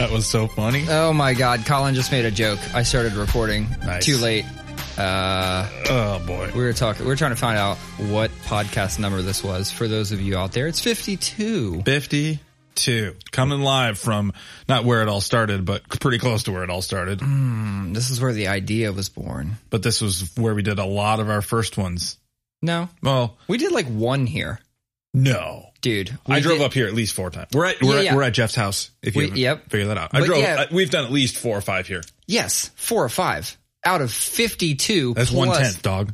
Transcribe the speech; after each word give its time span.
That 0.00 0.10
was 0.10 0.26
so 0.26 0.46
funny. 0.46 0.86
Oh 0.88 1.12
my 1.12 1.34
god, 1.34 1.66
Colin 1.66 1.94
just 1.94 2.10
made 2.10 2.24
a 2.24 2.30
joke. 2.30 2.58
I 2.74 2.84
started 2.84 3.12
recording 3.12 3.68
Nice. 3.84 4.02
too 4.06 4.16
late. 4.16 4.46
Uh, 4.96 5.68
Oh 5.90 6.22
boy. 6.26 6.50
we 6.54 6.62
were 6.62 6.72
talking. 6.72 7.04
We 7.04 7.10
were 7.10 7.16
trying 7.16 7.32
to 7.32 7.36
find 7.36 7.58
out 7.58 7.76
what 8.08 8.30
podcast 8.46 8.98
number 8.98 9.20
this 9.20 9.44
was 9.44 9.70
for 9.70 9.88
those 9.88 10.10
of 10.12 10.20
you 10.22 10.38
out 10.38 10.52
there. 10.52 10.66
It's 10.68 10.80
fifty-two. 10.80 11.82
52. 11.84 13.14
Coming 13.30 13.60
live 13.60 13.98
from 13.98 14.32
not 14.70 14.84
where 14.84 15.02
it 15.02 15.08
all 15.08 15.20
started, 15.20 15.66
but 15.66 15.86
pretty 16.00 16.18
close 16.18 16.44
to 16.44 16.52
where 16.52 16.64
it 16.64 16.70
all 16.70 16.80
started. 16.82 17.20
This 17.94 18.08
is 18.08 18.22
where 18.22 18.32
the 18.32 18.48
idea 18.48 18.92
was 18.92 19.10
born. 19.10 19.56
But 19.68 19.82
this 19.82 20.00
was 20.00 20.34
where 20.36 20.54
we 20.54 20.62
did 20.62 20.78
a 20.78 20.86
lot 20.86 21.20
of 21.20 21.28
our 21.28 21.42
first 21.42 21.76
ones. 21.76 22.16
No, 22.62 22.88
Well, 23.02 23.36
we 23.48 23.58
did 23.58 23.72
like 23.72 23.86
one 23.86 24.26
here, 24.26 24.60
no. 25.12 25.69
Dude. 25.80 26.16
we 26.26 26.36
I 26.36 26.40
drove 26.40 26.58
did- 26.58 26.64
up 26.66 26.72
here 26.74 26.86
at 26.86 26.94
least 26.94 27.14
four 27.14 27.30
times. 27.30 27.48
We're 27.52 27.66
at 27.66 27.82
we're, 27.82 28.02
Yeah, 28.02 28.10
at, 28.10 28.16
we're 28.16 28.22
at 28.22 28.32
Jeff's 28.34 28.54
house. 28.54 28.90
If 29.02 29.14
you 29.14 29.20
We- 29.20 29.24
haven't 29.26 29.38
yep. 29.38 29.70
figured 29.70 29.88
that 29.88 29.98
out, 29.98 30.10
I 30.12 30.20
But 30.20 30.26
drove. 30.26 30.40
yeah. 30.40 30.66
I- 30.70 30.74
we've 30.74 30.90
done 30.90 31.04
at 31.04 31.12
least 31.12 31.36
four 31.36 31.56
or 31.56 31.60
five 31.60 31.86
here. 31.86 32.02
Yes, 32.26 32.70
four 32.76 33.04
or 33.04 33.08
five 33.08 33.56
out 33.84 34.00
of 34.02 34.12
fifty-two. 34.12 35.14
That's 35.14 35.30
plus- 35.30 35.46
one 35.48 35.56
tenth, 35.58 35.82
dog. 35.82 36.12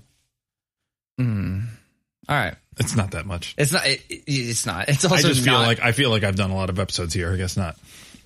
All 1.18 2.34
right, 2.36 2.56
It's 2.78 2.96
not 2.96 3.12
that 3.12 3.24
much. 3.26 3.54
it's 3.56 3.72
not. 3.72 3.86
It, 3.86 4.02
it- 4.08 4.24
it's 4.26 4.66
not. 4.66 4.88
It's 4.88 5.04
also 5.04 5.16
I 5.16 5.22
just 5.32 5.44
feel 5.44 5.52
not- 5.54 5.66
like 5.66 5.80
I 5.80 5.92
feel 5.92 6.10
like 6.10 6.24
I've 6.24 6.36
done 6.36 6.50
a 6.50 6.56
lot 6.56 6.70
of 6.70 6.78
episodes 6.78 7.14
here. 7.14 7.32
I 7.32 7.36
guess 7.36 7.56
not. 7.56 7.76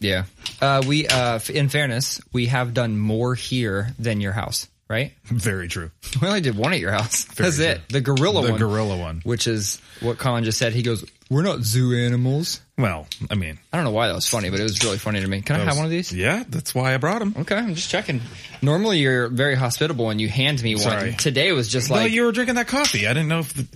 yeah. 0.00 0.24
Uh, 0.60 0.82
we, 0.86 1.06
uh, 1.06 1.38
in 1.52 1.68
fairness, 1.68 2.20
we 2.32 2.46
have 2.46 2.72
done 2.74 2.98
more 2.98 3.34
here 3.34 3.94
than 3.98 4.20
your 4.22 4.32
house, 4.32 4.66
right? 4.88 5.12
Very 5.24 5.68
true. 5.68 5.90
We 6.20 6.28
only 6.28 6.40
did 6.40 6.56
one 6.56 6.72
at 6.72 6.80
your 6.80 6.92
house. 6.92 7.24
That's 7.36 7.56
true. 7.56 7.66
it. 7.66 7.82
The 7.90 8.00
gorilla 8.00 8.42
The 8.44 8.50
one. 8.52 8.58
gorilla 8.60 8.96
one. 8.96 9.20
which 9.24 9.46
is 9.46 9.78
what 10.00 10.16
Colin 10.18 10.44
just 10.44 10.56
said. 10.58 10.72
He 10.72 10.82
goes, 10.82 11.04
"We're 11.30 11.42
not 11.42 11.60
zoo 11.60 11.94
animals." 11.94 12.60
Well, 12.76 13.06
I 13.30 13.34
mean, 13.36 13.58
I 13.72 13.76
don't 13.76 13.84
know 13.84 13.92
why 13.92 14.08
that 14.08 14.14
was 14.14 14.28
funny, 14.28 14.50
but 14.50 14.60
it 14.60 14.64
was 14.64 14.82
really 14.84 14.98
funny 14.98 15.20
to 15.20 15.26
me. 15.26 15.40
Can 15.40 15.56
I 15.56 15.64
have 15.64 15.76
one 15.76 15.84
of 15.86 15.90
these? 15.90 16.12
Yeah, 16.12 16.44
that's 16.48 16.74
why 16.74 16.92
I 16.92 16.98
brought 16.98 17.22
him. 17.22 17.34
Okay, 17.38 17.56
I'm 17.56 17.74
just 17.74 17.88
checking. 17.88 18.20
Normally, 18.60 18.98
you're 18.98 19.28
very 19.28 19.54
hospitable 19.54 20.10
and 20.10 20.20
you 20.20 20.28
hand 20.28 20.62
me 20.62 20.76
Sorry. 20.76 21.10
one. 21.10 21.18
Today 21.18 21.52
was 21.52 21.68
just 21.68 21.88
no, 21.88 21.96
like, 21.96 22.12
you 22.12 22.24
were 22.24 22.32
drinking 22.32 22.56
that 22.56 22.68
coffee. 22.68 23.06
I 23.06 23.14
didn't 23.14 23.28
know 23.28 23.40
if 23.40 23.54
the, 23.54 23.66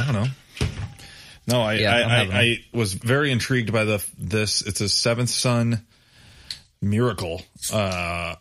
I 0.00 0.04
don't 0.04 0.14
know. 0.14 0.26
No, 1.46 1.60
I 1.60 1.74
Yeah, 1.74 1.94
I'm 1.94 2.08
I, 2.08 2.16
having 2.16 2.32
I, 2.32 2.40
I 2.40 2.64
was 2.72 2.94
very 2.94 3.30
intrigued 3.30 3.72
by 3.72 3.84
the 3.84 4.04
this. 4.18 4.62
It's 4.62 4.80
a 4.80 4.88
Seventh 4.88 5.30
Son 5.30 5.84
Miracle, 6.80 7.42
uh, 7.72 8.34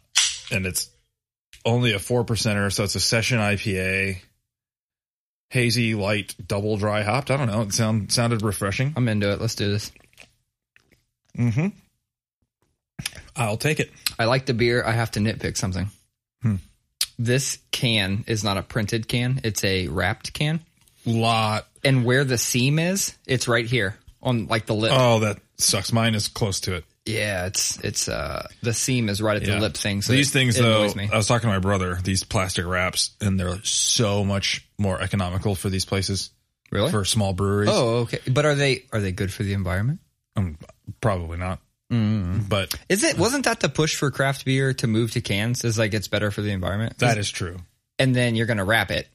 and 0.51 0.65
it's 0.65 0.89
only 1.65 1.93
a 1.93 1.99
four 1.99 2.23
percenter, 2.23 2.71
so 2.71 2.83
it's 2.83 2.95
a 2.95 2.99
session 2.99 3.39
IPA, 3.39 4.17
hazy, 5.53 5.93
light, 5.93 6.35
double 6.45 6.77
dry 6.77 7.03
hopped. 7.03 7.29
I 7.29 7.37
don't 7.37 7.47
know. 7.47 7.61
It 7.61 7.73
sound 7.73 8.11
sounded 8.11 8.41
refreshing. 8.41 8.93
I'm 8.97 9.07
into 9.07 9.31
it. 9.31 9.39
Let's 9.39 9.53
do 9.53 9.71
this. 9.71 9.91
Mm-hmm. 11.37 11.67
I'll 13.35 13.57
take 13.57 13.79
it. 13.79 13.91
I 14.17 14.25
like 14.25 14.47
the 14.47 14.55
beer. 14.55 14.83
I 14.83 14.91
have 14.91 15.11
to 15.11 15.19
nitpick 15.19 15.55
something. 15.55 15.89
Hmm. 16.41 16.55
This 17.19 17.59
can 17.71 18.23
is 18.25 18.43
not 18.43 18.57
a 18.57 18.63
printed 18.63 19.07
can; 19.07 19.41
it's 19.43 19.63
a 19.63 19.87
wrapped 19.87 20.33
can. 20.33 20.59
Lot. 21.05 21.67
And 21.83 22.03
where 22.03 22.23
the 22.23 22.37
seam 22.37 22.79
is, 22.79 23.15
it's 23.27 23.47
right 23.47 23.65
here 23.65 23.97
on 24.23 24.47
like 24.47 24.65
the 24.65 24.73
lip. 24.73 24.91
Oh, 24.95 25.19
that 25.19 25.37
sucks. 25.57 25.93
Mine 25.93 26.15
is 26.15 26.27
close 26.27 26.61
to 26.61 26.75
it. 26.75 26.85
Yeah, 27.05 27.47
it's 27.47 27.77
it's 27.79 28.07
uh 28.07 28.47
the 28.61 28.73
seam 28.73 29.09
is 29.09 29.21
right 29.21 29.35
at 29.35 29.43
the 29.43 29.59
lip 29.59 29.75
thing. 29.75 30.01
So 30.01 30.13
these 30.13 30.29
it- 30.29 30.33
things 30.33 30.57
it 30.57 30.61
though. 30.61 30.83
I 30.85 31.17
was 31.17 31.27
talking 31.27 31.49
to 31.49 31.53
my 31.53 31.59
brother. 31.59 31.99
These 32.01 32.23
plastic 32.23 32.65
wraps, 32.65 33.11
and 33.19 33.37
they're 33.39 33.61
so 33.63 34.23
much 34.23 34.65
more 34.77 35.01
economical 35.01 35.55
for 35.55 35.69
these 35.69 35.83
places. 35.85 36.29
Really? 36.71 36.89
For 36.91 37.03
small 37.05 37.33
breweries. 37.33 37.69
Oh, 37.71 37.97
okay. 38.03 38.19
But 38.31 38.45
are 38.45 38.55
they 38.55 38.85
are 38.93 38.99
they 39.01 39.11
good 39.11 39.31
for 39.33 39.43
the 39.43 39.53
environment? 39.53 39.99
Um, 40.35 40.57
probably 41.01 41.37
not. 41.37 41.59
Mm. 41.91 42.47
But 42.49 42.73
Is 42.89 43.03
it 43.03 43.17
wasn't 43.19 43.45
that 43.45 43.59
the 43.59 43.69
push 43.69 43.95
for 43.95 44.09
craft 44.09 44.45
beer 44.45 44.73
to 44.75 44.87
move 44.87 45.11
to 45.11 45.21
cans? 45.21 45.63
Is 45.65 45.77
like 45.77 45.93
it's 45.93 46.07
better 46.07 46.31
for 46.31 46.41
the 46.41 46.51
environment. 46.51 46.97
that 46.99 47.17
is 47.17 47.29
true. 47.29 47.57
and 47.99 48.15
then 48.15 48.35
you're 48.35 48.47
gonna 48.47 48.65
wrap 48.65 48.89
it. 48.91 49.07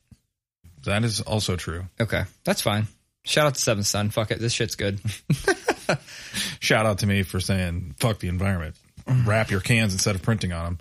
That 0.85 1.05
is 1.05 1.21
also 1.23 1.57
true. 1.57 1.87
Okay, 2.01 2.23
that's 2.45 2.61
fine. 2.61 2.87
Shout 3.25 3.47
out 3.47 3.55
to 3.57 3.61
Seven 3.61 3.83
Son. 3.83 4.11
Fuck 4.11 4.31
it, 4.31 4.39
this 4.39 4.53
shit's 4.53 4.77
good. 4.77 5.01
Shout 6.61 6.87
out 6.87 6.99
to 6.99 7.07
me 7.07 7.23
for 7.23 7.41
saying 7.41 7.95
fuck 7.99 8.19
the 8.19 8.29
environment. 8.29 8.77
Wrap 9.25 9.51
your 9.51 9.61
cans 9.61 9.93
instead 9.93 10.15
of 10.15 10.23
printing 10.23 10.53
on 10.53 10.65
them. 10.65 10.79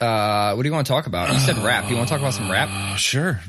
Uh, 0.00 0.54
what 0.54 0.62
do 0.62 0.68
you 0.68 0.72
want 0.74 0.86
to 0.86 0.92
talk 0.92 1.06
about? 1.06 1.32
You 1.32 1.38
said 1.38 1.58
rap. 1.58 1.88
You 1.90 1.96
want 1.96 2.08
to 2.08 2.12
talk 2.14 2.20
about 2.20 2.34
some 2.34 2.50
rap? 2.50 2.68
Oh, 2.72 2.96
sure. 2.96 3.40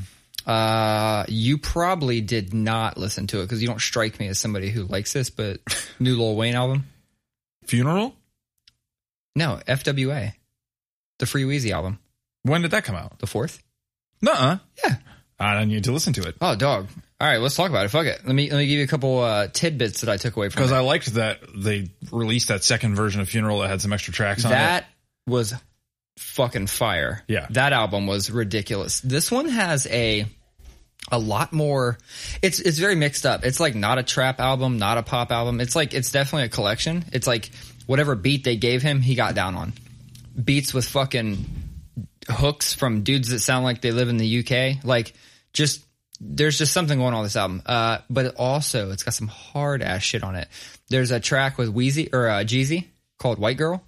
Uh, 0.46 1.26
you 1.28 1.58
probably 1.58 2.22
did 2.22 2.54
not 2.54 2.98
listen 2.98 3.28
to 3.28 3.40
it 3.40 3.44
because 3.44 3.62
you 3.62 3.68
don't 3.68 3.80
strike 3.82 4.20
me 4.20 4.28
as 4.28 4.40
somebody 4.40 4.70
who 4.70 4.84
likes 4.84 5.14
this. 5.14 5.30
But 5.30 5.60
new 6.00 6.16
Lil 6.18 6.36
Wayne 6.36 6.56
album? 6.56 6.86
Funeral. 7.66 8.14
No, 9.36 9.60
FWA, 9.68 10.34
the 11.18 11.26
Free 11.26 11.44
Weezy 11.44 11.72
album, 11.72 11.98
When 12.44 12.62
did 12.62 12.72
that 12.72 12.84
come 12.84 12.96
out? 12.96 13.18
the 13.20 13.26
fourth. 13.28 13.64
Nuh-uh. 14.22 14.58
Yeah. 14.84 14.96
I 15.40 15.56
don't 15.56 15.70
need 15.70 15.86
to 15.86 15.92
listen 15.92 16.14
to 16.14 16.28
it 16.28 16.36
Oh, 16.40 16.56
dog. 16.56 16.88
All 17.24 17.30
right, 17.30 17.40
let's 17.40 17.56
talk 17.56 17.70
about 17.70 17.86
it. 17.86 17.90
Fuck 17.90 18.06
it. 18.06 18.20
Let 18.26 18.36
me 18.36 18.52
let 18.52 18.58
me 18.58 18.68
give 18.68 18.80
you 18.80 18.84
a 18.84 18.88
couple 18.88 19.20
uh, 19.20 19.48
tidbits 19.48 20.02
that 20.02 20.10
I 20.10 20.18
took 20.18 20.36
away 20.36 20.50
from 20.50 20.60
because. 20.60 20.74
I 20.74 20.82
liked 20.82 21.14
that 21.14 21.40
they 21.56 21.90
released 22.12 22.50
that 22.50 22.66
second 22.66 22.96
version 22.96 23.22
of 23.22 23.30
Funeral 23.30 23.60
that 23.60 23.70
had 23.70 23.82
some 23.82 23.94
extra 23.94 24.12
tracks 24.12 24.44
on 24.44 24.52
it. 24.52 24.56
that 24.56 24.88
was 25.26 25.54
fucking 26.18 26.68
fire. 26.68 27.24
Yeah. 27.30 27.48
That 27.52 27.72
album 27.72 28.08
was 28.08 28.30
ridiculous. 28.30 29.00
This 29.00 29.32
one 29.32 29.48
has 29.48 29.88
a 29.88 30.26
a 31.14 31.18
lot 31.18 31.54
more 31.54 31.98
it's 32.42 32.60
it's 32.60 32.78
very 32.78 32.96
mixed 32.96 33.26
up. 33.26 33.46
It's 33.46 33.62
like 33.62 33.74
not 33.74 34.00
a 34.00 34.04
trap 34.04 34.42
album, 34.42 34.78
not 34.78 34.98
a 34.98 35.04
pop 35.04 35.32
album. 35.32 35.62
It's 35.62 35.78
like 35.78 35.94
it's 35.94 36.12
definitely 36.12 36.48
a 36.48 36.50
collection. 36.50 37.06
It's 37.14 37.26
like 37.26 37.52
whatever 37.86 38.16
beat 38.16 38.44
they 38.44 38.58
gave 38.58 38.82
him, 38.82 39.00
he 39.00 39.16
got 39.16 39.34
down 39.34 39.56
on. 39.56 39.72
Beats 40.44 40.74
with 40.74 40.84
fucking 40.84 41.46
hooks 42.28 42.74
from 42.74 43.04
dudes 43.04 43.30
that 43.30 43.40
sound 43.40 43.64
like 43.64 43.80
they 43.80 43.92
live 43.92 44.10
in 44.10 44.18
the 44.18 44.40
UK. 44.40 44.84
Like 44.84 45.14
just 45.54 45.86
there's 46.26 46.58
just 46.58 46.74
something 46.74 46.98
going 46.98 47.14
on 47.14 47.22
with 47.22 47.32
this 47.32 47.36
album. 47.36 47.62
Uh, 47.66 48.00
but 48.10 48.36
also 48.36 48.92
it's 48.92 49.04
got 49.04 49.14
some 49.14 49.28
hard 49.28 49.82
ass 49.82 50.02
shit 50.02 50.24
on 50.24 50.36
it. 50.36 50.48
There's 50.90 51.12
a 51.12 51.20
track 51.20 51.58
with 51.58 51.70
Wheezy 51.70 52.10
or 52.14 52.28
uh, 52.28 52.44
Jeezy 52.44 52.86
called 53.20 53.40
White 53.40 53.58
Girl. 53.58 53.84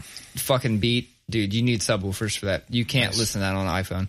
Fucking 0.00 0.78
beat, 0.78 1.10
dude. 1.28 1.52
You 1.54 1.62
need 1.62 1.80
subwoofers 1.80 2.36
for 2.36 2.46
that. 2.46 2.64
You 2.68 2.84
can't 2.84 3.16
listen 3.16 3.40
to 3.40 3.46
that 3.46 3.54
on 3.54 3.66
an 3.66 3.84
iPhone. 3.84 4.08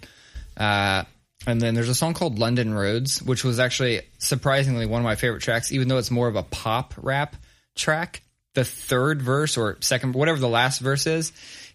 Uh, 0.57 1.05
and 1.47 1.59
then 1.59 1.73
there's 1.73 1.89
a 1.89 1.95
song 1.95 2.13
called 2.13 2.37
London 2.37 2.73
Roads, 2.73 3.21
which 3.21 3.43
was 3.43 3.59
actually 3.59 4.01
surprisingly 4.19 4.85
one 4.85 5.01
of 5.01 5.05
my 5.05 5.15
favorite 5.15 5.41
tracks, 5.41 5.71
even 5.71 5.87
though 5.87 5.97
it's 5.97 6.11
more 6.11 6.27
of 6.27 6.35
a 6.35 6.43
pop 6.43 6.93
rap 6.97 7.35
track. 7.75 8.21
The 8.53 8.65
third 8.65 9.21
verse 9.21 9.57
or 9.57 9.77
second, 9.79 10.13
whatever 10.13 10.37
the 10.37 10.49
last 10.49 10.79
verse 10.79 11.07
is, 11.07 11.31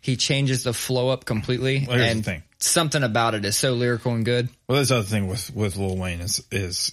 he 0.06 0.16
changes 0.16 0.62
the 0.62 0.72
flow 0.72 1.08
up 1.08 1.24
completely. 1.24 1.84
Well, 1.86 1.98
here's 1.98 2.12
and 2.12 2.20
the 2.20 2.24
thing. 2.24 2.42
something 2.60 3.02
about 3.02 3.34
it 3.34 3.44
is 3.44 3.56
so 3.56 3.72
lyrical 3.72 4.12
and 4.12 4.24
good. 4.24 4.48
Well, 4.68 4.78
that's 4.78 4.90
the 4.90 4.98
other 4.98 5.04
thing 5.04 5.26
with 5.26 5.54
with 5.54 5.76
Lil 5.76 5.96
Wayne 5.96 6.20
is 6.20 6.44
is 6.52 6.92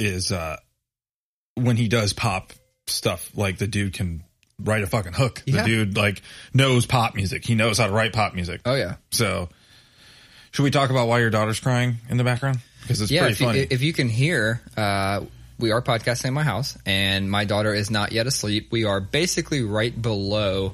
is 0.00 0.32
uh 0.32 0.56
when 1.54 1.76
he 1.76 1.86
does 1.86 2.12
pop 2.12 2.52
stuff, 2.88 3.30
like 3.36 3.58
the 3.58 3.68
dude 3.68 3.94
can 3.94 4.24
write 4.58 4.82
a 4.82 4.88
fucking 4.88 5.12
hook. 5.12 5.44
Yeah. 5.46 5.62
The 5.62 5.68
dude 5.68 5.96
like 5.96 6.22
knows 6.52 6.86
pop 6.86 7.14
music. 7.14 7.44
He 7.44 7.54
knows 7.54 7.78
how 7.78 7.86
to 7.86 7.92
write 7.92 8.12
pop 8.12 8.34
music. 8.34 8.62
Oh 8.64 8.74
yeah. 8.74 8.96
So, 9.12 9.48
should 10.50 10.64
we 10.64 10.72
talk 10.72 10.90
about 10.90 11.06
why 11.06 11.20
your 11.20 11.30
daughter's 11.30 11.60
crying 11.60 11.98
in 12.08 12.16
the 12.16 12.24
background? 12.24 12.58
Because 12.82 13.00
it's 13.00 13.12
yeah, 13.12 13.28
pretty 13.28 13.44
if 13.44 13.54
you, 13.54 13.66
if 13.70 13.82
you 13.82 13.92
can 13.92 14.08
hear, 14.08 14.60
uh, 14.76 15.20
we 15.60 15.70
are 15.70 15.82
podcasting 15.82 16.26
in 16.26 16.34
my 16.34 16.42
house, 16.42 16.76
and 16.84 17.30
my 17.30 17.44
daughter 17.44 17.72
is 17.72 17.92
not 17.92 18.10
yet 18.10 18.26
asleep. 18.26 18.72
We 18.72 18.86
are 18.86 19.00
basically 19.00 19.62
right 19.62 20.00
below 20.00 20.72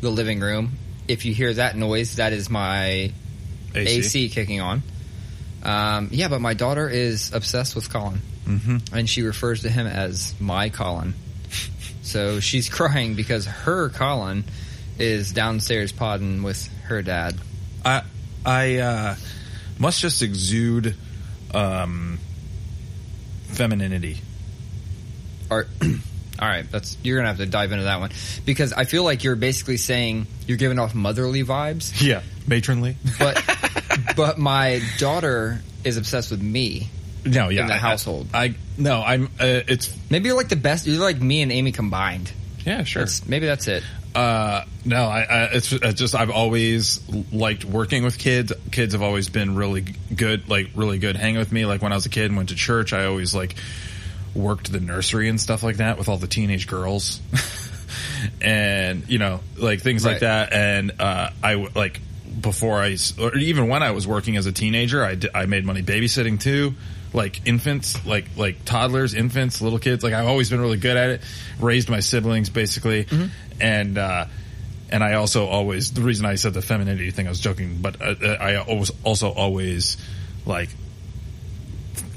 the 0.00 0.10
living 0.10 0.40
room. 0.40 0.72
If 1.08 1.24
you 1.24 1.34
hear 1.34 1.52
that 1.54 1.76
noise, 1.76 2.16
that 2.16 2.32
is 2.32 2.50
my 2.50 3.12
AC. 3.74 3.98
AC, 3.98 4.28
kicking 4.30 4.60
on. 4.60 4.82
Um, 5.62 6.08
yeah, 6.12 6.28
but 6.28 6.40
my 6.40 6.54
daughter 6.54 6.88
is 6.88 7.32
obsessed 7.32 7.74
with 7.74 7.90
Colin, 7.90 8.20
mm-hmm. 8.44 8.94
and 8.94 9.08
she 9.08 9.22
refers 9.22 9.62
to 9.62 9.68
him 9.68 9.86
as 9.86 10.34
my 10.40 10.68
Colin. 10.68 11.14
So 12.02 12.40
she's 12.40 12.68
crying 12.72 13.14
because 13.14 13.46
her 13.46 13.88
Colin 13.88 14.44
is 14.98 15.32
downstairs 15.32 15.92
podding 15.92 16.42
with 16.42 16.68
her 16.84 17.02
dad. 17.02 17.36
I 17.84 18.02
I 18.44 18.76
uh, 18.76 19.16
must 19.78 20.00
just 20.00 20.22
exude 20.22 20.94
um, 21.52 22.18
femininity. 23.48 24.18
Or, 25.50 25.66
all 26.38 26.48
right, 26.48 26.70
that's 26.70 26.96
you're 27.02 27.16
gonna 27.18 27.28
have 27.28 27.38
to 27.38 27.46
dive 27.46 27.72
into 27.72 27.84
that 27.84 28.00
one 28.00 28.10
because 28.44 28.72
I 28.72 28.84
feel 28.84 29.04
like 29.04 29.24
you're 29.24 29.36
basically 29.36 29.76
saying 29.76 30.26
you're 30.46 30.58
giving 30.58 30.78
off 30.78 30.94
motherly 30.94 31.44
vibes, 31.44 32.00
Yeah, 32.06 32.22
matronly. 32.46 32.96
but 33.18 33.42
but 34.16 34.38
my 34.38 34.80
daughter 34.98 35.60
is 35.84 35.96
obsessed 35.96 36.30
with 36.30 36.42
me. 36.42 36.88
No, 37.24 37.48
yeah, 37.48 37.62
In 37.62 37.66
the 37.68 37.74
I- 37.74 37.78
household. 37.78 38.28
I, 38.32 38.54
no, 38.78 39.02
I'm. 39.02 39.24
Uh, 39.40 39.60
it's 39.66 39.92
Maybe 40.10 40.28
you're 40.28 40.36
like 40.36 40.48
the 40.48 40.54
best. 40.56 40.86
You're 40.86 41.02
like 41.02 41.20
me 41.20 41.42
and 41.42 41.50
Amy 41.50 41.72
combined. 41.72 42.30
yeah, 42.64 42.84
sure. 42.84 43.02
That's, 43.02 43.26
maybe 43.26 43.46
that's 43.46 43.66
it. 43.66 43.82
Uh, 44.14 44.64
no, 44.84 45.04
I, 45.06 45.20
I 45.22 45.42
it's, 45.52 45.72
it's 45.72 45.98
just 46.00 46.14
I've 46.14 46.30
always 46.30 47.00
liked 47.32 47.64
working 47.64 48.02
with 48.04 48.16
kids. 48.16 48.52
Kids 48.70 48.94
have 48.94 49.02
always 49.02 49.28
been 49.28 49.56
really 49.56 49.82
good, 50.14 50.48
like 50.48 50.70
really 50.74 50.98
good 50.98 51.16
hanging 51.16 51.38
with 51.38 51.50
me. 51.52 51.66
Like 51.66 51.82
when 51.82 51.92
I 51.92 51.96
was 51.96 52.06
a 52.06 52.10
kid 52.10 52.26
and 52.26 52.36
went 52.36 52.48
to 52.50 52.54
church, 52.54 52.92
I 52.92 53.06
always 53.06 53.34
like 53.34 53.56
worked 54.36 54.70
the 54.70 54.80
nursery 54.80 55.28
and 55.28 55.40
stuff 55.40 55.62
like 55.62 55.78
that 55.78 55.98
with 55.98 56.08
all 56.08 56.18
the 56.18 56.26
teenage 56.26 56.66
girls. 56.66 57.20
and 58.40 59.08
you 59.08 59.18
know, 59.18 59.40
like 59.56 59.80
things 59.80 60.04
like 60.04 60.20
that. 60.20 60.52
And 60.52 61.00
uh, 61.00 61.30
I 61.42 61.54
like 61.54 62.00
before 62.40 62.82
i 62.82 62.96
or 63.20 63.36
even 63.36 63.68
when 63.68 63.82
I 63.82 63.92
was 63.92 64.06
working 64.06 64.36
as 64.36 64.46
a 64.46 64.52
teenager, 64.52 65.04
I 65.04 65.18
I 65.34 65.46
made 65.46 65.64
money 65.64 65.82
babysitting 65.82 66.40
too. 66.40 66.74
Like 67.12 67.46
infants, 67.46 68.04
like 68.04 68.26
like 68.36 68.64
toddlers, 68.64 69.14
infants, 69.14 69.62
little 69.62 69.78
kids. 69.78 70.04
Like 70.04 70.12
I've 70.12 70.26
always 70.26 70.50
been 70.50 70.60
really 70.60 70.76
good 70.76 70.96
at 70.96 71.10
it. 71.10 71.22
Raised 71.60 71.88
my 71.88 72.00
siblings 72.00 72.50
basically, 72.50 73.06
and 73.60 73.96
uh, 73.96 74.26
and 74.90 75.02
I 75.02 75.14
also 75.14 75.46
always 75.46 75.92
the 75.92 76.02
reason 76.02 76.26
I 76.26 76.34
said 76.34 76.52
the 76.52 76.62
femininity 76.62 77.10
thing 77.12 77.26
I 77.26 77.30
was 77.30 77.40
joking, 77.40 77.78
but 77.80 78.00
uh, 78.02 78.14
uh, 78.22 78.26
I 78.26 78.56
always 78.56 78.90
also 79.02 79.30
always 79.30 79.96
like 80.44 80.68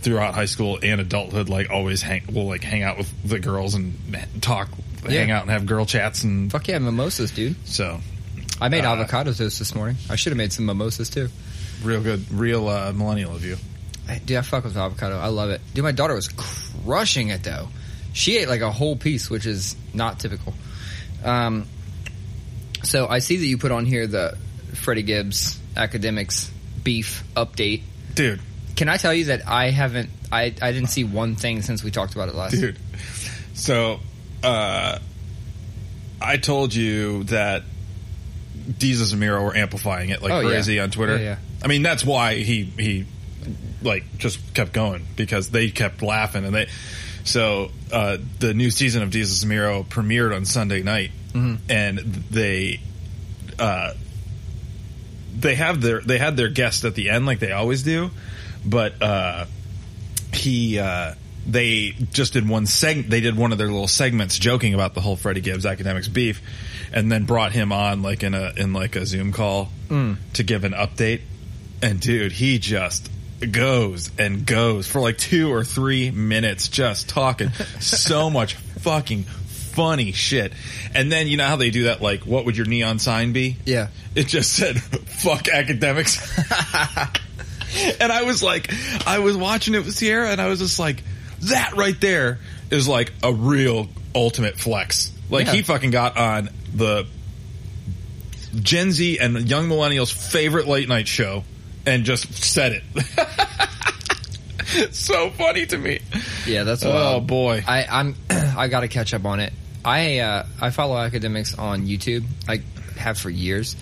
throughout 0.10 0.34
high 0.34 0.46
school 0.46 0.80
and 0.82 1.00
adulthood 1.00 1.50
like 1.50 1.70
always 1.70 2.02
hang 2.02 2.24
will 2.34 2.48
like 2.48 2.64
hang 2.64 2.82
out 2.82 2.98
with 2.98 3.30
the 3.30 3.38
girls 3.40 3.76
and 3.76 3.94
talk 4.42 4.68
hang 5.06 5.30
out 5.30 5.44
and 5.44 5.52
have 5.52 5.66
girl 5.68 5.86
chats 5.86 6.24
and 6.24 6.52
Fuck 6.52 6.68
yeah, 6.68 6.80
mimosas, 6.80 7.30
dude. 7.32 7.56
so 7.68 8.00
I 8.60 8.70
made 8.70 8.86
Uh, 8.86 8.94
avocado 8.94 9.32
toast 9.34 9.60
this 9.60 9.76
morning. 9.76 9.98
I 10.10 10.16
should 10.16 10.32
have 10.32 10.38
made 10.38 10.52
some 10.52 10.66
mimosas 10.66 11.10
too. 11.12 11.30
real 11.84 12.02
good 12.02 12.32
real 12.32 12.68
uh, 12.68 12.92
millennial 12.94 13.36
of 13.36 13.46
you 13.46 13.58
Dude, 14.26 14.38
I 14.38 14.42
fuck 14.42 14.64
with 14.64 14.76
avocado. 14.76 15.20
I 15.20 15.28
love 15.28 15.52
it. 15.52 15.62
Dude, 15.76 15.84
my 15.84 15.92
daughter 15.92 16.16
was 16.16 16.28
crushing 16.30 17.28
it 17.30 17.44
though. 17.44 17.68
She 18.12 18.40
ate 18.40 18.48
like 18.50 18.62
a 18.62 18.72
whole 18.72 18.96
piece, 18.96 19.30
which 19.30 19.46
is 19.46 19.76
not 19.94 20.20
typical. 20.20 20.56
Um, 21.24 21.68
so 22.82 23.08
I 23.08 23.20
see 23.20 23.38
that 23.38 23.46
you 23.46 23.60
put 23.60 23.72
on 23.72 23.86
here 23.86 24.08
the 24.08 24.36
Freddie 24.74 25.04
Gibbs 25.04 25.60
Akademiks 25.76 26.50
beef 26.84 27.24
update. 27.36 27.84
dude 28.16 28.40
Can 28.80 28.88
I 28.88 28.96
tell 28.98 29.14
you 29.14 29.26
that 29.26 29.46
I 29.48 29.72
haven't, 29.72 30.10
I, 30.31 30.54
I 30.62 30.72
didn't 30.72 30.88
see 30.88 31.04
one 31.04 31.36
thing 31.36 31.62
since 31.62 31.84
we 31.84 31.92
talked 31.92 32.16
about 32.16 32.30
it 32.30 32.36
last. 32.36 32.52
dude 32.52 32.78
so 33.54 34.00
uh 34.42 34.98
I 36.22 36.38
told 36.38 36.74
you 36.74 37.24
that 37.26 37.64
Desus 38.70 39.12
and 39.12 39.20
Mero 39.20 39.44
were 39.44 39.56
amplifying 39.56 40.10
it 40.12 40.22
like 40.22 40.31
Oh, 40.31 40.40
yeah. 40.40 40.50
crazy 40.50 40.80
on 40.80 40.92
Twitter 40.92 41.18
Yeah, 41.18 41.24
yeah. 41.24 41.38
I 41.64 41.68
mean 41.68 41.81
that's 41.81 42.06
why 42.06 42.36
he 42.36 42.64
he 42.64 43.06
like 43.81 44.18
just 44.18 44.54
kept 44.54 44.72
going 44.74 45.06
because 45.18 45.50
they 45.50 45.70
kept 45.72 46.02
laughing 46.02 46.46
and 46.46 46.54
they 46.56 46.68
so 47.25 47.72
uh 47.92 48.18
the 48.40 48.54
new 48.54 48.70
season 48.72 49.04
of 49.04 49.10
Desus 49.10 49.42
and 49.42 49.50
Mero 49.50 49.84
premiered 49.84 50.34
on 50.36 50.46
Sunday 50.46 50.82
night 50.84 51.12
Mm-hmm. 51.34 51.56
and 51.70 52.00
they 52.00 52.80
uh 53.60 53.92
they 55.38 55.56
have 55.56 55.80
their 55.82 56.02
they 56.02 56.18
had 56.18 56.36
their 56.38 56.50
guest 56.50 56.86
at 56.86 56.96
the 56.96 57.10
end 57.10 57.25
like 57.28 57.40
they 57.40 57.52
always 57.52 57.84
do 57.84 58.10
but 58.66 59.02
uh 59.02 59.46
he 60.34 60.80
uh 60.80 61.14
they 61.48 61.96
just 62.12 62.34
did 62.34 62.48
one 62.48 62.66
seg 62.66 63.10
they 63.10 63.22
did 63.22 63.36
one 63.36 63.52
of 63.52 63.58
their 63.58 63.68
little 63.68 63.88
segments 63.88 64.38
joking 64.38 64.74
about 64.74 64.94
the 64.94 65.02
whole 65.02 65.16
Freddie 65.16 65.42
Gibbs 65.42 65.66
Akademiks 65.66 66.12
beef 66.12 66.42
and 66.94 67.12
then 67.12 67.26
brought 67.26 67.52
him 67.52 67.72
on 67.72 68.02
like 68.02 68.24
in 68.24 68.34
a 68.34 68.54
in 68.58 68.74
like 68.74 68.96
a 68.96 69.06
Zoom 69.06 69.32
call 69.32 69.70
to 70.34 70.44
give 70.44 70.64
an 70.64 70.74
update. 70.74 71.22
And 71.82 72.00
dude 72.00 72.32
he 72.34 72.60
just 72.60 73.10
goes 73.52 74.12
and 74.20 74.46
goes 74.46 74.86
for 74.86 75.00
like 75.00 75.18
2 75.18 75.52
or 75.52 75.64
3 75.64 76.12
minutes 76.12 76.68
just 76.68 77.08
talking 77.10 77.50
so 77.80 78.30
much 78.30 78.54
fucking 78.56 79.24
funny 79.24 80.12
shit. 80.12 80.52
And 80.94 81.10
then 81.12 81.28
you 81.28 81.38
know 81.38 81.46
how 81.48 81.56
they 81.56 81.70
do 81.72 81.84
that 81.84 82.02
like 82.02 82.26
what 82.26 82.46
would 82.46 82.58
your 82.58 82.68
neon 82.68 83.00
sign 83.00 83.32
be? 83.34 83.56
Yeah. 83.66 83.88
it 84.14 84.28
just 84.28 84.54
said 84.54 84.80
fuck 84.82 85.44
Akademiks 85.46 86.20
and 88.00 88.12
i 88.12 88.24
was 88.24 88.42
like 88.44 88.71
i 89.07 89.19
was 89.19 89.36
watching 89.38 89.75
it 89.75 89.80
with 89.86 89.94
sierra 89.94 90.30
and 90.31 90.39
i 90.42 90.48
was 90.48 90.60
just 90.60 90.80
like 90.80 91.04
that 91.42 91.74
right 91.75 92.00
there 92.01 92.39
is 92.71 92.88
like 92.88 93.12
a 93.24 93.31
real 93.33 93.88
ultimate 94.16 94.57
flex 94.60 95.12
like 95.30 95.45
Yeah. 95.48 95.54
he 95.54 95.62
fucking 95.62 95.92
got 95.92 96.18
on 96.18 96.50
the 96.74 97.06
gen 98.56 98.92
z 98.92 99.19
and 99.19 99.50
young 99.50 99.69
millennials 99.69 100.12
favorite 100.12 100.68
late 100.68 100.89
night 100.89 101.07
show 101.07 101.44
and 101.86 102.04
just 102.04 102.33
said 102.44 102.71
it 102.74 102.83
it's 104.75 105.00
so 105.06 105.30
funny 105.31 105.65
to 105.65 105.77
me 105.77 106.00
Yeah, 106.45 106.63
that's 106.63 106.83
oh 106.86 107.19
boy 107.19 107.63
I, 107.68 107.86
I'm 107.89 108.15
I 108.30 108.68
got 108.68 108.81
to 108.81 108.88
catch 108.88 109.13
up 109.13 109.25
on 109.25 109.39
it. 109.39 109.54
I 109.86 110.19
uh, 110.19 110.45
I 110.60 110.69
follow 110.72 110.95
Akademiks 110.98 111.57
on 111.57 111.88
YouTube. 111.88 112.25
I 112.48 112.62
have 112.98 113.18
for 113.18 113.30
years. 113.30 113.75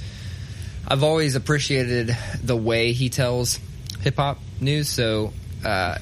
I've 0.88 1.02
always 1.04 1.36
appreciated 1.36 2.16
the 2.44 2.56
way 2.56 2.92
he 2.94 3.10
tells 3.10 3.60
hip 4.02 4.16
hop 4.16 4.40
news. 4.60 4.90
So 4.90 5.34
uh, 5.66 5.98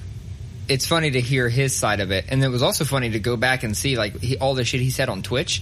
it's 0.67 0.87
funny 0.87 1.11
to 1.11 1.21
hear 1.21 1.49
his 1.49 1.75
side 1.75 1.99
of 1.99 2.11
it, 2.11 2.25
and 2.29 2.43
it 2.43 2.49
was 2.49 2.63
also 2.63 2.85
funny 2.85 3.11
to 3.11 3.19
go 3.19 3.37
back 3.37 3.63
and 3.63 3.75
see 3.75 3.97
like 3.97 4.19
he, 4.19 4.37
all 4.37 4.53
the 4.53 4.65
shit 4.65 4.81
he 4.81 4.89
said 4.89 5.09
on 5.09 5.21
Twitch. 5.21 5.61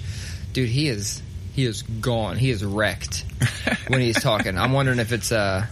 Dude, 0.54 0.70
he 0.70 0.88
is 0.88 1.22
he 1.54 1.66
is 1.66 1.82
gone. 1.82 2.38
He 2.38 2.50
is 2.50 2.64
wrecked 2.64 3.26
when 3.88 4.02
he's 4.02 4.22
talking. 4.22 4.58
I'm 4.58 4.72
wondering 4.72 5.00
if 5.00 5.12
it's 5.12 5.32
uh 5.32 5.66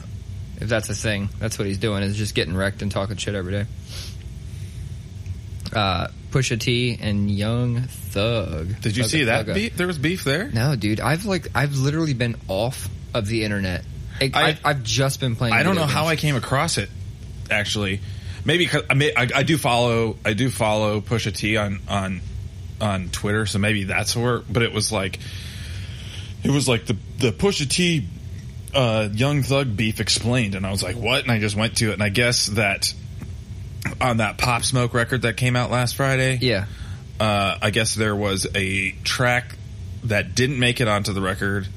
if 0.60 0.69
that's 0.69 0.90
a 0.90 0.96
thing. 0.96 1.30
That's 1.40 1.58
what 1.58 1.68
he's 1.68 1.78
doing 1.80 2.04
is 2.04 2.16
just 2.16 2.36
getting 2.36 2.56
wrecked 2.56 2.81
and 2.81 2.92
talking 2.92 3.18
shit 3.18 3.36
every 3.36 3.52
day 3.52 3.66
uh, 5.74 6.07
Pusha 6.31 6.60
T 6.60 6.98
and 7.02 7.30
Young 7.30 7.81
Thug. 7.81 8.81
did 8.81 8.98
you 8.98 9.04
see 9.04 9.25
that 9.25 9.46
beef 9.48 9.75
there 9.75 9.88
was 9.88 9.98
beef 9.98 10.24
there 10.24 10.50
No, 10.50 10.75
dude. 10.75 11.00
I've 11.00 11.25
like 11.25 11.48
I've 11.56 11.75
literally 11.75 12.14
been 12.14 12.36
off 12.48 12.90
of 13.14 13.28
the 13.28 13.44
internet. 13.44 13.84
I, 14.33 14.57
I've 14.63 14.83
just 14.83 15.19
been 15.19 15.35
playing. 15.35 15.53
I 15.53 15.63
don't 15.63 15.75
know 15.75 15.81
video 15.85 15.95
how 15.95 16.06
I 16.07 16.15
came 16.15 16.35
across 16.35 16.77
it. 16.77 16.89
Actually, 17.50 18.01
maybe 18.45 18.65
'cause- 18.68 18.83
I, 18.89 18.94
may, 18.94 19.13
I 19.15 19.27
I 19.35 19.44
do 19.44 19.57
follow 19.57 20.18
I 20.25 20.33
do 20.33 20.50
follow 20.50 21.01
Pusha 21.01 21.35
T 21.35 21.57
on 21.57 21.79
on 21.88 22.21
on 22.79 23.09
Twitter, 23.09 23.45
so 23.45 23.59
maybe 23.59 23.83
that's 23.85 24.15
where. 24.15 24.39
But 24.39 24.63
it 24.63 24.71
was 24.73 24.91
like 24.91 25.19
it 26.44 26.51
was 26.51 26.68
like 26.68 26.85
the 26.85 26.97
the 27.19 27.31
Pusha 27.31 27.68
T 27.69 28.07
uh, 28.73 29.09
Young 29.12 29.44
Thug 29.44 29.75
beef 29.75 30.00
explained, 30.00 30.56
and 30.56 30.65
I 30.65 30.71
was 30.71 30.81
like, 30.81 30.95
what? 30.95 31.23
And 31.23 31.31
I 31.31 31.39
just 31.39 31.56
went 31.56 31.77
to 31.77 31.89
it, 31.89 31.94
and 31.94 32.03
I 32.03 32.09
guess 32.09 32.47
that 32.47 32.94
on 34.00 34.18
that 34.18 34.38
Pop 34.38 34.63
Smoke 34.63 34.94
record 34.94 35.23
that 35.23 35.35
came 35.38 35.56
out 35.56 35.71
last 35.71 35.95
Friday, 35.95 36.38
Yeah. 36.41 36.65
uh, 37.19 37.57
I 37.62 37.71
guess 37.71 37.95
there 37.95 38.15
was 38.15 38.47
a 38.56 38.91
track 39.03 39.56
that 40.06 40.35
didn't 40.35 40.57
make 40.59 40.79
it 40.81 40.88
onto 40.88 41.12
the 41.13 41.21
record 41.21 41.68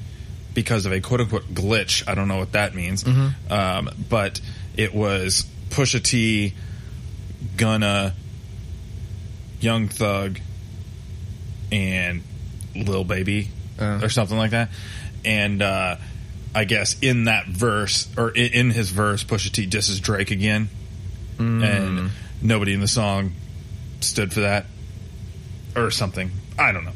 because 0.55 0.87
of 0.87 0.91
a 0.91 0.99
quote 1.01 1.21
unquote 1.21 1.53
glitch. 1.53 2.03
I 2.07 2.15
don't 2.15 2.27
know 2.27 2.37
what 2.39 2.53
that 2.53 2.73
means. 2.73 3.05
Um, 3.49 3.89
but 4.09 4.41
it 4.75 4.95
was 4.95 5.45
Pusha 5.69 6.01
T, 6.01 6.53
Gunna, 7.57 8.15
Young 9.59 9.87
Thug, 9.89 10.39
and 11.71 12.23
Lil 12.75 13.03
Baby 13.03 13.49
Uh. 13.79 13.99
or 14.01 14.09
something 14.09 14.37
like 14.37 14.51
that. 14.51 14.69
And, 15.23 15.61
uh, 15.61 15.97
I 16.53 16.63
guess 16.63 16.95
in 17.01 17.25
that 17.25 17.47
verse 17.47 18.07
or 18.17 18.29
in, 18.29 18.53
in 18.53 18.69
his 18.71 18.89
verse, 18.89 19.23
Pusha 19.25 19.51
T 19.51 19.65
disses 19.65 19.99
Drake 19.99 20.31
again. 20.31 20.69
And 21.37 22.11
nobody 22.41 22.73
in 22.73 22.79
the 22.79 22.87
song 22.87 23.33
stood 23.99 24.31
for 24.33 24.39
that 24.41 24.67
or 25.75 25.91
something. 25.91 26.31
I 26.57 26.71
don't 26.71 26.85
know. 26.85 26.93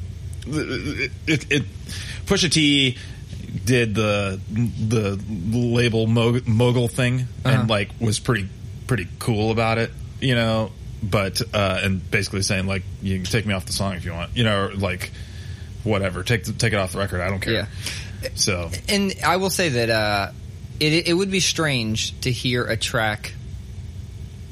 It, 0.47 1.11
it, 1.27 1.51
it 1.51 1.63
Pusha 2.25 2.49
T 2.49 2.97
did 3.65 3.95
the 3.95 4.39
the 4.51 5.19
label 5.57 6.07
mo- 6.07 6.41
mogul 6.45 6.87
thing 6.87 7.21
Uh-huh. 7.45 7.49
and 7.61 7.69
like 7.69 7.89
was 7.99 8.19
pretty 8.19 8.47
pretty 8.87 9.07
cool 9.19 9.51
about 9.51 9.77
it, 9.77 9.91
you 10.21 10.35
know. 10.35 10.71
But 11.01 11.41
uh, 11.53 11.79
and 11.83 12.11
basically 12.11 12.41
saying 12.41 12.67
like 12.67 12.83
you 13.01 13.15
can 13.17 13.25
take 13.25 13.45
me 13.45 13.53
off 13.53 13.65
the 13.65 13.73
song 13.73 13.93
if 13.95 14.03
you 14.05 14.11
want, 14.13 14.35
you 14.35 14.43
know, 14.43 14.65
or 14.65 14.73
like 14.73 15.11
whatever, 15.83 16.23
take 16.23 16.43
the, 16.43 16.51
take 16.53 16.73
it 16.73 16.75
off 16.77 16.91
the 16.91 16.97
record. 16.99 17.21
I 17.21 17.29
don't 17.29 17.39
care. 17.39 17.53
Yeah. 18.21 18.29
So 18.35 18.69
And 18.89 19.13
I 19.25 19.37
will 19.37 19.49
say 19.49 19.69
that 19.69 19.89
uh, 19.89 20.31
it 20.79 21.07
it 21.07 21.13
would 21.13 21.31
be 21.31 21.39
strange 21.39 22.19
to 22.21 22.31
hear 22.31 22.65
a 22.65 22.75
track 22.75 23.33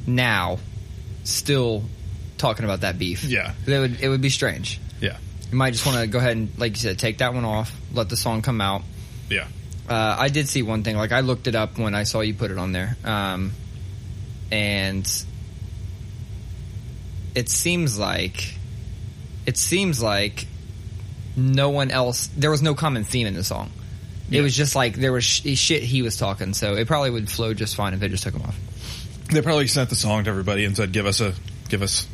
now 0.06 0.60
still 1.24 1.84
talking 2.38 2.64
about 2.66 2.82
that 2.82 2.98
beef. 2.98 3.24
Yeah. 3.24 3.54
That 3.66 3.80
would 3.80 4.02
it 4.02 4.08
would 4.10 4.22
be 4.22 4.30
strange. 4.30 4.80
yeah, 5.02 5.18
You 5.52 5.58
might 5.58 5.72
just 5.72 5.86
want 5.86 6.00
to 6.00 6.08
go 6.08 6.18
ahead 6.20 6.36
and, 6.38 6.50
like 6.60 6.72
you 6.74 6.78
said, 6.80 7.00
take 7.00 7.20
that 7.20 7.34
one 7.34 7.46
off, 7.46 7.72
let 7.94 8.10
the 8.10 8.18
song 8.18 8.42
come 8.42 8.60
out. 8.62 8.82
yeah, 9.30 9.48
Uh, 9.88 10.16
I 10.20 10.28
did 10.30 10.50
see 10.50 10.62
one 10.62 10.84
thing. 10.84 10.98
Like 10.98 11.12
I 11.14 11.22
looked 11.22 11.48
it 11.48 11.56
up 11.56 11.78
when 11.78 11.96
I 11.96 12.04
saw 12.04 12.20
you 12.22 12.34
put 12.34 12.52
it 12.52 12.58
on 12.58 12.72
there, 12.74 12.98
um, 13.06 13.54
and 14.52 15.08
it 17.36 17.50
seems 17.50 17.98
like 17.98 18.54
it 19.46 19.58
seems 19.58 20.02
like 20.02 20.48
no 21.36 21.70
one 21.70 21.92
else. 21.92 22.28
There 22.36 22.52
was 22.52 22.62
no 22.62 22.76
common 22.76 23.04
theme 23.04 23.28
in 23.28 23.34
the 23.34 23.44
song. 23.44 23.72
It 24.30 24.42
was 24.42 24.54
just 24.56 24.76
like 24.76 24.96
there 24.96 25.14
was 25.14 25.24
sh- 25.24 25.58
shit 25.58 25.84
he 25.84 26.02
was 26.02 26.18
talking, 26.18 26.54
so 26.54 26.76
it 26.76 26.88
probably 26.88 27.12
would 27.12 27.30
flow 27.30 27.54
just 27.54 27.76
fine 27.78 27.94
if 27.94 28.02
they 28.02 28.10
just 28.10 28.24
took 28.24 28.34
him 28.34 28.42
off. 28.42 28.58
they 29.32 29.42
probably 29.42 29.68
sent 29.68 29.90
the 29.90 29.96
song 29.96 30.24
to 30.26 30.30
everybody 30.30 30.66
and 30.66 30.76
said, 30.76 30.92
"Give 30.92 31.06
us 31.06 31.22
a 31.22 31.34
give 31.70 31.82
us, 31.82 32.06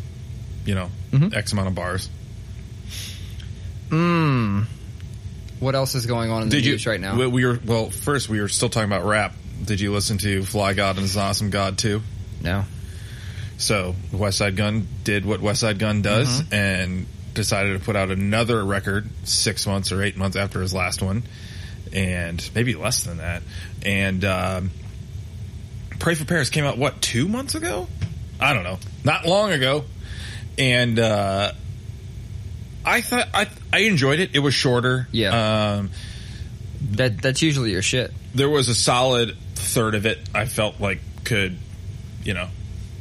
you 0.65 0.75
know, 0.75 0.89
Mhm. 1.11 1.33
X 1.35 1.51
amount 1.53 1.69
of 1.69 1.75
bars." 1.75 2.09
Hmm. 3.93 4.62
What 5.59 5.75
else 5.75 5.93
is 5.95 6.05
going 6.07 6.31
on 6.31 6.43
in 6.43 6.50
the 6.50 6.55
Did 6.57 6.65
you 6.65 6.71
news 6.73 6.88
right 6.88 7.00
now? 7.00 7.15
We, 7.17 7.27
we 7.27 7.45
were 7.45 7.59
well. 7.63 7.89
First, 7.91 8.27
we 8.27 8.41
were 8.41 8.47
still 8.50 8.69
talking 8.69 8.89
about 8.91 9.05
rap. 9.05 9.33
Did 9.63 9.79
you 9.79 9.93
listen 9.93 10.17
to 10.19 10.43
"Fly 10.43 10.73
God 10.73 10.95
and 10.95 11.03
His 11.03 11.15
Awesome 11.15 11.50
God" 11.51 11.77
too? 11.77 12.01
no. 12.41 12.65
So 13.57 13.95
Westside 14.12 14.55
Gunn 14.57 14.88
did 15.03 15.25
what 15.25 15.39
Westside 15.39 15.77
Gunn 15.77 16.01
does, 16.01 16.41
Mm-hmm. 16.41 16.53
and 16.53 17.05
decided 17.35 17.79
to 17.79 17.85
put 17.85 17.95
out 17.95 18.09
another 18.12 18.63
record 18.65 19.07
six 19.25 19.65
months 19.67 19.91
or 19.91 20.01
eight 20.01 20.17
months 20.17 20.35
after 20.35 20.59
his 20.59 20.73
last 20.73 21.01
one, 21.03 21.23
and 21.93 22.50
maybe 22.55 22.73
less 22.75 23.03
than 23.03 23.17
that. 23.17 23.43
And 23.85 24.25
um, 24.25 24.71
Pray 26.00 26.15
for 26.15 26.25
Paris 26.25 26.50
came 26.50 26.65
out 26.65 26.77
what 26.79 27.01
two 27.01 27.27
months 27.27 27.53
ago? 27.55 27.88
I 28.39 28.53
don't 28.53 28.63
know, 28.63 28.79
not 29.05 29.25
long 29.25 29.51
ago. 29.51 29.85
And 30.57 31.00
uh, 31.00 31.53
I 32.85 33.01
thought 33.01 33.27
I 33.33 33.47
I 33.71 33.79
enjoyed 33.79 34.19
it. 34.19 34.31
It 34.33 34.39
was 34.39 34.53
shorter. 34.53 35.07
Yeah. 35.11 35.73
Um, 35.77 35.91
That 36.91 37.21
that's 37.21 37.41
usually 37.41 37.71
your 37.71 37.81
shit. 37.81 38.11
there 38.35 38.49
was 38.49 38.67
a 38.67 38.75
solid 38.75 39.37
third 39.55 39.95
of 39.95 40.05
it 40.05 40.19
I 40.35 40.45
felt 40.45 40.79
like 40.81 40.99
could, 41.23 41.57
you 42.23 42.33
know, 42.33 42.47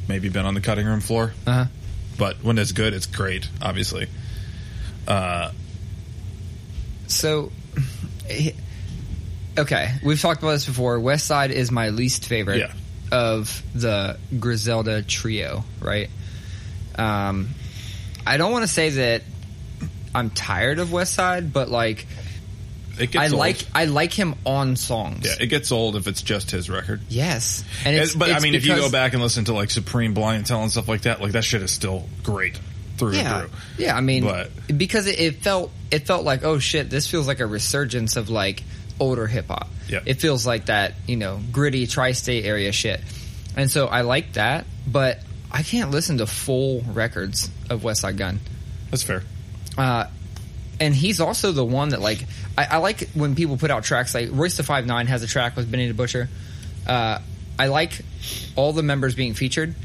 maybe 0.07 0.29
been 0.29 0.45
on 0.45 0.53
the 0.53 0.61
cutting 0.61 0.85
room 0.85 1.01
floor. 1.01 1.33
Uh 1.45 1.51
huh. 1.53 1.65
But 2.17 2.43
when 2.43 2.57
it's 2.57 2.71
good, 2.71 2.93
it's 2.93 3.05
great. 3.07 3.47
Obviously. 3.61 4.07
Uh, 5.07 5.51
So, 7.07 7.51
okay, 9.57 9.91
we've 10.03 10.21
talked 10.21 10.41
about 10.41 10.51
this 10.53 10.65
before. 10.65 10.97
Westside 10.99 11.49
is 11.49 11.71
my 11.71 11.89
least 11.89 12.25
favorite 12.25 12.59
Yeah. 12.59 12.71
of 13.11 13.61
the 13.75 14.17
Griselda 14.39 15.01
trio, 15.03 15.63
right? 15.79 16.09
Um, 16.95 17.49
I 18.25 18.37
don't 18.37 18.51
want 18.51 18.63
to 18.63 18.67
say 18.71 18.89
that 18.91 19.23
I'm 20.15 20.29
tired 20.29 20.79
of 20.79 20.89
Westside, 20.89 21.51
but 21.53 21.69
like 21.69 22.05
it 22.99 23.11
gets 23.11 23.15
I 23.17 23.25
old. 23.29 23.39
like 23.39 23.57
I 23.73 23.85
like 23.85 24.13
him 24.13 24.35
on 24.45 24.75
songs. 24.75 25.25
Yeah, 25.25 25.43
it 25.43 25.47
gets 25.47 25.71
old 25.71 25.95
if 25.95 26.07
it's 26.07 26.21
just 26.21 26.51
his 26.51 26.69
record. 26.69 27.01
Yes, 27.09 27.63
and 27.85 27.95
it's, 27.95 28.13
It- 28.13 28.19
but 28.19 28.31
I 28.31 28.39
mean, 28.39 28.53
if 28.55 28.65
you 28.65 28.75
go 28.75 28.91
back 28.91 29.13
and 29.13 29.21
listen 29.21 29.45
to 29.45 29.53
like 29.53 29.71
Supreme 29.71 30.13
Blind 30.13 30.45
Tell 30.45 30.61
and 30.61 30.71
stuff 30.71 30.87
like 30.87 31.01
that, 31.01 31.21
like 31.21 31.31
that 31.31 31.43
shit 31.43 31.61
is 31.63 31.71
still 31.71 32.07
great 32.21 32.59
through 32.97 33.13
yeah, 33.13 33.41
and 33.41 33.49
through. 33.49 33.59
yeah. 33.85 33.97
I 33.97 34.01
mean, 34.01 34.23
But- 34.25 34.51
because 34.77 35.07
it, 35.07 35.19
it 35.19 35.35
felt 35.37 35.71
it 35.89 36.05
felt 36.05 36.23
like 36.23 36.43
oh 36.43 36.59
shit, 36.59 36.89
this 36.89 37.07
feels 37.09 37.25
like 37.27 37.39
a 37.39 37.47
resurgence 37.47 38.15
of 38.15 38.29
like 38.29 38.63
older 38.99 39.25
hip 39.25 39.47
hop. 39.47 39.69
Yeah. 39.89 39.99
it 40.05 40.21
feels 40.21 40.45
like 40.45 40.67
that 40.67 40.93
you 41.07 41.17
know 41.17 41.39
gritty 41.51 41.87
tri-state 41.87 42.45
area 42.45 42.71
shit, 42.71 43.01
and 43.57 43.71
so 43.71 43.87
I 43.87 44.01
like 44.01 44.33
that, 44.33 44.65
but 44.87 45.19
I 45.51 45.63
can't 45.63 45.89
listen 45.89 46.19
to 46.19 46.27
full 46.27 46.81
records 46.81 47.49
of 47.71 47.81
Westside 47.81 48.17
Gunn. 48.17 48.39
That's 48.91 49.01
fair. 49.03 49.23
Uh, 49.77 50.05
and 50.79 50.93
he's 50.93 51.19
also 51.19 51.51
the 51.51 51.65
one 51.65 51.89
that 51.89 52.01
like 52.01 52.25
I, 52.57 52.65
I 52.71 52.77
like 52.77 53.09
when 53.13 53.35
people 53.35 53.57
put 53.57 53.71
out 53.71 53.83
tracks 53.83 54.13
like 54.13 54.29
Royce 54.31 54.57
the 54.57 54.63
Five 54.63 54.85
Nine 54.85 55.07
has 55.07 55.23
a 55.23 55.27
track 55.27 55.55
with 55.55 55.71
Benny 55.71 55.87
the 55.87 55.93
Butcher. 55.93 56.29
Uh, 56.85 57.19
I 57.57 57.67
like 57.67 58.01
all 58.55 58.73
the 58.73 58.83
members 58.83 59.15
being 59.15 59.33
featured. 59.33 59.75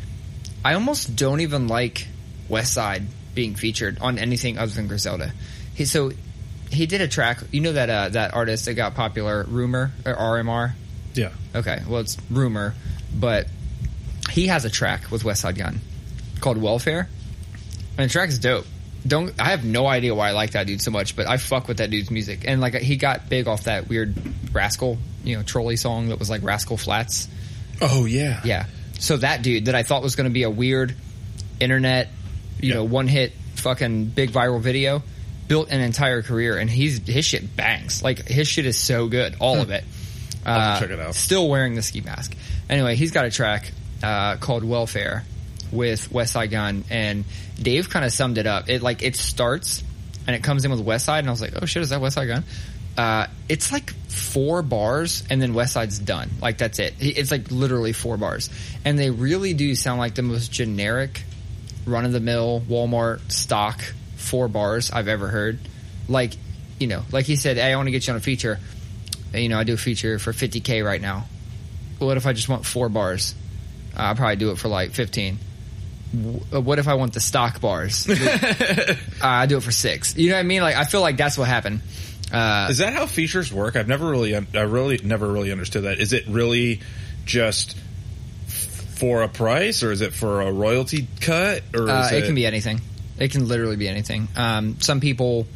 I 0.64 0.75
almost 0.75 1.14
don't 1.16 1.40
even 1.40 1.68
like 1.68 2.07
Westside 2.49 3.04
being 3.35 3.54
featured 3.54 3.99
on 4.00 4.18
anything 4.18 4.59
other 4.59 4.73
than 4.73 4.88
Griselda. 4.88 5.33
He 5.75 5.85
so 5.85 6.11
he 6.71 6.87
did 6.87 7.00
a 7.00 7.09
track. 7.09 7.38
You 7.52 7.61
know 7.61 7.73
that 7.73 7.90
uh, 7.90 8.09
that 8.11 8.35
artist 8.35 8.64
that 8.64 8.75
got 8.75 8.95
popular, 8.95 9.45
Rumor 9.45 9.92
or 10.04 10.14
RMR. 10.14 10.73
Yeah. 11.14 11.33
Okay, 11.54 11.80
well 11.88 12.00
it's 12.00 12.16
Rumor, 12.30 12.75
but 13.14 13.47
he 14.30 14.49
has 14.49 14.64
a 14.64 14.71
track 14.71 15.11
with 15.11 15.23
Westside 15.23 15.57
Gunn 15.57 15.80
called 16.40 16.59
Welfare, 16.59 17.09
and 17.97 18.09
the 18.09 18.12
track 18.12 18.28
is 18.28 18.38
dope. 18.38 18.66
Don't 19.09 19.35
I 19.41 19.50
have 19.50 19.65
no 19.65 19.87
idea 19.87 20.15
why 20.15 20.29
I 20.29 20.33
like 20.33 20.50
that 20.53 20.67
dude 20.67 20.81
so 20.83 20.91
much, 20.91 21.17
but 21.17 21.27
I 21.27 21.37
fuck 21.38 21.67
with 21.67 21.79
that 21.79 21.91
dude's 21.91 22.11
music, 22.11 22.45
and 22.47 22.61
like 22.61 22.75
he 22.75 22.97
got 22.97 23.29
big 23.29 23.49
off 23.49 23.65
that 23.65 23.88
weird 23.88 24.15
Rascal, 24.53 24.99
you 25.25 25.37
know, 25.37 25.43
trolley 25.43 25.77
song 25.77 26.09
that 26.11 26.19
was 26.19 26.29
like 26.31 26.43
Rascal 26.43 26.77
Flatts. 26.77 27.27
Oh 27.81 28.05
yeah. 28.05 28.41
Yeah, 28.45 28.67
so 28.99 29.17
that 29.17 29.43
dude 29.43 29.65
that 29.67 29.75
I 29.75 29.83
thought 29.83 30.03
was 30.03 30.15
going 30.17 30.29
to 30.29 30.33
be 30.35 30.43
a 30.43 30.50
weird 30.50 30.95
internet, 31.61 32.09
you 32.61 32.69
Yeah. 32.71 32.75
know, 32.77 32.85
one 32.85 33.09
hit 33.09 33.33
fucking 33.57 34.07
big 34.07 34.31
viral 34.31 34.61
video, 34.61 35.03
built 35.49 35.71
an 35.71 35.81
entire 35.81 36.23
career, 36.23 36.57
and 36.59 36.69
he's 36.69 36.99
his 37.07 37.25
shit 37.25 37.57
bangs. 37.57 38.03
Like 38.03 38.27
his 38.29 38.47
shit 38.47 38.67
is 38.67 38.77
so 38.77 39.09
good, 39.09 39.37
all 39.41 39.61
of 39.61 39.71
it. 39.71 39.85
Hmm. 39.85 40.49
I'll 40.49 40.61
have 40.61 40.77
Uh, 40.77 40.81
check 40.81 40.91
it 40.91 41.00
out. 41.00 41.15
Still 41.15 41.49
wearing 41.49 41.75
the 41.75 41.83
ski 41.83 42.00
mask. 42.00 42.37
Anyway, 42.71 42.95
he's 42.97 43.11
got 43.12 43.25
a 43.25 43.31
track 43.31 43.71
uh, 44.03 44.37
called 44.37 44.65
Welfare 44.65 45.25
with 45.73 46.11
Westside 46.11 46.50
Gunn, 46.50 46.85
and 46.91 47.25
Dave 47.61 47.91
kind 47.91 48.05
of 48.05 48.12
summed 48.12 48.38
it 48.38 48.47
up. 48.47 48.69
It 48.69 48.83
like 48.83 49.03
it 49.03 49.17
starts 49.17 49.83
and 50.27 50.37
it 50.37 50.43
comes 50.43 50.65
in 50.65 50.71
with 50.71 50.85
Westside, 50.85 51.21
and 51.21 51.29
I 51.29 51.31
was 51.31 51.41
like, 51.41 51.55
oh 51.61 51.65
shit, 51.65 51.83
is 51.83 51.88
that 51.88 52.00
Westside 52.00 52.27
Gunn? 52.27 52.45
Uh, 52.99 53.27
it's 53.49 53.73
like 53.73 53.93
four 54.09 54.61
bars, 54.62 55.25
and 55.31 55.41
then 55.41 55.55
Westside's 55.55 55.99
done. 55.99 56.31
Like 56.43 56.59
that's 56.59 56.79
it. 56.79 56.95
It's 57.00 57.31
like 57.31 57.50
literally 57.50 57.93
four 57.93 58.17
bars, 58.17 58.50
and 58.85 58.99
they 58.99 59.11
really 59.11 59.55
do 59.55 59.75
sound 59.75 59.99
like 59.99 60.15
the 60.15 60.23
most 60.23 60.53
generic, 60.53 61.23
run 61.87 62.05
of 62.05 62.12
the 62.12 62.21
mill 62.21 62.61
Walmart 62.69 63.33
stock 63.33 63.81
four 64.17 64.49
bars 64.49 64.91
I've 64.91 65.09
ever 65.09 65.29
heard. 65.29 65.59
Like, 66.09 66.35
you 66.79 66.88
know, 66.88 67.03
like 67.11 67.25
he 67.25 67.37
said, 67.37 67.57
hey, 67.57 67.73
I 67.73 67.77
want 67.77 67.87
to 67.87 67.93
get 67.93 68.07
you 68.07 68.12
on 68.12 68.19
a 68.19 68.21
feature. 68.21 68.59
You 69.33 69.49
know, 69.49 69.59
I 69.59 69.65
do 69.65 69.75
a 69.75 69.79
feature 69.79 70.19
for 70.19 70.33
50k 70.33 70.85
right 70.85 71.00
now. 71.00 71.25
What 71.99 72.17
if 72.17 72.27
I 72.27 72.33
just 72.33 72.49
want 72.49 72.67
four 72.67 72.88
bars? 72.88 73.35
I'll 73.97 74.15
probably 74.15 74.37
do 74.37 74.50
it 74.50 74.59
for 74.59 74.69
like 74.69 74.93
15. 74.93 75.38
Uh, 76.15 76.61
What 76.61 76.79
if 76.79 76.88
I 76.88 76.95
want 76.95 77.12
the 77.15 77.21
stock 77.21 77.61
bars? 77.61 78.09
uh, 78.11 78.95
I 79.23 79.47
do 79.47 79.57
it 79.57 79.62
for 79.62 79.73
six. 79.73 80.17
You 80.17 80.31
know 80.31 80.37
what 80.37 80.41
I 80.41 80.45
mean? 80.45 80.62
Like, 80.62 80.77
I 80.77 80.85
feel 80.85 81.00
like 81.00 81.17
that's 81.17 81.37
what 81.37 81.49
happened. 81.49 81.83
Uh, 82.33 82.69
Is 82.71 82.79
that 82.79 82.93
how 82.93 83.07
features 83.07 83.53
work? 83.53 83.77
I've 83.77 83.88
never 83.88 84.09
really, 84.11 84.35
I 84.37 84.41
really 84.62 84.99
never 85.03 85.27
really 85.27 85.50
understood 85.53 85.85
that. 85.85 85.99
Is 85.99 86.12
it 86.12 86.27
really 86.29 86.81
just 87.25 87.77
for 88.97 89.23
a 89.23 89.29
price, 89.29 89.83
or 89.83 89.93
is 89.93 90.00
it 90.00 90.12
for 90.12 90.41
a 90.43 90.50
royalty 90.53 91.07
cut, 91.21 91.62
or 91.75 91.88
Uh, 91.88 92.07
is 92.07 92.12
it, 92.12 92.25
can 92.27 92.35
be 92.35 92.45
anything. 92.47 92.81
It 93.19 93.31
can 93.31 93.47
literally 93.49 93.77
be 93.77 93.88
anything. 93.88 94.29
Um, 94.37 94.81
some 94.81 95.00
people 95.00 95.47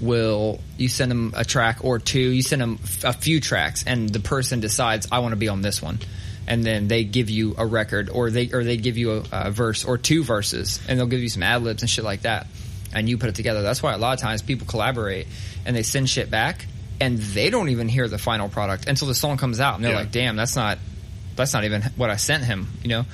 will 0.00 0.60
you 0.76 0.88
send 0.88 1.10
them 1.10 1.32
a 1.36 1.44
track 1.44 1.78
or 1.82 1.98
two. 1.98 2.20
You 2.20 2.42
send 2.42 2.60
them 2.62 2.78
a 3.04 3.12
few 3.12 3.40
tracks, 3.40 3.84
and 3.86 4.08
the 4.08 4.20
person 4.20 4.60
decides 4.60 5.08
I 5.10 5.20
want 5.20 5.32
to 5.32 5.36
be 5.36 5.48
on 5.48 5.62
this 5.62 5.80
one, 5.80 5.98
and 6.48 6.64
then 6.64 6.88
they 6.88 7.04
give 7.04 7.30
you 7.30 7.54
a 7.56 7.64
record, 7.66 8.08
or 8.10 8.30
they 8.30 8.50
or 8.52 8.64
they 8.64 8.76
give 8.76 8.96
you 8.98 9.12
a, 9.12 9.22
a 9.30 9.50
verse 9.52 9.84
or 9.84 9.98
two 9.98 10.24
verses, 10.24 10.80
and 10.88 10.98
they'll 10.98 11.06
give 11.06 11.20
you 11.20 11.28
some 11.28 11.44
ad 11.44 11.62
libs 11.62 11.82
and 11.82 11.90
shit 11.90 12.04
like 12.04 12.22
that, 12.22 12.46
and 12.92 13.08
you 13.08 13.18
put 13.18 13.28
it 13.28 13.36
together. 13.36 13.62
That's 13.62 13.82
why 13.82 13.92
a 13.92 13.98
lot 13.98 14.14
of 14.14 14.20
times 14.20 14.42
people 14.42 14.66
collaborate 14.66 15.26
and 15.64 15.76
they 15.76 15.82
send 15.84 16.08
shit 16.08 16.30
back, 16.30 16.66
and 17.00 17.18
they 17.18 17.50
don't 17.50 17.68
even 17.68 17.88
hear 17.88 18.08
the 18.08 18.18
final 18.18 18.48
product 18.48 18.88
until 18.88 19.06
the 19.06 19.14
song 19.14 19.36
comes 19.36 19.60
out, 19.60 19.76
and 19.76 19.84
they're 19.84 19.92
Yeah. 19.92 19.98
like, 20.00 20.10
"Damn, 20.12 20.34
that's 20.36 20.56
not." 20.56 20.78
That's 21.36 21.52
not 21.54 21.62
even 21.62 21.82
what 21.94 22.10
I 22.10 22.16
sent 22.16 22.42
him, 22.42 22.66
you 22.82 22.88
know. 22.88 23.04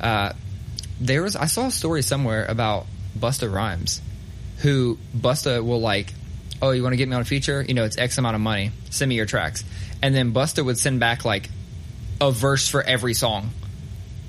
Uh, 0.00 0.32
there 1.00 1.22
was 1.22 1.36
I 1.36 1.46
saw 1.46 1.66
a 1.68 1.70
story 1.70 2.02
somewhere 2.02 2.44
about 2.44 2.86
Busta 3.16 3.48
Rhymes, 3.52 4.00
who 4.58 4.98
Busta 5.16 5.62
will 5.64 5.80
like, 5.80 6.12
oh, 6.60 6.72
you 6.72 6.82
want 6.82 6.94
to 6.94 6.96
get 6.96 7.08
me 7.08 7.14
on 7.14 7.22
a 7.22 7.24
feature? 7.24 7.62
You 7.62 7.74
know, 7.74 7.84
it's 7.84 7.96
X 7.96 8.18
amount 8.18 8.34
of 8.34 8.40
money. 8.40 8.72
Send 8.90 9.08
me 9.10 9.14
your 9.14 9.26
tracks, 9.26 9.62
and 10.02 10.12
then 10.12 10.32
Busta 10.32 10.64
would 10.64 10.76
send 10.76 10.98
back 10.98 11.24
like 11.24 11.48
a 12.20 12.30
verse 12.32 12.68
for 12.68 12.82
every 12.82 13.14
song 13.14 13.50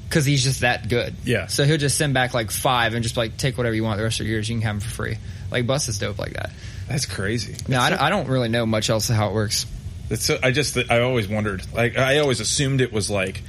because 0.08 0.26
he's 0.26 0.44
just 0.44 0.62
that 0.62 0.90
good. 0.90 1.16
Yeah. 1.24 1.48
So 1.48 1.64
he'll 1.66 1.78
just 1.78 1.98
send 1.98 2.14
back 2.14 2.34
like 2.34 2.52
five 2.52 2.94
and 2.94 3.04
just 3.04 3.18
like 3.18 3.38
take 3.38 3.58
whatever 3.58 3.76
you 3.76 3.84
want 3.84 3.98
the 3.98 4.04
rest 4.04 4.20
of 4.20 4.26
your 4.26 4.34
years. 4.36 4.50
You 4.50 4.56
can 4.56 4.62
have 4.64 4.76
them 4.76 4.82
for 4.82 4.90
free. 4.96 5.18
Like 5.52 5.68
Busta's 5.68 6.00
dope 6.00 6.20
like 6.20 6.34
that. 6.34 6.52
That's 6.88 7.06
crazy. 7.06 7.56
No, 7.68 7.80
I, 7.80 7.90
don't- 7.92 8.02
I 8.02 8.10
don't 8.10 8.28
really 8.28 8.50
know 8.50 8.66
much 8.66 8.90
else 8.90 9.08
how 9.08 9.30
it 9.30 9.34
works. 9.34 9.66
It's 10.10 10.26
so, 10.26 10.40
I 10.42 10.50
just 10.52 10.76
I 10.90 11.02
always 11.02 11.28
wondered. 11.28 11.62
Like 11.74 11.98
I 11.98 12.18
always 12.20 12.40
assumed 12.40 12.82
it 12.82 12.92
was 12.92 13.12
like 13.12 13.44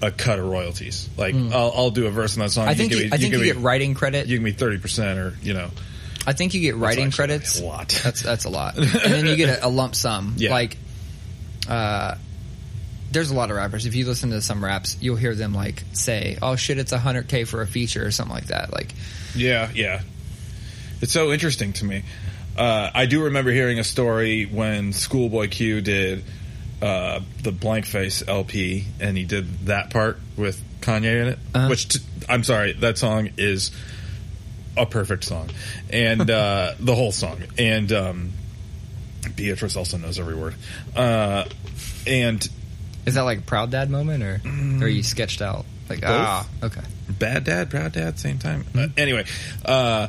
a 0.00 0.10
cut 0.10 0.38
of 0.38 0.46
royalties. 0.46 1.10
Like 1.18 1.34
I'll, 1.34 1.72
I'll 1.74 1.90
do 1.90 2.06
a 2.06 2.10
verse 2.10 2.36
on 2.36 2.42
that 2.42 2.50
song. 2.50 2.66
I 2.68 2.74
think 2.74 2.90
give 2.90 3.00
you, 3.00 3.04
me, 3.06 3.12
I 3.12 3.18
think 3.18 3.32
you, 3.32 3.38
give 3.38 3.46
get 3.48 3.56
me, 3.56 3.62
writing 3.62 3.92
credit. 3.92 4.26
You 4.26 4.36
give 4.36 4.42
me 4.42 4.52
thirty 4.52 4.78
percent, 4.78 5.18
or 5.18 5.34
you 5.42 5.52
know. 5.52 5.68
I 6.26 6.32
think 6.32 6.54
you 6.54 6.60
get 6.60 6.76
writing 6.76 7.10
credits. 7.10 7.60
a 7.60 7.64
lot. 7.66 7.88
That's 8.02 8.22
that's 8.22 8.46
a 8.46 8.48
lot, 8.48 8.76
and 8.78 8.86
then 8.88 9.26
you 9.26 9.36
get 9.36 9.58
a, 9.58 9.66
a 9.66 9.68
lump 9.68 9.94
sum. 9.94 10.34
Yeah. 10.38 10.52
Like, 10.52 10.78
uh, 11.68 12.14
there's 13.16 13.30
a 13.30 13.34
lot 13.34 13.50
of 13.50 13.56
rappers. 13.56 13.86
If 13.86 13.94
you 13.94 14.04
listen 14.04 14.28
to 14.28 14.42
some 14.42 14.62
raps, 14.62 14.98
you'll 15.00 15.16
hear 15.16 15.34
them 15.34 15.54
like 15.54 15.82
say, 15.94 16.36
"Oh 16.42 16.54
shit, 16.54 16.76
it's 16.76 16.92
hundred 16.92 17.28
k 17.28 17.44
for 17.44 17.62
a 17.62 17.66
feature" 17.66 18.04
or 18.06 18.10
something 18.10 18.34
like 18.34 18.48
that. 18.48 18.74
Like, 18.74 18.94
Yeah, 19.34 19.70
yeah. 19.74 20.02
It's 21.00 21.12
so 21.12 21.32
interesting 21.32 21.72
to 21.74 21.86
me. 21.86 22.02
Uh, 22.58 22.90
I 22.94 23.06
do 23.06 23.24
remember 23.24 23.52
hearing 23.52 23.78
a 23.78 23.84
story 23.84 24.44
when 24.44 24.92
Schoolboy 24.92 25.48
Q 25.48 25.80
did 25.80 26.24
uh, 26.82 27.20
the 27.42 27.52
Blank 27.52 27.86
Face 27.86 28.22
LP, 28.26 28.84
and 29.00 29.16
he 29.16 29.24
did 29.24 29.66
that 29.66 29.88
part 29.88 30.18
with 30.36 30.62
Kanye 30.82 31.22
in 31.22 31.28
it. 31.28 31.38
Uh-huh. 31.54 31.68
Which 31.68 31.88
t- 31.88 32.00
I'm 32.28 32.44
sorry, 32.44 32.74
that 32.74 32.98
song 32.98 33.30
is 33.38 33.70
a 34.76 34.84
perfect 34.84 35.24
song, 35.24 35.48
and 35.88 36.30
uh, 36.30 36.74
the 36.78 36.94
whole 36.94 37.12
song. 37.12 37.42
And 37.56 37.90
um, 37.92 38.32
Beatrice 39.36 39.74
also 39.74 39.96
knows 39.96 40.18
every 40.18 40.34
word. 40.34 40.54
Uh, 40.94 41.46
and 42.06 42.46
is 43.06 43.14
that 43.14 43.22
like 43.22 43.38
a 43.38 43.42
proud 43.42 43.70
dad 43.70 43.90
moment, 43.90 44.22
or, 44.22 44.40
or 44.44 44.84
are 44.84 44.88
you 44.88 45.02
sketched 45.02 45.40
out? 45.40 45.64
Like, 45.88 46.00
ah, 46.04 46.46
okay. 46.62 46.82
bad 47.08 47.44
dad, 47.44 47.70
proud 47.70 47.92
dad, 47.92 48.18
same 48.18 48.38
time. 48.38 48.64
Uh, 48.74 48.88
anyway, 48.96 49.24
uh, 49.64 50.08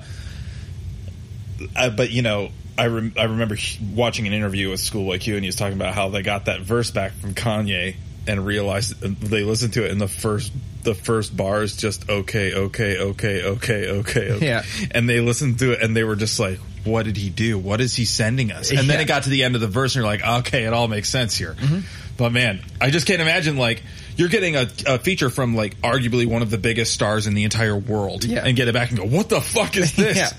I, 1.75 1.89
but 1.89 2.10
you 2.10 2.24
know, 2.24 2.50
I 2.77 2.88
rem- 2.88 3.13
I 3.18 3.24
remember 3.24 3.56
he- 3.56 3.84
watching 3.94 4.27
an 4.27 4.34
interview 4.34 4.70
with 4.72 4.80
Schoolboy 4.80 5.20
Q, 5.20 5.36
and 5.36 5.44
he 5.44 5.48
was 5.48 5.56
talking 5.56 5.77
about 5.77 5.94
how 5.94 6.10
they 6.10 6.24
got 6.24 6.46
that 6.46 6.62
verse 6.62 6.92
back 6.92 7.13
from 7.13 7.34
Kanye 7.34 7.96
and 8.27 8.46
realized 8.46 9.04
uh, 9.04 9.10
they 9.22 9.44
listened 9.44 9.74
to 9.74 9.86
it, 9.86 9.92
and 9.92 10.01
the 10.01 10.08
first 10.08 10.51
the 10.88 10.96
first 10.96 11.36
bar 11.36 11.62
is 11.62 11.75
just 11.75 12.10
okay, 12.10 12.54
okay, 12.54 12.98
okay, 12.98 13.44
okay, 13.44 13.88
okay, 13.88 14.32
okay. 14.32 14.46
Yeah. 14.46 14.63
And 14.92 15.08
they 15.08 15.20
listened 15.20 15.60
to 15.60 15.74
it 15.74 15.82
and 15.82 15.96
they 15.96 16.06
were 16.06 16.16
just 16.16 16.39
like, 16.39 16.60
what 16.86 17.04
did 17.04 17.18
he 17.18 17.30
do? 17.30 17.60
What 17.60 17.82
is 17.82 17.94
he 17.94 18.06
sending 18.06 18.54
us? 18.54 18.72
And 18.72 18.89
then 18.89 19.01
it 19.01 19.06
got 19.06 19.24
to 19.24 19.30
the 19.30 19.44
end 19.44 19.56
of 19.56 19.62
the 19.62 19.68
verse 19.68 19.96
and 19.96 20.01
you're 20.01 20.12
like, 20.12 20.25
okay, 20.25 20.63
it 20.63 20.72
all 20.72 20.88
makes 20.88 21.10
sense 21.10 21.36
here. 21.36 21.54
Mm-hmm. 21.54 21.80
But 22.17 22.31
man, 22.31 22.62
I 22.81 22.89
just 22.89 23.05
can't 23.07 23.21
imagine 23.21 23.57
like 23.57 23.83
you're 24.15 24.29
getting 24.29 24.55
a, 24.55 24.67
a 24.88 24.97
feature 25.00 25.29
from 25.29 25.55
like 25.55 25.79
arguably 25.81 26.25
one 26.25 26.41
of 26.41 26.50
the 26.50 26.57
biggest 26.57 26.93
stars 26.93 27.27
in 27.27 27.36
the 27.36 27.43
entire 27.43 27.77
world 27.77 28.24
Yeah. 28.25 28.43
and 28.45 28.55
get 28.57 28.67
it 28.67 28.74
back 28.74 28.89
and 28.89 28.97
go, 29.00 29.05
what 29.05 29.29
the 29.29 29.39
fuck 29.41 29.77
is 29.77 29.95
this? 29.95 30.17
yeah. 30.17 30.31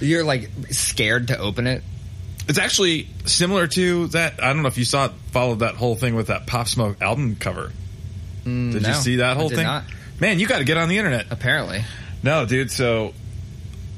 You're 0.00 0.24
like 0.24 0.50
scared 0.70 1.28
to 1.28 1.38
open 1.38 1.66
it. 1.66 1.82
It's 2.48 2.58
actually 2.58 3.08
similar 3.24 3.66
to 3.66 4.08
that. 4.08 4.42
I 4.44 4.52
don't 4.52 4.62
know 4.62 4.68
if 4.68 4.78
you 4.78 4.84
saw 4.84 5.06
it, 5.06 5.12
followed 5.32 5.60
that 5.60 5.74
whole 5.76 5.96
thing 5.96 6.14
with 6.14 6.26
that 6.28 6.46
Pop 6.46 6.68
Smoke 6.68 7.00
album 7.00 7.36
cover. 7.36 7.72
did 8.44 8.52
Mm, 8.52 8.80
no, 8.82 8.88
you 8.88 8.94
see 8.94 9.16
that 9.16 9.32
I 9.32 9.34
whole 9.34 9.48
did 9.48 9.56
thing? 9.56 9.66
not. 9.66 9.84
Man, 10.20 10.38
you 10.38 10.46
got 10.46 10.58
to 10.58 10.64
get 10.64 10.76
on 10.76 10.88
the 10.88 10.98
internet. 10.98 11.26
Apparently. 11.30 11.82
No, 12.22 12.46
dude. 12.46 12.70
So, 12.70 13.14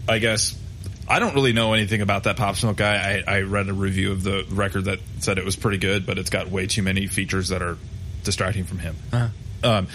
I 0.08 0.18
guess 0.18 0.56
I 1.08 1.20
don't 1.20 1.34
really 1.34 1.52
know 1.52 1.72
anything 1.72 2.02
about 2.02 2.24
that 2.24 2.36
Pop 2.36 2.56
Smoke 2.56 2.76
guy. 2.76 3.22
I, 3.26 3.36
I 3.36 3.40
read 3.40 3.68
a 3.68 3.72
review 3.72 4.12
of 4.12 4.22
the 4.22 4.44
record 4.50 4.84
that 4.84 4.98
said 5.20 5.38
it 5.38 5.44
was 5.44 5.56
pretty 5.56 5.78
good, 5.78 6.04
but 6.04 6.18
it's 6.18 6.30
got 6.30 6.50
way 6.50 6.66
too 6.66 6.82
many 6.82 7.06
features 7.06 7.48
that 7.48 7.62
are 7.62 7.78
distracting 8.24 8.64
from 8.64 8.78
him. 8.78 8.96
Uh-huh. 9.12 9.28
Um, 9.64 9.88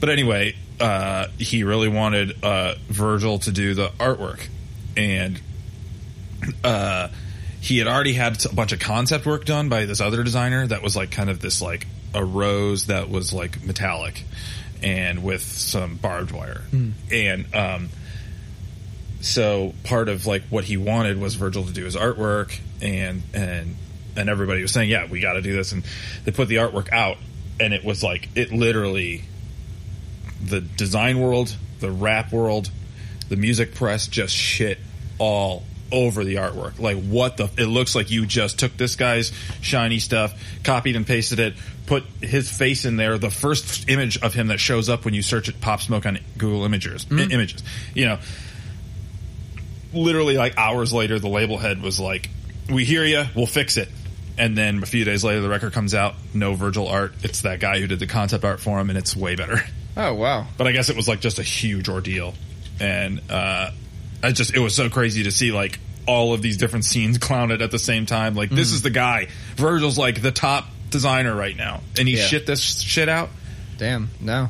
but 0.00 0.08
anyway, 0.08 0.56
uh, 0.80 1.28
he 1.38 1.64
really 1.64 1.88
wanted 1.88 2.42
uh, 2.42 2.74
Virgil 2.88 3.38
to 3.40 3.52
do 3.52 3.74
the 3.74 3.88
artwork, 3.90 4.48
and 4.96 5.40
uh, 6.64 7.08
he 7.60 7.78
had 7.78 7.86
already 7.86 8.14
had 8.14 8.44
a 8.44 8.54
bunch 8.54 8.72
of 8.72 8.80
concept 8.80 9.26
work 9.26 9.44
done 9.44 9.68
by 9.68 9.84
this 9.84 10.00
other 10.00 10.22
designer 10.22 10.66
that 10.66 10.82
was 10.82 10.96
like 10.96 11.10
kind 11.10 11.30
of 11.30 11.40
this 11.40 11.62
like 11.62 11.86
a 12.14 12.24
rose 12.24 12.86
that 12.86 13.10
was 13.10 13.32
like 13.32 13.62
metallic 13.64 14.22
and 14.82 15.24
with 15.24 15.42
some 15.42 15.96
barbed 15.96 16.30
wire 16.30 16.62
and 17.10 17.54
um 17.54 17.88
so 19.24 19.74
part 19.84 20.08
of 20.08 20.26
like 20.26 20.42
what 20.50 20.64
he 20.64 20.76
wanted 20.76 21.18
was 21.18 21.34
Virgil 21.34 21.64
to 21.64 21.72
do 21.72 21.84
his 21.84 21.96
artwork 21.96 22.58
and 22.82 23.22
and 23.32 23.76
and 24.16 24.28
everybody 24.28 24.62
was 24.62 24.72
saying 24.72 24.90
yeah 24.90 25.06
we 25.08 25.20
got 25.20 25.34
to 25.34 25.42
do 25.42 25.54
this 25.54 25.72
and 25.72 25.84
they 26.24 26.30
put 26.30 26.48
the 26.48 26.56
artwork 26.56 26.92
out 26.92 27.16
and 27.58 27.72
it 27.72 27.84
was 27.84 28.02
like 28.02 28.28
it 28.34 28.52
literally 28.52 29.22
the 30.42 30.60
design 30.60 31.20
world 31.20 31.56
the 31.80 31.90
rap 31.90 32.32
world 32.32 32.70
the 33.28 33.36
music 33.36 33.74
press 33.74 34.06
just 34.06 34.34
shit 34.34 34.78
all 35.18 35.64
over 35.92 36.24
the 36.24 36.36
artwork. 36.36 36.78
Like 36.78 37.02
what 37.04 37.36
the 37.36 37.48
it 37.56 37.66
looks 37.66 37.94
like 37.94 38.10
you 38.10 38.26
just 38.26 38.58
took 38.58 38.76
this 38.76 38.96
guy's 38.96 39.32
shiny 39.60 40.00
stuff 40.00 40.34
copied 40.64 40.96
and 40.96 41.06
pasted 41.06 41.38
it 41.38 41.54
put 41.86 42.02
his 42.20 42.50
face 42.50 42.84
in 42.84 42.96
there 42.96 43.18
the 43.18 43.30
first 43.30 43.88
image 43.88 44.18
of 44.18 44.34
him 44.34 44.48
that 44.48 44.58
shows 44.58 44.88
up 44.88 45.04
when 45.04 45.14
you 45.14 45.22
search 45.22 45.48
it 45.48 45.60
pop 45.60 45.82
smoke 45.82 46.06
on 46.06 46.18
google 46.38 46.64
images 46.64 47.04
mm-hmm. 47.04 47.18
i- 47.18 47.34
images 47.34 47.62
you 47.94 48.06
know 48.06 48.18
literally 49.94 50.36
like 50.36 50.56
hours 50.58 50.92
later, 50.92 51.18
the 51.18 51.28
label 51.28 51.58
head 51.58 51.82
was 51.82 51.98
like, 52.00 52.28
"We 52.70 52.84
hear 52.84 53.04
you, 53.04 53.24
we'll 53.34 53.46
fix 53.46 53.76
it." 53.76 53.88
And 54.36 54.58
then 54.58 54.82
a 54.82 54.86
few 54.86 55.04
days 55.04 55.22
later, 55.22 55.40
the 55.40 55.48
record 55.48 55.72
comes 55.72 55.94
out, 55.94 56.14
no 56.34 56.54
Virgil 56.54 56.88
art. 56.88 57.14
It's 57.22 57.42
that 57.42 57.60
guy 57.60 57.78
who 57.78 57.86
did 57.86 58.00
the 58.00 58.06
concept 58.08 58.44
art 58.44 58.58
for 58.60 58.80
him, 58.80 58.88
and 58.90 58.98
it's 58.98 59.14
way 59.16 59.36
better. 59.36 59.60
Oh 59.96 60.12
wow. 60.14 60.44
But 60.58 60.66
I 60.66 60.72
guess 60.72 60.88
it 60.90 60.96
was 60.96 61.06
like 61.06 61.20
just 61.20 61.38
a 61.38 61.44
huge 61.44 61.88
ordeal, 61.88 62.34
and 62.80 63.20
uh, 63.30 63.70
I 64.24 64.32
just 64.32 64.52
it 64.52 64.58
was 64.58 64.74
so 64.74 64.90
crazy 64.90 65.22
to 65.22 65.30
see 65.30 65.52
like 65.52 65.78
all 66.08 66.34
of 66.34 66.42
these 66.42 66.56
different 66.56 66.84
scenes 66.84 67.16
clowned 67.20 67.62
at 67.62 67.70
the 67.70 67.78
same 67.78 68.04
time. 68.04 68.34
Like 68.34 68.50
this 68.50 68.72
is 68.72 68.82
the 68.82 68.90
guy, 68.90 69.28
Virgil's 69.54 69.96
like 69.96 70.20
the 70.20 70.32
top 70.32 70.66
designer 70.90 71.32
right 71.32 71.56
now, 71.56 71.80
and 71.96 72.08
he 72.08 72.16
Yeah. 72.16 72.24
shit 72.24 72.44
this 72.44 72.60
shit 72.82 73.08
out. 73.08 73.30
Damn. 73.78 74.10
No. 74.20 74.48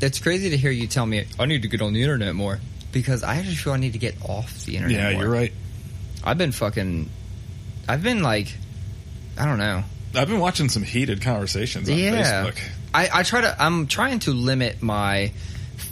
It's 0.00 0.18
crazy 0.18 0.50
to 0.50 0.56
hear 0.56 0.72
you 0.72 0.88
tell 0.88 1.06
me 1.06 1.26
I 1.38 1.46
need 1.46 1.62
to 1.62 1.68
get 1.68 1.80
on 1.80 1.92
the 1.92 2.02
internet 2.02 2.34
more 2.34 2.58
because 2.92 3.22
I 3.22 3.36
actually 3.36 3.56
feel 3.56 3.72
I 3.72 3.78
need 3.78 3.94
to 3.94 3.98
get 3.98 4.14
off 4.22 4.64
the 4.64 4.76
internet. 4.76 4.96
Yeah, 4.96 5.12
more. 5.12 5.22
you're 5.22 5.30
right. 5.32 5.52
I've 6.22 6.38
been 6.38 6.52
fucking. 6.52 7.08
I've 7.88 8.02
been 8.02 8.22
like, 8.22 8.54
I 9.38 9.44
don't 9.46 9.58
know. 9.58 9.82
I've 10.14 10.28
been 10.28 10.38
watching 10.40 10.68
some 10.68 10.82
heated 10.82 11.22
conversations 11.22 11.88
on 11.88 11.96
Yeah. 11.96 12.44
Facebook. 12.46 12.58
I, 12.94 13.08
I 13.12 13.22
try 13.22 13.40
to. 13.40 13.56
I'm 13.62 13.86
trying 13.86 14.20
to 14.20 14.32
limit 14.32 14.82
my 14.82 15.32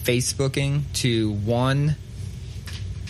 Facebooking 0.05 0.83
to 0.95 1.33
one 1.33 1.97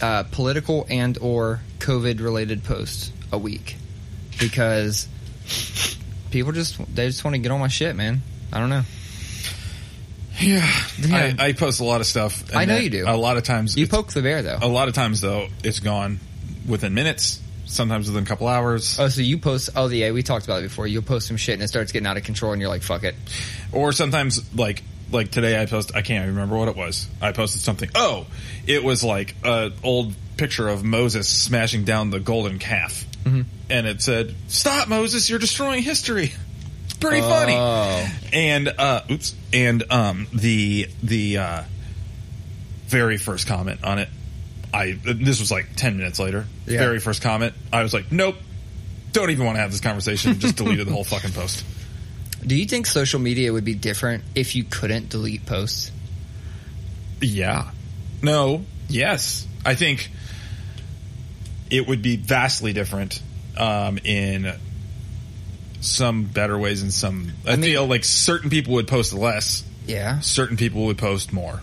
uh, 0.01 0.23
political 0.25 0.87
and 0.89 1.19
or 1.21 1.61
COVID 1.81 2.21
related 2.21 2.65
post 2.65 3.13
a 3.33 3.39
week 3.39 3.77
because 4.39 5.09
people 6.31 6.53
just 6.53 6.79
they 6.95 7.07
just 7.07 7.25
want 7.25 7.35
to 7.35 7.39
get 7.39 7.51
on 7.51 7.61
my 7.61 7.69
shit, 7.69 7.95
man. 7.97 8.23
I 8.53 8.61
don't 8.61 8.71
know. 8.71 8.83
Yeah, 10.41 10.71
Yeah. 10.99 11.35
I, 11.39 11.47
I 11.49 11.53
post 11.53 11.81
a 11.81 11.85
lot 11.85 12.01
of 12.01 12.07
stuff. 12.07 12.49
and 12.49 12.59
I 12.59 12.65
know 12.65 12.77
you 12.79 12.91
do. 12.91 13.05
A 13.07 13.17
lot 13.17 13.37
of 13.37 13.43
times, 13.45 13.77
You 13.77 13.87
poke 13.87 14.13
the 14.13 14.23
bear 14.23 14.43
though. 14.43 14.59
a 14.61 14.69
lot 14.69 14.89
of 14.89 14.95
times 14.95 15.21
though, 15.21 15.49
it's 15.63 15.81
gone 15.81 16.19
within 16.67 16.95
minutes. 16.95 17.41
Sometimes 17.67 18.09
within 18.09 18.25
a 18.25 18.27
couple 18.27 18.49
hours, 18.49 18.99
Oh, 18.99 19.07
so 19.09 19.21
you 19.21 19.39
post? 19.39 19.71
Oh, 19.77 19.89
yeah, 19.89 20.11
we 20.11 20.25
talked 20.25 20.45
about 20.45 20.59
it 20.61 20.63
before. 20.65 20.89
You'll 20.89 21.03
post 21.03 21.29
some 21.29 21.37
shit 21.37 21.55
and 21.55 21.63
it 21.63 21.69
starts 21.69 21.93
getting 21.93 22.07
out 22.09 22.17
of 22.17 22.25
control, 22.25 22.53
and 22.53 22.61
you're 22.61 22.69
like, 22.71 22.83
"Fuck 22.83 23.05
it." 23.05 23.15
or 23.71 23.93
sometimes 23.93 24.53
like 24.57 24.83
like 25.13 25.31
today 25.31 25.61
I 25.61 25.67
post. 25.67 25.93
I 25.95 26.03
can't 26.03 26.27
remember 26.27 26.57
what 26.57 26.67
it 26.69 26.75
was. 26.77 27.07
I 27.23 27.31
posted 27.31 27.61
something. 27.63 27.89
Oh, 27.95 28.27
it 28.67 28.83
was 28.83 29.05
like 29.05 29.37
a 29.45 29.71
old 29.85 30.15
picture 30.37 30.67
of 30.69 30.83
Moses 30.83 31.29
smashing 31.29 31.85
down 31.85 32.11
the 32.11 32.19
golden 32.19 32.59
calf, 32.59 33.05
Mm-hmm. 33.25 33.43
and 33.69 33.87
it 33.87 34.03
said, 34.03 34.35
"Stop, 34.49 34.89
Moses! 34.89 35.31
You're 35.31 35.39
destroying 35.39 35.83
history." 35.85 36.33
Pretty 37.01 37.21
funny. 37.21 37.55
Oh. 37.57 38.11
and 38.33 38.69
uh 38.69 39.01
oops. 39.11 39.35
And 39.53 39.85
um 39.91 40.27
the 40.33 40.89
the 41.03 41.39
uh 41.39 41.63
very 42.87 43.17
first 43.17 43.47
comment 43.47 43.85
on 43.85 43.99
it 44.01 44.09
i 44.75 44.99
this 45.05 45.39
was 45.41 45.51
like 45.51 45.75
10 45.77 45.97
minutes 45.97 46.19
later. 46.19 46.45
Yeah. 46.67 46.79
very 46.79 47.01
first 47.01 47.23
comment. 47.23 47.55
I 47.73 47.83
was 47.83 47.93
like 47.95 48.13
nope. 48.13 48.37
Don't 49.13 49.31
even 49.31 49.45
want 49.45 49.57
to 49.57 49.61
have 49.63 49.73
this 49.73 49.81
conversation. 49.81 50.39
Just 50.39 50.57
deleted 50.57 50.87
the 50.87 50.93
whole 50.93 51.05
fucking 51.05 51.33
post. 51.33 51.65
Do 52.47 52.55
you 52.57 52.65
think 52.67 52.87
social 52.87 53.19
media 53.21 53.53
would 53.53 53.65
be 53.65 53.75
different 53.75 54.25
if 54.35 54.55
you 54.55 54.65
couldn't 54.65 55.09
delete 55.09 55.45
posts? 55.47 55.91
yeah. 57.21 57.71
No. 58.23 58.65
Yes. 58.89 59.47
I 59.65 59.75
think 59.75 60.11
it 61.71 61.87
would 61.87 62.03
be 62.03 62.17
vastly 62.17 62.73
different 62.73 63.21
um 63.57 63.99
in 64.05 64.53
some 65.81 66.25
better 66.25 66.59
ways 66.59 66.83
and 66.83 66.93
some 66.93 67.33
i, 67.47 67.57
mean- 67.57 67.63
feel 67.73 67.87
like 67.87 68.05
certain 68.05 68.51
people 68.51 68.75
would 68.75 68.87
post 68.89 69.13
less 69.13 69.65
Yeah, 69.87 70.21
certain 70.21 70.57
people 70.57 70.87
would 70.87 70.99
post 70.99 71.33
more 71.33 71.63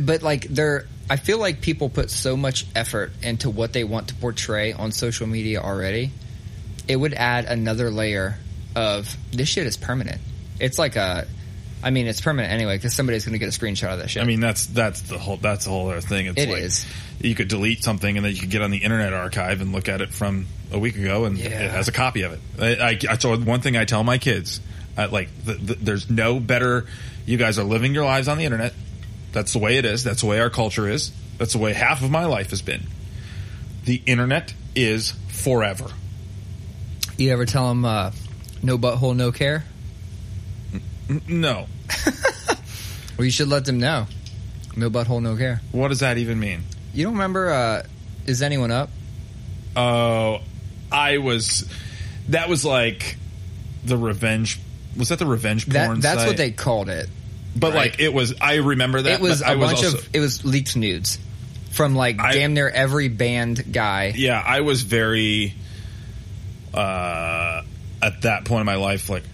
but 0.00 0.22
like 0.22 0.42
they're. 0.48 0.86
I 1.10 1.16
feel 1.16 1.38
like 1.38 1.62
people 1.62 1.88
put 1.88 2.10
so 2.10 2.36
much 2.36 2.66
effort 2.74 3.12
into 3.22 3.48
what 3.48 3.72
they 3.72 3.84
want 3.84 4.08
to 4.08 4.14
portray 4.14 4.72
on 4.74 4.92
social 4.92 5.26
media 5.26 5.60
already. 5.62 6.10
It 6.86 6.96
would 6.96 7.14
add 7.14 7.46
another 7.46 7.90
layer 7.90 8.36
of 8.76 9.16
this 9.32 9.48
shit 9.48 9.66
is 9.66 9.76
permanent. 9.76 10.20
It's 10.60 10.78
like 10.78 10.96
a. 10.96 11.26
I 11.82 11.90
mean, 11.90 12.06
it's 12.08 12.20
permanent 12.20 12.52
anyway 12.52 12.76
because 12.76 12.94
somebody's 12.94 13.24
going 13.24 13.34
to 13.34 13.38
get 13.38 13.54
a 13.54 13.58
screenshot 13.58 13.92
of 13.92 13.98
that 14.00 14.10
shit. 14.10 14.22
I 14.22 14.26
mean, 14.26 14.40
that's 14.40 14.66
that's 14.66 15.02
the 15.02 15.16
whole 15.18 15.36
that's 15.36 15.64
the 15.64 15.70
whole 15.70 15.88
other 15.90 16.00
thing. 16.00 16.26
It's 16.26 16.40
It 16.40 16.48
like 16.48 16.62
is. 16.62 16.84
you 17.20 17.34
could 17.34 17.48
delete 17.48 17.84
something 17.84 18.16
and 18.16 18.24
then 18.26 18.34
you 18.34 18.40
could 18.40 18.50
get 18.50 18.62
on 18.62 18.70
the 18.70 18.78
Internet 18.78 19.12
Archive 19.12 19.60
and 19.60 19.72
look 19.72 19.88
at 19.88 20.00
it 20.00 20.10
from 20.10 20.46
a 20.72 20.78
week 20.78 20.96
ago, 20.96 21.24
and 21.24 21.38
Yeah. 21.38 21.46
it 21.48 21.70
has 21.70 21.88
a 21.88 21.92
copy 21.92 22.22
of 22.22 22.32
it. 22.32 22.40
I, 22.60 22.74
I, 22.90 22.98
I 23.12 23.16
so 23.18 23.36
one 23.38 23.60
thing 23.60 23.76
I 23.76 23.84
tell 23.84 24.02
my 24.04 24.18
kids, 24.18 24.60
like, 24.96 25.28
the, 25.44 25.54
the, 25.54 25.74
there's 25.76 26.10
no 26.10 26.40
better. 26.40 26.86
You 27.26 27.36
guys 27.38 27.58
are 27.58 27.64
living 27.64 27.94
your 27.94 28.04
lives 28.04 28.26
on 28.28 28.38
the 28.38 28.44
internet. 28.44 28.74
That's 29.32 29.52
the 29.52 29.58
way 29.60 29.76
it 29.76 29.84
is. 29.84 30.02
That's 30.04 30.22
the 30.22 30.26
way 30.26 30.40
our 30.40 30.50
culture 30.50 30.88
is. 30.88 31.12
That's 31.38 31.52
the 31.52 31.58
way 31.58 31.72
half 31.74 32.02
of 32.02 32.10
my 32.10 32.24
life 32.26 32.50
has 32.50 32.62
been. 32.62 32.82
The 33.84 34.02
internet 34.04 34.52
is 34.74 35.12
forever. 35.28 35.86
you 37.16 37.30
ever 37.32 37.46
tell 37.46 37.68
them 37.68 37.84
uh, 37.84 38.10
no 38.62 38.76
butthole, 38.78 39.14
no 39.16 39.30
care? 39.32 39.64
No, 41.28 41.66
Well, 43.16 43.24
you 43.24 43.30
should 43.30 43.48
let 43.48 43.64
them 43.64 43.78
know. 43.80 44.06
No 44.76 44.90
butthole, 44.90 45.20
no 45.22 45.36
care. 45.36 45.60
what 45.72 45.88
does 45.88 46.00
that 46.00 46.18
even 46.18 46.38
mean? 46.38 46.62
You 46.94 47.04
don't 47.04 47.14
remember? 47.14 47.50
Uh, 47.50 47.82
is 48.26 48.42
anyone 48.42 48.70
up? 48.70 48.90
Oh, 49.74 50.40
I 50.92 51.18
was. 51.18 51.68
That 52.28 52.48
was 52.48 52.64
like 52.64 53.16
the 53.84 53.96
revenge. 53.96 54.60
Was 54.96 55.08
that 55.08 55.18
the 55.18 55.26
revenge 55.26 55.66
That 55.66 55.86
porn? 55.86 56.00
that's 56.00 56.20
site? 56.20 56.28
what 56.28 56.36
they 56.36 56.50
called 56.50 56.88
it. 56.88 57.08
But 57.56 57.68
right. 57.74 57.90
like 57.92 58.00
it 58.00 58.12
was, 58.12 58.34
I 58.40 58.56
remember 58.56 59.02
that. 59.02 59.12
it 59.14 59.20
was 59.20 59.40
but 59.40 59.48
I 59.48 59.52
a 59.54 59.58
bunch 59.58 59.84
also, 59.84 59.98
of 59.98 60.08
it 60.12 60.20
was 60.20 60.44
leaked 60.44 60.76
nudes 60.76 61.18
from 61.70 61.94
like 61.96 62.20
I- 62.20 62.34
damn 62.34 62.54
near 62.54 62.68
every 62.68 63.08
band 63.08 63.72
guy. 63.72 64.12
Yeah, 64.14 64.40
I 64.44 64.60
was 64.60 64.82
very. 64.82 65.54
Uh, 66.72 67.62
at 68.02 68.22
that 68.22 68.44
point 68.44 68.60
in 68.60 68.66
my 68.66 68.76
life, 68.76 69.08
like 69.10 69.24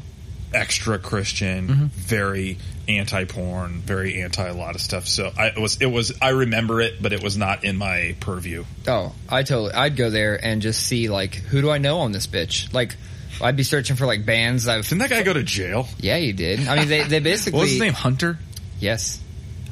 extra 0.54 0.98
Christian, 0.98 1.68
Mm-hmm. 1.68 1.84
very 1.86 2.58
anti 2.88 3.24
porn, 3.24 3.80
very 3.80 4.20
anti 4.22 4.46
a 4.46 4.54
lot 4.54 4.74
of 4.74 4.80
stuff. 4.80 5.06
So 5.06 5.30
I 5.36 5.46
it 5.48 5.58
was 5.58 5.80
it 5.80 5.86
was 5.86 6.12
I 6.22 6.30
remember 6.30 6.80
it, 6.80 7.02
but 7.02 7.12
it 7.12 7.22
was 7.22 7.36
not 7.36 7.64
in 7.64 7.76
my 7.76 8.14
purview. 8.20 8.64
Oh, 8.86 9.12
I 9.28 9.42
totally. 9.42 9.72
I'd 9.72 9.96
go 9.96 10.10
there 10.10 10.42
and 10.42 10.62
just 10.62 10.86
see 10.86 11.08
like 11.08 11.34
who 11.34 11.60
do 11.62 11.70
I 11.70 11.78
know 11.78 12.00
on 12.00 12.12
this 12.12 12.26
bitch? 12.26 12.72
Like, 12.72 12.96
I'd 13.40 13.56
be 13.56 13.62
searching 13.64 13.96
for 13.96 14.06
like 14.06 14.24
bands. 14.26 14.68
I've 14.68 14.84
Didn't 14.88 14.98
that 15.00 15.10
guy 15.10 15.22
go 15.22 15.32
to 15.32 15.42
jail? 15.42 15.88
yeah, 15.98 16.16
he 16.18 16.32
did. 16.32 16.66
I 16.68 16.76
mean, 16.76 16.88
they 16.88 17.02
they 17.04 17.20
basically 17.20 17.56
What 17.58 17.62
was 17.62 17.70
his 17.72 17.80
name? 17.80 17.92
Hunter. 17.94 18.38
yes. 18.78 19.20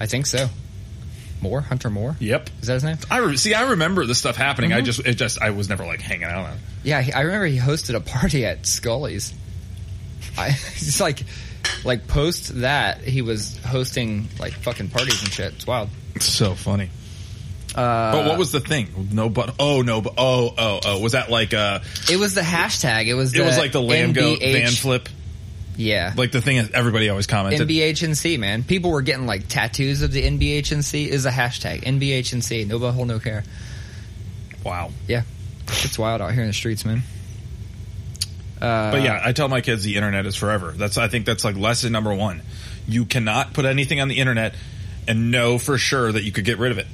I 0.01 0.07
think 0.07 0.27
so. 0.27 0.49
Moore, 1.41 1.61
Hunter 1.61 1.91
Moore. 1.91 2.17
Yep. 2.21 2.51
Is 2.61 2.69
that 2.69 2.75
his 2.75 2.85
name? 2.85 2.99
I 3.11 3.19
re- 3.19 3.37
see. 3.37 3.53
I 3.53 3.71
remember 3.71 4.07
this 4.07 4.19
stuff 4.19 4.37
happening. 4.37 4.71
Mm-hmm. 4.71 4.79
I 4.79 4.83
just, 4.83 5.01
it 5.01 5.15
just, 5.15 5.43
I 5.43 5.51
was 5.51 5.69
never 5.69 5.85
like 5.85 6.01
hanging 6.01 6.25
out 6.25 6.47
on. 6.47 6.57
Yeah, 6.85 7.05
I 7.15 7.21
remember 7.23 7.47
he 7.47 7.59
hosted 7.59 7.95
a 7.97 8.01
party 8.01 8.47
at 8.47 8.65
Scully's. 8.65 9.35
I 10.39 10.51
just 10.77 11.01
like, 11.01 11.23
like 11.85 12.07
post 12.09 12.61
that 12.61 13.01
he 13.03 13.23
was 13.23 13.57
hosting 13.65 14.29
like 14.39 14.53
fucking 14.53 14.89
parties 14.91 15.23
and 15.23 15.31
shit. 15.33 15.53
It's 15.55 15.67
wild. 15.67 15.89
It's 16.15 16.27
so 16.27 16.55
funny. 16.55 16.91
Uh, 17.75 18.13
but 18.13 18.27
what 18.27 18.39
was 18.39 18.53
the 18.53 18.61
thing? 18.61 19.09
No, 19.13 19.31
but 19.31 19.55
oh 19.59 19.81
no, 19.81 20.03
but 20.03 20.15
oh 20.19 20.53
oh 20.59 20.81
oh. 20.85 21.01
Was 21.01 21.13
that 21.13 21.31
like 21.31 21.55
uh? 21.55 21.81
It 22.11 22.17
was 22.19 22.35
the 22.35 22.43
hashtag. 22.43 23.07
It 23.07 23.15
was. 23.15 23.35
It 23.35 23.43
was 23.45 23.57
like 23.57 23.73
the 23.73 23.81
lamb 23.81 24.13
goat 24.13 24.41
NBH 24.41 24.53
van 24.53 24.71
flip, 24.73 25.09
Yeah. 25.77 26.13
like 26.15 26.33
the 26.33 26.43
thing 26.43 26.59
that 26.59 26.73
everybody 26.73 27.09
always 27.09 27.27
commented. 27.27 27.67
NBHNC, 27.67 28.39
man. 28.39 28.63
People 28.63 28.91
were 28.91 29.01
getting 29.01 29.25
like 29.27 29.49
tattoos 29.49 30.03
of 30.03 30.13
the 30.13 30.23
NBHNC. 30.23 31.07
Is 31.09 31.25
a 31.25 31.31
hashtag 31.31 31.85
NBHNC. 31.85 32.67
No 32.67 32.79
butthole, 32.79 33.07
no 33.07 33.19
care. 33.19 33.43
wow. 34.65 34.91
Yeah, 35.09 35.23
it's 35.69 35.99
wild 35.99 36.21
out 36.21 36.33
here 36.33 36.43
in 36.43 36.49
the 36.49 36.53
streets, 36.53 36.85
man. 36.85 37.03
Uh, 38.63 38.93
But 38.93 39.03
yeah, 39.03 39.21
I 39.25 39.33
tell 39.33 39.49
my 39.49 39.61
kids 39.61 39.83
the 39.83 39.97
internet 39.97 40.25
is 40.25 40.37
forever. 40.37 40.73
That's 40.77 40.97
I 40.97 41.09
think 41.09 41.27
that's 41.27 41.45
like 41.45 41.57
lesson 41.57 41.91
number 41.93 42.15
one. 42.15 42.43
You 42.87 43.05
cannot 43.05 43.53
put 43.55 43.65
anything 43.65 44.01
on 44.01 44.07
the 44.09 44.19
internet 44.19 44.55
and 45.09 45.31
know 45.33 45.59
for 45.59 45.79
sure 45.79 46.13
that 46.13 46.23
you 46.23 46.31
could 46.31 46.45
get 46.45 46.59
rid 46.59 46.71
of 46.71 46.79
it. 46.79 46.87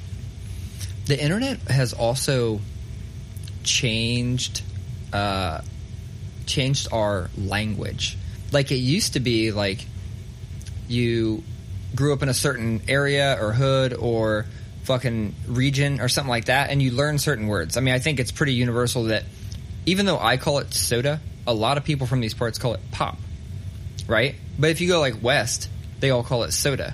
the 1.05 1.21
internet 1.21 1.59
has 1.69 1.93
also 1.93 2.59
changed 3.63 4.61
uh, 5.13 5.61
changed 6.45 6.87
our 6.91 7.29
language. 7.37 8.17
Like 8.51 8.71
it 8.71 8.77
used 8.77 9.13
to 9.13 9.19
be 9.19 9.51
like 9.51 9.85
you 10.87 11.43
grew 11.95 12.13
up 12.13 12.23
in 12.23 12.29
a 12.29 12.33
certain 12.33 12.81
area 12.87 13.37
or 13.39 13.53
hood 13.53 13.93
or 13.93 14.45
fucking 14.83 15.35
region 15.47 16.01
or 16.01 16.09
something 16.09 16.29
like 16.29 16.45
that 16.45 16.69
and 16.71 16.81
you 16.81 16.91
learn 16.91 17.19
certain 17.19 17.47
words. 17.47 17.77
I 17.77 17.81
mean, 17.81 17.93
I 17.93 17.99
think 17.99 18.19
it's 18.19 18.31
pretty 18.31 18.53
universal 18.53 19.03
that 19.05 19.23
even 19.85 20.05
though 20.07 20.19
I 20.19 20.37
call 20.37 20.59
it 20.59 20.73
soda, 20.73 21.19
a 21.49 21.53
lot 21.53 21.77
of 21.77 21.83
people 21.83 22.07
from 22.07 22.21
these 22.21 22.33
parts 22.33 22.57
call 22.57 22.73
it 22.73 22.79
pop. 22.91 23.17
Right? 24.07 24.35
But 24.57 24.69
if 24.71 24.81
you 24.81 24.87
go 24.87 24.99
like 24.99 25.21
west, 25.21 25.69
they 25.99 26.09
all 26.09 26.23
call 26.23 26.43
it 26.43 26.51
soda. 26.51 26.93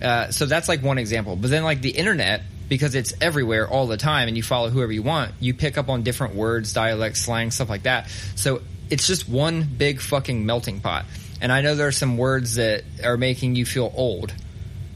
Uh, 0.00 0.30
so 0.30 0.46
that's 0.46 0.68
like 0.68 0.82
one 0.82 0.98
example. 0.98 1.36
But 1.36 1.50
then 1.50 1.64
like 1.64 1.80
the 1.80 1.90
internet, 1.90 2.42
because 2.68 2.94
it's 2.94 3.14
everywhere 3.20 3.68
all 3.68 3.86
the 3.86 3.96
time 3.96 4.28
and 4.28 4.36
you 4.36 4.42
follow 4.42 4.70
whoever 4.70 4.92
you 4.92 5.02
want, 5.02 5.32
you 5.40 5.54
pick 5.54 5.78
up 5.78 5.88
on 5.88 6.02
different 6.02 6.34
words, 6.34 6.72
dialects, 6.72 7.22
slang, 7.22 7.50
stuff 7.50 7.68
like 7.68 7.84
that. 7.84 8.08
So 8.34 8.62
it's 8.90 9.06
just 9.06 9.28
one 9.28 9.62
big 9.62 10.00
fucking 10.00 10.44
melting 10.44 10.80
pot. 10.80 11.04
And 11.40 11.52
I 11.52 11.60
know 11.60 11.74
there 11.74 11.88
are 11.88 11.92
some 11.92 12.16
words 12.16 12.56
that 12.56 12.84
are 13.04 13.16
making 13.16 13.54
you 13.54 13.66
feel 13.66 13.92
old. 13.94 14.34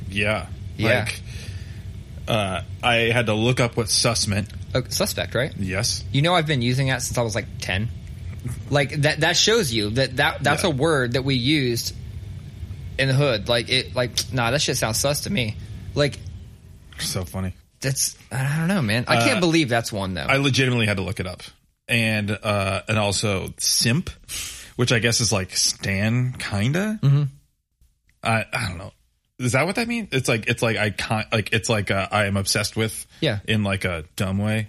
Yeah. 0.08 0.46
Yeah. 0.76 1.00
Like 1.00 1.22
uh, 2.28 2.62
I 2.82 2.94
had 2.94 3.26
to 3.26 3.34
look 3.34 3.60
up 3.60 3.76
what 3.76 3.88
sus 3.88 4.26
meant. 4.26 4.48
Uh, 4.74 4.82
suspect, 4.88 5.34
right? 5.34 5.52
Yes. 5.58 6.04
You 6.12 6.22
know 6.22 6.34
I've 6.34 6.46
been 6.46 6.62
using 6.62 6.88
that 6.88 7.02
since 7.02 7.18
I 7.18 7.22
was 7.22 7.34
like 7.34 7.46
10. 7.60 7.88
Like 8.70 9.03
that 9.03 9.20
that 9.20 9.37
shows 9.37 9.72
you 9.72 9.90
that, 9.90 10.16
that 10.16 10.42
that's 10.42 10.62
Yeah. 10.64 10.70
a 10.70 10.72
word 10.72 11.12
that 11.12 11.22
we 11.24 11.35
used 11.35 11.94
in 12.98 13.09
the 13.09 13.14
hood. 13.14 13.48
Like 13.48 13.68
it 13.68 13.94
like 13.94 14.11
nah, 14.33 14.50
that 14.50 14.62
shit 14.62 14.76
sounds 14.76 14.98
sus 14.98 15.22
to 15.22 15.31
me. 15.31 15.57
Like 15.94 16.18
So 16.98 17.24
funny. 17.24 17.55
that's 17.81 18.16
I 18.33 18.57
don't 18.59 18.68
know, 18.68 18.83
man. 18.83 19.05
I 19.09 19.16
can't 19.24 19.38
Uh, 19.38 19.40
believe 19.40 19.68
that's 19.68 19.92
one 19.92 20.14
though. 20.14 20.22
I 20.22 20.37
legitimately 20.37 20.87
had 20.87 20.96
to 20.96 21.03
look 21.03 21.20
it 21.20 21.26
up. 21.26 21.42
And 21.88 22.31
uh 22.31 22.83
and 22.88 22.98
also 22.98 23.53
simp, 23.59 24.11
which 24.76 24.92
I 24.92 25.00
guess 25.00 25.20
is 25.20 25.33
like 25.33 25.55
stan 25.57 26.33
kinda. 26.38 26.98
Mm-hmm. 27.03 27.22
I 28.22 28.44
I 28.53 28.68
don't 28.68 28.79
know. 28.79 28.92
Is 29.38 29.53
that 29.53 29.66
what 29.66 29.76
that 29.76 29.88
means? 29.88 30.09
It's 30.12 30.29
like 30.29 30.46
it's 30.48 30.62
like 30.62 30.76
I 30.76 30.90
can't 30.90 31.31
like 31.33 31.53
it's 31.53 31.68
like 31.68 31.90
uh, 31.90 32.09
I 32.11 32.26
am 32.26 32.37
obsessed 32.37 32.76
with. 32.76 33.07
Yeah. 33.20 33.40
In 33.48 33.64
like 33.64 33.85
a 33.85 34.05
dumb 34.16 34.38
way. 34.38 34.68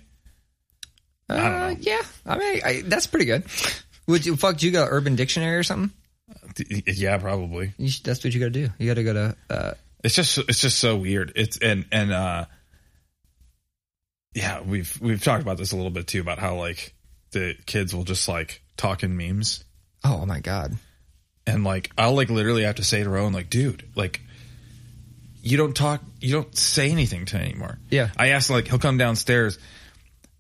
Uh, 1.32 1.50
don't 1.50 1.60
know. 1.60 1.78
Yeah, 1.80 2.02
I 2.26 2.38
mean 2.38 2.62
I, 2.64 2.82
that's 2.86 3.08
pretty 3.08 3.26
good. 3.26 3.44
Would 4.08 4.26
you 4.26 4.36
fuck? 4.36 4.58
Do 4.58 4.66
you 4.66 4.72
got 4.72 4.88
Urban 4.92 5.16
Dictionary 5.16 5.58
or 5.58 5.64
something? 5.64 5.92
Yeah, 6.86 7.18
probably. 7.18 7.74
You 7.78 7.90
should, 7.90 8.04
that's 8.06 8.24
what 8.24 8.34
you 8.34 8.40
got 8.40 8.48
to 8.48 8.68
do. 8.68 8.70
You 8.78 8.88
got 8.88 8.96
to 8.96 9.04
go 9.04 9.14
to. 9.14 9.36
Uh, 9.50 9.74
It's 10.04 10.16
just 10.16 10.38
it's 10.38 10.60
just 10.62 10.80
so 10.80 10.98
weird. 10.98 11.32
It's 11.36 11.58
and 11.58 11.86
and 11.92 12.12
uh 12.12 12.46
yeah, 14.34 14.62
we've 14.62 14.98
we've 15.02 15.24
talked 15.24 15.42
about 15.44 15.58
this 15.58 15.72
a 15.72 15.76
little 15.76 15.92
bit 15.92 16.08
too 16.08 16.22
about 16.22 16.40
how 16.40 16.56
like 16.56 16.94
the 17.32 17.56
kids 17.66 17.94
will 17.96 18.04
just 18.04 18.28
like 18.28 18.62
talk 18.78 19.04
in 19.04 19.16
memes 19.16 19.64
oh 20.04 20.26
my 20.26 20.40
god. 20.40 20.74
and 21.46 21.64
like 21.64 21.92
I'll 21.98 22.14
like 22.16 22.30
literally 22.30 22.64
have 22.64 22.76
to 22.76 22.84
say 22.84 23.04
to 23.04 23.10
Rowan 23.10 23.34
like, 23.34 23.50
dude, 23.50 23.88
like 23.96 24.22
you 25.44 25.58
don't 25.58 25.76
talk, 25.76 26.02
you 26.20 26.34
don't 26.34 26.56
say 26.58 26.92
anything 26.92 27.26
to 27.26 27.38
anymore. 27.38 27.78
Yeah. 27.90 28.10
I 28.18 28.30
asked 28.30 28.50
like 28.50 28.68
he'll 28.68 28.80
come 28.80 28.98
downstairs 28.98 29.58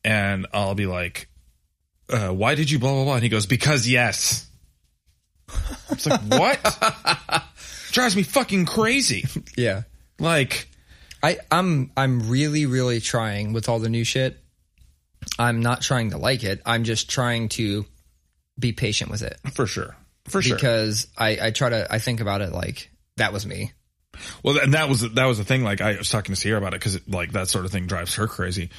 and 0.03 0.47
I'll 0.53 0.75
be 0.75 0.85
like, 0.85 1.27
uh, 2.09 2.29
why 2.29 2.55
did 2.55 2.69
you 2.69 2.79
blah 2.79 2.93
blah 2.93 3.03
blah? 3.03 3.13
And 3.15 3.23
he 3.23 3.29
goes, 3.29 3.45
because 3.45 3.87
yes. 3.87 4.47
It's 5.89 6.05
like 6.05 6.21
what? 6.27 7.43
Drives 7.91 8.15
me 8.15 8.23
fucking 8.23 8.65
crazy. 8.65 9.25
Yeah. 9.55 9.83
Like 10.19 10.69
I 11.23 11.37
I'm 11.49 11.91
I'm 11.95 12.29
really 12.29 12.65
really 12.65 12.99
trying 12.99 13.53
with 13.53 13.69
all 13.69 13.79
the 13.79 13.89
new 13.89 14.03
shit. 14.03 14.37
I'm 15.37 15.61
not 15.61 15.81
trying 15.81 16.11
to 16.11 16.17
like 16.17 16.43
it. 16.43 16.61
I'm 16.65 16.83
just 16.83 17.09
trying 17.09 17.49
to 17.49 17.85
be 18.57 18.71
patient 18.73 19.11
with 19.11 19.21
it 19.21 19.37
for 19.53 19.67
sure, 19.67 19.95
for 20.25 20.41
sure. 20.41 20.55
because 20.55 21.07
I 21.17 21.37
I 21.41 21.51
try 21.51 21.69
to 21.69 21.87
I 21.91 21.99
think 21.99 22.21
about 22.21 22.41
it 22.41 22.51
like 22.51 22.89
that 23.17 23.33
was 23.33 23.45
me. 23.45 23.71
Well, 24.43 24.57
and 24.57 24.73
that 24.73 24.89
was 24.89 25.01
that 25.01 25.25
was 25.25 25.37
the 25.37 25.43
thing. 25.43 25.63
Like 25.63 25.81
I 25.81 25.97
was 25.97 26.09
talking 26.09 26.33
to 26.33 26.39
Sierra 26.39 26.57
about 26.57 26.73
it 26.73 26.79
because 26.79 27.07
like 27.07 27.33
that 27.33 27.49
sort 27.49 27.65
of 27.65 27.71
thing 27.71 27.87
drives 27.87 28.15
her 28.15 28.27
crazy 28.27 28.69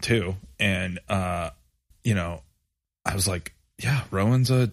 too. 0.00 0.36
And 0.58 0.98
uh, 1.08 1.50
you 2.04 2.14
know, 2.14 2.42
I 3.04 3.14
was 3.14 3.28
like, 3.28 3.54
yeah, 3.78 4.04
Rowan's 4.10 4.50
a 4.50 4.70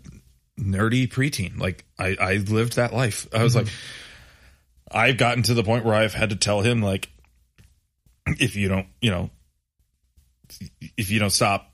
nerdy 0.60 1.08
preteen. 1.08 1.60
Like 1.60 1.86
I 2.00 2.16
I 2.20 2.34
lived 2.38 2.76
that 2.78 2.94
life. 2.94 3.28
I 3.34 3.44
was 3.44 3.56
like, 3.56 3.68
I've 4.92 5.18
gotten 5.18 5.44
to 5.44 5.54
the 5.54 5.64
point 5.64 5.86
where 5.86 5.96
I've 5.96 6.14
had 6.14 6.30
to 6.30 6.36
tell 6.36 6.62
him 6.62 6.82
like, 6.82 7.10
if 8.40 8.56
you 8.56 8.68
don't, 8.68 8.88
you 9.02 9.12
know, 9.12 9.30
if 10.98 11.12
you 11.12 11.20
don't 11.20 11.32
stop 11.32 11.72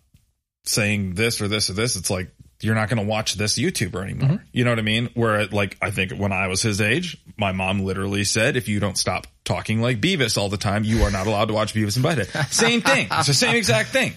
saying 0.65 1.13
this 1.15 1.41
or 1.41 1.47
this 1.47 1.69
or 1.69 1.73
this, 1.73 1.95
it's 1.95 2.09
like 2.09 2.31
you're 2.63 2.75
not 2.75 2.89
going 2.89 3.01
to 3.01 3.07
watch 3.07 3.35
this 3.35 3.57
YouTuber 3.57 4.01
anymore. 4.03 4.43
You 4.51 4.63
know 4.63 4.71
what 4.71 4.79
I 4.79 4.83
mean? 4.83 5.09
Where 5.13 5.45
like 5.47 5.77
I 5.81 5.91
think 5.91 6.13
when 6.13 6.31
I 6.31 6.47
was 6.47 6.61
his 6.61 6.79
age, 6.81 7.17
my 7.37 7.51
mom 7.51 7.79
literally 7.81 8.23
said, 8.23 8.55
"If 8.57 8.67
you 8.67 8.79
don't 8.79 8.97
stop 8.97 9.27
talking 9.43 9.81
like 9.81 9.99
Beavis 10.01 10.37
all 10.37 10.49
the 10.49 10.57
time, 10.57 10.83
you 10.83 11.03
are 11.03 11.11
not 11.11 11.27
allowed 11.27 11.45
to 11.49 11.53
watch 11.53 11.73
Beavis 11.73 11.95
and 11.95 12.05
Butthead." 12.05 12.49
Same 12.53 12.81
thing. 12.81 13.07
It's 13.11 13.27
the 13.27 13.33
same 13.33 13.55
exact 13.55 13.89
thing. 13.89 14.13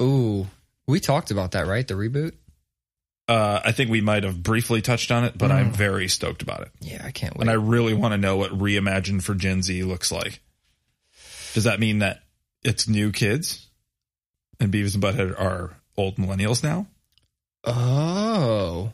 Ooh, 0.00 0.46
we 0.86 1.00
talked 1.00 1.30
about 1.30 1.52
that, 1.52 1.66
right? 1.66 1.86
The 1.86 1.94
reboot. 1.94 2.32
Uh, 3.28 3.60
I 3.64 3.70
think 3.72 3.90
we 3.90 4.00
might 4.00 4.24
have 4.24 4.42
briefly 4.42 4.82
touched 4.82 5.12
on 5.12 5.22
it, 5.24 5.38
but 5.38 5.52
I'm 5.52 5.70
very 5.70 6.08
stoked 6.08 6.42
about 6.42 6.62
it, 6.62 6.70
Yeah, 6.80 7.00
I 7.04 7.12
can't 7.12 7.36
wait. 7.36 7.42
and 7.42 7.50
I 7.50 7.52
really 7.54 7.94
want 7.94 8.10
to 8.12 8.18
know 8.18 8.36
what 8.36 8.50
reimagined 8.50 9.22
for 9.22 9.34
Gen 9.36 9.62
Z 9.62 9.84
looks 9.84 10.10
like. 10.10 10.40
Does 11.54 11.62
that 11.64 11.78
mean 11.78 12.00
that 12.00 12.22
it's 12.64 12.88
new 12.88 13.12
kids, 13.12 13.68
and 14.58 14.72
Beavis 14.72 14.94
and 14.94 15.02
Butthead 15.02 15.38
are 15.40 15.76
old 15.96 16.16
millennials 16.16 16.64
now? 16.64 16.88
Oh, 17.64 18.92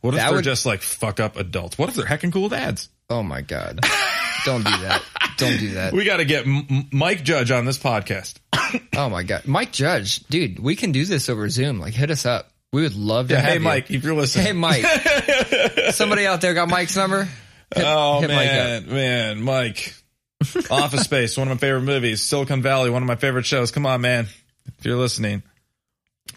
What 0.00 0.14
if 0.14 0.20
That 0.20 0.26
they're 0.28 0.36
would- 0.36 0.44
just 0.44 0.66
like 0.66 0.82
fuck 0.82 1.20
up 1.20 1.36
adults? 1.36 1.78
What 1.78 1.88
if 1.88 1.94
they're 1.94 2.04
heckin' 2.04 2.32
cool 2.32 2.48
dads? 2.48 2.88
oh 3.10 3.22
my 3.22 3.42
god! 3.42 3.80
Don't 4.46 4.64
do 4.64 4.70
that. 4.70 5.02
Don't 5.36 5.58
do 5.58 5.70
that. 5.74 5.92
We 5.94 6.04
got 6.04 6.16
to 6.18 6.24
get 6.24 6.46
M- 6.46 6.88
Mike 6.92 7.22
Judge 7.22 7.50
on 7.50 7.64
this 7.64 7.78
podcast. 7.78 8.34
Oh 8.96 9.08
my 9.08 9.22
god, 9.22 9.46
Mike 9.46 9.70
Judge, 9.72 10.20
dude, 10.26 10.58
we 10.58 10.74
can 10.74 10.90
do 10.90 11.04
this 11.04 11.28
over 11.28 11.48
Zoom. 11.48 11.78
Like, 11.78 11.94
hit 11.94 12.10
us 12.10 12.26
up. 12.26 12.50
We 12.72 12.82
would 12.82 12.96
love 12.96 13.28
to 13.28 13.34
Yeah, 13.34 13.40
have 13.40 13.48
hey 13.50 13.54
you. 13.54 13.60
Mike, 13.60 13.90
if 13.90 14.02
you're 14.02 14.14
listening. 14.14 14.46
Hey 14.46 14.52
Mike. 14.52 14.84
Somebody 15.92 16.26
out 16.26 16.40
there 16.40 16.54
got 16.54 16.68
Mike's 16.68 16.96
number? 16.96 17.24
Hit- 17.74 17.84
oh 17.86 18.20
hit 18.20 18.30
Mike 18.30 18.46
man, 18.48 18.86
man, 18.88 19.42
Mike. 19.42 19.94
Office 20.70 21.02
Space, 21.04 21.36
one 21.36 21.46
of 21.48 21.54
my 21.56 21.58
favorite 21.58 21.82
movies. 21.82 22.20
Silicon 22.22 22.62
Valley, 22.62 22.90
one 22.90 23.02
of 23.02 23.06
my 23.06 23.14
favorite 23.16 23.46
shows. 23.46 23.70
Come 23.70 23.86
on, 23.86 24.00
man. 24.00 24.26
If 24.78 24.84
you're 24.84 24.96
listening, 24.96 25.42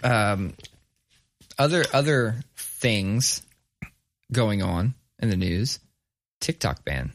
um, 0.04 0.54
other 1.58 1.86
other 1.94 2.36
things 2.56 3.42
going 4.32 4.62
on 4.62 4.94
in 5.20 5.30
the 5.30 5.38
news. 5.38 5.80
TikTok 6.40 6.86
ban. 6.86 7.14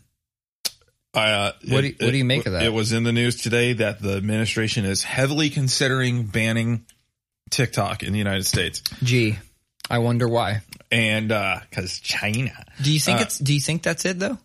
Uh, 1.15 1.53
What 1.69 1.83
do 1.83 1.89
you- 1.89 1.95
what 2.01 2.11
do 2.11 2.17
you 2.17 2.25
make 2.25 2.47
of 2.47 2.53
that? 2.55 2.63
It 2.63 2.73
was 2.73 2.93
in 2.93 3.05
the 3.05 3.13
news 3.13 3.37
today 3.37 3.75
that 3.75 4.01
the 4.01 4.17
administration 4.17 4.85
is 4.87 5.03
heavily 5.03 5.51
considering 5.51 6.25
banning 6.25 6.87
TikTok 7.51 8.03
in 8.03 8.13
the 8.13 8.19
United 8.19 8.47
States, 8.47 8.83
Gee, 9.03 9.39
I 9.91 9.99
wonder 9.99 10.27
why. 10.27 10.63
and 10.91 11.29
because 11.29 12.01
China. 12.01 12.65
Do 12.81 12.91
you 12.93 12.99
think 12.99 13.21
Uh, 13.21 13.23
it's? 13.25 13.39
Do 13.39 13.53
you 13.53 13.61
think 13.61 13.83
that's 13.83 14.07
it 14.07 14.19
though? 14.19 14.39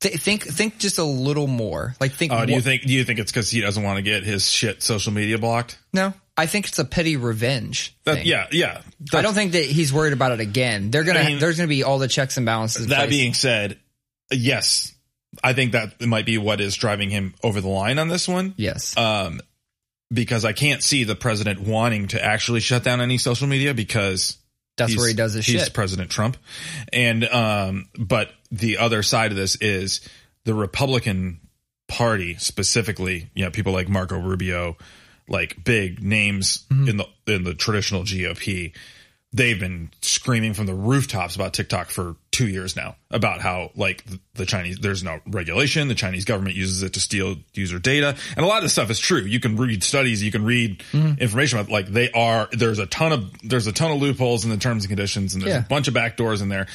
Th- 0.00 0.14
think 0.20 0.42
think 0.44 0.78
just 0.78 0.98
a 0.98 1.04
little 1.04 1.46
more. 1.46 1.94
Like 2.00 2.12
think. 2.14 2.32
Oh, 2.32 2.44
do 2.44 2.52
you 2.52 2.60
think? 2.62 2.82
Do 2.82 2.92
you 2.92 3.04
think 3.04 3.20
it's 3.20 3.30
because 3.30 3.50
he 3.50 3.60
doesn't 3.60 3.82
want 3.82 3.96
to 3.98 4.02
get 4.02 4.24
his 4.24 4.50
shit 4.50 4.82
social 4.82 5.12
media 5.12 5.38
blocked? 5.38 5.78
No, 5.92 6.14
I 6.38 6.46
think 6.46 6.68
it's 6.68 6.78
a 6.78 6.84
petty 6.84 7.16
revenge. 7.16 7.96
That, 8.04 8.16
thing. 8.16 8.26
yeah, 8.26 8.46
yeah. 8.52 8.82
I 9.12 9.22
don't 9.22 9.34
think 9.34 9.52
that 9.52 9.64
he's 9.64 9.92
worried 9.92 10.12
about 10.12 10.32
it 10.32 10.40
again. 10.40 10.90
They're 10.90 11.04
gonna. 11.04 11.18
I 11.18 11.26
mean- 11.26 11.38
there's 11.40 11.56
gonna 11.56 11.68
be 11.68 11.82
all 11.82 11.98
the 11.98 12.08
checks 12.08 12.36
and 12.36 12.46
balances. 12.46 12.86
That 12.86 12.98
place. 12.98 13.10
being 13.10 13.34
said, 13.34 13.78
yes, 14.30 14.94
I 15.42 15.52
think 15.52 15.72
that 15.72 16.00
might 16.00 16.26
be 16.26 16.38
what 16.38 16.60
is 16.60 16.76
driving 16.76 17.10
him 17.10 17.34
over 17.42 17.60
the 17.60 17.68
line 17.68 17.98
on 17.98 18.08
this 18.08 18.28
one. 18.28 18.54
Yes. 18.56 18.96
Um, 18.96 19.40
because 20.12 20.44
I 20.44 20.52
can't 20.52 20.82
see 20.82 21.04
the 21.04 21.14
president 21.16 21.60
wanting 21.60 22.08
to 22.08 22.24
actually 22.24 22.60
shut 22.60 22.82
down 22.82 23.00
any 23.00 23.18
social 23.18 23.46
media 23.46 23.74
because 23.74 24.38
That's 24.76 24.96
where 24.96 25.08
he 25.08 25.14
does 25.14 25.34
his 25.34 25.44
he's 25.44 25.64
shit. 25.64 25.74
President 25.74 26.10
Trump, 26.10 26.36
and 26.92 27.24
um, 27.24 27.88
but 27.98 28.30
the 28.50 28.78
other 28.78 29.02
side 29.02 29.32
of 29.32 29.36
this 29.36 29.56
is 29.56 30.00
the 30.44 30.54
Republican 30.54 31.40
Party 31.88 32.36
specifically. 32.36 33.28
You 33.34 33.44
know, 33.44 33.50
people 33.50 33.72
like 33.72 33.88
Marco 33.88 34.18
Rubio, 34.18 34.76
like 35.28 35.62
big 35.64 36.02
names 36.02 36.64
Mm-hmm. 36.70 36.88
in 36.88 36.96
the 36.98 37.06
in 37.26 37.44
the 37.44 37.54
traditional 37.54 38.02
GOP. 38.02 38.72
They've 39.30 39.60
been 39.60 39.90
screaming 40.00 40.54
from 40.54 40.64
the 40.64 40.72
rooftops 40.74 41.34
about 41.36 41.52
TikTok 41.52 41.90
for 41.90 42.16
two 42.30 42.48
years 42.48 42.76
now 42.76 42.96
about 43.10 43.42
how 43.42 43.70
like 43.76 44.02
the- 44.34 44.46
Chinese 44.46 44.78
there's 44.78 45.02
no 45.04 45.20
regulation. 45.26 45.86
The 45.88 45.94
Chinese 45.94 46.24
government 46.24 46.56
uses 46.56 46.82
it 46.82 46.94
to 46.94 47.00
steal 47.00 47.36
user 47.52 47.78
data, 47.78 48.16
and 48.36 48.44
a 48.44 48.48
lot 48.48 48.58
of 48.58 48.62
this 48.62 48.72
stuff 48.72 48.88
is 48.88 48.98
true. 48.98 49.20
You 49.20 49.38
can 49.38 49.56
read 49.56 49.84
studies, 49.84 50.22
you 50.22 50.32
can 50.32 50.44
read 50.46 50.82
Mm-hmm. 50.92 51.20
information 51.20 51.58
about 51.58 51.70
like 51.70 51.88
they 51.88 52.10
are. 52.12 52.48
There's 52.52 52.78
a 52.78 52.86
ton 52.86 53.12
of 53.12 53.30
there's 53.42 53.66
a 53.66 53.72
ton 53.72 53.90
of 53.90 54.00
loopholes 54.00 54.44
in 54.44 54.50
the 54.50 54.56
terms 54.56 54.84
and 54.84 54.88
conditions, 54.88 55.34
and 55.34 55.42
there's 55.42 55.52
Yeah. 55.54 55.60
a 55.64 55.68
bunch 55.68 55.88
of 55.88 55.94
backdoors 55.94 56.40
in 56.40 56.48
there. 56.48 56.66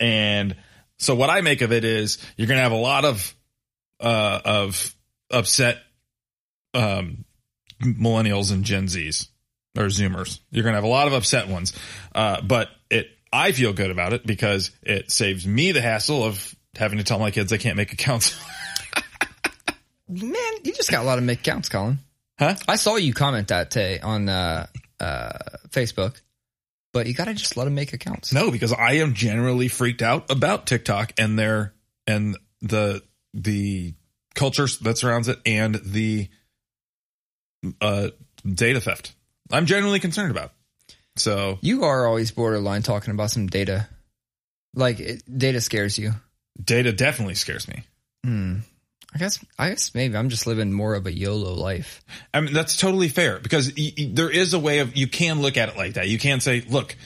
And 0.00 0.56
so 0.98 1.14
what 1.14 1.28
I 1.28 1.42
make 1.42 1.60
of 1.60 1.70
it 1.70 1.84
is 1.84 2.16
you're 2.38 2.46
going 2.48 2.56
to 2.58 2.62
have 2.62 2.72
a 2.72 2.76
lot 2.76 3.04
of 3.04 3.34
uh, 4.00 4.40
of 4.44 4.94
upset 5.30 5.78
um, 6.72 7.24
millennials 7.80 8.52
and 8.52 8.64
Gen 8.64 8.86
Zs 8.86 9.28
or 9.76 9.84
Zoomers. 9.84 10.40
You're 10.50 10.62
going 10.62 10.72
to 10.72 10.76
have 10.76 10.84
a 10.84 10.88
lot 10.88 11.06
of 11.06 11.12
upset 11.12 11.48
ones, 11.48 11.72
uh, 12.14 12.40
but 12.40 12.68
it 12.90 13.08
I 13.32 13.52
feel 13.52 13.72
good 13.72 13.90
about 13.90 14.12
it 14.12 14.24
because 14.24 14.70
it 14.82 15.10
saves 15.10 15.46
me 15.46 15.72
the 15.72 15.80
hassle 15.80 16.22
of 16.22 16.54
having 16.76 16.98
to 16.98 17.04
tell 17.04 17.18
my 17.18 17.30
kids 17.30 17.50
they 17.50 17.58
can't 17.58 17.76
make 17.76 17.92
accounts. 17.92 18.38
Man, 20.08 20.34
you 20.62 20.72
just 20.72 20.90
got 20.90 21.02
a 21.02 21.06
lot 21.06 21.18
of 21.18 21.24
make 21.24 21.42
counts, 21.42 21.68
Colin. 21.68 21.98
Huh? 22.38 22.54
I 22.68 22.76
saw 22.76 22.96
you 22.96 23.14
comment 23.14 23.48
that 23.48 23.70
today 23.70 24.00
on 24.00 24.28
uh, 24.28 24.66
uh, 25.00 25.38
Facebook, 25.70 26.20
but 26.92 27.06
you 27.06 27.14
got 27.14 27.24
to 27.24 27.34
just 27.34 27.56
let 27.56 27.64
them 27.64 27.74
make 27.74 27.92
accounts. 27.92 28.32
no, 28.32 28.50
because 28.50 28.72
I 28.72 28.94
am 28.94 29.14
generally 29.14 29.68
freaked 29.68 30.02
out 30.02 30.30
about 30.30 30.66
TikTok 30.66 31.12
and 31.18 31.38
their 31.38 31.74
and 32.06 32.36
the 32.60 33.02
the 33.32 33.94
culture 34.34 34.66
that 34.82 34.98
surrounds 34.98 35.28
it 35.28 35.38
and 35.46 35.74
the 35.74 36.28
uh, 37.80 38.08
data 38.46 38.80
theft. 38.80 39.14
I'm 39.50 39.66
genuinely 39.66 40.00
concerned 40.00 40.30
about. 40.30 40.52
So 41.16 41.58
You 41.60 41.84
are 41.84 42.06
always 42.06 42.30
borderline 42.32 42.82
talking 42.82 43.12
about 43.12 43.30
some 43.30 43.46
data. 43.46 43.88
Like 44.74 44.98
it, 45.00 45.22
data 45.38 45.60
scares 45.60 45.98
you. 45.98 46.12
data 46.62 46.92
definitely 46.92 47.34
scares 47.36 47.68
me. 47.68 47.84
Hmm. 48.24 48.56
I 49.14 49.18
guess. 49.18 49.44
I 49.58 49.68
guess 49.68 49.94
maybe 49.94 50.16
I'm 50.16 50.28
just 50.28 50.46
living 50.48 50.72
more 50.72 50.94
of 50.96 51.06
a 51.06 51.12
YOLO 51.12 51.54
life. 51.54 52.04
I 52.32 52.40
mean, 52.40 52.52
that's 52.52 52.76
totally 52.76 53.08
fair 53.08 53.38
because 53.38 53.68
y- 53.78 53.92
y- 53.96 54.10
there 54.12 54.28
is 54.30 54.54
a 54.54 54.58
way 54.58 54.80
of, 54.80 54.96
you 54.96 55.06
can 55.06 55.40
look 55.40 55.56
at 55.56 55.68
it 55.68 55.76
like 55.76 55.94
that. 55.94 56.08
You 56.08 56.18
can 56.18 56.40
say, 56.40 56.64
look, 56.68 56.96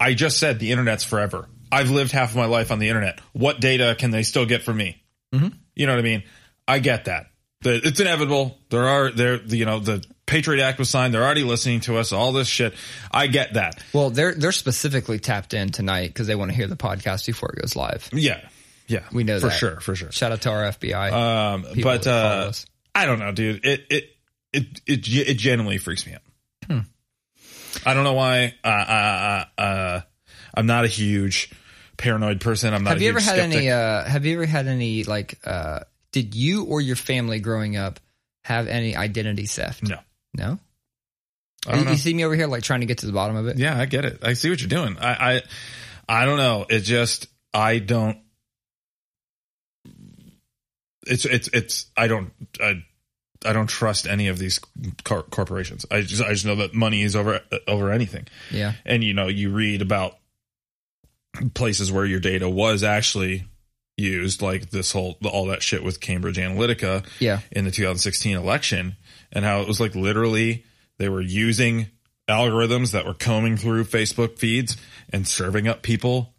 I 0.00 0.14
just 0.14 0.38
said 0.38 0.58
the 0.58 0.72
internet's 0.72 1.04
forever. 1.04 1.46
I've 1.70 1.90
lived 1.90 2.12
half 2.12 2.30
of 2.30 2.36
my 2.36 2.46
life 2.46 2.70
on 2.72 2.78
the 2.78 2.88
internet. 2.88 3.20
What 3.34 3.60
data 3.60 3.94
can 3.98 4.12
they 4.12 4.22
still 4.22 4.46
get 4.46 4.62
from 4.62 4.78
me? 4.78 5.02
Mhm. 5.34 5.52
You 5.74 5.84
know 5.86 5.92
what 5.92 5.98
I 5.98 6.02
mean? 6.02 6.22
I 6.66 6.78
get 6.78 7.04
that. 7.04 7.26
It's 7.64 8.00
inevitable. 8.00 8.58
There 8.70 8.86
are, 8.86 9.10
there, 9.10 9.36
you 9.42 9.64
know, 9.64 9.80
the 9.80 10.04
Patriot 10.26 10.62
Act 10.62 10.78
was 10.78 10.90
signed. 10.90 11.14
They're 11.14 11.24
already 11.24 11.42
listening 11.42 11.80
to 11.80 11.96
us, 11.96 12.12
all 12.12 12.32
this 12.32 12.48
shit. 12.48 12.74
I 13.10 13.26
get 13.26 13.54
that. 13.54 13.82
Well, 13.92 14.10
they're 14.10 14.34
they're 14.34 14.52
specifically 14.52 15.18
tapped 15.18 15.54
in 15.54 15.70
tonight 15.70 16.08
because 16.08 16.26
they 16.26 16.34
want 16.34 16.50
to 16.50 16.56
hear 16.56 16.66
the 16.66 16.76
podcast 16.76 17.26
before 17.26 17.50
it 17.50 17.60
goes 17.60 17.74
live. 17.74 18.08
Yeah. 18.12 18.40
Yeah. 18.86 19.04
We 19.12 19.24
know 19.24 19.40
for 19.40 19.48
that. 19.48 19.56
sure. 19.56 19.80
For 19.80 19.96
sure. 19.96 20.12
Shout 20.12 20.32
out 20.32 20.42
to 20.42 20.50
our 20.50 20.62
FBI. 20.64 21.12
Um, 21.12 21.66
but, 21.82 22.06
uh. 22.06 22.52
I 22.94 23.04
don't 23.04 23.18
know, 23.18 23.30
dude. 23.30 23.64
It 23.64 23.84
it 23.90 24.04
it 24.52 24.80
it, 24.86 25.08
it 25.08 25.34
genuinely 25.34 25.76
freaks 25.78 26.06
me 26.06 26.14
out. 26.14 26.22
Hmm. 26.66 26.78
I 27.84 27.92
don't 27.92 28.04
know 28.04 28.14
why. 28.14 28.54
Uh, 28.64 28.68
uh, 28.68 29.44
uh, 29.58 29.60
uh, 29.60 30.00
I'm 30.54 30.66
not 30.66 30.86
a 30.86 30.88
huge 30.88 31.50
paranoid 31.98 32.40
person. 32.40 32.72
I'm 32.72 32.84
not. 32.84 32.90
have 32.90 32.98
a 32.98 33.02
you 33.02 33.10
ever 33.10 33.20
had 33.20 33.34
skeptic. 33.36 33.58
any? 33.58 33.70
Uh, 33.70 34.04
have 34.04 34.24
you 34.24 34.36
ever 34.36 34.46
had 34.46 34.66
any 34.66 35.04
like? 35.04 35.38
Uh, 35.44 35.80
did 36.12 36.34
you 36.34 36.64
or 36.64 36.80
your 36.80 36.96
family 36.96 37.40
growing 37.40 37.76
up 37.76 38.00
have 38.44 38.68
any 38.68 38.96
identity 38.96 39.46
theft? 39.46 39.82
No. 39.82 39.98
No. 40.34 40.58
I 41.66 41.72
don't 41.72 41.84
You, 41.84 41.90
you 41.90 41.96
see 41.96 42.14
me 42.14 42.24
over 42.24 42.34
here 42.34 42.46
like 42.46 42.62
trying 42.62 42.80
to 42.80 42.86
get 42.86 42.98
to 42.98 43.06
the 43.06 43.12
bottom 43.12 43.36
of 43.36 43.48
it. 43.48 43.58
Yeah, 43.58 43.78
I 43.78 43.86
get 43.86 44.04
it. 44.04 44.20
I 44.22 44.34
see 44.34 44.50
what 44.50 44.60
you're 44.60 44.68
doing. 44.68 44.98
I 44.98 45.34
I, 45.34 45.42
I 46.08 46.24
don't 46.24 46.38
know. 46.38 46.64
It 46.68 46.80
just 46.80 47.26
I 47.52 47.78
don't. 47.80 48.18
It's 51.06 51.24
it's 51.24 51.48
it's 51.52 51.86
I 51.96 52.08
don't 52.08 52.32
I, 52.60 52.84
I 53.44 53.52
don't 53.52 53.68
trust 53.68 54.06
any 54.06 54.28
of 54.28 54.38
these 54.38 54.60
cor- 55.04 55.22
corporations. 55.22 55.86
I 55.90 56.00
just 56.02 56.22
I 56.22 56.32
just 56.32 56.44
know 56.46 56.56
that 56.56 56.74
money 56.74 57.02
is 57.02 57.14
over 57.16 57.40
over 57.68 57.90
anything. 57.90 58.26
Yeah. 58.50 58.72
and 58.84 59.04
you 59.04 59.14
know 59.14 59.28
you 59.28 59.50
read 59.50 59.82
about 59.82 60.16
places 61.54 61.92
where 61.92 62.04
your 62.04 62.20
data 62.20 62.48
was 62.48 62.82
actually 62.82 63.44
used 63.96 64.42
like 64.42 64.70
this 64.70 64.92
whole 64.92 65.16
all 65.24 65.46
that 65.46 65.62
shit 65.62 65.82
with 65.82 66.00
Cambridge 66.00 66.36
Analytica 66.36 67.06
Yeah. 67.18 67.40
in 67.50 67.64
the 67.64 67.70
2016 67.70 68.36
election 68.36 68.96
and 69.32 69.44
how 69.44 69.60
it 69.60 69.68
was 69.68 69.80
like 69.80 69.94
literally 69.94 70.64
they 70.98 71.08
were 71.08 71.22
using 71.22 71.88
algorithms 72.28 72.92
that 72.92 73.06
were 73.06 73.14
combing 73.14 73.56
through 73.56 73.84
Facebook 73.84 74.38
feeds 74.38 74.76
and 75.12 75.26
serving 75.26 75.68
up 75.68 75.82
people 75.82 76.34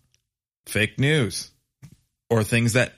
fake 0.65 0.99
news 0.99 1.51
or 2.29 2.43
things 2.43 2.73
that 2.73 2.93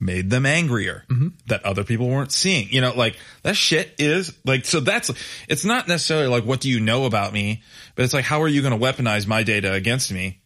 made 0.00 0.28
them 0.30 0.44
angrier 0.44 1.04
mm-hmm. 1.08 1.28
that 1.46 1.64
other 1.64 1.84
people 1.84 2.08
weren't 2.08 2.32
seeing. 2.32 2.68
You 2.70 2.80
know, 2.80 2.92
like 2.94 3.16
that 3.42 3.56
shit 3.56 3.94
is 3.98 4.36
like, 4.44 4.64
so 4.64 4.80
that's, 4.80 5.10
it's 5.48 5.64
not 5.64 5.88
necessarily 5.88 6.26
like, 6.26 6.44
what 6.44 6.60
do 6.60 6.68
you 6.68 6.80
know 6.80 7.06
about 7.06 7.32
me? 7.32 7.62
But 7.94 8.04
it's 8.04 8.14
like, 8.14 8.24
how 8.24 8.42
are 8.42 8.48
you 8.48 8.62
going 8.62 8.78
to 8.78 8.84
weaponize 8.84 9.26
my 9.26 9.44
data 9.44 9.72
against 9.72 10.12
me 10.12 10.42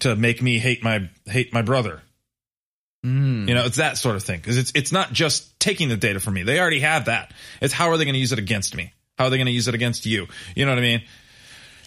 to 0.00 0.16
make 0.16 0.40
me 0.40 0.58
hate 0.58 0.82
my, 0.82 1.10
hate 1.26 1.52
my 1.52 1.62
brother? 1.62 2.00
Mm. 3.04 3.48
You 3.48 3.54
know, 3.54 3.64
it's 3.64 3.78
that 3.78 3.98
sort 3.98 4.16
of 4.16 4.22
thing. 4.22 4.40
Cause 4.40 4.56
it's, 4.56 4.72
it's 4.74 4.92
not 4.92 5.12
just 5.12 5.58
taking 5.58 5.88
the 5.88 5.96
data 5.96 6.20
from 6.20 6.34
me. 6.34 6.42
They 6.44 6.60
already 6.60 6.80
have 6.80 7.06
that. 7.06 7.32
It's 7.60 7.74
how 7.74 7.88
are 7.90 7.96
they 7.96 8.04
going 8.04 8.14
to 8.14 8.20
use 8.20 8.32
it 8.32 8.38
against 8.38 8.76
me? 8.76 8.92
How 9.18 9.24
are 9.26 9.30
they 9.30 9.36
going 9.38 9.46
to 9.46 9.52
use 9.52 9.66
it 9.68 9.74
against 9.74 10.06
you? 10.06 10.28
You 10.54 10.64
know 10.66 10.72
what 10.72 10.78
I 10.78 10.82
mean? 10.82 11.02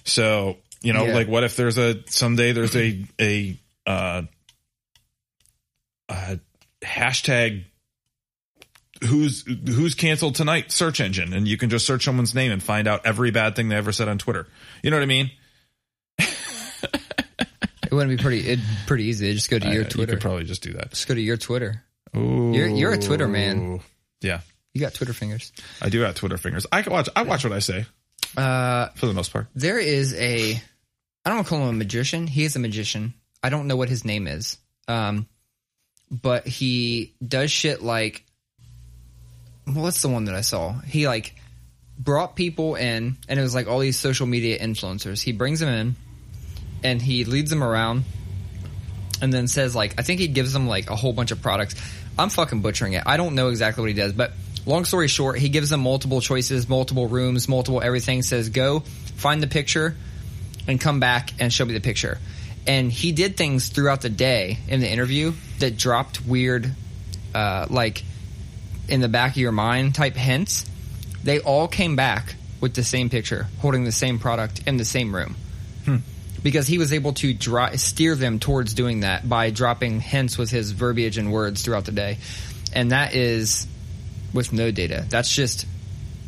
So, 0.04 0.58
you 0.82 0.93
know, 0.93 1.06
Yeah. 1.06 1.13
like 1.13 1.28
what 1.28 1.43
if 1.43 1.56
there's 1.56 1.78
a, 1.78 2.04
someday 2.08 2.51
there's 2.51 2.75
a, 2.75 3.06
a, 3.19 3.58
uh, 3.88 4.23
uh, 6.10 6.36
hashtag 6.82 7.63
who's 9.04 9.43
who's 9.67 9.93
canceled 9.95 10.36
tonight 10.36 10.71
search 10.71 11.01
engine 11.01 11.34
and 11.34 11.47
you 11.47 11.58
can 11.58 11.69
just 11.69 11.86
search 11.86 12.06
someone's 12.06 12.34
name 12.36 12.51
and 12.51 12.62
find 12.63 12.88
out 12.88 13.06
every 13.06 13.32
bad 13.32 13.56
thing 13.56 13.69
they 13.69 13.75
ever 13.75 13.91
said 13.91 14.08
on 14.08 14.17
Twitter. 14.17 14.47
You 14.84 14.91
know 14.91 14.97
what 14.97 15.04
I 15.04 15.06
mean? 15.08 15.32
It 17.95 17.97
wouldn't 17.97 18.17
be 18.17 18.21
pretty. 18.21 18.45
It 18.45 18.60
pretty 18.88 19.05
easy. 19.05 19.34
Just 19.34 19.49
go 19.49 19.58
to 19.58 19.69
your 19.71 19.86
Uh, 19.86 19.88
Twitter. 19.89 20.12
You 20.13 20.17
could 20.17 20.21
probably 20.21 20.43
just 20.43 20.62
do 20.62 20.73
that. 20.73 20.89
Just 20.89 21.08
go 21.08 21.13
to 21.15 21.21
your 21.21 21.38
Twitter. 21.38 21.81
Ooh. 22.15 22.51
You're- 22.53 22.73
you're 22.77 22.91
a 22.91 22.97
Twitter 22.97 23.25
man. 23.27 23.79
Yeah. 24.19 24.41
You 24.73 24.81
got 24.81 24.93
Twitter 24.93 25.13
fingers. 25.13 25.53
I 25.81 25.88
do 25.88 26.01
have 26.01 26.15
Twitter 26.15 26.38
fingers. 26.38 26.65
I 26.73 26.81
can 26.81 26.91
watch 26.91 27.08
I 27.15 27.21
watch 27.21 27.45
what 27.45 27.53
I 27.53 27.60
say 27.60 27.86
Uh, 28.36 28.89
for 28.95 29.05
the 29.05 29.13
most 29.13 29.31
part. 29.31 29.47
there 29.55 29.79
is 29.79 30.13
a. 30.15 30.55
I 30.55 31.29
don't 31.29 31.36
want 31.38 31.47
to 31.47 31.49
call 31.49 31.62
him 31.63 31.69
a 31.69 31.73
magician. 31.73 32.27
He 32.27 32.43
is 32.43 32.58
a 32.58 32.60
magician. 32.60 33.13
I 33.41 33.49
don't 33.49 33.67
know 33.67 33.77
what 33.77 33.88
his 33.88 34.03
name 34.03 34.27
is. 34.27 34.58
Um, 34.89 35.27
but 36.12 36.45
he 36.47 37.13
does 37.25 37.49
shit 37.49 37.81
like. 37.81 38.25
What's 39.65 40.01
the 40.01 40.10
one 40.10 40.25
that 40.25 40.36
I 40.36 40.41
saw? 40.41 40.79
He 40.81 41.08
like 41.08 41.36
brought 41.97 42.36
people 42.36 42.75
in, 42.75 43.17
and 43.29 43.39
it 43.39 43.41
was 43.41 43.55
like 43.55 43.67
all 43.67 43.79
these 43.79 43.97
social 43.97 44.27
media 44.27 44.60
influencers. 44.60 45.21
He 45.21 45.31
brings 45.31 45.60
them 45.62 45.69
in, 45.69 45.95
and 46.86 47.02
he 47.02 47.26
leads 47.26 47.50
them 47.50 47.63
around, 47.63 48.04
and 49.19 49.34
then 49.34 49.48
says 49.48 49.76
like 49.76 49.95
I 49.98 50.04
think 50.04 50.19
he 50.19 50.28
gives 50.28 50.54
them 50.54 50.67
like 50.67 50.89
a 50.89 50.95
whole 50.95 51.13
bunch 51.13 51.32
of 51.32 51.41
products. 51.41 51.76
I'm 52.17 52.30
fucking 52.30 52.62
butchering 52.62 52.93
it. 52.93 53.04
I 53.06 53.17
don't 53.17 53.34
know 53.34 53.50
exactly 53.50 53.82
what 53.82 53.88
he 53.88 53.95
does, 53.95 54.13
but 54.13 54.32
long 54.65 54.86
story 54.86 55.08
short, 55.08 55.39
he 55.39 55.50
gives 55.50 55.71
them 55.71 55.82
multiple 55.82 56.21
choices, 56.21 56.69
multiple 56.69 57.08
rooms, 57.08 57.50
multiple 57.50 57.82
everything. 57.82 58.21
Says 58.21 58.50
go 58.50 58.82
find 59.15 59.41
the 59.41 59.48
picture 59.48 59.95
and 60.67 60.80
come 60.80 61.00
back 61.00 61.32
and 61.39 61.52
show 61.52 61.65
me 61.65 61.74
the 61.74 61.82
picture. 61.82 62.19
And 62.67 62.91
he 62.91 63.12
did 63.12 63.36
things 63.36 63.69
throughout 63.69 64.02
the 64.02 64.10
day 64.10 64.60
in 64.67 64.80
the 64.80 64.89
interview 64.89 65.34
that 65.60 65.78
dropped 65.78 66.26
weird, 66.26 66.71
uh, 67.34 67.65
like 67.69 68.04
in 68.88 69.02
the 69.02 69.08
back 69.08 69.32
of 69.32 69.38
your 69.38 69.52
mind 69.52 69.95
type 69.95 70.15
hints. 70.15 70.65
They 71.24 71.39
all 71.39 71.67
came 71.67 71.95
back 71.95 72.36
with 72.62 72.76
the 72.76 72.84
same 72.84 73.10
picture, 73.10 73.48
holding 73.60 73.86
the 73.86 73.91
same 73.91 74.19
product 74.19 74.62
in 74.67 74.78
the 74.78 74.86
same 74.86 75.15
room 75.15 75.36
because 76.45 76.67
he 76.67 76.77
was 76.77 76.93
able 76.93 77.12
to 77.12 77.36
steer 77.75 78.13
them 78.13 78.38
towards 78.38 78.75
doing 78.75 78.99
that 78.99 79.27
by 79.27 79.49
dropping 79.49 79.99
hints 79.99 80.38
with 80.38 80.51
his 80.51 80.69
verbiage 80.73 81.17
and 81.17 81.34
words 81.34 81.63
throughout 81.63 81.86
the 81.86 81.91
day. 81.91 82.19
And 82.71 82.91
that 82.91 83.15
is 83.15 83.65
with 84.31 84.53
no 84.53 84.69
data. 84.69 85.08
That's 85.10 85.34
just 85.34 85.65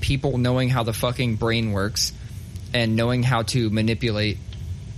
people 0.01 0.39
knowing 0.39 0.69
how 0.69 0.81
the 0.81 0.91
fucking 0.91 1.35
brain 1.35 1.71
works 1.71 2.13
and 2.73 2.95
knowing 2.95 3.21
how 3.21 3.43
to 3.43 3.69
manipulate 3.69 4.39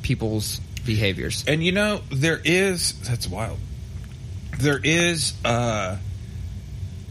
people's 0.03 0.61
behaviors. 0.85 1.43
And 1.45 1.61
you 1.61 1.73
know, 1.73 1.99
there 2.09 2.39
is 2.41 2.93
that's 3.01 3.27
wild. 3.27 3.59
There 4.57 4.79
is 4.81 5.33
uh 5.43 5.97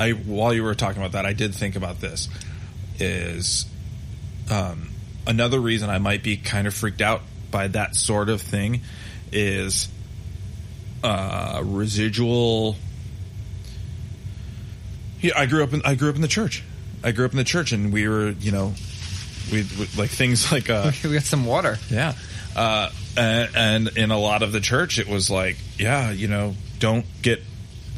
I 0.00 0.10
while 0.12 0.54
you 0.54 0.62
were 0.62 0.74
talking 0.74 1.02
about 1.02 1.12
that, 1.12 1.26
I 1.26 1.34
did 1.34 1.54
think 1.54 1.76
about 1.76 2.00
this. 2.00 2.30
Is 2.98 3.66
um 4.50 4.88
another 5.26 5.60
reason 5.60 5.90
I 5.90 5.98
might 5.98 6.22
be 6.22 6.38
kind 6.38 6.66
of 6.66 6.72
freaked 6.72 7.02
out 7.02 7.20
by 7.50 7.68
that 7.68 7.96
sort 7.96 8.28
of 8.28 8.40
thing 8.42 8.80
is 9.32 9.88
uh 11.04 11.60
residual 11.64 12.76
Yeah, 15.20 15.32
I 15.36 15.46
grew 15.46 15.62
up 15.64 15.72
in 15.72 15.82
I 15.84 15.94
grew 15.94 16.10
up 16.10 16.16
in 16.16 16.22
the 16.22 16.28
church. 16.28 16.62
I 17.02 17.12
grew 17.12 17.24
up 17.24 17.32
in 17.32 17.38
the 17.38 17.44
church 17.44 17.72
and 17.72 17.92
we 17.92 18.08
were, 18.08 18.30
you 18.30 18.52
know, 18.52 18.74
we 19.52 19.62
like 19.96 20.10
things 20.10 20.50
like 20.52 20.70
uh 20.70 20.90
we 21.04 21.12
got 21.14 21.22
some 21.22 21.44
water. 21.44 21.78
yeah. 21.90 22.14
Uh, 22.56 22.90
and, 23.16 23.50
and 23.54 23.88
in 23.96 24.10
a 24.10 24.18
lot 24.18 24.42
of 24.42 24.50
the 24.50 24.58
church, 24.60 24.98
it 24.98 25.06
was 25.06 25.30
like, 25.30 25.56
yeah, 25.78 26.10
you 26.10 26.26
know, 26.26 26.54
don't 26.80 27.04
get 27.22 27.40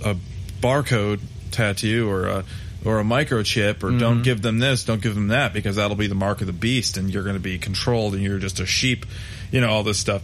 a 0.05 0.15
barcode 0.61 1.21
tattoo 1.51 2.11
or 2.11 2.27
a 2.27 2.45
or 2.85 2.99
a 3.01 3.05
microchip, 3.05 3.83
or 3.83 3.91
don't 3.99 4.23
give 4.23 4.41
them 4.41 4.59
this, 4.59 4.85
don't 4.85 5.03
give 5.03 5.15
them 5.15 5.29
that, 5.29 5.53
because 5.53 5.77
that'll 5.77 5.97
be 5.97 6.07
the 6.07 6.15
mark 6.15 6.41
of 6.41 6.47
the 6.47 6.53
beast, 6.53 6.97
and 6.97 7.13
you're 7.13 7.23
going 7.23 7.37
to 7.37 7.41
be 7.41 7.59
controlled, 7.59 8.15
and 8.15 8.23
you're 8.23 8.39
just 8.39 8.59
a 8.59 8.65
sheep, 8.65 9.05
you 9.51 9.61
know, 9.61 9.71
all 9.71 9.83
this 9.83 9.99
stuff. 9.99 10.23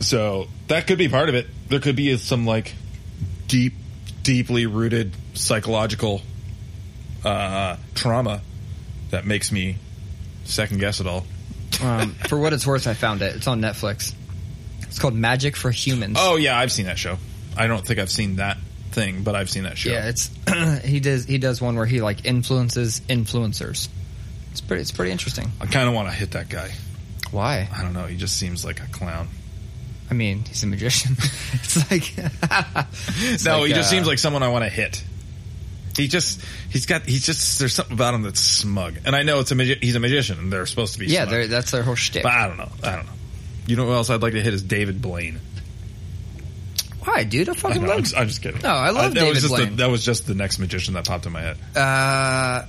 So 0.00 0.48
that 0.68 0.86
could 0.86 0.98
be 0.98 1.08
part 1.08 1.28
of 1.28 1.34
it. 1.34 1.46
There 1.68 1.80
could 1.80 1.96
be 1.96 2.16
some 2.16 2.46
like 2.46 2.74
deep, 3.48 3.74
deeply 4.22 4.66
rooted 4.66 5.12
psychological 5.34 6.22
uh, 7.24 7.76
trauma 7.94 8.42
that 9.10 9.24
makes 9.24 9.50
me 9.50 9.76
second 10.44 10.78
guess 10.78 11.00
it 11.00 11.06
all. 11.06 11.24
Um, 11.82 12.14
for 12.28 12.38
what 12.38 12.52
it's 12.52 12.66
worth, 12.66 12.86
I 12.86 12.94
found 12.94 13.22
it. 13.22 13.36
It's 13.36 13.46
on 13.46 13.60
Netflix. 13.60 14.14
It's 14.82 14.98
called 14.98 15.14
Magic 15.14 15.56
for 15.56 15.70
Humans. 15.70 16.16
Oh 16.20 16.36
yeah, 16.36 16.58
I've 16.58 16.72
seen 16.72 16.86
that 16.86 16.98
show. 16.98 17.18
I 17.56 17.66
don't 17.66 17.86
think 17.86 17.98
I've 17.98 18.10
seen 18.10 18.36
that 18.36 18.58
thing, 18.92 19.22
but 19.22 19.34
I've 19.34 19.50
seen 19.50 19.64
that 19.64 19.76
show. 19.76 19.90
Yeah, 19.90 20.08
it's 20.08 20.30
he 20.84 21.00
does 21.00 21.24
he 21.24 21.38
does 21.38 21.60
one 21.60 21.76
where 21.76 21.86
he 21.86 22.00
like 22.00 22.24
influences 22.24 23.00
influencers. 23.08 23.88
It's 24.52 24.60
pretty 24.60 24.82
it's 24.82 24.92
pretty 24.92 25.12
interesting. 25.12 25.50
I 25.60 25.66
kind 25.66 25.88
of 25.88 25.94
want 25.94 26.08
to 26.08 26.14
hit 26.14 26.32
that 26.32 26.48
guy. 26.48 26.70
Why? 27.36 27.68
I 27.70 27.82
don't 27.82 27.92
know. 27.92 28.06
He 28.06 28.16
just 28.16 28.38
seems 28.38 28.64
like 28.64 28.80
a 28.80 28.86
clown. 28.86 29.28
I 30.10 30.14
mean, 30.14 30.44
he's 30.46 30.62
a 30.62 30.66
magician. 30.66 31.12
it's 31.52 31.90
like 31.90 32.14
it's 33.18 33.44
no, 33.44 33.58
like, 33.58 33.68
he 33.68 33.74
just 33.74 33.88
uh, 33.88 33.90
seems 33.90 34.06
like 34.06 34.18
someone 34.18 34.42
I 34.42 34.48
want 34.48 34.64
to 34.64 34.70
hit. 34.70 35.04
He 35.98 36.08
just 36.08 36.40
he's 36.70 36.86
got 36.86 37.02
he's 37.02 37.26
just 37.26 37.58
there's 37.58 37.74
something 37.74 37.92
about 37.92 38.14
him 38.14 38.22
that's 38.22 38.40
smug, 38.40 38.94
and 39.04 39.14
I 39.14 39.22
know 39.22 39.40
it's 39.40 39.50
a 39.50 39.54
magi- 39.54 39.80
he's 39.82 39.96
a 39.96 40.00
magician, 40.00 40.38
and 40.38 40.50
they're 40.50 40.64
supposed 40.64 40.94
to 40.94 40.98
be 40.98 41.08
yeah. 41.08 41.26
That's 41.26 41.72
their 41.72 41.82
whole 41.82 41.94
shtick. 41.94 42.22
but 42.22 42.32
I 42.32 42.48
don't 42.48 42.56
know. 42.56 42.70
I 42.82 42.96
don't 42.96 43.04
know. 43.04 43.12
You 43.66 43.76
know 43.76 43.84
who 43.84 43.92
else 43.92 44.08
I'd 44.08 44.22
like 44.22 44.32
to 44.32 44.40
hit 44.40 44.54
is 44.54 44.62
David 44.62 45.02
Blaine. 45.02 45.38
Why, 47.04 47.24
dude? 47.24 47.50
I 47.50 47.52
I 47.52 47.54
fucking 47.54 47.82
know, 47.82 47.88
I'm, 47.90 47.96
love. 47.96 48.04
just, 48.04 48.16
I'm 48.16 48.28
just 48.28 48.40
kidding. 48.40 48.62
No, 48.62 48.70
I 48.70 48.88
love 48.90 49.12
that 49.12 49.28
was 49.28 49.28
David 49.28 49.34
just 49.42 49.48
Blaine. 49.48 49.70
The, 49.70 49.76
that 49.76 49.90
was 49.90 50.02
just 50.02 50.26
the 50.26 50.34
next 50.34 50.58
magician 50.58 50.94
that 50.94 51.06
popped 51.06 51.26
in 51.26 51.32
my 51.32 51.42
head. 51.42 51.58
Uh, 51.76 52.64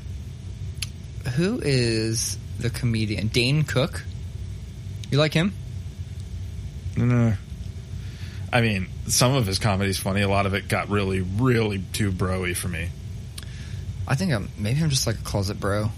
who 1.38 1.62
is 1.64 2.38
the 2.60 2.70
comedian? 2.70 3.28
Dane 3.28 3.64
Cook. 3.64 4.04
You 5.12 5.18
like 5.18 5.34
him? 5.34 5.54
No. 6.96 7.34
I 8.52 8.62
mean, 8.62 8.88
some 9.08 9.36
of 9.36 9.46
his 9.46 9.60
comedy's 9.60 9.98
funny. 9.98 10.22
A 10.22 10.30
lot 10.30 10.46
of 10.46 10.54
it 10.54 10.68
got 10.68 10.90
really, 10.90 11.22
really 11.22 11.84
too 11.94 12.12
broy 12.12 12.56
for 12.56 12.68
me. 12.68 12.90
I 14.08 14.16
think 14.16 14.32
I'm 14.32 14.50
maybe 14.58 14.82
I'm 14.82 14.90
just 14.90 15.06
like 15.06 15.18
a 15.18 15.24
closet 15.24 15.60
bro. 15.60 15.90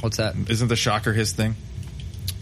What's 0.00 0.16
that? 0.16 0.34
Isn't 0.48 0.68
the 0.68 0.76
shocker 0.76 1.12
his 1.12 1.32
thing? 1.32 1.54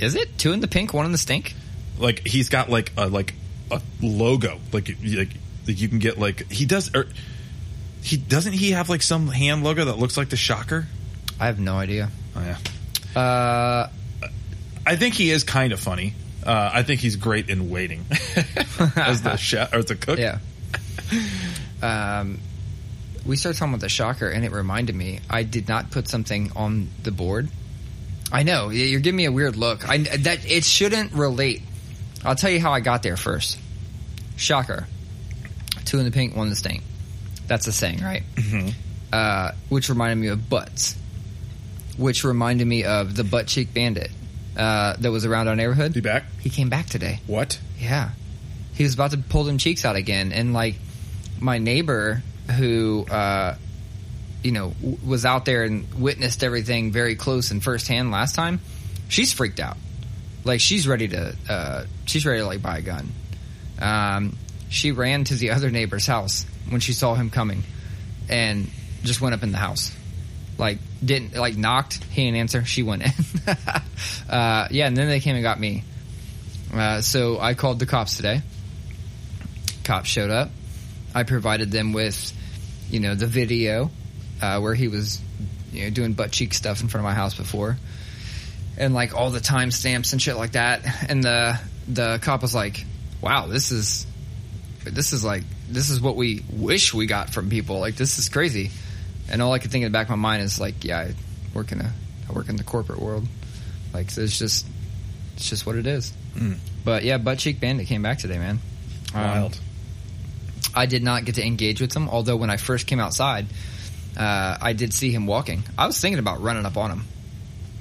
Is 0.01 0.15
it 0.15 0.39
two 0.39 0.53
in 0.53 0.61
the 0.61 0.69
pink, 0.69 0.93
one 0.93 1.07
in 1.07 1.13
the 1.13 1.19
stink? 1.19 1.55
Like 1.99 2.27
he's 2.27 2.49
got 2.49 2.71
like 2.71 2.93
a 2.97 3.09
like 3.09 3.35
a 3.71 3.81
logo. 4.01 4.61
Like 4.73 4.89
like, 5.03 5.31
like 5.67 5.81
you 5.81 5.89
can 5.89 5.99
get 5.99 6.19
like 6.19 6.51
he 6.51 6.65
does. 6.65 6.95
Or, 6.95 7.07
he 8.03 8.17
doesn't 8.19 8.53
he 8.53 8.73
have 8.73 8.89
like 8.89 9.03
some 9.03 9.29
hand 9.29 9.65
logo 9.65 9.87
that 9.87 9.99
looks 9.99 10.17
like 10.17 10.29
the 10.29 10.37
shocker? 10.37 10.87
I 11.41 11.47
have 11.47 11.59
no 11.59 11.77
idea. 11.77 12.11
Oh 12.37 12.43
yeah. 12.45 13.21
Uh, 13.21 13.89
I 14.87 14.97
think 14.97 15.15
he 15.15 15.31
is 15.31 15.45
kind 15.45 15.73
of 15.73 15.81
funny. 15.81 16.15
Uh, 16.45 16.71
I 16.73 16.83
think 16.83 17.01
he's 17.01 17.17
great 17.17 17.49
in 17.49 17.71
waiting 17.71 18.05
as 18.97 19.23
the 19.23 19.37
chef 19.39 19.73
or 19.73 19.79
as 19.79 19.87
the 19.87 19.97
cook. 19.97 20.19
yeah. 20.19 20.39
Um, 21.83 22.41
we 23.25 23.37
started 23.37 23.59
talking 23.59 23.73
about 23.73 23.81
the 23.81 23.89
shocker, 23.89 24.29
and 24.29 24.45
it 24.45 24.53
reminded 24.53 24.95
me 24.95 25.21
I 25.31 25.43
did 25.43 25.69
not 25.69 25.91
put 25.91 26.09
something 26.09 26.53
on 26.55 26.89
the 27.03 27.11
board. 27.11 27.49
I 28.31 28.43
know 28.43 28.71
you're 28.71 29.01
giving 29.01 29.17
me 29.17 29.25
a 29.25 29.33
weird 29.33 29.57
look. 29.57 29.89
I 29.89 29.99
that 29.99 30.51
it 30.51 30.65
shouldn't 30.65 31.13
relate. 31.13 31.63
I'll 32.25 32.35
tell 32.35 32.51
you 32.51 32.61
how 32.61 32.73
I 32.73 32.81
got 32.81 33.03
there 33.03 33.17
first. 33.17 33.59
Shocker. 34.37 34.87
Two 35.85 35.99
in 35.99 36.05
the 36.05 36.11
pink, 36.11 36.35
one 36.35 36.47
in 36.47 36.51
the 36.51 36.57
stink. 36.57 36.83
That's 37.47 37.67
a 37.67 37.73
saying, 37.73 38.01
right? 38.03 38.23
Mm-hmm. 38.35 38.71
Uh, 39.13 39.53
which 39.69 39.89
reminded 39.89 40.17
me 40.17 40.29
of 40.29 40.49
butts. 40.49 40.97
Which 41.97 42.25
reminded 42.25 42.67
me 42.67 42.85
of 42.85 43.15
the 43.15 43.25
butt 43.25 43.47
cheek 43.47 43.73
bandit 43.73 44.11
uh, 44.57 44.97
that 44.99 45.11
was 45.11 45.25
around 45.25 45.49
our 45.49 45.57
neighborhood. 45.57 45.93
Be 45.93 46.01
back. 46.01 46.25
He 46.41 46.51
came 46.51 46.69
back 46.69 46.87
today. 46.87 47.21
What? 47.27 47.59
Yeah. 47.79 48.11
He 48.75 48.83
was 48.85 48.95
about 48.95 49.13
to 49.13 49.19
pull 49.19 49.45
them 49.45 49.59
cheeks 49.59 49.85
out 49.85 49.97
again. 49.97 50.33
And 50.33 50.53
like 50.53 50.77
my 51.41 51.59
neighbor 51.59 52.23
who, 52.57 53.07
uh, 53.11 53.57
you 54.43 54.53
know, 54.53 54.71
w- 54.81 54.99
was 55.05 55.25
out 55.25 55.45
there 55.45 55.65
and 55.65 55.93
witnessed 55.95 56.43
everything 56.45 56.93
very 56.93 57.17
close 57.17 57.51
and 57.51 57.63
firsthand 57.63 58.11
last 58.11 58.35
time, 58.35 58.61
she's 59.09 59.33
freaked 59.33 59.61
out. 59.61 59.77
Like 60.45 60.61
she's 60.61 60.87
ready 60.87 61.09
to, 61.09 61.37
uh, 61.49 61.85
she's 62.07 62.27
ready 62.27 62.41
to 62.41 62.47
like 62.47 62.63
buy 62.63 62.79
a 62.79 62.83
gun. 62.83 63.09
Um, 63.81 64.37
she 64.69 64.93
ran 64.93 65.25
to 65.25 65.35
the 65.35 65.51
other 65.53 65.71
neighbor's 65.71 66.07
house 66.07 66.47
when 66.69 66.81
she 66.81 66.93
saw 66.93 67.15
him 67.15 67.31
coming 67.31 67.63
and 68.29 68.69
just 69.03 69.21
went 69.21 69.35
up 69.35 69.43
in 69.43 69.53
the 69.53 69.59
house. 69.59 69.93
Like 70.59 70.79
didn't 71.05 71.35
like 71.35 71.57
knocked. 71.57 72.03
He 72.05 72.25
didn't 72.25 72.39
answer. 72.39 72.65
She 72.65 72.83
went 72.83 73.03
in. 73.03 73.13
uh, 74.29 74.69
yeah, 74.71 74.87
and 74.87 74.97
then 74.97 75.09
they 75.09 75.21
came 75.21 75.35
and 75.35 75.43
got 75.43 75.59
me. 75.59 75.85
Uh, 76.73 77.01
so 77.01 77.39
I 77.41 77.55
called 77.55 77.79
the 77.79 77.87
cops 77.87 78.17
today. 78.17 78.43
Cops 79.85 80.09
showed 80.09 80.31
up. 80.31 80.51
I 81.15 81.23
provided 81.23 81.71
them 81.71 81.93
with, 81.93 82.33
you 82.91 83.01
know, 83.01 83.15
the 83.15 83.27
video 83.27 83.91
uh, 84.43 84.61
where 84.61 84.75
he 84.75 84.89
was, 84.89 85.21
you 85.73 85.85
know, 85.85 85.91
doing 85.91 86.15
butt 86.15 86.33
cheek 86.33 86.55
stuff 86.55 86.83
in 86.83 86.89
front 86.89 87.05
of 87.07 87.09
my 87.09 87.15
house 87.15 87.35
before, 87.35 87.77
and 88.77 88.95
like 88.95 89.15
all 89.15 89.31
the 89.31 89.41
timestamps 89.41 90.13
and 90.13 90.21
shit 90.21 90.37
like 90.37 90.53
that. 90.53 90.83
And 91.09 91.23
the 91.23 91.59
the 91.87 92.19
cop 92.23 92.43
was 92.43 92.55
like, 92.55 92.85
"Wow, 93.21 93.47
this 93.47 93.71
is, 93.71 94.07
this 94.85 95.13
is 95.13 95.25
like, 95.25 95.45
this 95.69 95.91
is 95.91 96.01
what 96.01 96.17
we 96.17 96.43
wish 96.51 96.93
we 96.93 97.07
got 97.07 97.31
from 97.31 97.51
people. 97.51 97.79
Like 97.79 97.97
this 97.97 98.19
is 98.19 98.29
crazy." 98.29 98.71
And 99.31 99.41
all 99.41 99.53
I 99.53 99.59
could 99.59 99.71
think 99.71 99.85
in 99.85 99.91
the 99.93 99.97
back 99.97 100.07
of 100.07 100.11
my 100.11 100.17
mind 100.17 100.43
is 100.43 100.61
like, 100.61 100.85
"Yeah, 100.85 100.99
I 100.99 101.15
work 101.55 101.73
in 101.73 101.81
a, 101.81 101.93
I 102.29 102.33
work 102.33 102.49
in 102.49 102.57
the 102.57 102.65
corporate 102.65 103.01
world. 103.01 103.27
Like 103.93 104.11
so 104.11 104.21
it's 104.23 104.39
just, 104.39 104.67
it's 105.37 105.49
just 105.49 105.67
what 105.67 105.77
it 105.77 105.87
is." 105.87 106.13
But 106.85 107.05
yeah, 107.05 107.19
Butt 107.19 107.39
Cheek 107.39 107.61
Bandit 107.61 107.87
came 107.87 108.03
back 108.03 108.19
today, 108.19 108.39
man. 108.39 108.59
Um, 109.15 109.23
Wild. 109.23 109.61
I 110.75 110.87
did 110.87 111.03
not 111.03 111.25
get 111.25 111.37
to 111.37 111.47
engage 111.47 111.81
with 111.81 111.95
him, 111.95 112.09
although 112.09 112.37
when 112.37 112.51
I 112.51 112.57
first 112.57 112.87
came 112.87 112.99
outside, 113.01 113.47
uh, 114.17 114.59
I 114.61 114.73
did 114.73 114.93
see 114.93 115.11
him 115.13 115.27
walking. 115.27 115.63
I 115.79 115.87
was 115.87 116.01
thinking 116.01 116.19
about 116.19 116.43
running 116.43 116.67
up 116.67 116.77
on 116.77 116.91
him, 116.91 117.05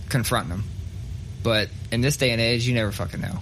confronting 0.10 0.52
him. 0.52 0.64
But 1.42 1.70
in 1.92 2.02
this 2.02 2.18
day 2.18 2.32
and 2.32 2.40
age, 2.40 2.66
you 2.68 2.74
never 2.74 2.92
fucking 2.92 3.20
know. 3.20 3.40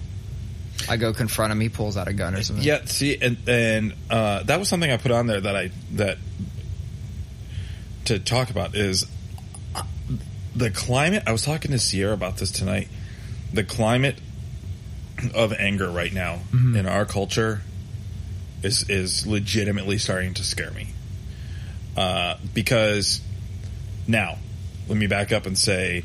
I 0.89 0.97
go 0.97 1.13
confront 1.13 1.51
him, 1.51 1.59
he 1.59 1.69
pulls 1.69 1.97
out 1.97 2.07
a 2.07 2.13
gun 2.13 2.33
or 2.33 2.41
something. 2.41 2.65
Yeah, 2.65 2.85
see, 2.85 3.17
and, 3.21 3.37
and 3.47 3.93
uh, 4.09 4.43
that 4.43 4.57
was 4.57 4.67
something 4.69 4.89
I 4.89 4.97
put 4.97 5.11
on 5.11 5.27
there 5.27 5.39
that 5.41 5.55
I 5.55 5.71
that 5.93 6.17
to 8.05 8.19
talk 8.19 8.49
about 8.49 8.75
is 8.75 9.05
uh, 9.75 9.83
the 10.55 10.69
climate. 10.69 11.23
I 11.27 11.31
was 11.31 11.43
talking 11.43 11.71
to 11.71 11.79
Sierra 11.79 12.13
about 12.13 12.37
this 12.37 12.51
tonight. 12.51 12.87
The 13.53 13.63
climate 13.63 14.15
of 15.35 15.53
anger 15.53 15.89
right 15.89 16.11
now 16.11 16.39
in 16.51 16.85
our 16.87 17.05
culture 17.05 17.61
is 18.63 18.89
is 18.89 19.27
legitimately 19.27 19.97
starting 19.97 20.33
to 20.35 20.43
scare 20.43 20.71
me. 20.71 20.87
Uh, 21.95 22.37
because 22.53 23.21
now, 24.07 24.37
let 24.87 24.97
me 24.97 25.07
back 25.07 25.31
up 25.31 25.45
and 25.45 25.57
say, 25.57 26.03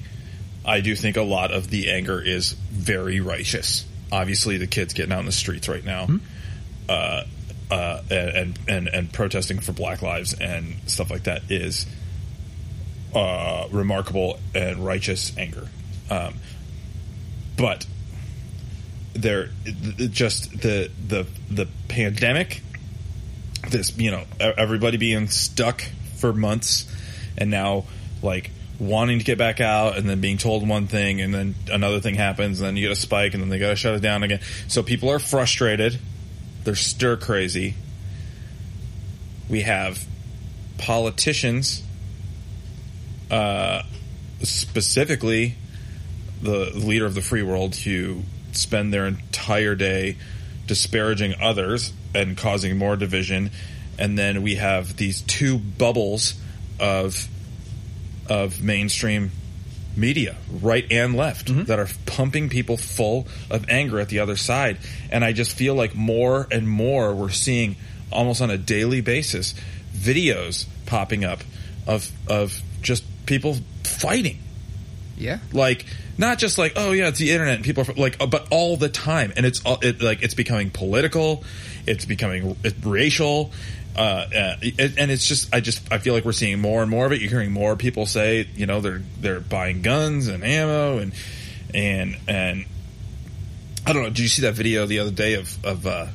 I 0.64 0.81
do 0.81 0.97
think 0.97 1.16
a 1.16 1.23
lot 1.23 1.53
of 1.53 1.71
the 1.71 1.91
anger 1.91 2.21
is 2.21 2.53
very 2.53 3.21
righteous. 3.21 3.85
Obviously, 4.11 4.57
the 4.59 4.66
kids 4.66 4.95
getting 4.95 5.12
out 5.12 5.21
in 5.21 5.27
the 5.27 5.33
streets 5.33 5.68
right 5.68 5.85
now, 5.85 6.09
uh, 6.89 7.23
uh, 7.71 8.01
and 8.11 8.59
and 8.69 8.89
and 8.89 9.12
protesting 9.12 9.61
for 9.61 9.73
Black 9.73 10.03
Lives 10.03 10.35
and 10.35 10.77
stuff 10.87 11.11
like 11.11 11.25
that 11.25 11.51
is 11.51 11.87
uh, 13.14 13.67
remarkable 13.71 14.39
and 14.55 14.85
righteous 14.85 15.37
anger. 15.37 15.69
Um, 16.11 16.35
but 17.57 17.87
there, 19.14 19.51
just 19.64 20.51
the 20.61 20.91
the 21.09 21.27
the 21.51 21.67
pandemic, 21.89 22.62
this 23.71 23.97
you 23.99 24.11
know 24.11 24.25
everybody 24.39 24.97
being 24.97 25.29
stuck 25.29 25.83
for 26.17 26.33
months, 26.33 26.87
and 27.37 27.51
now 27.51 27.85
like 28.23 28.51
wanting 28.79 29.19
to 29.19 29.25
get 29.25 29.39
back 29.39 29.61
out 29.61 29.97
and 29.97 30.09
then 30.09 30.21
being 30.21 30.37
told 30.37 30.69
one 30.69 30.87
thing 30.87 31.23
and 31.23 31.33
then 31.33 31.55
another 31.73 31.99
thing 31.99 32.14
happens 32.14 32.61
and 32.61 32.67
then 32.67 32.77
you 32.77 32.83
get 32.83 32.93
a 32.93 33.01
spike 33.01 33.33
and 33.33 33.43
then 33.43 33.49
they 33.49 33.59
got 33.59 33.71
to 33.71 33.77
shut 33.77 33.95
it 33.95 34.01
down 34.01 34.23
again. 34.23 34.41
So 34.69 34.83
people 34.83 35.09
are 35.11 35.19
frustrated 35.19 35.99
They're 36.67 36.75
stir 36.75 37.17
crazy. 37.17 37.75
We 39.49 39.61
have 39.61 40.05
politicians, 40.79 41.85
uh, 43.31 43.83
specifically 44.43 45.55
the 46.43 46.73
leader 46.75 47.07
of 47.07 47.14
the 47.14 47.23
free 47.23 47.45
world, 47.45 47.77
who 47.77 48.23
spend 48.51 48.93
their 48.93 49.07
entire 49.07 49.77
day 49.77 50.17
disparaging 50.67 51.37
others 51.41 51.93
and 52.12 52.37
causing 52.37 52.77
more 52.77 52.97
division. 52.97 53.53
And 53.97 54.19
then 54.19 54.43
we 54.43 54.57
have 54.57 54.97
these 54.97 55.21
two 55.21 55.59
bubbles 55.61 56.35
of 56.81 57.29
of 58.29 58.61
mainstream 58.61 59.31
media, 59.97 60.37
right 60.63 60.87
and 60.91 61.15
left, 61.17 61.49
that 61.67 61.79
are 61.79 61.89
pumping 62.05 62.49
people 62.49 62.77
full 62.77 63.27
of 63.51 63.69
anger 63.69 63.99
at 63.99 64.09
the 64.09 64.21
other 64.21 64.37
side. 64.37 64.79
And 65.11 65.25
I 65.25 65.33
just 65.33 65.57
feel 65.57 65.75
like 65.75 65.95
more 65.95 66.47
and 66.51 66.69
more 66.69 67.15
we're 67.15 67.31
seeing 67.31 67.77
almost 68.13 68.41
on 68.41 68.51
a 68.51 68.59
daily 68.59 69.01
basis 69.01 69.55
videos 69.93 70.67
popping 70.87 71.25
up 71.25 71.41
of 71.87 72.11
of 72.29 72.61
just 72.83 73.05
people 73.27 73.57
fighting. 73.85 74.39
Yeah. 75.19 75.39
like 75.51 75.87
not 76.19 76.37
just 76.39 76.59
like 76.59 76.75
oh 76.77 76.93
yeah 76.93 77.09
it's 77.09 77.19
the 77.19 77.31
internet 77.31 77.55
and 77.55 77.65
people 77.65 77.85
are 77.89 77.95
like 77.95 78.21
uh, 78.21 78.27
but 78.27 78.49
all 78.51 78.77
the 78.77 78.89
time. 78.89 79.33
And 79.37 79.47
it's 79.47 79.65
all 79.65 79.79
it, 79.83 80.03
like 80.03 80.23
it's 80.23 80.35
becoming 80.35 80.71
political. 80.71 81.43
It's 81.87 82.05
becoming 82.05 82.57
uh, 82.65 82.71
racial 82.85 83.53
uh, 83.97 84.01
uh, 84.01 84.57
and 84.63 85.11
it's 85.11 85.27
just 85.27 85.55
I 85.55 85.61
just 85.61 85.91
I 85.93 85.99
feel 85.99 86.13
like 86.15 86.25
we're 86.25 86.33
seeing 86.33 86.61
more 86.61 86.83
and 86.83 86.91
more 86.91 87.07
of 87.07 87.13
it 87.13 87.21
you're 87.21 87.31
hearing 87.31 87.53
more 87.53 87.77
people 87.77 88.07
say 88.07 88.47
you 88.55 88.67
know 88.67 88.81
they're 88.81 89.03
they're 89.21 89.41
buying 89.41 89.83
guns 89.83 90.29
and 90.29 90.45
ammo 90.45 90.99
and 90.99 91.13
and 91.75 92.17
and 92.29 92.65
I 93.87 93.93
don't 93.93 94.03
know 94.03 94.09
did 94.09 94.19
you 94.19 94.29
see 94.29 94.43
that 94.43 94.55
video 94.55 94.87
the 94.87 94.99
other 94.99 95.11
day 95.11 95.35
of 95.35 95.65
of 95.65 95.87
uh, 95.87 96.07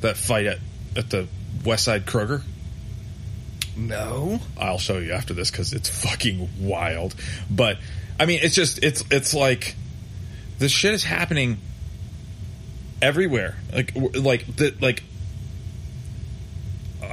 that 0.00 0.16
fight 0.16 0.46
at 0.46 0.58
at 0.96 1.10
the 1.10 1.28
West 1.64 1.84
Side 1.84 2.06
Kroger 2.06 2.42
No. 3.76 4.40
I'll 4.58 4.78
show 4.78 4.98
you 4.98 5.12
after 5.12 5.34
this 5.34 5.50
because 5.50 5.72
it's 5.74 5.88
fucking 5.88 6.48
wild. 6.60 7.14
But 7.50 7.78
I 8.18 8.24
mean, 8.26 8.40
it's 8.42 8.54
just 8.54 8.82
it's 8.82 9.04
it's 9.10 9.34
like 9.34 9.76
this 10.58 10.72
shit 10.72 10.94
is 10.94 11.04
happening 11.04 11.58
everywhere. 13.02 13.56
Like 13.72 13.92
like 13.94 14.56
the 14.56 14.74
like 14.80 15.02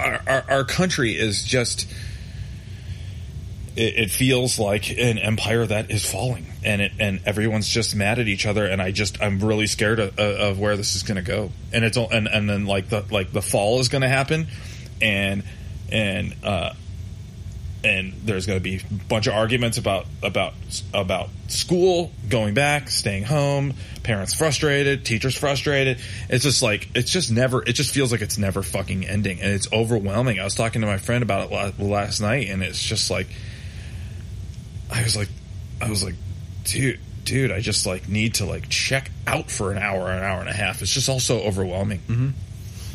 our 0.04 0.43
our, 0.49 0.64
country 0.64 1.14
is 1.14 1.43
just. 1.43 1.88
It, 3.76 3.95
it 3.97 4.12
feels 4.12 4.60
like 4.60 4.91
an 4.91 5.18
empire 5.18 5.66
that 5.66 5.89
is 5.89 6.06
falling, 6.10 6.45
and 6.64 6.82
it 6.82 6.91
and 6.99 7.22
everyone's 7.26 7.68
just 7.68 7.95
mad 7.95 8.20
at 8.20 8.28
each 8.28 8.45
other. 8.45 8.66
And 8.66 8.82
I 8.82 8.91
just 8.91 9.22
I'm 9.22 9.39
really 9.39 9.66
scared 9.66 9.99
of, 9.99 10.20
of 10.20 10.60
where 10.60 10.78
this 10.78 10.95
is 10.95 11.01
going 11.04 11.16
to 11.16 11.24
go. 11.24 11.49
And 11.72 11.84
it's 11.84 11.97
all- 11.97 12.12
and 12.12 12.28
and 12.28 12.47
then 12.47 12.66
like 12.66 12.89
the 12.89 13.04
like 13.10 13.32
the 13.32 13.41
fall 13.41 13.80
is 13.80 13.89
going 13.89 14.04
to 14.04 14.10
happen, 14.10 14.47
and 15.01 15.43
and 15.91 16.36
uh, 16.43 16.74
and 17.84 18.14
there's 18.24 18.46
going 18.46 18.58
to 18.58 18.64
be 18.64 18.78
a 18.78 19.04
bunch 19.10 19.28
of 19.28 19.34
arguments 19.34 19.78
about 19.78 20.06
about 20.22 20.54
about 20.94 21.30
school 21.48 22.12
going 22.30 22.54
back, 22.54 22.90
staying 22.90 23.24
home, 23.24 23.74
parents 24.04 24.34
frustrated, 24.34 25.06
teachers 25.06 25.38
frustrated. 25.38 26.00
It's 26.30 26.44
just 26.44 26.62
like 26.62 26.90
it's 26.96 27.12
just 27.12 27.32
never. 27.32 27.62
It 27.62 27.74
just 27.74 27.94
feels 27.94 28.12
like 28.12 28.22
it's 28.22 28.38
never 28.38 28.64
fucking 28.64 29.06
ending, 29.06 29.42
and 29.42 29.52
it's 29.52 29.72
overwhelming. 29.72 30.40
I 30.40 30.44
was 30.44 30.56
talking 30.56 30.82
to 30.82 30.88
my 30.88 30.98
friend 30.98 31.24
about 31.24 31.52
it 31.52 31.80
last 31.80 32.22
night, 32.22 32.50
and 32.50 32.64
it's 32.64 32.82
just 32.82 33.12
like 33.12 33.28
I 34.92 35.04
was 35.04 35.16
like, 35.16 35.30
I 35.82 35.90
was 35.90 36.04
like, 36.04 36.16
dude. 36.66 37.00
Dude, 37.26 37.54
I 37.54 37.62
just 37.62 37.86
like 37.86 38.10
need 38.10 38.34
to 38.36 38.46
like 38.46 38.68
check 38.68 39.10
out 39.26 39.50
for 39.50 39.72
an 39.72 39.78
hour, 39.78 40.12
an 40.12 40.22
hour 40.22 40.42
and 40.42 40.50
a 40.50 40.54
half. 40.54 40.82
It's 40.82 40.92
just 40.92 41.08
all 41.08 41.22
so 41.22 41.40
overwhelming. 41.40 42.00
Mm-hmm. 42.00 42.30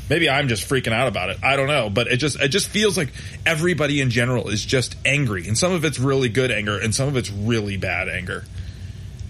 Maybe 0.08 0.28
I'm 0.28 0.48
just 0.48 0.68
freaking 0.68 0.92
out 0.92 1.08
about 1.08 1.30
it. 1.30 1.38
I 1.42 1.56
don't 1.56 1.68
know, 1.68 1.90
but 1.90 2.06
it 2.06 2.16
just 2.16 2.40
it 2.40 2.48
just 2.48 2.68
feels 2.68 2.96
like 2.96 3.12
everybody 3.44 4.00
in 4.00 4.10
general 4.10 4.48
is 4.48 4.64
just 4.64 4.96
angry, 5.04 5.46
and 5.46 5.56
some 5.56 5.72
of 5.72 5.84
it's 5.84 5.98
really 5.98 6.28
good 6.28 6.50
anger, 6.50 6.78
and 6.78 6.94
some 6.94 7.08
of 7.08 7.16
it's 7.16 7.30
really 7.30 7.76
bad 7.76 8.08
anger. 8.08 8.44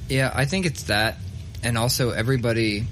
Yeah, 0.09 0.33
I 0.35 0.45
think 0.45 0.67
it's 0.67 0.85
that, 0.85 1.17
and 1.63 1.77
also 1.77 2.11
everybody, 2.11 2.87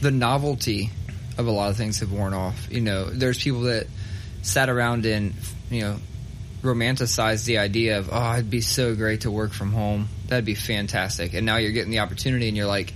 the 0.00 0.10
novelty 0.10 0.90
of 1.38 1.46
a 1.46 1.50
lot 1.50 1.70
of 1.70 1.76
things 1.76 2.00
have 2.00 2.12
worn 2.12 2.34
off. 2.34 2.68
You 2.70 2.80
know, 2.80 3.04
there's 3.04 3.42
people 3.42 3.62
that 3.62 3.86
sat 4.42 4.68
around 4.68 5.04
and 5.04 5.34
you 5.70 5.82
know 5.82 5.96
romanticized 6.62 7.44
the 7.44 7.58
idea 7.58 7.98
of 7.98 8.08
oh, 8.10 8.32
it'd 8.34 8.50
be 8.50 8.60
so 8.62 8.94
great 8.94 9.22
to 9.22 9.30
work 9.30 9.52
from 9.52 9.72
home. 9.72 10.08
That'd 10.28 10.46
be 10.46 10.54
fantastic. 10.54 11.34
And 11.34 11.44
now 11.44 11.56
you're 11.56 11.72
getting 11.72 11.90
the 11.90 12.00
opportunity, 12.00 12.48
and 12.48 12.56
you're 12.56 12.66
like, 12.66 12.94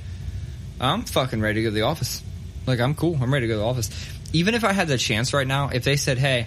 I'm 0.81 1.03
fucking 1.03 1.43
ready 1.43 1.61
to 1.61 1.63
go 1.65 1.69
to 1.69 1.75
the 1.75 1.83
office. 1.83 2.23
Like 2.67 2.81
I'm 2.81 2.95
cool. 2.95 3.19
I'm 3.21 3.33
ready 3.33 3.47
to 3.47 3.49
go 3.49 3.55
to 3.55 3.61
the 3.61 3.67
office. 3.67 3.91
Even 4.33 4.55
if 4.55 4.65
I 4.65 4.73
had 4.73 4.89
the 4.89 4.99
chance 4.99 5.33
right 5.33 5.47
now, 5.47 5.69
if 5.69 5.85
they 5.85 5.97
said, 5.97 6.19
"Hey, 6.19 6.47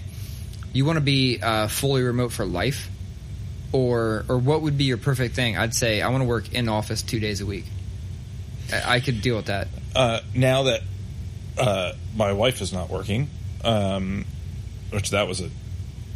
you 0.74 0.86
want 0.86 0.98
to 0.98 1.02
be 1.02 1.40
uh, 1.42 1.68
fully 1.68 2.04
remote 2.04 2.32
for 2.32 2.46
life," 2.46 2.90
or 3.72 4.26
or 4.28 4.38
what 4.38 4.62
would 4.62 4.78
be 4.78 4.86
your 4.86 4.98
perfect 4.98 5.36
thing? 5.36 5.58
I'd 5.58 5.74
say 5.74 6.02
I 6.02 6.10
want 6.10 6.22
to 6.22 6.28
work 6.28 6.54
in 6.54 6.70
office 6.70 7.02
two 7.02 7.20
days 7.20 7.42
a 7.42 7.46
week. 7.46 7.66
I, 8.72 8.96
I 8.96 9.00
could 9.00 9.22
deal 9.22 9.36
with 9.36 9.46
that. 9.46 9.68
Uh, 9.96 10.20
now 10.34 10.64
that 10.64 10.82
uh, 11.58 11.94
my 12.16 12.34
wife 12.34 12.62
is 12.62 12.74
not 12.74 12.90
working, 12.90 13.30
um, 13.64 14.26
which 14.92 15.12
that 15.12 15.28
was 15.28 15.42
a 15.42 15.50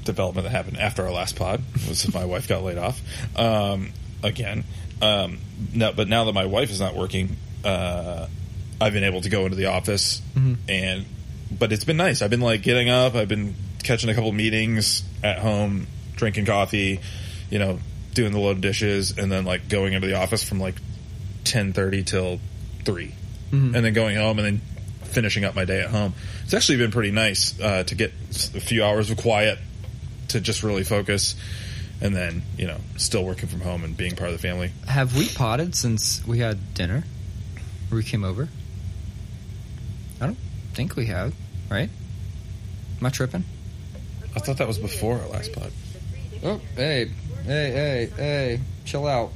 development 0.03 0.45
that 0.45 0.51
happened 0.51 0.77
after 0.77 1.03
our 1.03 1.11
last 1.11 1.35
pod, 1.35 1.61
was 1.87 2.11
my 2.13 2.25
wife 2.25 2.47
got 2.47 2.63
laid 2.63 2.77
off 2.77 3.01
um, 3.37 3.91
again. 4.23 4.63
Um, 5.01 5.39
no, 5.73 5.91
but 5.93 6.07
now 6.07 6.25
that 6.25 6.33
my 6.33 6.45
wife 6.45 6.69
is 6.69 6.79
not 6.79 6.95
working, 6.95 7.37
uh, 7.63 8.27
I've 8.81 8.93
been 8.93 9.03
able 9.03 9.21
to 9.21 9.29
go 9.29 9.45
into 9.45 9.55
the 9.55 9.67
office 9.67 10.21
and, 10.67 11.05
but 11.51 11.71
it's 11.71 11.83
been 11.85 11.97
nice. 11.97 12.21
I've 12.21 12.29
been 12.31 12.41
like 12.41 12.63
getting 12.63 12.89
up. 12.89 13.15
I've 13.15 13.27
been 13.29 13.55
catching 13.83 14.09
a 14.09 14.13
couple 14.15 14.31
meetings 14.31 15.03
at 15.23 15.37
home, 15.39 15.87
drinking 16.15 16.45
coffee, 16.45 16.99
you 17.49 17.59
know, 17.59 17.79
doing 18.13 18.31
the 18.31 18.39
load 18.39 18.57
of 18.57 18.61
dishes, 18.61 19.17
and 19.17 19.31
then 19.31 19.45
like 19.45 19.69
going 19.69 19.93
into 19.93 20.07
the 20.07 20.15
office 20.15 20.43
from 20.43 20.59
like 20.59 20.75
ten 21.43 21.73
thirty 21.73 22.03
till 22.03 22.39
3 22.83 23.13
and 23.51 23.75
then 23.75 23.93
going 23.93 24.15
home 24.15 24.39
and 24.39 24.45
then 24.45 24.61
finishing 25.03 25.43
up 25.43 25.55
my 25.55 25.65
day 25.65 25.81
at 25.81 25.89
home. 25.89 26.13
It's 26.43 26.53
actually 26.53 26.77
been 26.77 26.91
pretty 26.91 27.11
nice 27.11 27.59
uh, 27.59 27.83
to 27.83 27.95
get 27.95 28.11
a 28.55 28.61
few 28.61 28.83
hours 28.83 29.11
of 29.11 29.17
quiet 29.17 29.59
to 30.29 30.39
just 30.39 30.63
really 30.63 30.83
focus, 30.83 31.35
and 31.99 32.15
then 32.15 32.43
you 32.57 32.67
know 32.67 32.77
still 32.97 33.23
working 33.25 33.49
from 33.49 33.59
home 33.61 33.83
and 33.83 33.95
being 33.95 34.15
part 34.15 34.29
of 34.31 34.41
the 34.41 34.47
family. 34.47 34.71
Have 34.87 35.17
we 35.17 35.27
potted 35.27 35.75
since 35.75 36.25
we 36.25 36.39
had 36.39 36.73
dinner? 36.73 37.03
We 37.91 38.03
came 38.03 38.23
over? 38.23 38.47
I 40.71 40.73
don't 40.73 40.87
think 40.87 40.95
we 40.95 41.07
have, 41.07 41.33
right? 41.69 41.89
Am 42.99 43.05
I 43.05 43.09
tripping? 43.09 43.43
I 44.33 44.39
thought 44.39 44.57
that 44.59 44.69
was 44.69 44.77
before 44.77 45.19
our 45.19 45.27
last 45.27 45.51
pod. 45.51 45.69
Oh, 46.45 46.61
hey, 46.77 47.11
hey, 47.43 47.71
hey, 47.71 48.09
hey, 48.15 48.59
chill 48.85 49.05
out. 49.05 49.33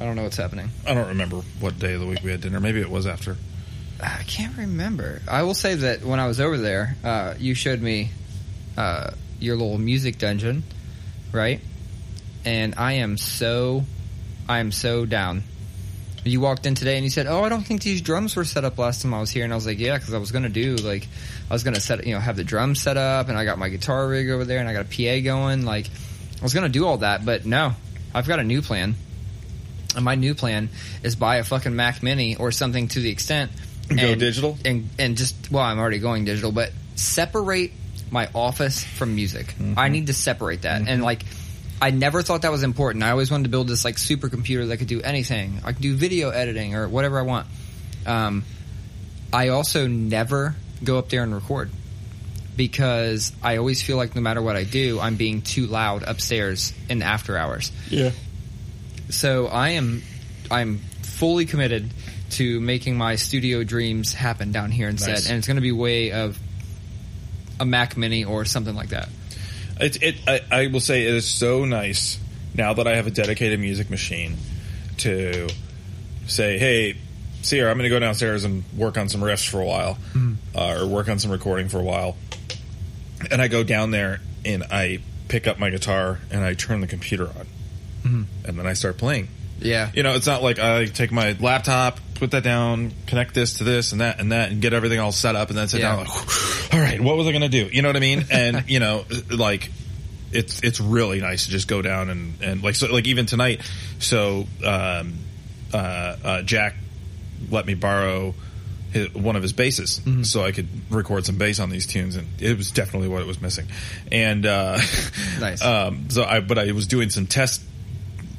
I 0.00 0.06
don't 0.06 0.16
know 0.16 0.22
what's 0.22 0.38
happening. 0.38 0.70
I 0.86 0.94
don't 0.94 1.08
remember 1.08 1.42
what 1.60 1.78
day 1.78 1.92
of 1.92 2.00
the 2.00 2.06
week 2.06 2.20
we 2.24 2.30
had 2.30 2.40
dinner. 2.40 2.58
Maybe 2.58 2.80
it 2.80 2.88
was 2.88 3.06
after. 3.06 3.36
I 4.02 4.22
can't 4.26 4.56
remember. 4.56 5.20
I 5.28 5.42
will 5.42 5.52
say 5.52 5.74
that 5.74 6.02
when 6.02 6.20
I 6.20 6.26
was 6.26 6.40
over 6.40 6.56
there, 6.56 6.96
uh, 7.04 7.34
you 7.38 7.54
showed 7.54 7.82
me 7.82 8.12
uh, 8.78 9.10
your 9.40 9.56
little 9.56 9.76
music 9.76 10.16
dungeon, 10.16 10.64
right? 11.32 11.60
And 12.46 12.76
I 12.78 12.94
am 12.94 13.18
so, 13.18 13.84
I 14.48 14.60
am 14.60 14.72
so 14.72 15.04
down. 15.04 15.42
You 16.24 16.40
walked 16.40 16.64
in 16.64 16.74
today 16.74 16.96
and 16.96 17.04
you 17.04 17.10
said, 17.10 17.26
"Oh, 17.26 17.44
I 17.44 17.48
don't 17.50 17.62
think 17.66 17.82
these 17.82 18.00
drums 18.00 18.34
were 18.34 18.44
set 18.44 18.64
up 18.64 18.78
last 18.78 19.02
time 19.02 19.12
I 19.12 19.20
was 19.20 19.30
here." 19.30 19.44
And 19.44 19.52
I 19.52 19.56
was 19.56 19.66
like, 19.66 19.78
"Yeah, 19.78 19.98
because 19.98 20.14
I 20.14 20.18
was 20.18 20.32
gonna 20.32 20.48
do 20.48 20.76
like, 20.76 21.06
I 21.50 21.52
was 21.52 21.62
gonna 21.64 21.80
set, 21.80 22.06
you 22.06 22.14
know, 22.14 22.20
have 22.20 22.36
the 22.36 22.44
drums 22.44 22.80
set 22.80 22.96
up, 22.96 23.28
and 23.28 23.36
I 23.36 23.44
got 23.44 23.58
my 23.58 23.68
guitar 23.68 24.08
rig 24.08 24.30
over 24.30 24.44
there, 24.44 24.58
and 24.58 24.68
I 24.68 24.72
got 24.72 24.86
a 24.86 24.88
PA 24.88 25.20
going. 25.22 25.64
Like, 25.66 25.86
I 26.40 26.42
was 26.42 26.54
gonna 26.54 26.70
do 26.70 26.86
all 26.86 26.98
that, 26.98 27.24
but 27.26 27.44
no, 27.44 27.74
I've 28.14 28.26
got 28.26 28.38
a 28.40 28.44
new 28.44 28.62
plan." 28.62 28.94
And 29.96 30.04
my 30.04 30.14
new 30.14 30.34
plan 30.34 30.70
is 31.02 31.14
buy 31.14 31.36
a 31.36 31.44
fucking 31.44 31.76
Mac 31.76 32.02
Mini 32.02 32.36
or 32.36 32.50
something 32.52 32.88
to 32.88 33.00
the 33.00 33.10
extent 33.10 33.52
Go 33.88 33.96
and- 33.96 34.18
digital? 34.18 34.58
and 34.64 34.88
and 34.98 35.16
just 35.16 35.50
well, 35.52 35.62
I'm 35.62 35.78
already 35.78 35.98
going 35.98 36.24
digital, 36.24 36.52
but 36.52 36.72
separate 36.96 37.72
my 38.10 38.28
office 38.34 38.82
from 38.82 39.14
music. 39.14 39.48
Mm-hmm. 39.48 39.78
I 39.78 39.88
need 39.88 40.06
to 40.06 40.14
separate 40.14 40.62
that, 40.62 40.88
and 40.88 41.02
like. 41.02 41.24
I 41.84 41.90
never 41.90 42.22
thought 42.22 42.42
that 42.42 42.50
was 42.50 42.62
important. 42.62 43.04
I 43.04 43.10
always 43.10 43.30
wanted 43.30 43.44
to 43.44 43.50
build 43.50 43.68
this 43.68 43.84
like 43.84 43.96
supercomputer 43.96 44.68
that 44.68 44.78
could 44.78 44.88
do 44.88 45.02
anything. 45.02 45.60
I 45.66 45.72
could 45.72 45.82
do 45.82 45.94
video 45.94 46.30
editing 46.30 46.74
or 46.74 46.88
whatever 46.88 47.18
I 47.18 47.22
want. 47.22 47.46
Um, 48.06 48.42
I 49.30 49.48
also 49.48 49.86
never 49.86 50.54
go 50.82 50.96
up 50.96 51.10
there 51.10 51.22
and 51.22 51.34
record 51.34 51.68
because 52.56 53.32
I 53.42 53.58
always 53.58 53.82
feel 53.82 53.98
like 53.98 54.14
no 54.16 54.22
matter 54.22 54.40
what 54.40 54.56
I 54.56 54.64
do, 54.64 54.98
I'm 54.98 55.16
being 55.16 55.42
too 55.42 55.66
loud 55.66 56.04
upstairs 56.04 56.72
in 56.88 57.00
the 57.00 57.04
after 57.04 57.36
hours. 57.36 57.70
Yeah. 57.90 58.12
So 59.10 59.48
I 59.48 59.70
am 59.70 60.02
I'm 60.50 60.78
fully 61.02 61.44
committed 61.44 61.90
to 62.30 62.60
making 62.60 62.96
my 62.96 63.16
studio 63.16 63.62
dreams 63.62 64.14
happen 64.14 64.52
down 64.52 64.70
here 64.70 64.88
instead, 64.88 65.16
Nice. 65.16 65.28
and 65.28 65.36
it's 65.36 65.46
going 65.46 65.56
to 65.56 65.60
be 65.60 65.70
way 65.72 66.12
of 66.12 66.38
a 67.60 67.66
Mac 67.66 67.98
Mini 67.98 68.24
or 68.24 68.46
something 68.46 68.74
like 68.74 68.88
that. 68.88 69.10
It, 69.80 70.02
it 70.02 70.16
I, 70.26 70.40
I 70.50 70.66
will 70.68 70.80
say 70.80 71.04
it 71.04 71.14
is 71.14 71.28
so 71.28 71.64
nice 71.64 72.18
now 72.54 72.74
that 72.74 72.86
I 72.86 72.96
have 72.96 73.06
a 73.06 73.10
dedicated 73.10 73.58
music 73.58 73.90
machine 73.90 74.36
to 74.98 75.48
say, 76.26 76.58
hey, 76.58 76.96
Sierra, 77.42 77.70
I'm 77.70 77.76
going 77.76 77.84
to 77.84 77.94
go 77.94 77.98
downstairs 77.98 78.44
and 78.44 78.64
work 78.76 78.96
on 78.96 79.08
some 79.08 79.20
riffs 79.20 79.46
for 79.46 79.60
a 79.60 79.66
while, 79.66 79.98
uh, 80.54 80.80
or 80.80 80.86
work 80.86 81.08
on 81.08 81.18
some 81.18 81.30
recording 81.30 81.68
for 81.68 81.78
a 81.78 81.82
while. 81.82 82.16
And 83.30 83.42
I 83.42 83.48
go 83.48 83.64
down 83.64 83.90
there 83.90 84.20
and 84.44 84.62
I 84.64 85.00
pick 85.28 85.46
up 85.46 85.58
my 85.58 85.70
guitar 85.70 86.20
and 86.30 86.44
I 86.44 86.54
turn 86.54 86.80
the 86.80 86.86
computer 86.86 87.28
on, 87.28 87.46
and 88.46 88.58
then 88.58 88.66
I 88.66 88.74
start 88.74 88.98
playing. 88.98 89.28
Yeah. 89.58 89.90
You 89.94 90.02
know, 90.02 90.14
it's 90.14 90.26
not 90.26 90.42
like 90.42 90.58
I 90.58 90.86
take 90.86 91.10
my 91.12 91.36
laptop, 91.40 91.98
put 92.24 92.32
that 92.32 92.42
down, 92.44 92.92
connect 93.06 93.34
this 93.34 93.58
to 93.58 93.64
this 93.64 93.92
and 93.92 94.00
that 94.00 94.20
and 94.20 94.32
that, 94.32 94.50
and 94.50 94.60
get 94.62 94.72
everything 94.72 94.98
all 94.98 95.12
set 95.12 95.36
up, 95.36 95.48
and 95.50 95.58
then 95.58 95.68
sit 95.68 95.80
Yeah. 95.80 95.96
down. 95.96 96.06
Like, 96.06 96.08
all 96.74 96.80
right, 96.80 97.00
what 97.00 97.16
was 97.16 97.26
I 97.26 97.30
going 97.32 97.42
to 97.42 97.48
do? 97.48 97.68
You 97.72 97.82
know 97.82 97.88
what 97.88 97.96
I 97.96 98.00
mean? 98.00 98.24
And 98.30 98.64
you 98.68 98.80
know, 98.80 99.04
like 99.30 99.70
it's 100.32 100.60
it's 100.62 100.80
really 100.80 101.20
nice 101.20 101.44
to 101.44 101.50
just 101.50 101.68
go 101.68 101.82
down 101.82 102.10
and 102.10 102.40
and 102.42 102.62
like 102.62 102.74
so 102.74 102.92
like 102.92 103.06
even 103.06 103.26
tonight. 103.26 103.60
So 103.98 104.46
um, 104.64 105.14
uh, 105.72 105.76
uh, 105.76 106.42
Jack 106.42 106.74
let 107.50 107.66
me 107.66 107.74
borrow. 107.74 108.34
His, 108.92 109.12
one 109.12 109.34
of 109.34 109.42
his 109.42 109.52
basses, 109.52 110.00
so 110.22 110.44
I 110.44 110.52
could 110.52 110.68
record 110.88 111.26
some 111.26 111.36
bass 111.36 111.58
on 111.58 111.68
these 111.68 111.84
tunes, 111.84 112.14
and 112.14 112.28
it 112.40 112.56
was 112.56 112.70
definitely 112.70 113.08
what 113.08 113.22
it 113.22 113.26
was 113.26 113.40
missing. 113.42 113.66
And 114.12 114.46
uh, 114.46 114.78
Nice. 115.40 115.64
um, 115.64 116.10
so 116.10 116.22
I, 116.22 116.38
but 116.38 116.60
I 116.60 116.70
was 116.70 116.86
doing 116.86 117.10
some 117.10 117.26
test 117.26 117.60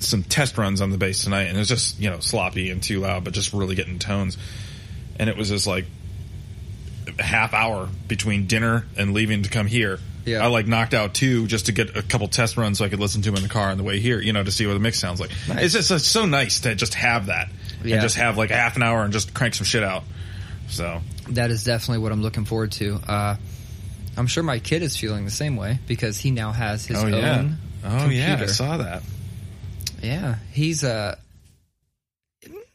some 0.06 0.24
test 0.24 0.58
runs 0.58 0.82
on 0.82 0.90
the 0.92 0.98
bass 0.98 1.24
tonight, 1.24 1.44
and 1.44 1.56
it 1.56 1.60
was 1.60 1.68
just 1.70 2.00
you 2.00 2.10
know 2.10 2.20
sloppy 2.20 2.70
and 2.72 2.82
too 2.82 3.00
loud, 3.00 3.24
but 3.24 3.34
just 3.34 3.54
really 3.54 3.76
getting 3.76 4.00
tones. 4.00 4.38
And 5.20 5.30
it 5.30 5.38
was 5.38 5.50
just 5.50 5.66
like 5.68 5.86
a 7.18 7.24
half 7.24 7.54
hour 7.54 7.88
between 8.08 8.48
dinner 8.48 8.86
and 8.98 9.14
leaving 9.14 9.44
to 9.44 9.50
come 9.50 9.68
here. 9.68 10.00
Yeah. 10.26 10.44
I 10.44 10.48
like 10.48 10.66
knocked 10.68 10.94
out 10.96 11.14
two 11.14 11.46
just 11.48 11.68
to 11.68 11.72
get 11.72 11.96
a 11.96 12.02
couple 12.02 12.28
test 12.28 12.58
runs 12.58 12.80
so 12.80 12.86
I 12.86 12.90
could 12.90 13.00
listen 13.00 13.22
to 13.22 13.30
them 13.30 13.38
in 13.38 13.44
the 13.44 13.50
car 13.50 13.70
on 13.70 13.78
the 13.78 13.84
way 13.84 14.00
here, 14.00 14.20
you 14.20 14.34
know, 14.34 14.44
to 14.44 14.52
see 14.52 14.66
what 14.66 14.74
the 14.74 14.80
mix 14.80 15.00
sounds 15.00 15.20
like. 15.20 15.30
Nice. 15.48 15.66
It's 15.66 15.74
just 15.76 15.92
it's 15.92 16.08
so 16.08 16.26
nice 16.26 16.62
to 16.62 16.74
just 16.74 16.96
have 16.96 17.28
that 17.28 17.50
Yeah. 17.84 17.96
and 17.96 18.02
just 18.02 18.16
have 18.16 18.36
like 18.38 18.50
a 18.50 18.56
half 18.56 18.76
an 18.76 18.82
hour 18.84 19.04
and 19.04 19.14
just 19.14 19.34
crank 19.36 19.54
some 19.54 19.66
shit 19.66 19.84
out. 19.84 20.04
So 20.68 21.02
That 21.30 21.52
is 21.52 21.64
definitely 21.64 22.02
what 22.02 22.12
I'm 22.12 22.24
looking 22.24 22.44
forward 22.46 22.72
to. 22.74 22.96
Uh, 23.08 23.36
I'm 24.18 24.26
sure 24.28 24.42
my 24.44 24.58
kid 24.58 24.82
is 24.82 24.98
feeling 24.98 25.26
the 25.26 25.32
same 25.32 25.58
way 25.58 25.78
because 25.88 26.18
he 26.18 26.32
now 26.32 26.52
has 26.52 26.86
his 26.88 26.98
oh 26.98 27.06
own 27.06 27.14
yeah, 27.14 27.48
oh 27.86 28.10
yeah, 28.10 28.26
I 28.26 28.30
computer. 28.30 28.48
saw 28.54 28.78
that. 28.78 29.04
Yeah, 30.06 30.36
he's 30.52 30.84
uh, 30.84 31.16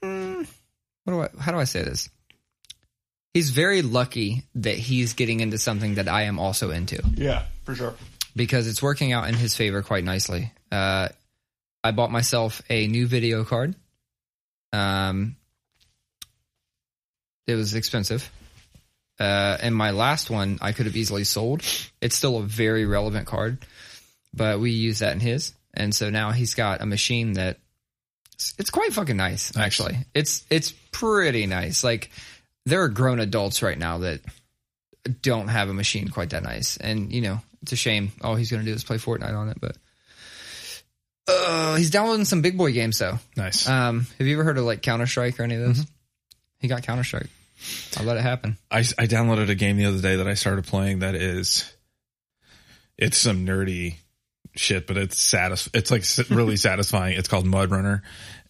mm, 0.03 0.47
what 1.05 1.12
do 1.12 1.20
I? 1.22 1.28
How 1.43 1.53
do 1.53 1.59
I 1.59 1.64
say 1.64 1.83
this? 1.83 2.09
He's 3.33 3.51
very 3.51 3.83
lucky 3.83 4.43
that 4.57 4.76
he's 4.76 5.12
getting 5.12 5.39
into 5.41 5.57
something 5.59 5.95
that 5.95 6.09
I 6.09 6.22
am 6.22 6.41
also 6.41 6.70
into 6.70 7.01
Yeah, 7.14 7.45
for 7.64 7.76
sure. 7.76 7.95
because 8.35 8.66
it's 8.66 8.83
working 8.83 9.12
out 9.12 9.28
in 9.28 9.35
his 9.35 9.55
favor 9.55 9.83
quite 9.83 10.03
nicely. 10.03 10.53
Uh, 10.72 11.09
I 11.85 11.93
bought 11.93 12.11
myself 12.11 12.61
a 12.68 12.89
new 12.89 13.07
video 13.07 13.45
card. 13.45 13.76
Um, 14.72 15.37
it 17.47 17.55
was 17.55 17.74
expensive. 17.74 18.28
Uh, 19.20 19.57
and 19.62 19.76
my 19.76 19.91
last 19.93 20.31
one 20.31 20.59
I 20.61 20.72
could 20.72 20.87
have 20.87 20.97
easily 20.97 21.24
sold. 21.24 21.62
It's 22.01 22.16
still 22.16 22.39
a 22.39 22.43
very 22.43 22.85
relevant 22.87 23.26
card, 23.26 23.59
but 24.35 24.59
we 24.59 24.70
use 24.72 25.01
that 25.01 25.12
in 25.12 25.20
his. 25.20 25.53
And 25.75 25.95
so 25.95 26.11
now 26.11 26.33
he's 26.33 26.55
got 26.55 26.81
a 26.81 26.87
machine 26.87 27.35
that 27.35 27.59
it's 28.59 28.71
quite 28.71 28.93
fucking 28.93 29.16
nice, 29.16 29.55
Nice. 29.55 29.64
actually. 29.66 29.99
It's 30.14 30.45
it's 30.51 30.73
pretty 30.93 31.47
nice. 31.47 31.85
Like 31.85 32.11
there 32.66 32.83
are 32.83 32.89
grown 32.89 33.21
adults 33.21 33.62
right 33.62 33.79
now 33.79 33.99
that 33.99 34.21
don't 35.23 35.49
have 35.49 35.68
a 35.68 35.75
machine 35.75 36.09
quite 36.09 36.31
that 36.31 36.43
nice. 36.43 36.77
And 36.77 37.12
you 37.12 37.21
know, 37.21 37.41
it's 37.62 37.73
a 37.73 37.77
shame. 37.77 38.12
All 38.23 38.35
he's 38.35 38.51
gonna 38.51 38.64
do 38.64 38.73
is 38.73 38.83
play 38.85 38.97
Fortnite 38.99 39.37
on 39.37 39.49
it, 39.51 39.59
but 39.61 39.77
uh, 41.29 41.77
he's 41.77 41.91
downloading 41.91 42.25
some 42.25 42.43
big 42.43 42.57
boy 42.59 42.73
games 42.73 42.99
though. 42.99 43.18
Nice. 43.37 43.68
Um, 43.68 44.07
have 44.18 44.27
you 44.27 44.35
ever 44.35 44.45
heard 44.45 44.59
of 44.59 44.64
like 44.64 44.83
Counter 44.83 45.07
Strike 45.07 45.39
or 45.39 45.45
any 45.45 45.55
of 45.55 45.61
those? 45.61 45.79
Mm-hmm. 45.81 45.91
He 46.61 46.68
got 46.68 46.83
Counter 46.83 47.05
Strike. 47.05 47.29
I 47.99 48.03
let 48.05 48.16
it 48.16 48.23
happen. 48.23 48.57
I, 48.71 48.79
I 48.79 49.07
downloaded 49.07 49.51
a 49.51 49.55
game 49.55 49.77
the 49.77 49.85
other 49.87 50.01
day 50.01 50.16
that 50.16 50.27
I 50.27 50.35
started 50.35 50.66
playing 50.66 51.01
that 51.01 51.14
is 51.14 51.71
it's 52.97 53.18
some 53.18 53.47
nerdy 53.47 53.97
shit 54.57 54.87
but 54.87 54.97
it's 54.97 55.19
satis- 55.19 55.69
it's 55.75 55.91
like 55.91 56.05
really 56.31 56.57
satisfying. 56.59 57.17
It's 57.19 57.29
called 57.29 57.47
MudRunner 57.47 58.03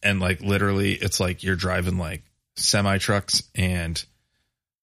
and 0.03 0.21
like 0.21 0.41
literally 0.41 0.93
it's 0.93 1.21
like 1.21 1.43
you're 1.43 1.57
driving 1.57 1.99
like 1.99 2.23
semi 2.57 2.99
trucks 2.99 3.43
and 3.55 4.03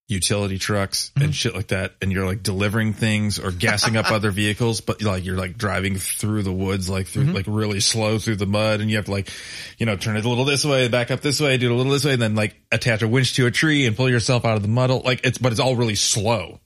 utility 0.10 0.58
trucks 0.58 1.12
and 1.16 1.26
mm-hmm. 1.26 1.32
shit 1.32 1.54
like 1.54 1.68
that. 1.68 1.96
And 2.02 2.14
you're 2.14 2.26
like 2.26 2.42
delivering 2.42 2.94
things 2.94 3.40
or 3.40 3.52
gassing 3.52 3.98
up 3.98 4.10
other 4.12 4.32
vehicles 4.32 4.80
but 4.80 5.02
like 5.02 5.26
you're 5.26 5.38
like 5.38 5.58
driving 5.58 5.98
through 5.98 6.44
the 6.44 6.54
woods 6.54 6.90
like 6.90 7.08
through 7.08 7.26
mm-hmm. 7.26 7.36
like 7.36 7.46
really 7.48 7.82
slow 7.82 8.18
through 8.18 8.38
the 8.38 8.46
mud. 8.46 8.80
And 8.80 8.90
you 8.90 8.96
have 8.98 9.06
to 9.06 9.12
like 9.12 9.30
you 9.78 9.86
know 9.86 9.98
turn 9.98 10.16
it 10.16 10.26
a 10.26 10.30
little 10.30 10.46
this 10.46 10.64
way 10.64 10.88
back 10.88 11.12
up 11.12 11.22
this 11.22 11.42
way 11.42 11.58
do 11.58 11.68
it 11.68 11.72
a 11.72 11.76
little 11.76 11.92
this 11.92 12.06
way 12.06 12.14
and 12.14 12.22
then 12.22 12.36
like 12.36 12.56
attach 12.72 13.02
a 13.02 13.08
winch 13.08 13.36
to 13.36 13.46
a 13.48 13.52
tree 13.52 13.86
and 13.86 13.98
pull 13.98 14.10
yourself 14.10 14.46
out 14.46 14.56
of 14.56 14.62
the 14.62 14.70
muddle. 14.70 15.02
Like 15.04 15.22
it's 15.26 15.38
but 15.38 15.52
it's 15.52 15.62
all 15.62 15.76
really 15.76 15.96
slow. 15.96 16.60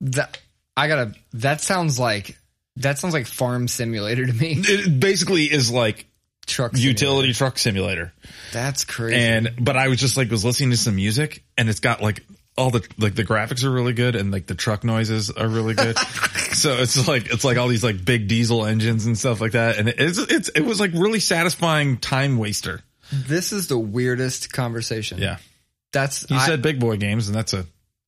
That 0.00 0.38
I 0.76 0.88
gotta. 0.88 1.14
That 1.34 1.60
sounds 1.60 1.98
like 1.98 2.38
that 2.76 2.98
sounds 2.98 3.14
like 3.14 3.26
Farm 3.26 3.68
Simulator 3.68 4.26
to 4.26 4.32
me. 4.32 4.54
it 4.58 4.98
basically 5.00 5.44
is 5.44 5.70
like 5.70 6.06
Truck 6.46 6.72
utility 6.76 7.32
truck 7.32 7.56
simulator 7.56 8.12
Simulator. 8.12 8.52
That's 8.52 8.84
crazy. 8.84 9.16
and 9.16 9.54
but 9.58 9.78
i 9.78 9.88
was 9.88 9.98
just 9.98 10.18
like 10.18 10.30
was 10.30 10.44
listening 10.44 10.72
to 10.72 10.76
some 10.76 10.94
music 10.94 11.42
and 11.56 11.70
it's 11.70 11.80
got 11.80 12.02
like 12.02 12.22
all 12.58 12.70
the 12.70 12.86
like 12.98 13.14
the 13.14 13.24
graphics 13.24 13.64
are 13.64 13.70
really 13.70 13.94
good 13.94 14.14
and 14.14 14.30
like 14.30 14.46
the 14.46 14.54
truck 14.54 14.84
noises 14.84 15.30
are 15.30 15.48
really 15.48 15.72
good 15.72 15.96
so 16.52 16.74
it's 16.74 17.08
like 17.08 17.32
it's 17.32 17.44
like 17.44 17.56
all 17.56 17.68
these 17.68 17.82
like 17.82 18.04
big 18.04 18.28
diesel 18.28 18.66
engines 18.66 19.06
and 19.06 19.16
stuff 19.16 19.40
like 19.40 19.52
that 19.52 19.78
and 19.78 19.88
it's 19.88 20.18
it's 20.18 20.50
it 20.50 20.60
was 20.60 20.78
like 20.78 20.92
really 20.92 21.18
satisfying 21.18 21.96
time 21.96 22.36
waster 22.36 22.82
this 23.10 23.50
is 23.52 23.68
the 23.68 23.78
weirdest 23.78 24.52
conversation. 24.52 25.16
yeah 25.18 25.38
That's 25.94 26.26
you 26.30 26.36
I- 26.36 26.46
said 26.46 26.60
big 26.60 26.78
boy 26.78 26.98
games 26.98 27.26
and 27.28 27.34
that's 27.34 27.54
a 27.54 27.64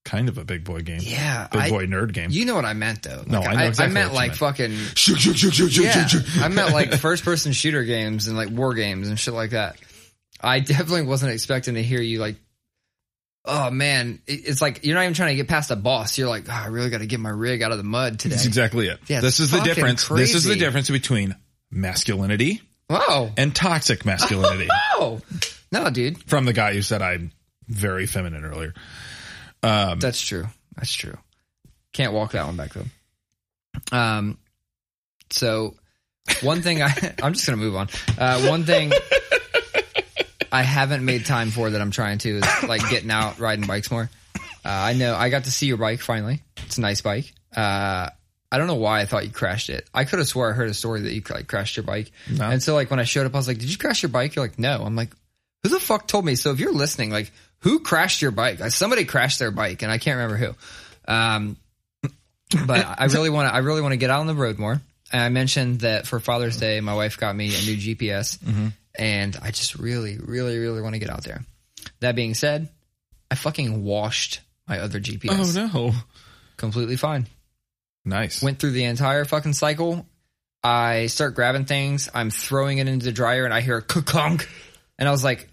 kind 0.07 0.30
of 0.30 0.38
a 0.38 0.44
big 0.44 0.64
boy 0.64 0.80
game 0.80 1.00
Yeah, 1.02 1.48
big 1.52 1.61
I- 1.61 1.68
boy 1.70 1.84
nerd 1.86 2.12
game 2.14 2.30
You 2.30 2.46
know 2.46 2.54
what 2.54 2.64
I 2.64 2.72
meant 2.72 3.02
though. 3.02 3.22
No, 3.26 3.40
Like, 3.40 3.48
I 3.50 3.54
know 3.57 3.66
exactly 3.66 3.92
meant 3.94 4.12
what 4.12 4.12
you 4.12 4.16
like 4.16 4.28
meant. 4.30 4.38
fucking. 4.38 4.76
Shoot, 4.94 5.18
shoot, 5.20 5.36
shoot, 5.54 5.76
Yeah. 5.76 6.09
I 6.40 6.48
meant 6.48 6.72
like 6.72 6.94
first 6.98 7.24
person 7.24 7.52
shooter 7.52 7.84
games 7.84 8.28
and 8.28 8.36
like 8.36 8.48
war 8.48 8.72
games 8.72 9.09
and 9.09 9.18
shit 9.20 9.34
like 9.34 9.50
that. 9.50 9.76
I 10.40 10.61
definitely 10.61 11.02
wasn't 11.02 11.32
expecting 11.32 11.74
to 11.74 11.82
hear 11.82 12.00
you 12.00 12.18
like. 12.20 12.36
Oh 13.48 13.70
man, 13.70 14.20
it's 14.26 14.61
like 14.61 14.84
you're 14.84 14.96
not 14.96 15.02
even 15.02 15.14
trying 15.14 15.28
to 15.30 15.36
get 15.36 15.46
past 15.48 15.70
a 15.70 15.76
boss. 15.76 16.18
You're 16.18 16.28
like, 16.28 16.46
oh, 16.48 16.52
I 16.52 16.66
really 16.66 16.90
got 16.90 16.98
to 16.98 17.07
get 17.07 17.20
my 17.20 17.30
rig 17.30 17.62
out 17.62 17.70
of 17.70 17.78
the 17.78 17.84
mud 17.84 18.18
today. 18.18 18.34
that's 18.34 18.44
exactly 18.46 18.88
it 18.88 18.98
Yeah, 19.07 19.20
this 19.20 19.38
is 19.38 19.50
the 19.52 19.61
difference 19.61 20.09
this 20.09 20.34
is 20.34 20.44
the 20.44 20.57
difference 20.57 20.90
between 20.90 21.36
masculinity 21.70 22.61
Wow. 22.90 23.30
and 23.36 23.54
toxic 23.54 24.04
masculinity 24.04 24.68
Oh 24.94 25.20
no, 25.72 25.90
dude, 25.90 26.18
from 26.28 26.44
the 26.44 26.52
guy 26.52 26.72
who 26.74 26.82
said 26.82 27.02
I'm 27.02 27.30
very 27.68 28.07
feminine 28.07 28.44
earlier. 28.44 28.74
Um, 29.62 29.98
that's 29.98 30.20
true. 30.20 30.46
That's 30.76 30.92
true. 30.92 31.16
Can't 31.92 32.12
walk 32.12 32.32
that 32.32 32.46
one 32.46 32.57
back 32.57 32.72
though. 32.72 33.96
Um, 33.96 34.38
so 35.30 35.74
one 36.42 36.62
thing 36.62 36.82
I 36.82 36.92
I'm 37.22 37.32
just 37.32 37.46
gonna 37.46 37.57
move 37.57 37.76
on. 37.76 37.88
Uh, 38.18 38.46
one 38.48 38.64
thing 38.64 38.92
I 40.52 40.62
haven't 40.62 41.04
made 41.04 41.26
time 41.26 41.50
for 41.50 41.70
that 41.70 41.80
I'm 41.80 41.90
trying 41.90 42.18
to 42.18 42.38
is 42.38 42.62
like 42.68 42.88
getting 42.90 43.11
out 43.11 43.38
riding 43.38 43.66
bikes 43.66 43.90
more. 43.90 44.11
Uh, 44.36 44.68
I 44.68 44.94
know 44.94 45.14
I 45.14 45.28
got 45.30 45.44
to 45.44 45.50
see 45.50 45.66
your 45.66 45.76
bike 45.76 46.00
finally. 46.00 46.42
It's 46.64 46.78
a 46.78 46.80
nice 46.80 47.00
bike. 47.00 47.32
Uh, 47.54 48.11
I 48.50 48.59
don't 48.59 48.66
know 48.66 48.74
why 48.76 49.00
I 49.00 49.07
thought 49.07 49.24
you 49.24 49.32
crashed 49.32 49.70
it. 49.70 49.88
I 49.92 50.04
could 50.04 50.18
have 50.18 50.28
swore 50.28 50.50
I 50.50 50.52
heard 50.52 50.70
a 50.70 50.74
story 50.74 51.02
that 51.02 51.12
you 51.12 51.22
like 51.30 51.48
crashed 51.48 51.76
your 51.76 51.84
bike. 51.84 52.12
No. 52.30 52.48
And 52.48 52.62
so 52.62 52.74
like 52.74 52.90
when 52.90 53.00
I 53.00 53.04
showed 53.04 53.26
up, 53.26 53.34
I 53.34 53.38
was 53.38 53.48
like, 53.48 53.59
"Did 53.59 53.70
you 53.70 53.78
crash 53.78 54.02
your 54.02 54.11
bike?" 54.11 54.34
You're 54.34 54.44
like, 54.44 54.59
"No." 54.59 54.82
I'm 54.84 54.96
like, 54.96 55.11
"Who 55.62 55.68
the 55.68 55.80
fuck 55.80 56.07
told 56.07 56.24
me?" 56.24 56.36
So 56.36 56.52
if 56.52 56.61
you're 56.61 56.72
listening, 56.72 57.11
like, 57.11 57.32
who 57.61 57.80
crashed 57.80 58.22
your 58.22 58.30
bike? 58.30 58.59
Somebody 58.70 59.04
crashed 59.04 59.38
their 59.38 59.50
bike, 59.50 59.82
and 59.82 59.90
I 59.90 59.98
can't 59.98 60.16
remember 60.18 60.36
who. 60.36 60.54
Um, 61.12 61.57
but 62.66 62.84
I 63.00 63.07
really 63.07 63.30
want 63.30 63.48
to. 63.48 63.54
I 63.54 63.59
really 63.59 63.82
want 63.82 63.92
to 63.92 63.96
get 63.96 64.11
out 64.11 64.20
on 64.20 64.26
the 64.26 64.34
road 64.34 64.59
more. 64.59 64.80
And 65.12 65.22
I 65.22 65.28
mentioned 65.28 65.80
that 65.80 66.07
for 66.07 66.18
Father's 66.20 66.57
Day, 66.57 66.80
my 66.80 66.94
wife 66.94 67.16
got 67.18 67.34
me 67.36 67.46
a 67.46 67.61
new 67.62 67.76
GPS, 67.76 68.38
and 68.98 69.36
I 69.40 69.50
just 69.50 69.76
really, 69.76 70.18
really, 70.18 70.59
really 70.59 70.80
want 70.82 70.94
to 70.94 70.98
get 70.98 71.11
out 71.11 71.22
there. 71.24 71.44
That 72.00 72.16
being 72.16 72.34
said, 72.34 72.68
I 73.30 73.36
fucking 73.36 73.84
washed 73.84 74.40
my 74.66 74.80
other 74.80 74.98
GPS. 75.00 75.57
oh 75.57 75.70
no, 75.72 75.92
Completely 76.57 76.96
fine. 76.96 77.26
nice. 78.04 78.42
Went 78.42 78.59
through 78.59 78.72
the 78.72 78.84
entire 78.84 79.24
fucking 79.24 79.52
cycle. 79.52 80.07
I 80.64 81.07
start 81.07 81.34
grabbing 81.36 81.66
things. 81.66 82.09
I'm 82.12 82.30
throwing 82.30 82.78
it 82.78 82.88
into 82.88 83.04
the 83.07 83.12
dryer, 83.12 83.44
and 83.44 83.54
I 83.54 83.61
hear 83.61 83.76
a 83.76 83.82
conk, 83.82 84.48
and 84.98 85.09
I 85.09 85.12
was 85.12 85.22
like, 85.22 85.48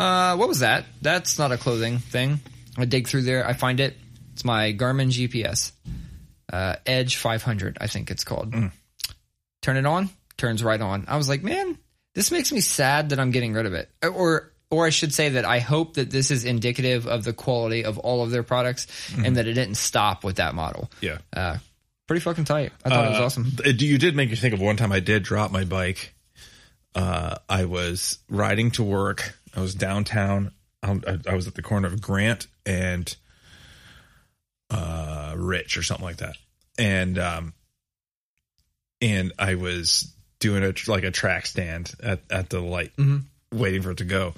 "Uh, 0.00 0.36
what 0.36 0.48
was 0.48 0.60
that? 0.60 0.86
That's 1.02 1.38
not 1.38 1.52
a 1.52 1.56
clothing 1.58 1.98
thing." 1.98 2.40
I 2.78 2.84
dig 2.84 3.08
through 3.08 3.22
there. 3.22 3.46
I 3.46 3.52
find 3.52 3.80
it. 3.80 3.96
It's 4.32 4.44
my 4.44 4.72
Garmin 4.72 5.10
GPS, 5.10 5.72
uh, 6.52 6.76
Edge 6.86 7.16
500, 7.16 7.76
I 7.80 7.86
think 7.88 8.10
it's 8.10 8.24
called. 8.24 8.54
Turn 9.62 9.76
it 9.76 9.84
on, 9.84 10.08
turns 10.38 10.62
right 10.64 10.80
on. 10.80 11.04
I 11.08 11.16
was 11.18 11.28
like, 11.28 11.42
man, 11.42 11.76
this 12.14 12.30
makes 12.30 12.50
me 12.50 12.60
sad 12.60 13.10
that 13.10 13.20
I'm 13.20 13.30
getting 13.32 13.52
rid 13.52 13.66
of 13.66 13.74
it, 13.74 13.90
or 14.02 14.50
or 14.70 14.86
I 14.86 14.90
should 14.90 15.12
say 15.12 15.30
that 15.30 15.44
I 15.44 15.58
hope 15.58 15.94
that 15.94 16.10
this 16.10 16.30
is 16.30 16.44
indicative 16.44 17.06
of 17.06 17.24
the 17.24 17.32
quality 17.32 17.84
of 17.84 17.98
all 17.98 18.22
of 18.22 18.30
their 18.30 18.44
products, 18.44 18.86
and 19.22 19.36
that 19.36 19.46
it 19.46 19.54
didn't 19.54 19.74
stop 19.76 20.24
with 20.24 20.36
that 20.36 20.54
model. 20.54 20.90
yeah. 21.00 21.18
Uh, 21.32 21.58
pretty 22.06 22.20
fucking 22.20 22.44
tight. 22.44 22.72
I 22.84 22.88
thought 22.88 23.04
it 23.06 23.10
was 23.10 23.18
Uh, 23.18 23.24
awesome. 23.24 23.52
You 23.64 23.98
did 23.98 24.16
make 24.16 24.30
me 24.30 24.36
think 24.36 24.54
of 24.54 24.60
one 24.60 24.76
time 24.76 24.92
I 24.92 25.00
did 25.00 25.22
drop 25.24 25.50
my 25.52 25.64
bike. 25.64 26.14
Uh, 26.94 27.36
I 27.48 27.66
was 27.66 28.18
riding 28.28 28.70
to 28.72 28.82
work. 28.82 29.34
I 29.54 29.60
was 29.60 29.74
downtown 29.74 30.52
I, 30.82 31.18
I 31.28 31.34
was 31.34 31.46
at 31.46 31.54
the 31.54 31.62
corner 31.62 31.88
of 31.88 32.00
Grant 32.00 32.46
and 32.64 33.14
uh, 34.70 35.34
Rich 35.36 35.76
or 35.76 35.82
something 35.82 36.04
like 36.04 36.18
that, 36.18 36.36
and 36.78 37.18
um, 37.18 37.54
and 39.00 39.32
I 39.38 39.56
was 39.56 40.12
doing 40.38 40.64
a 40.64 40.72
like 40.90 41.04
a 41.04 41.10
track 41.10 41.46
stand 41.46 41.92
at 42.02 42.20
at 42.30 42.50
the 42.50 42.60
light, 42.60 42.92
waiting 43.52 43.82
for 43.82 43.90
it 43.90 43.98
to 43.98 44.04
go. 44.04 44.34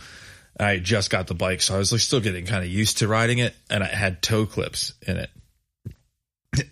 I 0.58 0.78
just 0.78 1.10
got 1.10 1.28
the 1.28 1.34
bike, 1.34 1.62
so 1.62 1.74
I 1.74 1.78
was 1.78 1.92
like 1.92 2.00
still 2.00 2.20
getting 2.20 2.46
kind 2.46 2.64
of 2.64 2.70
used 2.70 2.98
to 2.98 3.08
riding 3.08 3.38
it, 3.38 3.54
and 3.70 3.82
I 3.82 3.88
had 3.88 4.20
toe 4.20 4.46
clips 4.46 4.94
in 5.06 5.18
it, 5.18 5.30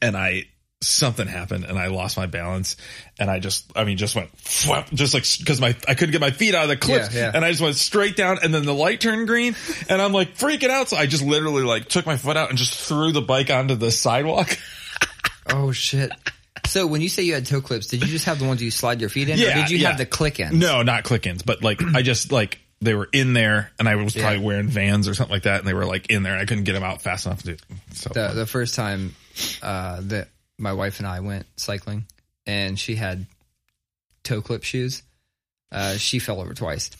and 0.02 0.16
I 0.16 0.44
something 0.82 1.26
happened 1.26 1.64
and 1.64 1.78
I 1.78 1.88
lost 1.88 2.16
my 2.16 2.24
balance 2.26 2.76
and 3.18 3.30
I 3.30 3.38
just 3.38 3.70
I 3.76 3.84
mean 3.84 3.98
just 3.98 4.16
went 4.16 4.30
just 4.94 5.12
like 5.12 5.24
because 5.38 5.60
my 5.60 5.76
I 5.86 5.94
couldn't 5.94 6.12
get 6.12 6.22
my 6.22 6.30
feet 6.30 6.54
out 6.54 6.62
of 6.64 6.68
the 6.70 6.76
clips 6.78 7.14
Yeah, 7.14 7.20
yeah. 7.26 7.32
and 7.34 7.44
I 7.44 7.50
just 7.50 7.60
went 7.60 7.76
straight 7.76 8.16
down 8.16 8.38
and 8.42 8.54
then 8.54 8.64
the 8.64 8.72
light 8.72 9.00
turned 9.00 9.26
green 9.28 9.54
and 9.90 10.00
I'm 10.00 10.12
like 10.14 10.36
freaking 10.38 10.70
out 10.70 10.88
so 10.88 10.96
I 10.96 11.04
just 11.06 11.22
literally 11.22 11.64
like 11.64 11.86
took 11.88 12.06
my 12.06 12.16
foot 12.16 12.38
out 12.38 12.48
and 12.48 12.56
just 12.58 12.74
threw 12.74 13.12
the 13.12 13.20
bike 13.20 13.50
onto 13.50 13.74
the 13.74 13.90
sidewalk. 13.90 14.56
Oh 15.52 15.72
shit. 15.72 16.12
So 16.66 16.86
when 16.86 17.00
you 17.00 17.08
say 17.08 17.22
you 17.24 17.34
had 17.34 17.44
toe 17.46 17.60
clips, 17.60 17.88
did 17.88 18.02
you 18.02 18.06
just 18.08 18.26
have 18.26 18.38
the 18.38 18.46
ones 18.46 18.62
you 18.62 18.70
slide 18.70 19.00
your 19.00 19.10
feet 19.10 19.28
in, 19.28 19.34
or 19.38 19.42
Yeah, 19.42 19.54
did 19.56 19.70
you 19.70 19.78
yeah. 19.78 19.88
have 19.88 19.98
the 19.98 20.06
click 20.06 20.38
ins? 20.38 20.52
no, 20.52 20.82
not 20.82 21.02
click-ins, 21.02 21.42
but 21.42 21.62
like 21.64 21.82
I 21.82 22.02
just 22.02 22.30
like 22.30 22.58
they 22.80 22.94
were 22.94 23.08
in 23.12 23.32
there 23.32 23.72
and 23.78 23.88
I 23.88 23.96
was 23.96 24.14
probably 24.14 24.38
Yeah. 24.38 24.44
wearing 24.44 24.68
Vans 24.68 25.08
or 25.08 25.14
something 25.14 25.32
like 25.34 25.42
that 25.44 25.60
and 25.60 25.68
they 25.68 25.74
were 25.74 25.86
like 25.86 26.08
in 26.08 26.22
there 26.22 26.34
and 26.34 26.40
I 26.42 26.44
couldn't 26.44 26.64
get 26.64 26.74
them 26.74 26.84
out 26.84 27.02
fast 27.02 27.26
enough 27.26 27.42
to 27.44 27.56
so 27.94 28.10
The 28.14 28.28
the 28.34 28.46
first 28.46 28.74
time 28.76 29.14
uh, 29.62 30.00
that 30.04 30.28
my 30.60 30.72
wife 30.72 30.98
and 30.98 31.06
I 31.06 31.20
went 31.20 31.46
cycling, 31.56 32.04
and 32.46 32.78
she 32.78 32.94
had 32.94 33.26
toe 34.22 34.42
clip 34.42 34.62
shoes, 34.62 35.02
uh, 35.72 35.96
she 35.96 36.18
fell 36.18 36.40
over 36.40 36.54
twice. 36.54 36.90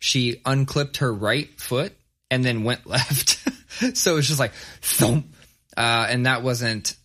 She 0.00 0.40
unclipped 0.44 0.98
her 0.98 1.12
right 1.12 1.48
foot 1.60 1.92
and 2.30 2.44
then 2.44 2.64
went 2.64 2.86
left. 2.86 3.38
so 3.96 4.12
it 4.12 4.16
was 4.16 4.28
just 4.28 4.40
like 4.40 4.52
thump. 4.80 5.34
Uh, 5.76 6.06
and 6.08 6.26
that 6.26 6.42
wasn't 6.42 6.96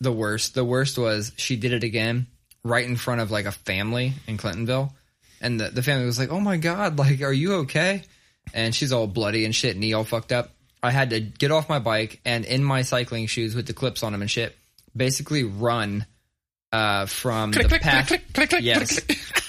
the 0.00 0.12
worst. 0.12 0.54
The 0.54 0.64
worst 0.64 0.98
was 0.98 1.32
she 1.36 1.56
did 1.56 1.72
it 1.72 1.84
again 1.84 2.26
right 2.62 2.86
in 2.86 2.96
front 2.96 3.20
of 3.20 3.30
like 3.30 3.46
a 3.46 3.52
family 3.52 4.14
in 4.26 4.38
Clintonville. 4.38 4.92
And 5.40 5.60
the, 5.60 5.68
the 5.68 5.82
family 5.82 6.06
was 6.06 6.18
like, 6.18 6.30
Oh 6.30 6.40
my 6.40 6.56
God, 6.56 6.98
like, 6.98 7.20
are 7.22 7.32
you 7.32 7.54
okay? 7.56 8.02
And 8.52 8.74
she's 8.74 8.92
all 8.92 9.06
bloody 9.06 9.44
and 9.44 9.54
shit, 9.54 9.76
knee 9.76 9.92
all 9.92 10.04
fucked 10.04 10.32
up. 10.32 10.50
I 10.82 10.90
had 10.90 11.10
to 11.10 11.20
get 11.20 11.50
off 11.50 11.68
my 11.68 11.78
bike 11.78 12.20
and 12.26 12.44
in 12.44 12.62
my 12.62 12.82
cycling 12.82 13.26
shoes 13.26 13.54
with 13.54 13.66
the 13.66 13.72
clips 13.72 14.02
on 14.02 14.12
them 14.12 14.20
and 14.20 14.30
shit, 14.30 14.56
basically 14.96 15.44
run 15.44 16.06
uh, 16.72 17.06
from 17.06 17.52
the 17.52 17.78
path. 17.80 18.12
yes, 18.60 19.00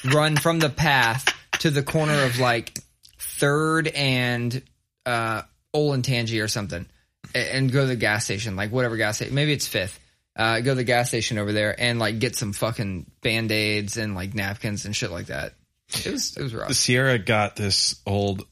run 0.05 0.35
from 0.35 0.59
the 0.59 0.69
path 0.69 1.25
to 1.59 1.71
the 1.71 1.83
corner 1.83 2.23
of 2.23 2.39
like 2.39 2.79
third 3.19 3.87
and 3.87 4.61
uh, 5.05 5.41
Olentangy 5.75 6.43
or 6.43 6.47
something, 6.47 6.85
and 7.33 7.71
go 7.71 7.81
to 7.81 7.87
the 7.87 7.95
gas 7.95 8.25
station, 8.25 8.55
like 8.55 8.71
whatever 8.71 8.97
gas 8.97 9.17
station. 9.17 9.33
Maybe 9.33 9.53
it's 9.53 9.67
fifth. 9.67 9.99
Uh, 10.37 10.59
go 10.59 10.71
to 10.71 10.75
the 10.75 10.83
gas 10.83 11.07
station 11.07 11.37
over 11.37 11.53
there 11.53 11.73
and 11.79 11.97
like 11.97 12.19
get 12.19 12.35
some 12.35 12.51
fucking 12.51 13.09
band 13.21 13.51
aids 13.51 13.97
and 13.97 14.15
like 14.15 14.35
napkins 14.35 14.85
and 14.85 14.95
shit 14.95 15.09
like 15.09 15.27
that. 15.27 15.53
It 15.89 16.11
was 16.11 16.35
it 16.35 16.43
was 16.43 16.53
rough. 16.53 16.73
Sierra 16.73 17.17
got 17.17 17.55
this 17.55 18.01
old, 18.05 18.43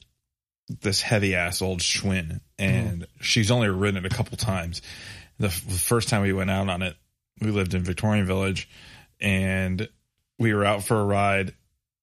this 0.82 1.02
heavy 1.02 1.36
ass 1.36 1.62
old 1.62 1.80
Schwinn, 1.80 2.40
and 2.58 3.06
she's 3.20 3.52
only 3.52 3.70
ridden 3.70 4.06
it 4.06 4.12
a 4.12 4.16
couple 4.16 4.38
times. 4.38 4.82
The, 5.40 5.48
f- 5.48 5.66
the 5.66 5.74
first 5.74 6.10
time 6.10 6.22
we 6.22 6.34
went 6.34 6.52
out 6.52 6.70
on 6.70 6.82
it, 6.82 6.96
we 7.42 7.52
lived 7.52 7.74
in 7.74 7.84
Victorian 7.84 8.26
Village, 8.26 8.70
and 9.20 9.88
we 10.40 10.54
were 10.54 10.66
out 10.66 10.84
for 10.84 11.00
a 11.00 11.06
ride. 11.06 11.54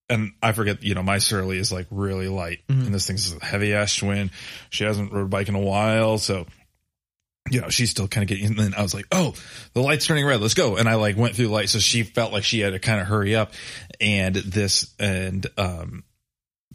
And 0.08 0.32
I 0.42 0.52
forget, 0.52 0.82
you 0.82 0.94
know, 0.94 1.02
my 1.04 1.18
Surly 1.18 1.58
is 1.58 1.72
like 1.72 1.86
really 1.90 2.28
light, 2.28 2.60
and 2.68 2.92
this 2.92 3.06
thing's 3.06 3.32
a 3.32 3.44
heavy 3.44 3.74
ass 3.74 3.94
Schwinn. 3.94 4.30
She 4.68 4.84
hasn't 4.84 5.12
rode 5.12 5.26
a 5.26 5.28
bike 5.28 5.48
in 5.48 5.54
a 5.54 5.60
while, 5.60 6.18
so 6.18 6.46
you 7.50 7.60
know, 7.60 7.68
she's 7.68 7.90
still 7.90 8.08
kind 8.08 8.22
of 8.22 8.28
getting, 8.28 8.46
and 8.46 8.58
then 8.58 8.74
I 8.74 8.82
was 8.82 8.94
like, 8.94 9.06
oh, 9.10 9.34
the 9.72 9.80
light's 9.80 10.06
turning 10.06 10.24
red. 10.24 10.40
Let's 10.40 10.54
go. 10.54 10.76
And 10.76 10.88
I 10.88 10.94
like 10.94 11.16
went 11.16 11.34
through 11.34 11.46
the 11.46 11.52
light. 11.52 11.68
So 11.68 11.78
she 11.78 12.02
felt 12.02 12.32
like 12.32 12.44
she 12.44 12.60
had 12.60 12.74
to 12.74 12.78
kind 12.78 13.00
of 13.00 13.06
hurry 13.06 13.34
up. 13.34 13.52
And 14.00 14.34
this, 14.34 14.94
and, 14.98 15.46
um, 15.56 16.04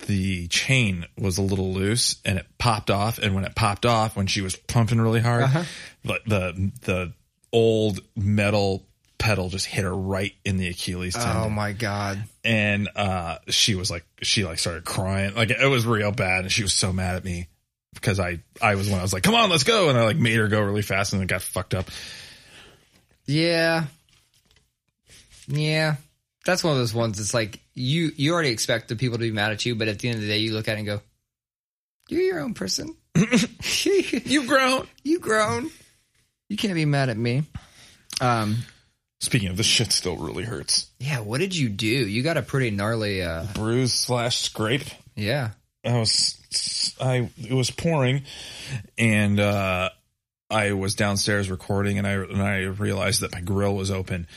the 0.08 0.48
chain 0.50 1.06
was 1.18 1.38
a 1.38 1.41
little 1.41 1.74
loose 1.74 2.18
and 2.26 2.38
it 2.38 2.46
popped 2.58 2.91
off. 2.91 3.18
And 3.18 3.34
when 3.34 3.46
it 3.46 3.56
popped 3.56 3.86
off, 3.86 4.16
when 4.18 4.28
she 4.28 4.41
was 4.41 4.56
pumping 4.56 5.00
really 5.00 5.22
hard, 5.22 5.43
Uh-huh. 5.43 5.64
the, 6.04 6.20
the, 6.28 6.72
the 6.82 7.14
old 7.54 8.00
metal 8.16 8.86
pedal 9.18 9.48
just 9.50 9.66
hit 9.66 9.84
her 9.86 9.96
right 9.96 10.34
in 10.43 10.58
the 10.58 10.68
Achilles 10.68 11.14
tendon 11.16 11.38
Oh 11.46 11.50
my 11.50 11.72
god. 11.72 12.22
and 12.43 12.89
uh 12.98 13.38
she 13.48 13.74
was 13.76 13.89
like 13.89 14.06
she 14.22 14.43
like 14.43 14.60
started 14.60 14.84
crying 14.84 15.34
like 15.34 15.50
it 15.52 15.66
was 15.68 15.86
real 15.86 16.12
bad 16.12 16.41
and 16.41 16.52
she 16.52 16.62
was 16.64 16.74
so 16.74 16.91
mad 16.91 17.16
at 17.16 17.24
me 17.24 17.48
because 17.93 18.20
i 18.20 18.39
i 18.62 18.76
was 18.76 18.89
when 18.89 19.00
i 19.00 19.02
was 19.02 19.14
like 19.14 19.24
come 19.24 19.34
on 19.34 19.50
let's 19.50 19.64
go 19.64 19.88
and 19.89 19.98
i 19.98 20.04
like 20.04 20.18
made 20.18 20.36
her 20.36 20.50
go 20.50 20.60
really 20.62 20.82
fast 20.82 21.14
and 21.14 21.24
it 21.24 21.28
got 21.30 21.41
fucked 21.41 21.74
up 21.74 21.88
Yeah. 23.26 23.86
Yeah. 25.48 25.96
That's 26.46 26.64
one 26.64 26.74
of 26.74 26.80
those 26.80 26.93
ones 26.93 27.20
it's 27.20 27.34
like 27.34 27.60
you 27.76 28.11
you 28.15 28.34
already 28.34 28.49
expect 28.49 28.88
the 28.88 28.95
people 28.95 29.17
to 29.17 29.23
be 29.23 29.32
mad 29.32 29.51
at 29.51 29.65
you, 29.65 29.76
but 29.76 29.88
at 29.88 29.99
the 29.99 30.07
end 30.07 30.15
of 30.15 30.21
the 30.21 30.28
day 30.28 30.38
you 30.38 30.53
look 30.53 30.67
at 30.67 30.76
it 30.76 30.80
and 30.80 30.88
go, 30.88 31.01
You're 32.09 32.21
your 32.21 32.39
own 32.39 32.53
person. 32.53 32.95
you've 33.15 34.47
grown 34.47 34.88
You've 35.03 35.21
grown. 35.21 35.69
You 36.49 36.57
can't 36.57 36.73
be 36.73 36.86
mad 36.86 37.09
at 37.09 37.17
me. 37.17 37.43
Um 38.21 38.57
speaking 39.19 39.49
of 39.49 39.57
this 39.57 39.65
shit 39.65 39.91
still 39.91 40.17
really 40.17 40.43
hurts 40.43 40.88
yeah, 40.99 41.19
what 41.19 41.39
did 41.39 41.55
you 41.55 41.69
do? 41.69 41.88
You 41.88 42.23
got 42.23 42.38
a 42.38 42.41
pretty 42.41 42.71
gnarly 42.71 43.21
uh 43.21 43.45
bruise 43.53 43.93
slash 43.93 44.38
scrape 44.38 44.84
yeah. 45.15 45.51
i 45.84 45.97
was 45.97 46.95
i 46.99 47.30
it 47.38 47.53
was 47.53 47.71
pouring 47.71 48.23
and 48.97 49.39
uh 49.39 49.89
i 50.49 50.73
was 50.73 50.95
downstairs 50.95 51.49
recording 51.49 51.97
and 51.97 52.05
i 52.05 52.11
and 52.11 52.41
i 52.41 52.59
realized 52.63 53.21
that 53.21 53.32
my 53.32 53.41
grill 53.41 53.76
was 53.76 53.89
open 53.89 54.28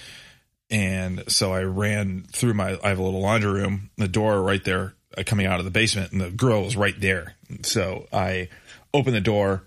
and 0.70 1.24
so 1.28 1.52
i 1.52 1.62
ran 1.62 2.24
through 2.32 2.54
my 2.54 2.78
i 2.82 2.88
have 2.88 2.98
a 2.98 3.02
little 3.02 3.20
laundry 3.20 3.50
room 3.50 3.90
the 3.96 4.08
door 4.08 4.42
right 4.42 4.64
there 4.64 4.94
uh, 5.16 5.22
coming 5.24 5.46
out 5.46 5.58
of 5.58 5.64
the 5.64 5.70
basement 5.70 6.12
and 6.12 6.20
the 6.20 6.30
grill 6.30 6.62
was 6.62 6.76
right 6.76 6.98
there. 7.00 7.34
So 7.62 8.06
i 8.12 8.48
opened 8.92 9.16
the 9.16 9.20
door 9.20 9.64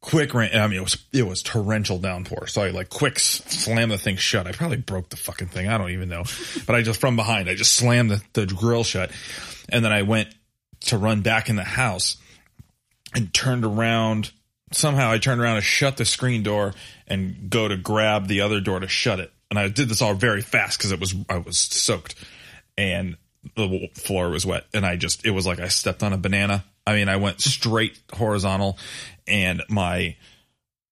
quick 0.00 0.34
ran 0.34 0.54
i 0.58 0.66
mean 0.66 0.78
it 0.78 0.82
was 0.82 1.04
it 1.12 1.26
was 1.26 1.42
torrential 1.42 1.98
downpour. 1.98 2.46
So 2.46 2.62
i 2.62 2.70
like 2.70 2.90
quick 2.90 3.18
slammed 3.18 3.90
the 3.90 3.98
thing 3.98 4.16
shut. 4.16 4.46
I 4.46 4.52
probably 4.52 4.76
broke 4.76 5.10
the 5.10 5.16
fucking 5.16 5.48
thing. 5.48 5.68
I 5.68 5.78
don't 5.78 5.90
even 5.90 6.08
know. 6.08 6.24
But 6.66 6.76
i 6.76 6.82
just 6.82 7.00
from 7.00 7.16
behind 7.16 7.48
i 7.48 7.54
just 7.54 7.74
slammed 7.74 8.10
the, 8.10 8.22
the 8.32 8.46
grill 8.46 8.84
shut. 8.84 9.10
And 9.68 9.84
then 9.84 9.92
i 9.92 10.02
went 10.02 10.28
to 10.80 10.98
run 10.98 11.22
back 11.22 11.48
in 11.48 11.56
the 11.56 11.64
house 11.64 12.16
and 13.14 13.32
turned 13.32 13.64
around. 13.64 14.32
Somehow 14.72 15.10
I 15.10 15.18
turned 15.18 15.40
around 15.40 15.56
and 15.56 15.64
shut 15.64 15.96
the 15.96 16.04
screen 16.04 16.42
door 16.42 16.74
and 17.06 17.48
go 17.48 17.68
to 17.68 17.76
grab 17.76 18.26
the 18.26 18.40
other 18.40 18.60
door 18.60 18.80
to 18.80 18.88
shut 18.88 19.20
it. 19.20 19.32
And 19.56 19.64
I 19.64 19.68
did 19.68 19.88
this 19.88 20.02
all 20.02 20.14
very 20.14 20.40
fast 20.40 20.78
because 20.78 20.90
it 20.90 20.98
was, 20.98 21.14
I 21.28 21.38
was 21.38 21.58
soaked 21.58 22.16
and 22.76 23.16
the 23.54 23.88
floor 23.94 24.30
was 24.30 24.44
wet. 24.44 24.64
And 24.74 24.84
I 24.84 24.96
just, 24.96 25.24
it 25.24 25.30
was 25.30 25.46
like 25.46 25.60
I 25.60 25.68
stepped 25.68 26.02
on 26.02 26.12
a 26.12 26.18
banana. 26.18 26.64
I 26.84 26.94
mean, 26.94 27.08
I 27.08 27.16
went 27.16 27.40
straight 27.40 27.96
horizontal 28.12 28.78
and 29.28 29.62
my 29.68 30.16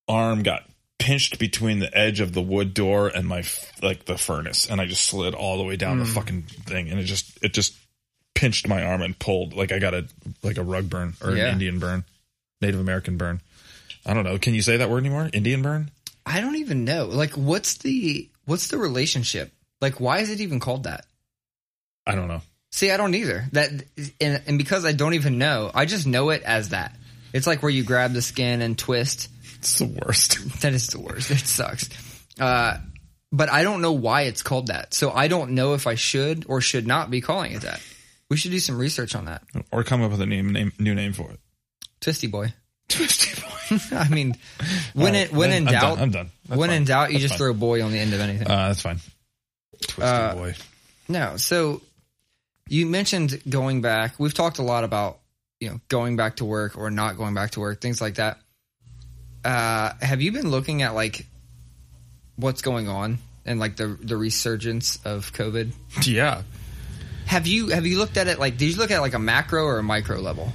arm 0.07 0.45
got 0.45 0.63
pinched 1.01 1.41
between 1.41 1.81
the 1.81 1.97
edge 1.97 2.21
of 2.21 2.33
the 2.35 2.41
wood 2.41 2.73
door 2.73 3.09
and 3.09 3.27
my, 3.27 3.43
like 3.83 4.05
the 4.05 4.17
furnace. 4.17 4.71
And 4.71 4.81
I 4.81 4.87
just 4.87 5.05
slid 5.05 5.35
all 5.35 5.59
the 5.59 5.65
way 5.65 5.75
down 5.75 5.99
the 5.99 6.05
hmm. 6.05 6.13
fucking 6.13 6.43
thing. 6.43 6.89
And 6.89 7.01
it 7.01 7.05
just, 7.05 7.43
it 7.43 7.53
just 7.53 7.75
pinched 8.35 8.69
my 8.69 8.85
arm 8.85 9.03
and 9.03 9.19
pulled 9.19 9.55
like 9.55 9.73
I 9.73 9.81
got 9.81 9.93
a, 9.93 10.07
like 10.45 10.57
a 10.57 10.63
rug 10.63 10.89
burn 10.89 11.15
or 11.21 11.33
Yeah. 11.33 11.47
an 11.47 11.55
Indian 11.55 11.81
burn. 11.81 12.05
Native 12.61 12.79
American 12.79 13.17
burn. 13.17 13.41
I 14.07 14.15
don't 14.15 14.23
know. 14.23 14.39
Can 14.39 14.55
you 14.55 14.63
say 14.63 14.77
that 14.77 14.89
word 14.89 14.99
anymore? 14.99 15.29
Indian 15.33 15.63
burn? 15.63 15.91
I 16.25 16.41
don't 16.41 16.57
even 16.57 16.85
know. 16.85 17.07
Like 17.07 17.33
what's 17.33 17.79
the 17.79 18.29
what's 18.45 18.69
the 18.69 18.79
relationship? 18.79 19.53
Like 19.81 20.01
why 20.01 20.19
is 20.19 20.31
it 20.31 20.41
even 20.41 20.61
called 20.61 20.85
that? 20.85 21.07
I 22.07 22.15
don't 22.15 22.29
know. 22.29 22.43
See, 22.71 22.91
I 22.91 22.97
don't 22.97 23.15
either. 23.15 23.45
That 23.53 23.71
and, 24.21 24.43
and 24.47 24.59
because 24.59 24.85
I 24.85 24.93
don't 24.93 25.15
even 25.15 25.39
know, 25.39 25.71
I 25.75 25.85
just 25.85 26.07
know 26.07 26.31
it 26.31 26.43
as 26.43 26.71
that. 26.71 26.97
It's 27.33 27.47
like 27.47 27.63
where 27.63 27.71
you 27.71 27.85
grab 27.85 28.13
the 28.13 28.23
skin 28.23 28.63
and 28.63 28.79
twist. 28.79 29.29
It's 29.59 29.79
the 29.79 29.87
worst. 29.87 30.39
That 30.63 30.73
is 30.73 30.89
the 30.89 31.01
worst. 31.01 31.31
It 31.31 31.39
sucks. 31.39 31.89
Uh, 32.39 32.79
but 33.31 33.51
I 33.51 33.63
don't 33.63 33.81
know 33.81 33.93
why 33.93 34.23
it's 34.23 34.43
called 34.43 34.69
that. 34.69 34.95
So 34.95 35.11
I 35.11 35.29
don't 35.29 35.53
know 35.53 35.75
if 35.75 35.87
I 35.87 35.95
should 35.95 36.45
or 36.49 36.61
should 36.61 36.87
not 36.87 37.11
be 37.11 37.21
calling 37.21 37.53
it 37.53 37.63
that. 37.63 37.81
We 38.29 38.37
should 38.37 38.51
do 38.51 38.59
some 38.59 38.79
research 38.79 39.15
on 39.15 39.27
that. 39.27 39.43
or 39.71 39.85
come 39.85 40.03
up 40.03 40.11
with 40.11 40.21
a 40.21 40.27
name, 40.27 40.53
name 40.53 40.73
new 40.79 40.95
name 40.95 41.13
for 41.13 41.31
it. 41.31 41.41
Twisty 42.01 42.27
boy. 42.27 42.53
Twisty 42.93 43.41
boy. 43.41 43.79
I 43.97 44.09
mean, 44.09 44.37
when 44.95 45.15
it 45.15 45.33
when 45.33 45.51
in 45.53 45.67
I'm 45.69 45.73
doubt, 45.73 45.95
done. 45.95 45.99
I'm 46.03 46.11
done. 46.11 46.31
That's 46.49 46.59
when 46.59 46.69
fine. 46.71 46.77
in 46.79 46.85
doubt, 46.85 47.09
you 47.09 47.15
That's 47.15 47.23
just 47.23 47.33
fine. 47.35 47.39
throw 47.39 47.51
a 47.51 47.55
boy 47.55 47.83
on 47.83 47.91
the 47.93 47.99
end 47.99 48.13
of 48.13 48.21
anything. 48.21 48.47
Uh, 48.49 48.69
that's 48.69 48.83
fine. 48.83 48.99
Twisty 49.81 50.03
Uh, 50.03 50.35
boy. 50.35 50.55
No. 51.09 51.37
So 51.37 51.81
you 52.69 52.87
mentioned 52.87 53.41
going 53.49 53.81
back. 53.81 54.19
We've 54.19 54.35
talked 54.35 54.59
a 54.59 54.63
lot 54.63 54.85
about, 54.85 55.19
you 55.61 55.71
know, 55.71 55.81
going 55.89 56.17
back 56.17 56.37
to 56.37 56.45
work 56.45 56.77
or 56.77 56.91
not 56.91 57.17
going 57.17 57.35
back 57.35 57.53
to 57.53 57.61
work, 57.61 57.81
things 57.81 58.01
like 58.01 58.17
that. 58.17 58.39
Uh, 59.45 59.93
have 60.01 60.21
you 60.23 60.33
been 60.33 60.51
looking 60.51 60.83
at 60.83 60.95
like 60.95 61.27
what's 62.37 62.63
going 62.63 62.89
on 62.89 63.19
and 63.45 63.59
like 63.59 63.77
the 63.77 63.99
the 64.01 64.17
resurgence 64.17 64.99
of 65.05 65.33
COVID? 65.33 65.73
Yeah. 66.07 66.43
Have 67.27 67.47
you 67.47 67.69
have 67.69 67.87
you 67.87 67.97
looked 67.99 68.17
at 68.19 68.27
it 68.29 68.39
like 68.39 68.59
did 68.59 68.71
you 68.73 68.77
look 68.77 68.91
at 68.91 69.01
like 69.01 69.15
a 69.15 69.19
macro 69.19 69.65
or 69.65 69.79
a 69.79 69.83
micro 69.83 70.19
level? 70.21 70.53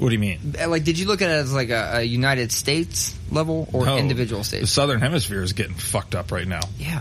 What 0.00 0.08
do 0.08 0.14
you 0.14 0.18
mean? 0.18 0.54
Uh, 0.60 0.68
Like, 0.68 0.82
did 0.84 0.98
you 0.98 1.06
look 1.06 1.20
at 1.22 1.28
it 1.30 1.34
as 1.34 1.52
like 1.52 1.68
a, 1.70 1.98
a 1.98 2.02
United 2.02 2.50
States 2.52 3.14
level 3.30 3.68
or 3.72 3.84
No. 3.86 3.98
individual 3.98 4.42
states? 4.42 4.62
The 4.62 4.66
southern 4.66 5.00
hemisphere 5.00 5.42
is 5.42 5.52
getting 5.52 5.74
fucked 5.74 6.14
up 6.14 6.32
right 6.32 6.48
now. 6.48 6.60
Yeah, 6.78 7.00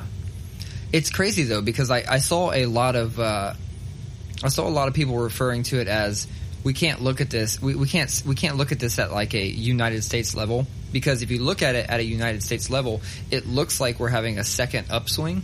it's 0.91 1.09
crazy 1.09 1.43
though 1.43 1.61
because 1.61 1.89
I, 1.89 2.03
I 2.07 2.19
saw 2.19 2.51
a 2.51 2.65
lot 2.65 2.95
of 2.97 3.17
uh, 3.19 3.53
I 4.43 4.49
saw 4.49 4.67
a 4.67 4.69
lot 4.69 4.89
of 4.89 4.93
people 4.93 5.17
referring 5.17 5.63
to 5.63 5.79
it 5.79 5.87
as 5.87 6.27
we 6.63 6.73
can't 6.73 7.01
look 7.01 7.21
at 7.21 7.29
this 7.29 7.61
we, 7.61 7.73
we 7.73 7.87
can't 7.87 8.21
we 8.27 8.35
can't 8.35 8.57
look 8.57 8.73
at 8.73 8.79
this 8.79 8.99
at 8.99 9.11
like 9.13 9.33
a 9.33 9.45
United 9.47 10.03
States 10.03 10.35
level 10.35 10.67
because 10.91 11.21
if 11.21 11.31
you 11.31 11.41
look 11.41 11.61
at 11.61 11.75
it 11.75 11.89
at 11.89 12.01
a 12.01 12.03
United 12.03 12.43
States 12.43 12.69
level, 12.69 13.01
it 13.31 13.47
looks 13.47 13.79
like 13.79 13.97
we're 13.99 14.09
having 14.09 14.39
a 14.39 14.43
second 14.43 14.87
upswing. 14.91 15.41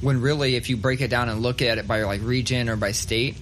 When 0.00 0.20
really, 0.22 0.56
if 0.56 0.70
you 0.70 0.76
break 0.78 1.00
it 1.02 1.08
down 1.08 1.28
and 1.28 1.40
look 1.42 1.60
at 1.62 1.76
it 1.78 1.86
by 1.86 2.02
like 2.04 2.22
region 2.22 2.68
or 2.70 2.76
by 2.76 2.92
state, 2.92 3.36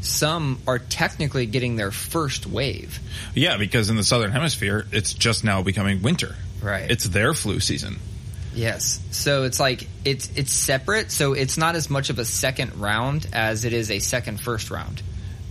some 0.00 0.58
are 0.66 0.78
technically 0.78 1.46
getting 1.46 1.76
their 1.76 1.90
first 1.90 2.46
wave. 2.46 2.98
Yeah, 3.34 3.56
because 3.56 3.90
in 3.90 3.96
the 3.96 4.02
southern 4.02 4.32
hemisphere, 4.32 4.86
it's 4.92 5.12
just 5.12 5.44
now 5.44 5.62
becoming 5.62 6.02
winter. 6.02 6.36
Right. 6.62 6.90
It's 6.90 7.04
their 7.04 7.34
flu 7.34 7.60
season. 7.60 7.98
Yes. 8.54 9.00
So 9.12 9.44
it's 9.44 9.60
like 9.60 9.86
it's 10.04 10.30
it's 10.36 10.52
separate. 10.52 11.12
So 11.12 11.32
it's 11.32 11.56
not 11.56 11.76
as 11.76 11.88
much 11.88 12.10
of 12.10 12.18
a 12.18 12.24
second 12.24 12.80
round 12.80 13.26
as 13.32 13.64
it 13.64 13.72
is 13.72 13.90
a 13.90 13.98
second 14.00 14.40
first 14.40 14.70
round. 14.70 15.02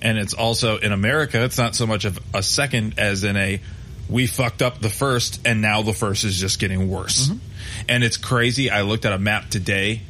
And 0.02 0.18
it's 0.18 0.34
also 0.34 0.78
in 0.78 0.92
America, 0.92 1.44
it's 1.44 1.58
not 1.58 1.76
so 1.76 1.88
much 1.88 2.06
of 2.06 2.20
a 2.34 2.44
second 2.44 2.96
as 2.98 3.24
in 3.24 3.38
a 3.38 3.62
we 4.10 4.28
fucked 4.28 4.62
up 4.62 4.80
the 4.80 4.90
first 4.90 5.42
and 5.46 5.62
now 5.62 5.82
the 5.82 5.94
first 5.94 6.24
is 6.24 6.38
just 6.38 6.60
getting 6.60 6.90
worse. 6.90 7.28
Mm-hmm. 7.28 7.38
And 7.90 8.04
it's 8.04 8.18
crazy. 8.18 8.70
I 8.70 8.82
looked 8.82 9.06
at 9.06 9.14
a 9.14 9.18
map 9.18 9.50
today 9.50 10.02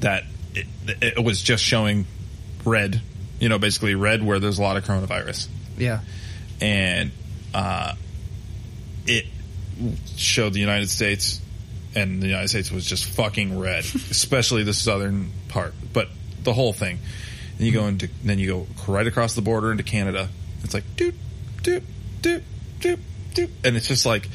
that 0.00 0.24
it, 0.54 0.66
it 1.00 1.24
was 1.24 1.42
just 1.42 1.62
showing 1.64 2.06
red, 2.64 3.00
you 3.40 3.48
know, 3.48 3.58
basically 3.58 3.94
red 3.94 4.22
where 4.22 4.38
there's 4.38 4.58
a 4.58 4.62
lot 4.62 4.76
of 4.76 4.84
coronavirus. 4.84 5.48
Yeah. 5.76 6.00
and 6.60 7.10
uh, 7.54 7.94
it 9.06 9.26
showed 10.16 10.52
the 10.52 10.60
United 10.60 10.90
States, 10.90 11.40
and 11.94 12.22
the 12.22 12.26
United 12.26 12.48
States 12.48 12.70
was 12.70 12.84
just 12.84 13.06
fucking 13.06 13.58
red, 13.58 13.84
especially 14.10 14.62
the 14.62 14.74
southern 14.74 15.30
part, 15.48 15.74
but 15.92 16.08
the 16.42 16.52
whole 16.52 16.72
thing. 16.72 16.98
Then 17.58 17.66
you 17.66 17.72
go 17.72 17.86
into, 17.86 18.08
then 18.22 18.38
you 18.38 18.46
go 18.46 18.66
right 18.92 19.06
across 19.06 19.34
the 19.34 19.42
border 19.42 19.70
into 19.70 19.82
Canada. 19.82 20.28
It's 20.62 20.74
like 20.74 20.84
doop, 20.96 21.14
doop, 21.62 21.82
doop, 22.20 22.42
doop, 22.80 22.98
doop, 23.34 23.50
and 23.64 23.76
it's 23.76 23.88
just 23.88 24.06
like 24.06 24.28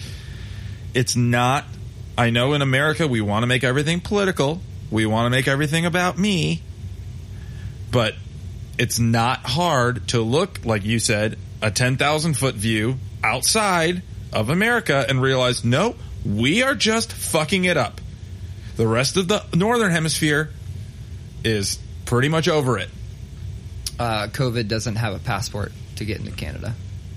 it's 0.93 1.16
not. 1.16 1.66
I 2.18 2.30
know 2.30 2.53
in 2.53 2.62
America 2.62 3.08
we 3.08 3.22
want 3.22 3.43
to 3.43 3.47
make 3.47 3.64
everything 3.64 3.99
political. 3.99 4.62
We 4.89 5.06
want 5.06 5.26
to 5.26 5.30
make 5.30 5.47
everything 5.47 5.86
about 5.86 6.18
me, 6.18 6.62
but 7.91 8.16
it's 8.78 8.99
not 8.99 9.39
hard 9.45 10.07
to 10.09 10.21
look, 10.21 10.65
like 10.65 10.84
you 10.84 10.99
said, 10.99 11.38
a 11.61 11.71
10,000 11.71 12.34
foot 12.36 12.55
view 12.55 12.95
outside 13.23 14.01
of 14.34 14.49
America 14.49 15.05
and 15.07 15.21
realize, 15.21 15.63
no, 15.63 15.95
we 16.26 16.63
are 16.63 16.76
just 16.76 17.13
fucking 17.13 17.65
it 17.65 17.78
up. 17.78 18.01
The 18.76 18.88
rest 18.88 19.17
of 19.17 19.28
the 19.28 19.43
northern 19.53 19.91
hemisphere 19.91 20.49
is 21.43 21.80
pretty 22.05 22.30
much 22.30 22.47
over 22.47 22.78
it. 22.78 22.89
Uh, 23.97 24.28
COVID 24.28 24.67
doesn't 24.67 24.97
have 24.97 25.13
a 25.15 25.19
passport 25.19 25.71
to 25.95 26.05
get 26.05 26.19
into 26.19 26.32
Canada. 26.32 26.73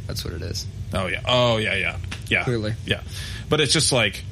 That's 0.06 0.24
what 0.24 0.34
it 0.34 0.42
is. 0.42 0.66
Oh 0.94 1.06
yeah. 1.06 1.22
Oh 1.26 1.56
yeah. 1.56 1.74
Yeah. 1.74 1.96
Yeah. 2.28 2.44
Clearly. 2.44 2.74
Yeah. 2.86 3.02
But 3.48 3.61
it's 3.61 3.72
just 3.72 3.92
like, 3.92 4.24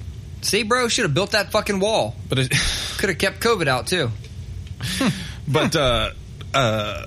See, 0.43 0.63
bro, 0.63 0.87
should 0.87 1.05
have 1.05 1.15
built 1.15 1.33
that 1.33 1.51
fucking 1.51 1.81
wall. 1.81 2.15
but 2.29 2.39
it, 2.39 2.53
Could 2.99 3.09
have 3.09 3.19
kept 3.19 3.41
COVID 3.41 3.67
out 3.67 3.89
too. 3.89 4.11
but 5.49 5.75
uh, 5.75 6.11
uh, 6.55 7.07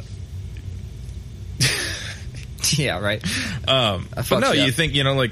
yeah, 2.77 2.99
right. 2.99 3.23
Um, 3.67 4.07
but 4.15 4.39
no, 4.39 4.51
you 4.51 4.65
you 4.65 4.71
think 4.71 4.93
you 4.93 5.03
know, 5.03 5.13
like 5.13 5.31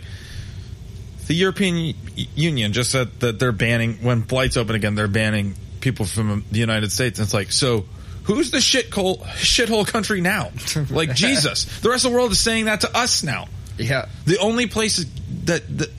the 1.28 1.36
European 1.36 1.94
Union 2.36 2.74
just 2.74 2.92
said 2.92 3.20
that 3.20 3.38
they're 3.38 3.52
banning 3.52 3.96
when 3.96 4.24
flights 4.24 4.58
open 4.58 4.76
again. 4.76 4.96
They're 4.96 5.08
banning 5.08 5.56
people 5.82 6.06
from 6.06 6.46
the 6.52 6.60
United 6.60 6.92
States. 6.92 7.20
And 7.20 7.26
it's 7.26 7.34
like, 7.34 7.52
so 7.52 7.86
who's 8.24 8.52
the 8.52 8.60
shithole 8.60 9.22
shithole 9.36 9.86
country 9.86 10.22
now? 10.22 10.52
Like 10.90 11.14
Jesus, 11.14 11.66
the 11.82 11.90
rest 11.90 12.06
of 12.06 12.12
the 12.12 12.18
world 12.18 12.32
is 12.32 12.40
saying 12.40 12.66
that 12.66 12.82
to 12.82 12.98
us 12.98 13.24
now. 13.24 13.48
Yeah. 13.78 14.08
The 14.26 14.38
only 14.40 14.68
places 14.68 15.06
that, 15.46 15.78
that 15.78 15.90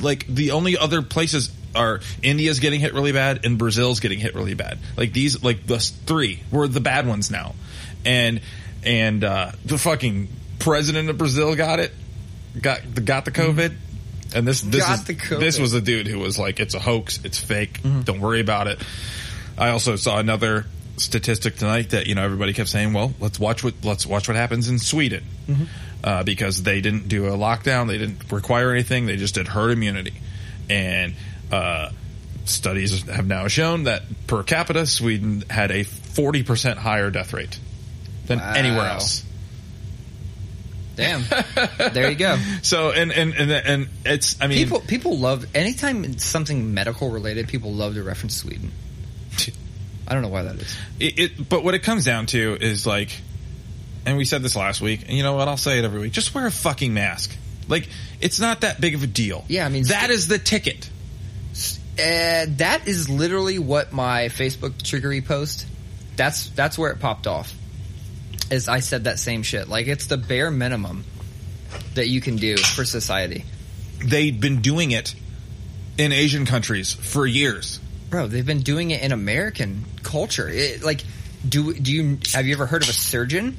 like 0.00 0.26
the 0.26 0.50
only 0.50 0.76
other 0.76 1.02
places 1.02 1.50
are 1.74 2.00
India's 2.22 2.60
getting 2.60 2.80
hit 2.80 2.92
really 2.92 3.12
bad 3.12 3.46
and 3.46 3.58
Brazil's 3.58 4.00
getting 4.00 4.18
hit 4.18 4.34
really 4.34 4.54
bad. 4.54 4.78
Like 4.96 5.12
these, 5.12 5.42
like 5.42 5.66
the 5.66 5.78
three 5.78 6.42
were 6.50 6.66
the 6.66 6.80
bad 6.80 7.06
ones 7.06 7.30
now, 7.30 7.54
and 8.04 8.40
and 8.84 9.22
uh, 9.22 9.52
the 9.64 9.78
fucking 9.78 10.28
president 10.62 11.10
of 11.10 11.18
Brazil 11.18 11.54
got 11.54 11.78
it, 11.80 11.92
got 12.60 12.80
got 13.04 13.24
the 13.24 13.30
COVID. 13.32 13.74
And 14.34 14.48
this 14.48 14.62
this 14.62 14.80
Got 14.86 15.08
is 15.10 15.28
this 15.28 15.58
was 15.58 15.74
a 15.74 15.80
dude 15.82 16.06
who 16.06 16.18
was 16.18 16.38
like, 16.38 16.58
"It's 16.58 16.74
a 16.74 16.78
hoax. 16.80 17.20
It's 17.24 17.38
fake. 17.38 17.80
Don't 17.82 18.20
worry 18.20 18.40
about 18.40 18.66
it." 18.66 18.78
I 19.58 19.68
also 19.70 19.96
saw 19.96 20.18
another 20.18 20.64
statistic 20.96 21.56
tonight 21.56 21.90
that 21.90 22.06
you 22.06 22.14
know 22.14 22.22
everybody 22.24 22.54
kept 22.54 22.70
saying, 22.70 22.94
"Well, 22.94 23.12
let's 23.20 23.38
watch 23.38 23.62
what 23.62 23.74
let's 23.84 24.06
watch 24.06 24.28
what 24.28 24.36
happens 24.38 24.70
in 24.70 24.78
Sweden," 24.78 25.24
uh, 26.02 26.22
because 26.22 26.62
they 26.62 26.80
didn't 26.80 27.08
do 27.08 27.26
a 27.26 27.32
lockdown, 27.36 27.88
they 27.88 27.98
didn't 27.98 28.32
require 28.32 28.70
anything, 28.72 29.04
they 29.04 29.16
just 29.18 29.34
did 29.34 29.48
herd 29.48 29.72
immunity, 29.72 30.14
and 30.70 31.14
uh, 31.50 31.90
studies 32.46 33.02
have 33.02 33.26
now 33.26 33.48
shown 33.48 33.84
that 33.84 34.02
per 34.26 34.42
capita, 34.42 34.86
Sweden 34.86 35.44
had 35.50 35.70
a 35.70 35.82
forty 35.82 36.42
percent 36.42 36.78
higher 36.78 37.10
death 37.10 37.34
rate 37.34 37.58
than 38.26 38.38
Wow. 38.38 38.52
anywhere 38.54 38.86
else. 38.86 39.24
Damn. 40.96 41.24
there 41.92 42.10
you 42.10 42.16
go. 42.16 42.36
So, 42.62 42.90
and 42.90 43.10
and 43.12 43.32
and, 43.34 43.50
and 43.50 43.88
it's, 44.04 44.40
I 44.40 44.46
mean, 44.46 44.58
People 44.58 44.80
people 44.80 45.18
love 45.18 45.46
anytime 45.54 46.18
something 46.18 46.74
medical 46.74 47.10
related. 47.10 47.48
People 47.48 47.72
love 47.72 47.94
to 47.94 48.02
reference 48.02 48.36
Sweden. 48.36 48.70
I 50.08 50.12
don't 50.14 50.22
know 50.22 50.28
why 50.28 50.42
that 50.42 50.56
is. 50.56 50.76
it, 51.00 51.18
it 51.18 51.48
but 51.48 51.64
what 51.64 51.74
it 51.74 51.82
comes 51.82 52.04
down 52.04 52.26
to 52.26 52.56
is 52.60 52.86
like 52.86 53.10
and 54.04 54.16
we 54.16 54.24
said 54.24 54.42
this 54.42 54.56
last 54.56 54.80
week 54.80 55.02
and 55.08 55.12
you 55.16 55.22
know 55.22 55.34
what 55.36 55.46
i'll 55.46 55.56
say 55.56 55.78
it 55.78 55.84
every 55.84 56.00
week 56.00 56.12
just 56.12 56.34
wear 56.34 56.44
a 56.46 56.50
fucking 56.50 56.92
mask 56.92 57.34
like 57.68 57.88
it's 58.20 58.40
not 58.40 58.62
that 58.62 58.80
big 58.80 58.94
of 58.96 59.02
a 59.04 59.06
deal 59.06 59.44
Yeah, 59.48 59.64
I 59.64 59.68
mean- 59.68 59.84
that 59.84 60.10
is 60.10 60.26
the 60.28 60.38
ticket 60.38 60.90
Uh, 61.98 62.46
that 62.56 62.82
is 62.86 63.08
literally 63.08 63.58
what 63.60 63.92
my 63.92 64.24
Facebook 64.28 64.72
triggery 64.82 65.24
post. 65.24 65.66
That's 66.16 66.48
that's 66.50 66.76
where 66.78 66.90
it 66.90 67.00
popped 67.00 67.26
off. 67.26 67.54
Is 68.52 68.68
I 68.68 68.80
said 68.80 69.04
that 69.04 69.18
same 69.18 69.42
shit. 69.42 69.68
Like 69.68 69.86
it's 69.86 70.06
the 70.06 70.16
bare 70.16 70.50
minimum 70.50 71.04
that 71.94 72.08
you 72.08 72.20
can 72.20 72.36
do 72.36 72.56
for 72.56 72.84
society, 72.84 73.44
they've 74.04 74.38
been 74.38 74.60
doing 74.60 74.90
it 74.90 75.14
in 75.98 76.12
asian 76.12 76.46
countries 76.46 76.94
for 76.94 77.26
years 77.26 77.80
bro. 78.12 78.28
They've 78.28 78.46
been 78.46 78.60
doing 78.60 78.92
it 78.92 79.02
in 79.02 79.10
American 79.10 79.84
culture. 80.04 80.48
It, 80.48 80.84
like, 80.84 81.02
do 81.48 81.74
do 81.74 81.90
you 81.90 82.18
have 82.32 82.46
you 82.46 82.52
ever 82.52 82.66
heard 82.66 82.84
of 82.84 82.88
a 82.88 82.92
surgeon? 82.92 83.56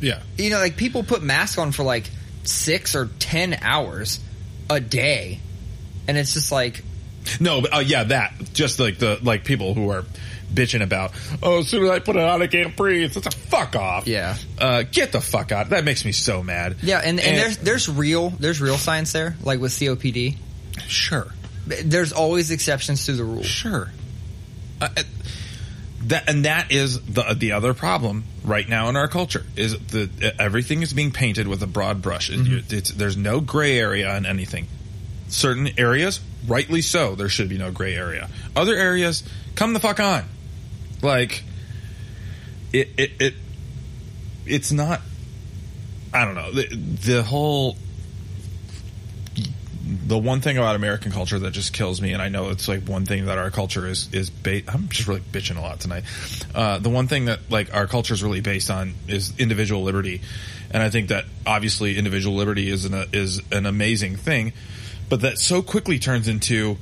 yeah 0.00 0.22
You 0.38 0.48
know, 0.48 0.58
like 0.58 0.78
people 0.78 1.02
put 1.02 1.22
masks 1.22 1.58
on 1.58 1.72
for 1.72 1.82
like 1.82 2.08
six 2.44 2.94
or 2.94 3.10
ten 3.18 3.52
hours 3.60 4.20
a 4.70 4.80
day, 4.80 5.40
and 6.08 6.16
it's 6.16 6.32
just 6.32 6.50
like 6.50 6.82
no 7.40 7.60
but, 7.60 7.74
uh, 7.74 7.78
yeah 7.80 8.04
that 8.04 8.32
just 8.54 8.78
like 8.78 8.98
the 8.98 9.18
like 9.22 9.44
people 9.44 9.74
who 9.74 9.90
are 9.90 10.04
bitching 10.56 10.82
about 10.82 11.12
oh 11.42 11.58
as 11.60 11.68
soon 11.68 11.84
as 11.84 11.90
i 11.90 11.98
put 11.98 12.16
it 12.16 12.22
on 12.22 12.42
i 12.42 12.46
can't 12.46 12.74
breathe 12.76 13.16
it's 13.16 13.26
a 13.26 13.30
fuck 13.30 13.76
off 13.76 14.06
Yeah. 14.06 14.36
uh 14.58 14.82
get 14.90 15.12
the 15.12 15.20
fuck 15.20 15.52
out 15.52 15.68
that 15.70 15.84
makes 15.84 16.04
me 16.04 16.12
so 16.12 16.42
mad 16.42 16.76
yeah, 16.82 16.98
and, 16.98 17.20
and 17.20 17.36
there's 17.36 17.58
there's 17.58 17.88
real 17.88 18.30
there's 18.30 18.60
real 18.60 18.78
science 18.78 19.12
there, 19.12 19.36
like 19.42 19.60
with 19.60 19.72
COPD. 19.72 20.36
sure 20.88 21.26
There's 21.66 22.12
always 22.12 22.50
exceptions 22.50 23.06
to 23.06 23.12
the 23.12 23.24
rule. 23.24 23.42
Sure. 23.42 23.90
Uh, 24.80 24.88
uh, 24.96 25.02
that 26.04 26.28
and 26.28 26.44
that 26.44 26.70
is 26.70 27.00
the 27.00 27.34
the 27.36 27.52
other 27.52 27.74
problem 27.74 28.24
right 28.44 28.68
now 28.68 28.88
in 28.88 28.96
our 28.96 29.08
culture 29.08 29.44
is 29.56 29.76
the 29.88 30.08
uh, 30.22 30.30
everything 30.42 30.82
is 30.82 30.92
being 30.92 31.10
painted 31.10 31.48
with 31.48 31.62
a 31.62 31.66
broad 31.66 32.00
brush. 32.02 32.30
Mm-hmm. 32.30 32.72
it's, 32.74 32.90
there's 32.90 33.16
no 33.16 33.40
gray 33.40 33.78
area 33.78 34.16
in 34.16 34.26
anything. 34.26 34.68
Certain 35.28 35.68
areas, 35.78 36.20
rightly 36.46 36.82
so, 36.82 37.16
there 37.16 37.28
should 37.28 37.48
be 37.48 37.58
no 37.58 37.72
gray 37.72 37.94
area. 37.96 38.28
Other 38.54 38.76
areas, 38.76 39.24
come 39.56 39.72
the 39.72 39.80
fuck 39.80 39.98
on. 39.98 40.24
Like 41.06 41.44
it 42.72 42.88
it, 42.98 43.10
it 43.20 43.34
it's 44.44 44.72
not. 44.72 45.00
I 46.12 46.24
don't 46.24 46.34
know 46.34 46.50
the 46.50 46.66
the 46.74 47.22
whole 47.22 47.76
the 49.86 50.18
one 50.18 50.40
thing 50.40 50.58
about 50.58 50.74
American 50.74 51.12
culture 51.12 51.38
that 51.38 51.52
just 51.52 51.72
kills 51.72 52.02
me, 52.02 52.12
and 52.12 52.20
I 52.20 52.28
know 52.28 52.50
it's 52.50 52.66
like 52.66 52.82
one 52.88 53.06
thing 53.06 53.26
that 53.26 53.38
our 53.38 53.52
culture 53.52 53.86
is 53.86 54.12
is 54.12 54.30
based. 54.30 54.72
I'm 54.72 54.88
just 54.88 55.06
really 55.06 55.20
bitching 55.20 55.56
a 55.56 55.60
lot 55.60 55.78
tonight. 55.78 56.02
Uh, 56.54 56.78
the 56.78 56.90
one 56.90 57.06
thing 57.06 57.26
that 57.26 57.50
like 57.50 57.72
our 57.72 57.86
culture 57.86 58.12
is 58.12 58.22
really 58.22 58.40
based 58.40 58.68
on 58.68 58.94
is 59.06 59.32
individual 59.38 59.84
liberty, 59.84 60.22
and 60.72 60.82
I 60.82 60.90
think 60.90 61.10
that 61.10 61.24
obviously 61.46 61.96
individual 61.96 62.34
liberty 62.34 62.68
is 62.68 62.84
an 62.84 62.94
is 63.12 63.40
an 63.52 63.64
amazing 63.64 64.16
thing, 64.16 64.52
but 65.08 65.20
that 65.20 65.38
so 65.38 65.62
quickly 65.62 65.98
turns 65.98 66.26
into. 66.26 66.78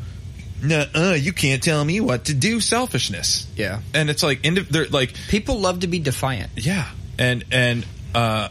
Uh, 0.73 1.17
you 1.19 1.33
can't 1.33 1.63
tell 1.63 1.85
me 1.85 2.01
what 2.01 2.27
to 2.27 2.35
do. 2.35 2.61
Selfishness, 2.61 3.47
Yeah. 3.57 3.81
and 3.93 4.09
it's 4.11 4.23
like, 4.23 4.45
indi- 4.45 4.63
they're 4.63 4.87
like, 4.87 5.15
People 5.29 5.61
love 5.61 5.81
to 5.81 5.87
be 5.87 5.99
defiant. 5.99 6.51
yeah, 6.57 6.89
and 7.19 7.45
and 7.51 7.87
uh, 8.15 8.49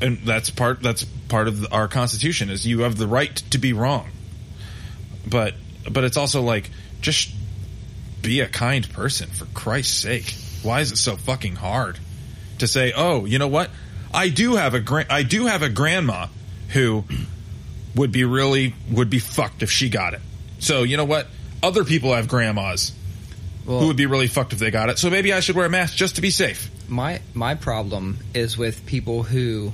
and 0.00 0.18
that's 0.18 0.50
part 0.50 0.82
that's 0.82 1.04
part 1.04 1.48
of 1.48 1.72
our 1.72 1.88
constitution 1.88 2.50
is 2.50 2.66
you 2.66 2.80
have 2.80 2.96
the 2.96 3.06
right 3.06 3.34
to 3.50 3.58
be 3.58 3.72
wrong. 3.72 4.08
But 5.26 5.54
but 5.90 6.04
it's 6.04 6.16
also 6.16 6.42
like 6.42 6.70
just 7.00 7.30
be 8.22 8.40
a 8.40 8.48
kind 8.48 8.88
person 8.92 9.28
for 9.28 9.46
Christ's 9.46 9.96
sake. 9.96 10.34
Why 10.62 10.80
is 10.80 10.92
it 10.92 10.96
so 10.98 11.16
fucking 11.16 11.56
hard 11.56 11.98
to 12.58 12.66
say, 12.68 12.92
"Oh, 12.96 13.24
you 13.24 13.38
know 13.38 13.48
what? 13.48 13.70
I 14.12 14.28
do 14.28 14.56
have 14.56 14.74
a 14.74 14.80
gra- 14.80 15.06
I 15.10 15.22
do 15.22 15.46
have 15.46 15.62
a 15.62 15.68
grandma 15.68 16.26
who 16.70 17.04
would 17.94 18.12
be 18.12 18.24
really 18.24 18.74
would 18.90 19.10
be 19.10 19.18
fucked 19.18 19.62
if 19.62 19.70
she 19.70 19.88
got 19.88 20.14
it." 20.14 20.20
So, 20.58 20.82
you 20.82 20.96
know 20.96 21.04
what? 21.04 21.26
Other 21.62 21.84
people 21.84 22.14
have 22.14 22.28
grandmas 22.28 22.92
Well, 23.66 23.80
who 23.80 23.86
would 23.88 23.96
be 23.96 24.06
really 24.06 24.28
fucked 24.28 24.52
if 24.52 24.58
they 24.58 24.70
got 24.70 24.90
it. 24.90 24.98
So 24.98 25.10
maybe 25.10 25.32
I 25.32 25.40
should 25.40 25.56
wear 25.56 25.66
a 25.66 25.70
mask 25.70 25.96
just 25.96 26.16
to 26.16 26.20
be 26.20 26.30
safe. 26.30 26.70
my 26.88 27.20
my 27.34 27.54
problem 27.54 28.18
is 28.34 28.56
with 28.56 28.86
people 28.86 29.22
who 29.22 29.72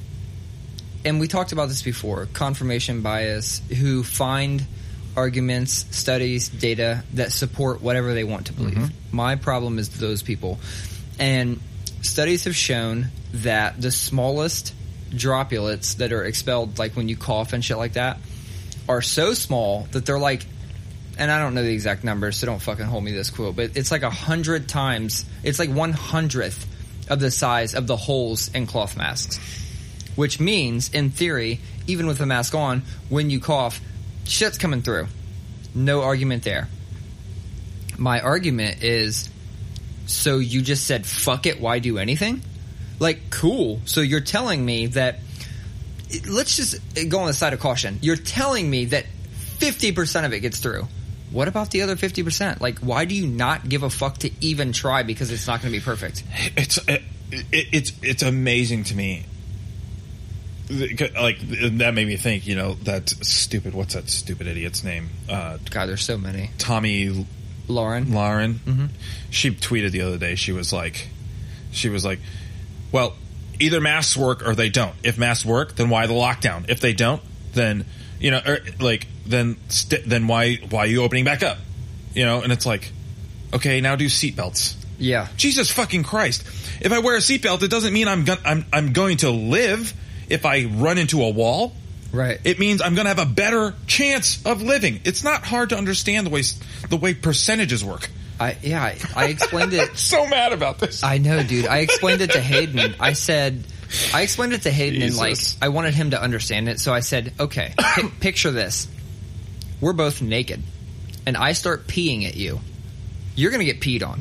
and 1.04 1.20
we 1.20 1.28
talked 1.28 1.52
about 1.52 1.68
this 1.68 1.82
before 1.82 2.26
confirmation 2.32 3.02
bias 3.02 3.60
who 3.78 4.02
find 4.02 4.66
arguments 5.16 5.86
studies 5.96 6.48
data 6.48 7.04
that 7.14 7.30
support 7.30 7.80
whatever 7.80 8.14
they 8.14 8.24
want 8.24 8.46
to 8.46 8.52
believe 8.52 8.74
mm-hmm. 8.74 9.16
my 9.16 9.36
problem 9.36 9.78
is 9.78 9.88
those 10.00 10.22
people 10.22 10.58
and 11.20 11.60
studies 12.02 12.44
have 12.44 12.56
shown 12.56 13.06
that 13.32 13.80
the 13.80 13.92
smallest 13.92 14.74
droplets 15.10 15.94
that 15.94 16.12
are 16.12 16.24
expelled 16.24 16.78
like 16.78 16.96
when 16.96 17.08
you 17.08 17.16
cough 17.16 17.52
and 17.52 17.64
shit 17.64 17.76
like 17.76 17.92
that 17.92 18.18
are 18.88 19.00
so 19.02 19.34
small 19.34 19.86
that 19.92 20.04
they're 20.04 20.18
like 20.18 20.44
and 21.18 21.30
I 21.30 21.38
don't 21.38 21.54
know 21.54 21.62
the 21.62 21.72
exact 21.72 22.04
numbers, 22.04 22.36
so 22.36 22.46
don't 22.46 22.60
fucking 22.60 22.84
hold 22.84 23.04
me 23.04 23.12
this 23.12 23.30
quote, 23.30 23.56
but 23.56 23.76
it's 23.76 23.90
like 23.90 24.02
a 24.02 24.10
hundred 24.10 24.68
times, 24.68 25.24
it's 25.42 25.58
like 25.58 25.70
one 25.70 25.92
hundredth 25.92 26.66
of 27.08 27.20
the 27.20 27.30
size 27.30 27.74
of 27.74 27.86
the 27.86 27.96
holes 27.96 28.52
in 28.54 28.66
cloth 28.66 28.96
masks. 28.96 29.38
Which 30.16 30.38
means, 30.38 30.90
in 30.90 31.10
theory, 31.10 31.60
even 31.86 32.06
with 32.06 32.18
the 32.18 32.26
mask 32.26 32.54
on, 32.54 32.82
when 33.08 33.30
you 33.30 33.40
cough, 33.40 33.80
shit's 34.24 34.58
coming 34.58 34.82
through. 34.82 35.08
No 35.74 36.02
argument 36.02 36.44
there. 36.44 36.68
My 37.98 38.20
argument 38.20 38.82
is, 38.82 39.28
so 40.06 40.38
you 40.38 40.62
just 40.62 40.86
said, 40.86 41.04
fuck 41.04 41.46
it, 41.46 41.60
why 41.60 41.80
do 41.80 41.98
anything? 41.98 42.42
Like, 43.00 43.30
cool. 43.30 43.80
So 43.86 44.00
you're 44.00 44.20
telling 44.20 44.64
me 44.64 44.86
that, 44.88 45.18
let's 46.28 46.56
just 46.56 46.76
go 47.08 47.20
on 47.20 47.26
the 47.26 47.32
side 47.32 47.52
of 47.52 47.60
caution. 47.60 47.98
You're 48.00 48.16
telling 48.16 48.70
me 48.70 48.86
that 48.86 49.06
50% 49.58 50.24
of 50.24 50.32
it 50.32 50.40
gets 50.40 50.58
through. 50.58 50.86
What 51.34 51.48
about 51.48 51.72
the 51.72 51.82
other 51.82 51.96
50%? 51.96 52.60
Like, 52.60 52.78
why 52.78 53.06
do 53.06 53.14
you 53.16 53.26
not 53.26 53.68
give 53.68 53.82
a 53.82 53.90
fuck 53.90 54.18
to 54.18 54.30
even 54.40 54.72
try 54.72 55.02
because 55.02 55.32
it's 55.32 55.48
not 55.48 55.60
going 55.60 55.72
to 55.72 55.80
be 55.80 55.84
perfect? 55.84 56.22
It's 56.56 56.78
it, 56.86 57.02
it, 57.32 57.46
it's 57.72 57.92
it's 58.02 58.22
amazing 58.22 58.84
to 58.84 58.94
me. 58.94 59.26
Like 60.70 61.40
that 61.40 61.92
made 61.92 62.06
me 62.06 62.16
think. 62.16 62.46
You 62.46 62.54
know 62.54 62.74
that 62.84 63.08
stupid. 63.08 63.74
What's 63.74 63.94
that 63.94 64.08
stupid 64.08 64.46
idiot's 64.46 64.84
name? 64.84 65.08
Uh, 65.28 65.58
God, 65.70 65.86
there's 65.88 66.04
so 66.04 66.16
many. 66.16 66.50
Tomi 66.58 67.26
Lahren? 67.66 68.06
Lahren. 68.06 68.54
Mm-hmm. 68.54 68.86
She 69.30 69.50
tweeted 69.50 69.90
the 69.90 70.02
other 70.02 70.18
day. 70.18 70.36
She 70.36 70.52
was 70.52 70.72
like, 70.72 71.08
she 71.72 71.88
was 71.88 72.04
like, 72.04 72.20
well, 72.92 73.14
either 73.58 73.80
masks 73.80 74.16
work 74.16 74.46
or 74.46 74.54
they 74.54 74.68
don't. 74.68 74.94
If 75.02 75.18
masks 75.18 75.44
work, 75.44 75.74
then 75.74 75.90
why 75.90 76.06
the 76.06 76.14
lockdown? 76.14 76.70
If 76.70 76.78
they 76.78 76.92
don't, 76.92 77.20
then 77.54 77.86
you 78.20 78.30
know, 78.30 78.40
or, 78.46 78.58
like 78.78 79.08
then 79.26 79.56
st- 79.68 80.04
then 80.08 80.26
why 80.26 80.56
why 80.70 80.80
are 80.80 80.86
you 80.86 81.02
opening 81.02 81.24
back 81.24 81.42
up? 81.42 81.58
You 82.14 82.24
know, 82.24 82.42
and 82.42 82.52
it's 82.52 82.66
like, 82.66 82.90
okay, 83.52 83.80
now 83.80 83.96
do 83.96 84.06
seatbelts. 84.06 84.76
Yeah. 84.98 85.28
Jesus 85.36 85.70
fucking 85.70 86.04
Christ! 86.04 86.42
If 86.80 86.92
I 86.92 87.00
wear 87.00 87.16
a 87.16 87.20
seatbelt, 87.20 87.62
it 87.62 87.70
doesn't 87.70 87.92
mean 87.92 88.08
I'm 88.08 88.24
go- 88.24 88.36
I'm 88.44 88.64
I'm 88.72 88.92
going 88.92 89.18
to 89.18 89.30
live. 89.30 89.92
If 90.28 90.46
I 90.46 90.64
run 90.64 90.96
into 90.98 91.22
a 91.22 91.30
wall, 91.30 91.72
Right. 92.12 92.40
it 92.44 92.58
means 92.58 92.80
I'm 92.80 92.94
going 92.94 93.04
to 93.04 93.10
have 93.14 93.18
a 93.18 93.30
better 93.30 93.74
chance 93.86 94.44
of 94.46 94.62
living. 94.62 95.00
It's 95.04 95.22
not 95.24 95.44
hard 95.44 95.70
to 95.70 95.76
understand 95.76 96.26
the 96.26 96.30
way 96.30 96.42
the 96.88 96.96
way 96.96 97.12
percentages 97.14 97.84
work. 97.84 98.08
I, 98.40 98.56
yeah, 98.62 98.82
I, 98.82 98.96
I 99.16 99.26
explained 99.28 99.72
it. 99.74 99.90
So 99.96 100.26
mad 100.26 100.52
about 100.52 100.78
this. 100.78 101.02
I 101.04 101.18
know, 101.18 101.42
dude. 101.42 101.66
I 101.66 101.78
explained 101.78 102.20
it 102.20 102.32
to 102.32 102.40
Hayden. 102.40 102.94
I 102.98 103.12
said, 103.12 103.62
I 104.12 104.22
explained 104.22 104.54
it 104.54 104.62
to 104.62 104.70
Hayden 104.72 105.02
and 105.02 105.16
like, 105.16 105.36
I 105.62 105.68
wanted 105.68 105.94
him 105.94 106.10
to 106.10 106.20
understand 106.20 106.68
it. 106.68 106.80
So 106.80 106.92
I 106.92 107.00
said, 107.00 107.32
okay, 107.38 107.74
pi- 107.78 108.08
picture 108.20 108.50
this. 108.50 108.88
We're 109.80 109.92
both 109.92 110.22
naked 110.22 110.62
and 111.26 111.36
I 111.36 111.52
start 111.52 111.86
peeing 111.86 112.26
at 112.26 112.36
you. 112.36 112.60
You're 113.36 113.50
going 113.50 113.66
to 113.66 113.72
get 113.72 113.80
peed 113.80 114.06
on. 114.06 114.20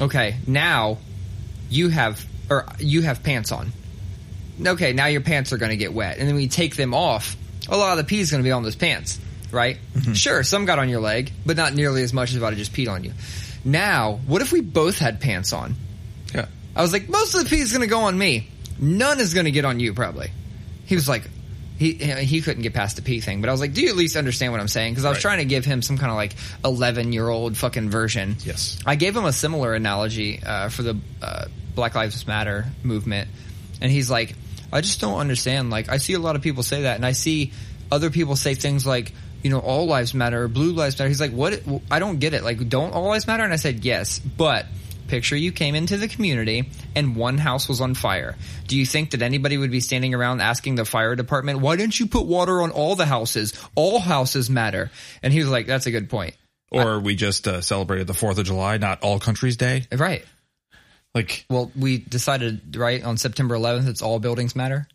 Okay. 0.00 0.36
Now 0.46 0.98
you 1.70 1.88
have, 1.88 2.24
or 2.50 2.66
you 2.78 3.02
have 3.02 3.22
pants 3.22 3.52
on. 3.52 3.72
Okay. 4.64 4.92
Now 4.92 5.06
your 5.06 5.20
pants 5.20 5.52
are 5.52 5.58
going 5.58 5.70
to 5.70 5.76
get 5.76 5.92
wet. 5.92 6.18
And 6.18 6.28
then 6.28 6.34
we 6.34 6.48
take 6.48 6.76
them 6.76 6.94
off, 6.94 7.36
a 7.68 7.76
lot 7.76 7.92
of 7.92 7.98
the 7.98 8.04
pee 8.04 8.20
is 8.20 8.30
going 8.30 8.42
to 8.42 8.46
be 8.46 8.52
on 8.52 8.62
those 8.62 8.76
pants, 8.76 9.20
right? 9.50 9.78
Mm-hmm. 9.94 10.12
Sure. 10.14 10.42
Some 10.42 10.64
got 10.64 10.78
on 10.78 10.88
your 10.88 11.00
leg, 11.00 11.32
but 11.44 11.56
not 11.56 11.74
nearly 11.74 12.02
as 12.02 12.12
much 12.12 12.30
as 12.30 12.36
if 12.36 12.42
I 12.42 12.54
just 12.54 12.72
peed 12.72 12.90
on 12.90 13.04
you. 13.04 13.12
Now, 13.64 14.20
what 14.26 14.42
if 14.42 14.52
we 14.52 14.60
both 14.60 14.98
had 14.98 15.20
pants 15.20 15.52
on? 15.52 15.74
yeah. 16.34 16.46
I 16.74 16.82
was 16.82 16.92
like, 16.92 17.08
most 17.08 17.34
of 17.34 17.42
the 17.42 17.50
pee 17.50 17.60
is 17.60 17.72
going 17.72 17.82
to 17.82 17.88
go 17.88 18.00
on 18.02 18.16
me. 18.16 18.48
None 18.78 19.18
is 19.20 19.34
going 19.34 19.46
to 19.46 19.50
get 19.50 19.64
on 19.64 19.80
you, 19.80 19.94
probably. 19.94 20.30
He 20.84 20.94
was 20.94 21.08
like, 21.08 21.28
he 21.78 21.92
he 21.94 22.40
couldn't 22.40 22.62
get 22.62 22.72
past 22.74 22.96
the 22.96 23.02
pee 23.02 23.20
thing, 23.20 23.40
but 23.40 23.48
I 23.48 23.52
was 23.52 23.60
like, 23.60 23.72
do 23.74 23.82
you 23.82 23.88
at 23.90 23.96
least 23.96 24.16
understand 24.16 24.52
what 24.52 24.60
I'm 24.60 24.68
saying? 24.68 24.92
Because 24.92 25.04
I 25.04 25.08
was 25.10 25.16
Right. 25.16 25.22
trying 25.22 25.38
to 25.38 25.44
give 25.44 25.64
him 25.64 25.82
some 25.82 25.98
kind 25.98 26.10
of 26.10 26.16
like 26.16 26.34
11 26.64 27.12
year 27.12 27.28
old 27.28 27.56
fucking 27.56 27.90
version. 27.90 28.36
Yes. 28.44 28.78
I 28.86 28.96
gave 28.96 29.16
him 29.16 29.24
a 29.24 29.32
similar 29.32 29.74
analogy 29.74 30.42
uh, 30.44 30.68
for 30.70 30.82
the 30.82 30.96
uh, 31.22 31.46
Black 31.74 31.94
Lives 31.94 32.26
Matter 32.26 32.66
movement, 32.82 33.28
and 33.80 33.90
he's 33.92 34.10
like, 34.10 34.34
I 34.72 34.80
just 34.80 35.00
don't 35.00 35.18
understand. 35.18 35.70
Like, 35.70 35.88
I 35.88 35.98
see 35.98 36.14
a 36.14 36.18
lot 36.18 36.34
of 36.36 36.42
people 36.42 36.62
say 36.62 36.82
that, 36.82 36.96
and 36.96 37.04
I 37.06 37.12
see 37.12 37.52
other 37.92 38.10
people 38.10 38.36
say 38.36 38.54
things 38.54 38.86
like, 38.86 39.12
you 39.42 39.50
know, 39.50 39.60
all 39.60 39.86
lives 39.86 40.12
matter, 40.14 40.42
or 40.44 40.48
blue 40.48 40.72
lives 40.72 40.98
matter. 40.98 41.08
He's 41.08 41.20
like, 41.20 41.30
what? 41.32 41.62
I 41.90 41.98
don't 42.00 42.18
get 42.18 42.34
it. 42.34 42.42
Like, 42.42 42.68
don't 42.68 42.92
all 42.94 43.10
lives 43.10 43.26
matter? 43.26 43.44
And 43.44 43.52
I 43.52 43.56
said, 43.56 43.84
yes, 43.84 44.18
but 44.18 44.66
picture 45.08 45.36
you 45.36 45.52
came 45.52 45.74
into 45.74 45.96
the 45.96 46.08
community 46.08 46.68
and 46.94 47.16
one 47.16 47.38
house 47.38 47.68
was 47.68 47.80
on 47.80 47.94
fire. 47.94 48.36
Do 48.66 48.76
you 48.76 48.86
think 48.86 49.10
that 49.12 49.22
anybody 49.22 49.56
would 49.58 49.70
be 49.70 49.80
standing 49.80 50.14
around 50.14 50.40
asking 50.40 50.74
the 50.74 50.84
fire 50.84 51.14
department, 51.16 51.60
why 51.60 51.76
didn't 51.76 51.98
you 51.98 52.06
put 52.06 52.26
water 52.26 52.62
on 52.62 52.70
all 52.70 52.96
the 52.96 53.06
houses? 53.06 53.52
All 53.74 53.98
houses 54.00 54.50
matter. 54.50 54.90
And 55.22 55.32
he 55.32 55.38
was 55.40 55.48
like, 55.48 55.66
that's 55.66 55.86
a 55.86 55.90
good 55.90 56.10
point. 56.10 56.34
Or 56.70 56.98
we 56.98 57.14
just 57.14 57.46
uh, 57.46 57.60
celebrated 57.60 58.06
the 58.06 58.14
Fourth 58.14 58.38
of 58.38 58.46
July, 58.46 58.76
not 58.78 59.02
All 59.02 59.20
Countries 59.20 59.56
Day. 59.56 59.86
Right. 59.92 60.24
Like, 61.14 61.46
Well, 61.48 61.70
we 61.74 61.98
decided 61.98 62.76
right 62.76 63.02
on 63.02 63.16
September 63.16 63.56
11th. 63.56 63.88
It's 63.88 64.02
all 64.02 64.18
buildings 64.18 64.54
matter. 64.56 64.86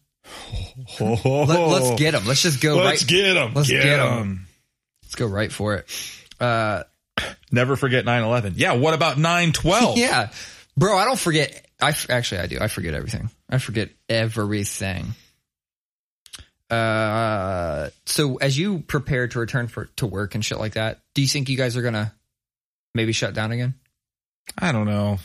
oh, 0.99 1.20
Let, 1.47 1.82
us 1.82 1.99
get 1.99 2.12
them. 2.12 2.26
Let's 2.26 2.43
just 2.43 2.62
go 2.62 2.76
let's 2.76 3.01
right. 3.03 3.09
get 3.09 3.34
them. 3.34 3.53
let's 3.55 3.70
get 3.70 3.84
get 3.84 3.99
'em. 3.99 4.18
them. 4.18 4.47
let's 5.03 5.16
go 5.16 5.26
right 5.26 5.51
for 5.51 5.76
it. 5.76 5.88
Uh, 6.39 6.84
Never 7.52 7.76
forget 7.76 8.06
9-11. 8.06 8.54
Yeah. 8.56 8.74
What 8.74 8.93
about 8.93 9.18
9-12? 9.18 9.95
yeah, 9.97 10.32
bro. 10.78 10.97
I 10.97 11.06
don't 11.06 11.20
forget. 11.20 11.68
I 11.82 11.93
actually 12.10 12.41
I 12.41 12.47
do. 12.47 12.58
I 12.62 12.68
forget 12.68 12.93
everything. 12.93 13.30
I 13.49 13.58
forget 13.58 13.89
everything. 14.08 15.14
Uh, 16.70 17.89
so 18.06 18.38
as 18.38 18.58
you 18.58 18.80
prepare 18.80 19.28
to 19.28 19.39
return 19.39 19.68
for 19.68 19.86
to 19.97 20.08
work 20.08 20.36
and 20.36 20.45
shit 20.45 20.58
like 20.58 20.74
that, 20.74 21.02
do 21.14 21.22
you 21.22 21.28
think 21.28 21.49
you 21.49 21.58
guys 21.58 21.76
are 21.76 21.82
gonna 21.82 22.14
maybe 22.95 23.12
shut 23.12 23.34
down 23.34 23.52
again? 23.52 23.74
I 24.58 24.72
don't 24.72 24.86
know. 24.86 25.20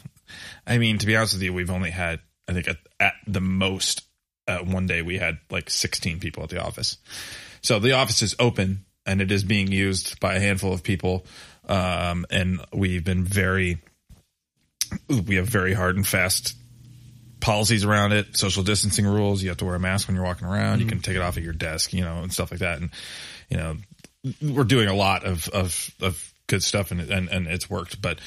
I 0.67 0.79
mean, 0.79 0.99
to 0.99 1.07
be 1.07 1.17
honest 1.17 1.35
with 1.35 1.43
you, 1.43 1.53
we've 1.53 1.71
only 1.71 1.91
had, 1.91 2.21
I 2.49 2.53
think 2.53 2.67
at, 2.67 2.79
at 2.99 3.15
the 3.29 3.41
most, 3.41 4.03
uh, 4.49 4.59
one 4.59 4.87
day 4.87 5.03
we 5.03 5.19
had 5.19 5.39
like 5.49 5.71
16 5.71 6.19
people 6.19 6.43
at 6.43 6.49
the 6.49 6.61
office. 6.63 6.99
So 7.63 7.79
the 7.79 7.93
office 7.93 8.23
is 8.23 8.35
open 8.41 8.85
and 9.05 9.21
it 9.21 9.31
is 9.31 9.45
being 9.45 9.71
used 9.71 10.19
by 10.19 10.35
a 10.35 10.41
handful 10.41 10.73
of 10.73 10.83
people. 10.83 11.25
Um, 11.67 12.27
and 12.31 12.61
we've 12.73 13.05
been 13.05 13.25
very, 13.25 13.79
we 15.09 15.37
have 15.37 15.49
very 15.49 15.75
hard 15.75 15.97
and 15.97 16.07
fast 16.07 16.57
policies 17.41 17.85
around 17.85 18.13
it, 18.13 18.37
social 18.37 18.63
distancing 18.63 19.07
rules. 19.07 19.43
You 19.43 19.49
have 19.51 19.59
to 19.59 19.65
wear 19.65 19.75
a 19.75 19.81
mask 19.81 20.09
when 20.09 20.15
you're 20.15 20.25
walking 20.25 20.47
around. 20.47 20.81
You 20.81 20.87
can 20.87 21.01
take 21.01 21.17
it 21.17 21.23
off 21.23 21.37
at 21.37 21.43
your 21.43 21.53
desk, 21.53 21.93
you 21.93 22.03
know, 22.03 22.23
and 22.23 22.33
stuff 22.33 22.51
like 22.51 22.61
that. 22.61 22.81
And, 22.81 22.91
you 23.51 23.57
know, 23.57 23.77
we're 24.43 24.65
doing 24.65 24.89
a 24.89 24.95
lot 24.95 25.25
of, 25.25 25.49
of, 25.49 25.91
of 26.01 26.33
good 26.47 26.63
stuff 26.63 26.91
and, 26.91 27.01
and, 27.01 27.29
and 27.29 27.47
it's 27.47 27.69
worked, 27.69 28.01
but 28.01 28.19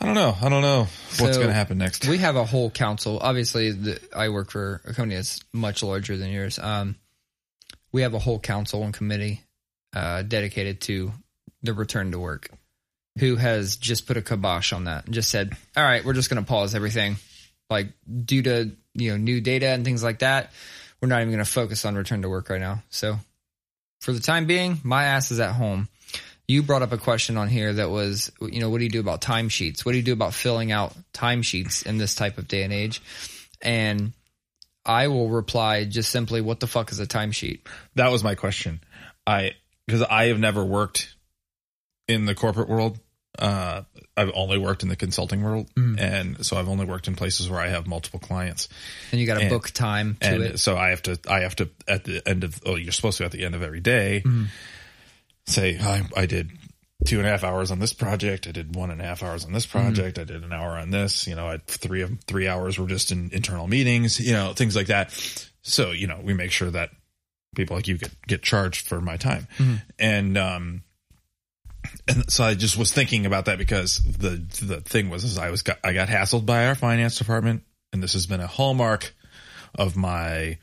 I 0.00 0.06
don't 0.06 0.14
know. 0.14 0.36
I 0.40 0.48
don't 0.48 0.62
know 0.62 0.82
what's 1.18 1.18
So, 1.18 1.34
going 1.34 1.48
to 1.48 1.54
happen 1.54 1.78
next. 1.78 2.06
We 2.06 2.18
have 2.18 2.36
a 2.36 2.44
whole 2.44 2.70
council. 2.70 3.18
Obviously, 3.20 3.72
the, 3.72 4.00
I 4.14 4.28
work 4.28 4.50
for 4.50 4.80
a 4.84 4.94
company 4.94 5.16
that's 5.16 5.40
much 5.52 5.82
larger 5.82 6.16
than 6.16 6.30
yours. 6.30 6.58
Um, 6.58 6.96
we 7.90 8.02
have 8.02 8.14
a 8.14 8.18
whole 8.18 8.38
council 8.38 8.84
and 8.84 8.94
committee 8.94 9.42
uh, 9.94 10.22
dedicated 10.22 10.80
to 10.82 11.12
the 11.62 11.72
return 11.72 12.12
to 12.12 12.18
work, 12.20 12.48
who 13.18 13.36
has 13.36 13.76
just 13.76 14.06
put 14.06 14.16
a 14.16 14.22
kibosh 14.22 14.72
on 14.72 14.84
that 14.84 15.06
and 15.06 15.14
just 15.14 15.30
said, 15.30 15.56
"All 15.76 15.84
right, 15.84 16.04
we're 16.04 16.14
just 16.14 16.30
going 16.30 16.42
to 16.42 16.48
pause 16.48 16.74
everything, 16.74 17.16
like 17.70 17.88
due 18.24 18.42
to 18.42 18.70
you 18.94 19.10
know 19.10 19.16
new 19.16 19.40
data 19.40 19.68
and 19.68 19.84
things 19.84 20.02
like 20.02 20.20
that. 20.20 20.52
We're 21.00 21.08
not 21.08 21.20
even 21.20 21.32
going 21.32 21.44
to 21.44 21.50
focus 21.50 21.84
on 21.84 21.94
return 21.94 22.22
to 22.22 22.28
work 22.28 22.48
right 22.50 22.60
now." 22.60 22.82
So, 22.90 23.18
for 24.00 24.12
the 24.12 24.20
time 24.20 24.46
being, 24.46 24.80
my 24.82 25.04
ass 25.04 25.30
is 25.30 25.40
at 25.40 25.52
home. 25.52 25.88
You 26.46 26.62
brought 26.62 26.82
up 26.82 26.92
a 26.92 26.98
question 26.98 27.36
on 27.36 27.48
here 27.48 27.74
that 27.74 27.90
was, 27.90 28.32
you 28.40 28.60
know, 28.60 28.70
what 28.70 28.78
do 28.78 28.84
you 28.84 28.90
do 28.90 29.00
about 29.00 29.20
timesheets? 29.20 29.84
What 29.84 29.92
do 29.92 29.98
you 29.98 30.04
do 30.04 30.14
about 30.14 30.32
filling 30.32 30.72
out 30.72 30.96
timesheets 31.12 31.84
in 31.84 31.98
this 31.98 32.14
type 32.14 32.38
of 32.38 32.48
day 32.48 32.62
and 32.62 32.72
age? 32.72 33.02
And 33.60 34.14
I 34.86 35.08
will 35.08 35.28
reply 35.28 35.84
just 35.84 36.10
simply, 36.10 36.40
"What 36.40 36.60
the 36.60 36.66
fuck 36.66 36.90
is 36.90 37.00
a 37.00 37.06
timesheet?" 37.06 37.60
That 37.96 38.10
was 38.10 38.24
my 38.24 38.34
question. 38.34 38.80
I 39.26 39.52
because 39.86 40.02
I 40.02 40.26
have 40.26 40.38
never 40.38 40.64
worked 40.64 41.14
in 42.08 42.24
the 42.24 42.34
corporate 42.34 42.68
world. 42.68 42.98
Uh, 43.38 43.82
I've 44.16 44.32
only 44.34 44.58
worked 44.58 44.82
in 44.82 44.88
the 44.88 44.96
consulting 44.96 45.42
world, 45.44 45.70
and 45.76 46.44
so 46.44 46.56
I've 46.56 46.68
only 46.68 46.86
worked 46.86 47.06
in 47.06 47.14
places 47.14 47.48
where 47.48 47.60
I 47.60 47.68
have 47.68 47.86
multiple 47.86 48.18
clients. 48.18 48.68
And 49.12 49.20
you 49.20 49.26
got 49.26 49.38
to 49.38 49.48
book 49.48 49.70
time 49.70 50.16
to 50.20 50.28
and 50.28 50.42
it. 50.42 50.58
so 50.58 50.76
I 50.76 50.90
have 50.90 51.02
to 51.02 51.18
I 51.28 51.40
have 51.40 51.54
to 51.56 51.68
at 51.86 52.04
the 52.04 52.26
end 52.28 52.42
of 52.42 52.60
oh 52.66 52.74
you're 52.74 52.92
supposed 52.92 53.18
to 53.18 53.24
at 53.24 53.30
the 53.30 53.44
end 53.44 53.54
of 53.54 53.62
every 53.62 53.80
day 53.80 54.24
say 55.46 55.78
I, 55.78 56.02
I 56.16 56.26
did 56.26 56.50
two 57.06 57.18
and 57.18 57.26
a 57.26 57.30
half 57.30 57.44
hours 57.44 57.70
on 57.70 57.78
this 57.78 57.92
project. 57.92 58.48
I 58.48 58.50
did 58.50 58.74
one 58.74 58.90
and 58.90 59.00
a 59.00 59.04
half 59.04 59.22
hours 59.22 59.44
on 59.44 59.52
this 59.52 59.66
project. 59.66 60.18
I 60.18 60.24
did 60.24 60.42
an 60.42 60.52
hour 60.52 60.76
on 60.76 60.90
this. 60.90 61.28
You 61.28 61.36
know 61.36 61.46
I 61.46 61.58
three 61.66 62.02
of 62.02 62.20
three 62.26 62.48
hours 62.48 62.78
were 62.78 62.88
just 62.88 63.12
in 63.12 63.30
internal 63.32 63.68
meetings 63.68 64.18
you 64.18 64.32
know 64.32 64.52
things 64.52 64.74
like 64.74 64.88
that. 64.88 65.12
So 65.62 65.92
you 65.92 66.08
know 66.08 66.20
we 66.22 66.34
make 66.34 66.50
sure 66.50 66.70
that 66.70 66.90
people 67.54 67.76
like 67.76 67.86
you 67.86 67.98
get 67.98 68.10
get 68.26 68.42
charged 68.42 68.88
for 68.88 69.00
my 69.00 69.16
time. 69.16 69.46
And 69.98 70.36
um 70.36 70.82
and 72.08 72.30
so 72.30 72.44
I 72.44 72.54
just 72.54 72.76
was 72.76 72.92
thinking 72.92 73.26
about 73.26 73.46
that 73.46 73.58
because 73.58 74.02
the 74.02 74.42
the 74.64 74.80
thing 74.80 75.10
was 75.10 75.24
is 75.24 75.38
I 75.38 75.50
was 75.50 75.62
got, 75.62 75.78
I 75.84 75.92
got 75.92 76.08
hassled 76.08 76.46
by 76.46 76.66
our 76.66 76.74
finance 76.74 77.18
department 77.18 77.62
and 77.92 78.02
this 78.02 78.12
has 78.14 78.26
been 78.26 78.40
a 78.40 78.46
hallmark 78.46 79.14
of 79.74 79.96
my 79.96 80.58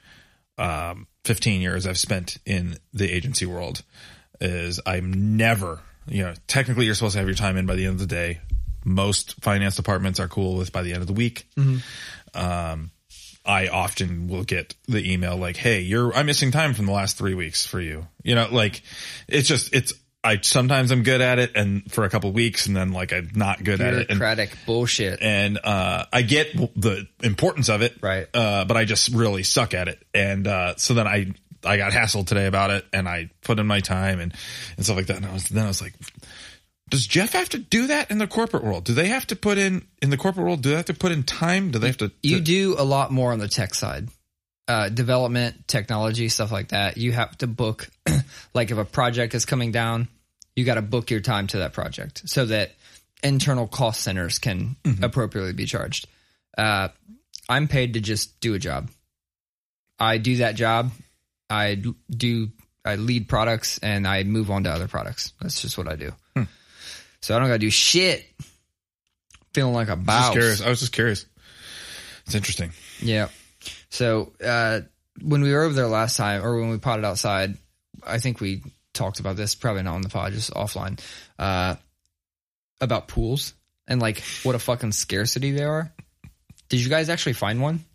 um 0.57 1.07
15 1.25 1.61
years 1.61 1.85
I've 1.87 1.97
spent 1.97 2.37
in 2.45 2.77
the 2.93 3.11
agency 3.11 3.45
world 3.45 3.83
is 4.39 4.79
I'm 4.85 5.37
never 5.37 5.81
you 6.07 6.23
know 6.23 6.33
technically 6.47 6.85
you're 6.85 6.95
supposed 6.95 7.13
to 7.13 7.19
have 7.19 7.27
your 7.27 7.35
time 7.35 7.57
in 7.57 7.65
by 7.65 7.75
the 7.75 7.85
end 7.85 7.93
of 7.95 7.99
the 7.99 8.07
day. 8.07 8.39
Most 8.83 9.41
finance 9.41 9.75
departments 9.75 10.19
are 10.19 10.27
cool 10.27 10.57
with 10.57 10.71
by 10.71 10.83
the 10.83 10.93
end 10.93 11.01
of 11.01 11.07
the 11.07 11.13
week. 11.13 11.47
Um 12.33 12.91
I 13.47 13.67
often 13.67 14.27
will 14.27 14.43
get 14.43 14.73
the 14.87 15.13
email 15.13 15.37
like, 15.37 15.55
"Hey, 15.55 15.81
you're 15.81 16.11
I'm 16.15 16.25
missing 16.25 16.49
time 16.49 16.73
from 16.73 16.87
the 16.87 16.91
last 16.91 17.15
3 17.17 17.35
weeks 17.35 17.63
for 17.63 17.79
you." 17.79 18.07
You 18.23 18.33
know, 18.33 18.47
like 18.51 18.81
it's 19.27 19.47
just 19.47 19.73
it's 19.73 19.93
I 20.25 20.39
sometimes 20.41 20.91
I'm 20.91 21.03
good 21.03 21.21
at 21.21 21.37
it 21.39 21.51
and 21.55 21.89
for 21.91 22.03
a 22.03 22.09
couple 22.09 22.31
weeks 22.31 22.65
and 22.67 22.75
then 22.75 22.91
like 22.91 23.13
I'm 23.13 23.29
not 23.35 23.63
good 23.63 23.79
at 23.79 23.93
it 23.93 24.09
and 24.09 24.19
Bureaucratic 24.19 24.57
bullshit. 24.65 25.21
and 25.21 25.59
uh 25.63 26.05
I 26.11 26.23
get 26.23 26.53
the 26.75 27.07
importance 27.21 27.69
of 27.69 27.81
it. 27.81 27.97
Right. 28.01 28.27
Uh 28.33 28.65
but 28.65 28.75
I 28.75 28.85
just 28.85 29.13
really 29.13 29.43
suck 29.43 29.73
at 29.73 29.87
it. 29.87 30.03
And 30.13 30.47
uh 30.47 30.75
so 30.77 30.95
then 30.95 31.07
I 31.07 31.31
I 31.63 31.77
got 31.77 31.91
hassled 31.91 32.27
today 32.27 32.47
about 32.47 32.71
it 32.71 32.85
and 32.91 33.07
I 33.07 33.29
put 33.43 33.59
in 33.59 33.67
my 33.67 33.79
time 33.79 34.19
and 34.19 34.33
and 34.77 34.85
stuff 34.85 34.97
like 34.97 35.07
that 35.07 35.17
and 35.17 35.25
I 35.25 35.33
was 35.33 35.45
then 35.45 35.63
I 35.63 35.67
was 35.67 35.81
like 35.81 35.93
does 36.89 37.07
Jeff 37.07 37.33
have 37.33 37.49
to 37.49 37.57
do 37.57 37.87
that 37.87 38.11
in 38.11 38.19
the 38.19 38.27
corporate 38.27 38.63
world? 38.63 38.83
Do 38.83 38.93
they 38.93 39.07
have 39.07 39.25
to 39.27 39.35
put 39.35 39.57
in 39.57 39.87
in 40.01 40.09
the 40.11 40.17
corporate 40.17 40.45
world? 40.45 40.61
Do 40.61 40.69
they 40.69 40.75
have 40.75 40.85
to 40.85 40.93
put 40.93 41.11
in 41.11 41.23
time? 41.23 41.71
Do 41.71 41.79
they 41.79 41.87
have 41.87 41.97
to? 41.97 42.11
You 42.21 42.37
to- 42.37 42.43
do 42.43 42.75
a 42.77 42.83
lot 42.83 43.11
more 43.11 43.31
on 43.31 43.39
the 43.39 43.47
tech 43.47 43.73
side. 43.73 44.09
Uh, 44.67 44.89
development, 44.89 45.67
technology, 45.67 46.27
stuff 46.27 46.51
like 46.51 46.69
that. 46.69 46.97
You 46.97 47.11
have 47.11 47.37
to 47.37 47.47
book, 47.47 47.87
like 48.55 48.71
if 48.71 48.77
a 48.79 48.85
project 48.85 49.35
is 49.35 49.45
coming 49.45 49.71
down, 49.71 50.07
you 50.55 50.65
got 50.65 50.75
to 50.75 50.81
book 50.81 51.11
your 51.11 51.19
time 51.19 51.47
to 51.47 51.59
that 51.59 51.73
project 51.73 52.23
so 52.29 52.45
that 52.45 52.71
internal 53.23 53.67
cost 53.67 54.01
centers 54.01 54.39
can 54.39 54.75
appropriately 55.01 55.53
be 55.53 55.65
charged. 55.65 56.07
Uh, 56.57 56.89
I'm 57.49 57.67
paid 57.67 57.93
to 57.93 57.99
just 57.99 58.39
do 58.39 58.53
a 58.53 58.59
job. 58.59 58.89
I 59.99 60.17
do 60.17 60.37
that 60.37 60.55
job. 60.55 60.91
I 61.49 61.81
do, 62.09 62.49
I 62.83 62.95
lead 62.95 63.27
products 63.27 63.77
and 63.79 64.07
I 64.07 64.23
move 64.23 64.49
on 64.51 64.63
to 64.63 64.71
other 64.71 64.87
products. 64.87 65.33
That's 65.41 65.61
just 65.61 65.77
what 65.77 65.87
I 65.87 65.95
do. 65.95 66.11
So 67.21 67.35
I 67.35 67.39
don't 67.39 67.47
got 67.47 67.53
to 67.53 67.59
do 67.59 67.71
shit. 67.71 68.23
Feeling 69.53 69.73
like 69.73 69.89
a 69.89 69.95
boss. 69.95 70.31
curious. 70.33 70.61
I 70.61 70.69
was 70.69 70.79
just 70.79 70.91
curious. 70.91 71.25
It's 72.25 72.35
interesting. 72.35 72.71
Yeah. 72.99 73.29
So 73.89 74.33
uh, 74.45 74.81
when 75.23 75.41
we 75.41 75.51
were 75.51 75.63
over 75.63 75.73
there 75.73 75.87
last 75.87 76.17
time, 76.17 76.43
or 76.45 76.59
when 76.59 76.69
we 76.69 76.77
potted 76.77 77.03
outside, 77.03 77.57
I 78.05 78.19
think 78.19 78.41
we 78.41 78.61
talked 78.95 79.19
about 79.19 79.35
this. 79.35 79.53
Probably 79.55 79.83
not 79.83 79.95
on 79.95 80.01
the 80.01 80.09
pod, 80.09 80.33
just 80.33 80.51
offline. 80.53 80.99
Uh, 81.37 81.75
about 82.81 83.07
pools 83.07 83.53
and 83.87 84.01
like 84.01 84.21
what 84.43 84.55
a 84.55 84.59
fucking 84.59 84.91
scarcity 84.91 85.51
they 85.51 85.63
are. 85.63 85.93
Did 86.69 86.79
you 86.81 86.89
guys 86.89 87.09
actually 87.09 87.33
find 87.33 87.61
one? 87.61 87.85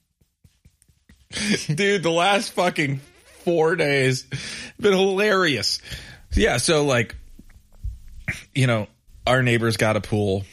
Dude, 1.66 2.02
the 2.02 2.10
last 2.10 2.52
fucking 2.52 3.00
four 3.44 3.76
days 3.76 4.24
been 4.78 4.92
hilarious. 4.92 5.80
Yeah, 6.32 6.58
so 6.58 6.84
like 6.84 7.16
you 8.54 8.66
know, 8.66 8.86
our 9.26 9.42
neighbor's 9.42 9.76
got 9.76 9.96
a 9.96 10.00
pool. 10.00 10.44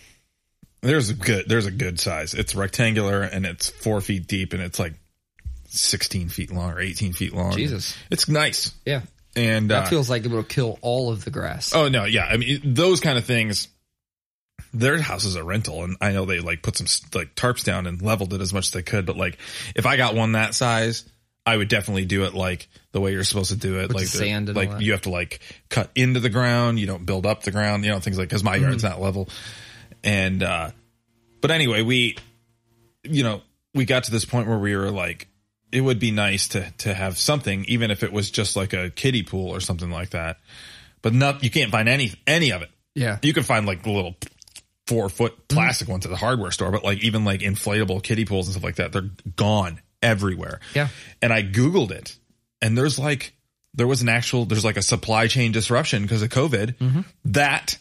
There's 0.82 1.10
a 1.10 1.14
good 1.14 1.48
there's 1.48 1.66
a 1.66 1.72
good 1.72 2.00
size. 2.00 2.34
It's 2.34 2.56
rectangular 2.56 3.22
and 3.22 3.46
it's 3.46 3.70
four 3.70 4.02
feet 4.02 4.28
deep 4.28 4.54
and 4.54 4.62
it's 4.62 4.80
like 4.80 4.94
sixteen 5.68 6.30
feet 6.30 6.52
long 6.52 6.72
or 6.72 6.80
eighteen 6.80 7.14
feet 7.14 7.34
long. 7.34 7.54
Jesus. 7.54 7.96
It's 8.10 8.28
nice. 8.28 8.74
Yeah. 8.86 9.02
And 9.38 9.70
That 9.72 9.86
uh, 9.86 9.90
feels 9.90 10.10
like 10.10 10.26
it 10.26 10.32
will 10.32 10.44
kill 10.44 10.80
all 10.82 11.12
of 11.12 11.24
the 11.24 11.32
grass. 11.32 11.74
Oh 11.76 11.88
no, 11.90 12.06
yeah. 12.06 12.26
I 12.26 12.38
mean, 12.38 12.60
those 12.74 13.00
kind 13.00 13.18
of 13.18 13.26
things. 13.26 13.68
Their 14.74 15.00
house 15.02 15.24
is 15.24 15.36
a 15.36 15.44
rental, 15.44 15.84
and 15.84 15.96
I 16.02 16.12
know 16.12 16.26
they 16.26 16.40
like 16.40 16.62
put 16.62 16.76
some 16.76 16.88
like 17.14 17.36
tarps 17.36 17.64
down 17.64 17.88
and 17.88 18.02
leveled 18.02 18.34
it 18.34 18.42
as 18.42 18.54
much 18.54 18.68
as 18.68 18.72
they 18.72 18.82
could. 18.82 19.06
But 19.06 19.16
like, 19.16 19.38
if 19.76 19.86
I 19.86 19.96
got 19.96 20.14
one 20.16 20.34
that 20.34 20.54
size, 20.56 21.06
I 21.46 21.56
would 21.56 21.70
definitely 21.70 22.06
do 22.06 22.26
it 22.26 22.34
like 22.34 22.68
the 22.92 23.00
way 23.00 23.12
you're 23.14 23.24
supposed 23.24 23.52
to 23.52 23.56
do 23.56 23.80
it, 23.80 23.94
like 23.94 24.04
the 24.04 24.10
sand 24.10 24.50
and 24.50 24.58
like 24.58 24.70
all 24.70 24.76
that. 24.76 24.84
you 24.84 24.92
have 24.92 25.04
to 25.04 25.10
like 25.10 25.40
cut 25.70 25.90
into 25.96 26.20
the 26.20 26.30
ground. 26.30 26.80
You 26.80 26.88
don't 26.88 27.06
build 27.06 27.26
up 27.26 27.44
the 27.44 27.52
ground, 27.52 27.86
you 27.86 27.92
know, 27.92 28.00
things 28.00 28.18
like 28.18 28.28
because 28.28 28.44
my 28.44 28.56
yard's 28.58 28.84
Mm-hmm. 28.84 28.94
not 28.94 29.02
level. 29.02 29.30
And 30.04 30.44
uh 30.44 30.72
but 31.40 31.52
anyway, 31.52 31.84
we, 31.84 32.18
you 33.04 33.24
know, 33.24 33.42
we 33.74 33.86
got 33.86 34.06
to 34.06 34.12
this 34.12 34.26
point 34.26 34.48
where 34.48 34.58
we 34.58 34.76
were 34.76 34.92
like, 34.92 35.28
it 35.78 35.82
would 35.82 36.00
be 36.00 36.12
nice 36.12 36.48
to 36.50 36.72
to 36.80 36.94
have 36.94 37.18
something, 37.18 37.66
even 37.66 37.92
if 37.92 38.04
it 38.04 38.12
was 38.12 38.32
just 38.32 38.56
like 38.56 38.74
a 38.74 38.90
kiddie 38.90 39.24
pool 39.24 39.50
or 39.50 39.60
something 39.60 39.92
like 39.92 40.10
that. 40.10 40.38
But 41.04 41.14
not, 41.14 41.44
you 41.44 41.52
can't 41.52 41.72
find 41.72 41.88
any 41.88 42.14
any 42.26 42.52
of 42.52 42.64
it. 42.64 42.72
Yeah. 42.96 43.20
You 43.22 43.32
can 43.32 43.44
find 43.44 43.68
like 43.68 43.84
the 43.84 43.92
little 43.92 44.16
four 44.88 45.08
foot 45.10 45.48
plastic 45.48 45.88
ones 45.88 46.06
at 46.06 46.10
the 46.10 46.18
hardware 46.18 46.50
store, 46.50 46.72
but 46.72 46.84
like 46.84 47.04
even 47.04 47.24
like 47.26 47.42
inflatable 47.42 48.02
kiddie 48.02 48.26
pools 48.26 48.48
and 48.48 48.54
stuff 48.54 48.64
like 48.64 48.78
that, 48.78 48.92
they're 48.92 49.12
gone 49.36 49.80
everywhere. 50.02 50.60
Yeah. 50.74 50.88
And 51.22 51.32
I 51.32 51.44
Googled 51.44 51.92
it 51.92 52.18
and 52.62 52.76
there's 52.76 52.98
like, 52.98 53.34
there 53.76 53.86
was 53.86 54.02
an 54.02 54.10
actual, 54.10 54.46
there's 54.46 54.66
like 54.66 54.78
a 54.78 54.82
supply 54.82 55.28
chain 55.28 55.52
disruption 55.52 56.02
because 56.02 56.24
of 56.24 56.30
COVID 56.30 56.78
mm-hmm. 56.78 57.02
that, 57.26 57.78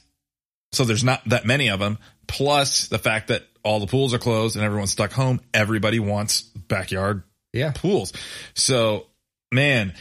so 0.73 0.85
there's 0.85 1.05
not 1.05 1.27
that 1.31 1.47
many 1.47 1.71
of 1.71 1.81
them. 1.81 1.97
Plus 2.27 2.89
the 2.89 2.99
fact 2.99 3.29
that 3.29 3.45
all 3.63 3.81
the 3.81 3.87
pools 3.87 4.13
are 4.13 4.19
closed 4.19 4.57
and 4.57 4.65
everyone's 4.65 4.91
stuck 4.91 5.13
home. 5.13 5.41
Everybody 5.55 6.01
wants 6.01 6.43
backyard 6.43 7.23
Yeah. 7.57 7.73
pools. 7.75 8.13
So 8.55 9.07
man, 9.53 9.95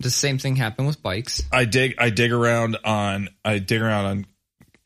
The 0.00 0.10
same 0.10 0.38
thing 0.38 0.56
happened 0.56 0.86
with 0.86 1.02
bikes. 1.02 1.42
I 1.52 1.64
dig 1.64 1.94
I 1.98 2.10
dig 2.10 2.32
around 2.32 2.76
on 2.84 3.28
I 3.44 3.58
dig 3.58 3.80
around 3.80 4.04
on 4.06 4.26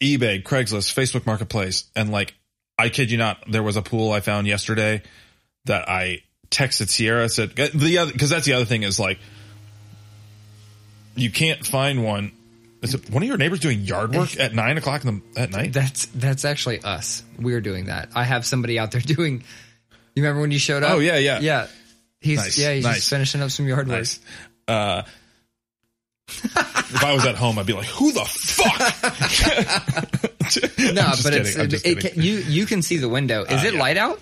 eBay, 0.01 0.43
Craigslist, 0.43 0.95
Facebook 0.95 1.27
Marketplace, 1.27 1.85
and 1.97 2.11
like 2.11 2.35
I 2.79 2.89
kid 2.89 3.11
you 3.11 3.19
not, 3.19 3.45
there 3.51 3.63
was 3.63 3.77
a 3.77 3.83
pool 3.83 4.11
I 4.13 4.21
found 4.21 4.47
yesterday 4.47 5.03
that 5.67 5.89
I 5.89 6.23
texted 6.51 6.89
Sierra 6.89 7.29
said 7.29 7.55
the 7.55 7.99
other 7.99 8.13
because 8.13 8.31
that's 8.31 8.47
the 8.47 8.55
other 8.55 8.65
thing 8.65 8.83
is 8.83 8.99
like 8.99 9.19
you 11.17 11.31
can't 11.31 11.67
find 11.67 12.05
one. 12.05 12.33
Is 12.83 12.95
it 12.95 13.11
one 13.11 13.23
of 13.23 13.29
your 13.29 13.37
neighbors 13.37 13.61
doing 13.61 13.81
yard 13.81 14.15
work 14.15 14.39
at 14.41 14.55
nine 14.55 14.79
o'clock 14.79 15.05
in 15.05 15.23
the 15.35 15.41
at 15.41 15.51
night? 15.51 15.73
That's 15.73 16.07
that's 16.07 16.45
actually 16.47 16.81
us. 16.83 17.23
We're 17.39 17.61
doing 17.61 17.87
that. 17.87 18.09
I 18.15 18.25
have 18.25 18.47
somebody 18.47 18.79
out 18.79 18.93
there 18.93 19.01
doing. 19.05 19.43
You 20.15 20.23
remember 20.23 20.41
when 20.43 20.51
you 20.51 20.59
showed 20.59 20.83
up? 20.83 20.93
Oh, 20.93 20.99
yeah, 20.99 21.17
yeah. 21.19 21.41
yeah. 21.41 21.67
He's 22.21 22.39
Nice, 22.39 22.59
yeah 22.59 22.73
he's 22.75 22.85
nice. 22.85 22.97
just 22.97 23.11
finishing 23.11 23.41
up 23.43 23.51
some 23.51 23.67
yard 23.67 23.89
work. 23.89 23.99
Nice. 23.99 24.21
Uh, 24.69 25.03
if 26.29 27.05
I 27.05 27.15
was 27.15 27.25
at 27.27 27.35
home, 27.37 27.59
I'd 27.59 27.67
be 27.67 27.73
like, 27.73 27.87
"Who 27.87 28.13
the 28.13 28.25
fuck?" 28.25 28.79
No, 30.79 31.03
I'm 31.03 31.11
just 31.13 31.23
but 31.25 31.33
kidding. 31.33 31.65
it's 31.65 31.85
it, 31.85 31.87
it 31.87 32.01
can, 32.15 32.23
you 32.23 32.35
you 32.39 32.67
can 32.67 32.83
see 32.83 32.97
the 32.99 33.09
window. 33.09 33.45
Is 33.45 33.65
Uh, 33.65 33.69
it 33.69 33.75
yeah. 33.75 33.81
light 33.81 33.97
out? 33.97 34.21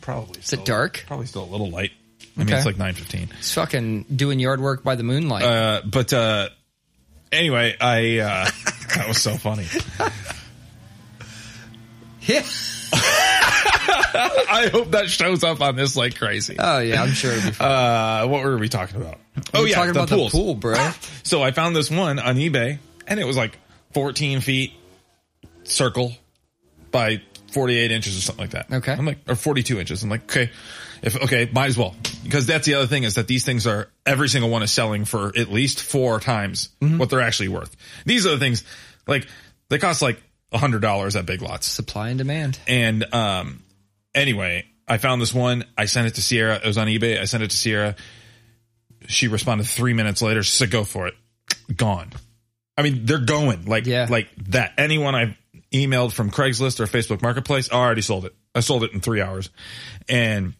Probably. 0.00 0.40
Is 0.40 0.52
it 0.52 0.64
dark? 0.64 1.04
Probably 1.06 1.26
still 1.26 1.44
a 1.44 1.50
little 1.50 1.70
light. 1.70 1.92
I 2.36 2.42
mean, 2.44 2.52
it's 2.54 2.66
like 2.66 2.78
nine 2.78 2.94
fifteen. 2.94 3.28
It's 3.38 3.54
fucking 3.54 4.04
doing 4.14 4.40
yard 4.40 4.60
work 4.60 4.82
by 4.82 4.96
the 4.96 5.02
moonlight. 5.04 5.44
Uh, 5.44 5.82
but 5.84 6.12
uh, 6.12 6.48
anyway, 7.30 7.76
I 7.80 8.18
uh, 8.18 8.50
that 8.96 9.06
was 9.08 9.20
so 9.20 9.36
funny. 9.36 9.66
yeah. 12.22 12.42
I 13.88 14.68
hope 14.72 14.90
that 14.92 15.08
shows 15.10 15.44
up 15.44 15.60
on 15.60 15.76
this 15.76 15.96
like 15.96 16.16
crazy. 16.18 16.56
Oh 16.58 16.78
yeah, 16.78 17.02
I'm 17.02 17.10
sure 17.12 17.32
it'll 17.32 17.44
be 17.50 17.54
fun. 17.54 17.70
Uh, 17.70 18.26
what 18.28 18.44
were 18.44 18.56
we 18.58 18.68
talking 18.68 19.00
about? 19.00 19.18
Oh 19.52 19.62
We're 19.62 19.68
yeah, 19.68 19.74
talking 19.76 19.92
the 19.92 19.98
about 20.00 20.08
pools. 20.08 20.32
the 20.32 20.38
pool, 20.38 20.54
bro. 20.54 20.90
So 21.24 21.42
I 21.42 21.50
found 21.52 21.74
this 21.74 21.90
one 21.90 22.18
on 22.18 22.36
eBay, 22.36 22.78
and 23.06 23.18
it 23.18 23.26
was 23.26 23.36
like 23.36 23.58
14 23.92 24.40
feet 24.40 24.72
circle 25.64 26.12
by 26.90 27.22
48 27.52 27.90
inches 27.90 28.16
or 28.16 28.20
something 28.20 28.42
like 28.42 28.50
that. 28.50 28.66
Okay. 28.72 28.92
I'm 28.92 29.06
like, 29.06 29.18
or 29.28 29.34
42 29.34 29.80
inches. 29.80 30.02
I'm 30.02 30.10
like, 30.10 30.24
okay, 30.24 30.50
if 31.02 31.16
okay, 31.22 31.48
might 31.52 31.66
as 31.66 31.78
well 31.78 31.94
because 32.22 32.46
that's 32.46 32.66
the 32.66 32.74
other 32.74 32.86
thing 32.86 33.02
is 33.04 33.14
that 33.16 33.26
these 33.26 33.44
things 33.44 33.66
are 33.66 33.88
every 34.06 34.28
single 34.28 34.50
one 34.50 34.62
is 34.62 34.72
selling 34.72 35.04
for 35.04 35.28
at 35.36 35.50
least 35.50 35.82
four 35.82 36.20
times 36.20 36.68
Mm-hmm. 36.80 36.98
what 36.98 37.10
they're 37.10 37.20
actually 37.20 37.48
worth. 37.48 37.74
These 38.06 38.26
are 38.26 38.30
the 38.30 38.38
things 38.38 38.64
like 39.06 39.26
they 39.70 39.78
cost 39.78 40.02
like 40.02 40.22
a 40.52 40.58
hundred 40.58 40.82
dollars 40.82 41.16
at 41.16 41.26
Big 41.26 41.42
Lots. 41.42 41.66
Supply 41.66 42.10
and 42.10 42.18
demand. 42.18 42.58
And 42.68 43.04
um, 43.14 43.62
anyway, 44.14 44.66
I 44.88 44.98
found 44.98 45.20
this 45.20 45.32
one. 45.34 45.64
I 45.76 45.86
sent 45.86 46.06
it 46.06 46.14
to 46.16 46.22
Sierra. 46.22 46.56
It 46.56 46.66
was 46.66 46.78
on 46.78 46.86
eBay. 46.86 47.20
I 47.20 47.24
sent 47.24 47.42
it 47.42 47.50
to 47.50 47.56
Sierra. 47.56 47.96
She 49.06 49.28
responded 49.28 49.66
three 49.66 49.92
minutes 49.94 50.22
later. 50.22 50.42
She 50.42 50.52
said, 50.52 50.70
"Go 50.70 50.84
for 50.84 51.06
it." 51.06 51.14
Gone. 51.76 52.10
I 52.76 52.82
mean, 52.82 53.04
they're 53.06 53.18
going 53.18 53.66
like 53.66 53.86
Yeah. 53.86 54.06
like 54.10 54.28
that. 54.48 54.72
Anyone 54.78 55.14
I've 55.14 55.36
emailed 55.72 56.12
from 56.12 56.30
Craigslist 56.30 56.80
or 56.80 56.86
Facebook 56.86 57.22
Marketplace, 57.22 57.68
I 57.70 57.76
already 57.76 58.02
sold 58.02 58.24
it. 58.24 58.34
I 58.54 58.60
sold 58.60 58.84
it 58.84 58.92
in 58.92 59.00
three 59.00 59.20
hours. 59.20 59.50
And 60.08 60.54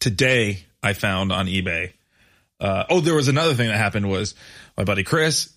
today 0.00 0.64
I 0.82 0.92
found 0.92 1.32
on 1.32 1.46
eBay. 1.46 1.92
Uh, 2.60 2.84
oh, 2.88 3.00
there 3.00 3.14
was 3.14 3.28
another 3.28 3.54
thing 3.54 3.68
that 3.68 3.76
happened 3.76 4.08
was 4.08 4.34
my 4.76 4.84
buddy 4.84 5.04
Chris. 5.04 5.52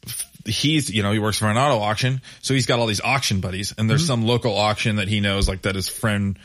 He's 0.45 0.89
you 0.89 1.03
know 1.03 1.11
he 1.11 1.19
works 1.19 1.37
for 1.37 1.47
an 1.47 1.57
auto 1.57 1.79
auction, 1.79 2.21
so 2.41 2.53
he's 2.53 2.65
got 2.65 2.79
all 2.79 2.87
these 2.87 3.01
auction 3.01 3.39
buddies, 3.41 3.73
and 3.77 3.89
there's 3.89 4.05
some 4.05 4.25
local 4.25 4.55
auction 4.57 4.97
that 4.97 5.07
he 5.07 5.19
knows 5.19 5.47
like 5.47 5.61
that 5.63 5.75
his 5.75 5.87
friend 5.89 6.37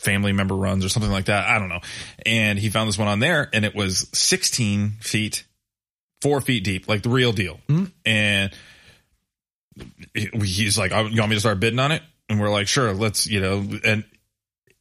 family 0.00 0.32
member 0.32 0.56
runs 0.56 0.84
or 0.84 0.88
something 0.88 1.10
like 1.10 1.26
that. 1.26 1.46
I 1.48 1.58
don't 1.58 1.68
know. 1.68 1.80
And 2.26 2.58
he 2.58 2.70
found 2.70 2.88
this 2.88 2.98
one 2.98 3.08
on 3.08 3.20
there 3.20 3.48
and 3.52 3.64
it 3.64 3.74
was 3.74 4.08
16 4.12 4.96
feet, 5.00 5.44
four 6.22 6.40
feet 6.40 6.64
deep, 6.64 6.88
like 6.88 7.02
the 7.02 7.10
real 7.10 7.32
deal. 7.32 7.60
Hmm. 7.68 7.84
And 8.04 8.52
he's 10.14 10.78
like, 10.78 10.92
"Oh, 10.92 11.06
you 11.06 11.20
want 11.20 11.30
me 11.30 11.36
to 11.36 11.40
start 11.40 11.60
bidding 11.60 11.78
on 11.78 11.92
it? 11.92 12.02
And 12.28 12.40
we're 12.40 12.50
like, 12.50 12.68
sure, 12.68 12.92
let's, 12.92 13.26
you 13.26 13.40
know, 13.40 13.64
and 13.84 14.04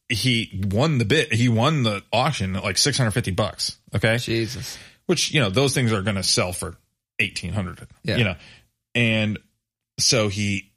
he 0.07 0.61
won 0.72 0.97
the 0.97 1.05
bid. 1.05 1.32
He 1.34 1.49
won 1.49 1.84
the 1.84 2.03
auction 2.11 2.55
at 2.55 2.63
like 2.63 2.78
650 2.78 3.32
bucks. 3.32 3.78
Okay. 3.95 4.17
Jesus. 4.17 4.78
Which, 5.05 5.32
you 5.34 5.39
know, 5.41 5.49
those 5.49 5.74
things 5.74 5.91
are 5.91 6.01
going 6.01 6.15
to 6.15 6.24
sell 6.24 6.53
for 6.53 6.78
1800, 7.20 7.88
Yeah. 8.03 8.17
you 8.17 8.24
know, 8.24 8.36
and 8.95 9.39
so 9.99 10.28
he 10.30 10.72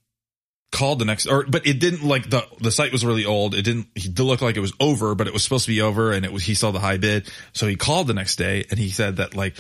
called 0.73 0.99
the 0.99 1.05
next 1.05 1.27
or 1.27 1.45
but 1.45 1.67
it 1.67 1.79
didn't 1.79 2.03
like 2.03 2.29
the 2.29 2.45
the 2.61 2.73
site 2.73 2.91
was 2.91 3.05
really 3.05 3.25
old. 3.25 3.55
It 3.55 3.63
didn't 3.63 3.89
he 3.95 4.09
like 4.11 4.57
it 4.57 4.61
was 4.61 4.73
over 4.81 5.15
but 5.15 5.27
it 5.27 5.33
was 5.33 5.45
supposed 5.45 5.67
to 5.67 5.71
be 5.71 5.83
over 5.83 6.13
and 6.13 6.25
it 6.25 6.33
was 6.33 6.43
he 6.43 6.55
saw 6.55 6.71
the 6.71 6.81
high 6.81 6.97
bid. 6.97 7.31
So 7.53 7.67
he 7.67 7.77
called 7.77 8.07
the 8.07 8.15
next 8.15 8.37
day 8.37 8.65
and 8.71 8.79
he 8.79 8.91
said 8.91 9.17
that 9.17 9.37
like 9.37 9.57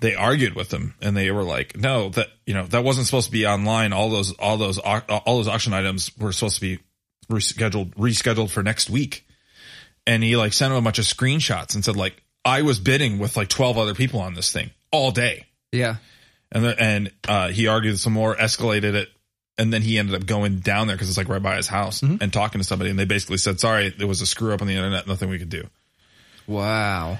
they 0.00 0.14
argued 0.14 0.54
with 0.54 0.72
him 0.72 0.94
and 1.00 1.16
they 1.16 1.30
were 1.30 1.44
like 1.44 1.76
no 1.76 2.08
that 2.10 2.28
you 2.46 2.52
know 2.52 2.66
that 2.66 2.84
wasn't 2.84 3.06
supposed 3.06 3.26
to 3.26 3.32
be 3.32 3.46
online. 3.46 3.92
All 3.92 4.10
those 4.10 4.32
all 4.32 4.56
those 4.56 4.78
all 4.78 5.36
those 5.36 5.48
auction 5.48 5.72
items 5.72 6.10
were 6.18 6.32
supposed 6.32 6.56
to 6.56 6.60
be 6.60 6.78
rescheduled 7.30 7.94
rescheduled 7.94 8.50
for 8.50 8.62
next 8.62 8.90
week. 8.90 9.26
And 10.06 10.22
he 10.22 10.36
like 10.36 10.52
sent 10.52 10.72
him 10.72 10.78
a 10.78 10.82
bunch 10.82 10.98
of 10.98 11.06
screenshots 11.06 11.74
and 11.74 11.84
said 11.84 11.96
like 11.96 12.20
i 12.44 12.60
was 12.62 12.78
bidding 12.78 13.18
with 13.18 13.36
like 13.36 13.48
12 13.48 13.78
other 13.78 13.94
people 13.94 14.20
on 14.20 14.34
this 14.34 14.52
thing 14.52 14.70
all 14.90 15.10
day. 15.12 15.46
Yeah. 15.72 15.96
and 16.52 16.64
the, 16.64 16.80
and 16.80 17.12
uh, 17.26 17.48
he 17.48 17.66
argued 17.66 17.98
some 17.98 18.12
more, 18.12 18.36
escalated 18.36 18.94
it, 18.94 19.08
and 19.58 19.72
then 19.72 19.82
he 19.82 19.98
ended 19.98 20.14
up 20.14 20.26
going 20.26 20.58
down 20.60 20.86
there 20.86 20.96
because 20.96 21.08
it's 21.08 21.18
like 21.18 21.28
right 21.28 21.42
by 21.42 21.56
his 21.56 21.68
house 21.68 22.02
and 22.02 22.32
talking 22.32 22.60
to 22.60 22.64
somebody, 22.66 22.90
and 22.90 22.98
they 22.98 23.04
basically 23.04 23.36
said, 23.38 23.60
"Sorry, 23.60 23.90
there 23.90 24.06
was 24.08 24.20
a 24.20 24.26
screw 24.26 24.52
up 24.52 24.60
on 24.62 24.68
the 24.68 24.74
internet, 24.74 25.06
nothing 25.06 25.28
we 25.30 25.38
could 25.38 25.50
do." 25.50 25.68
Wow. 26.46 27.18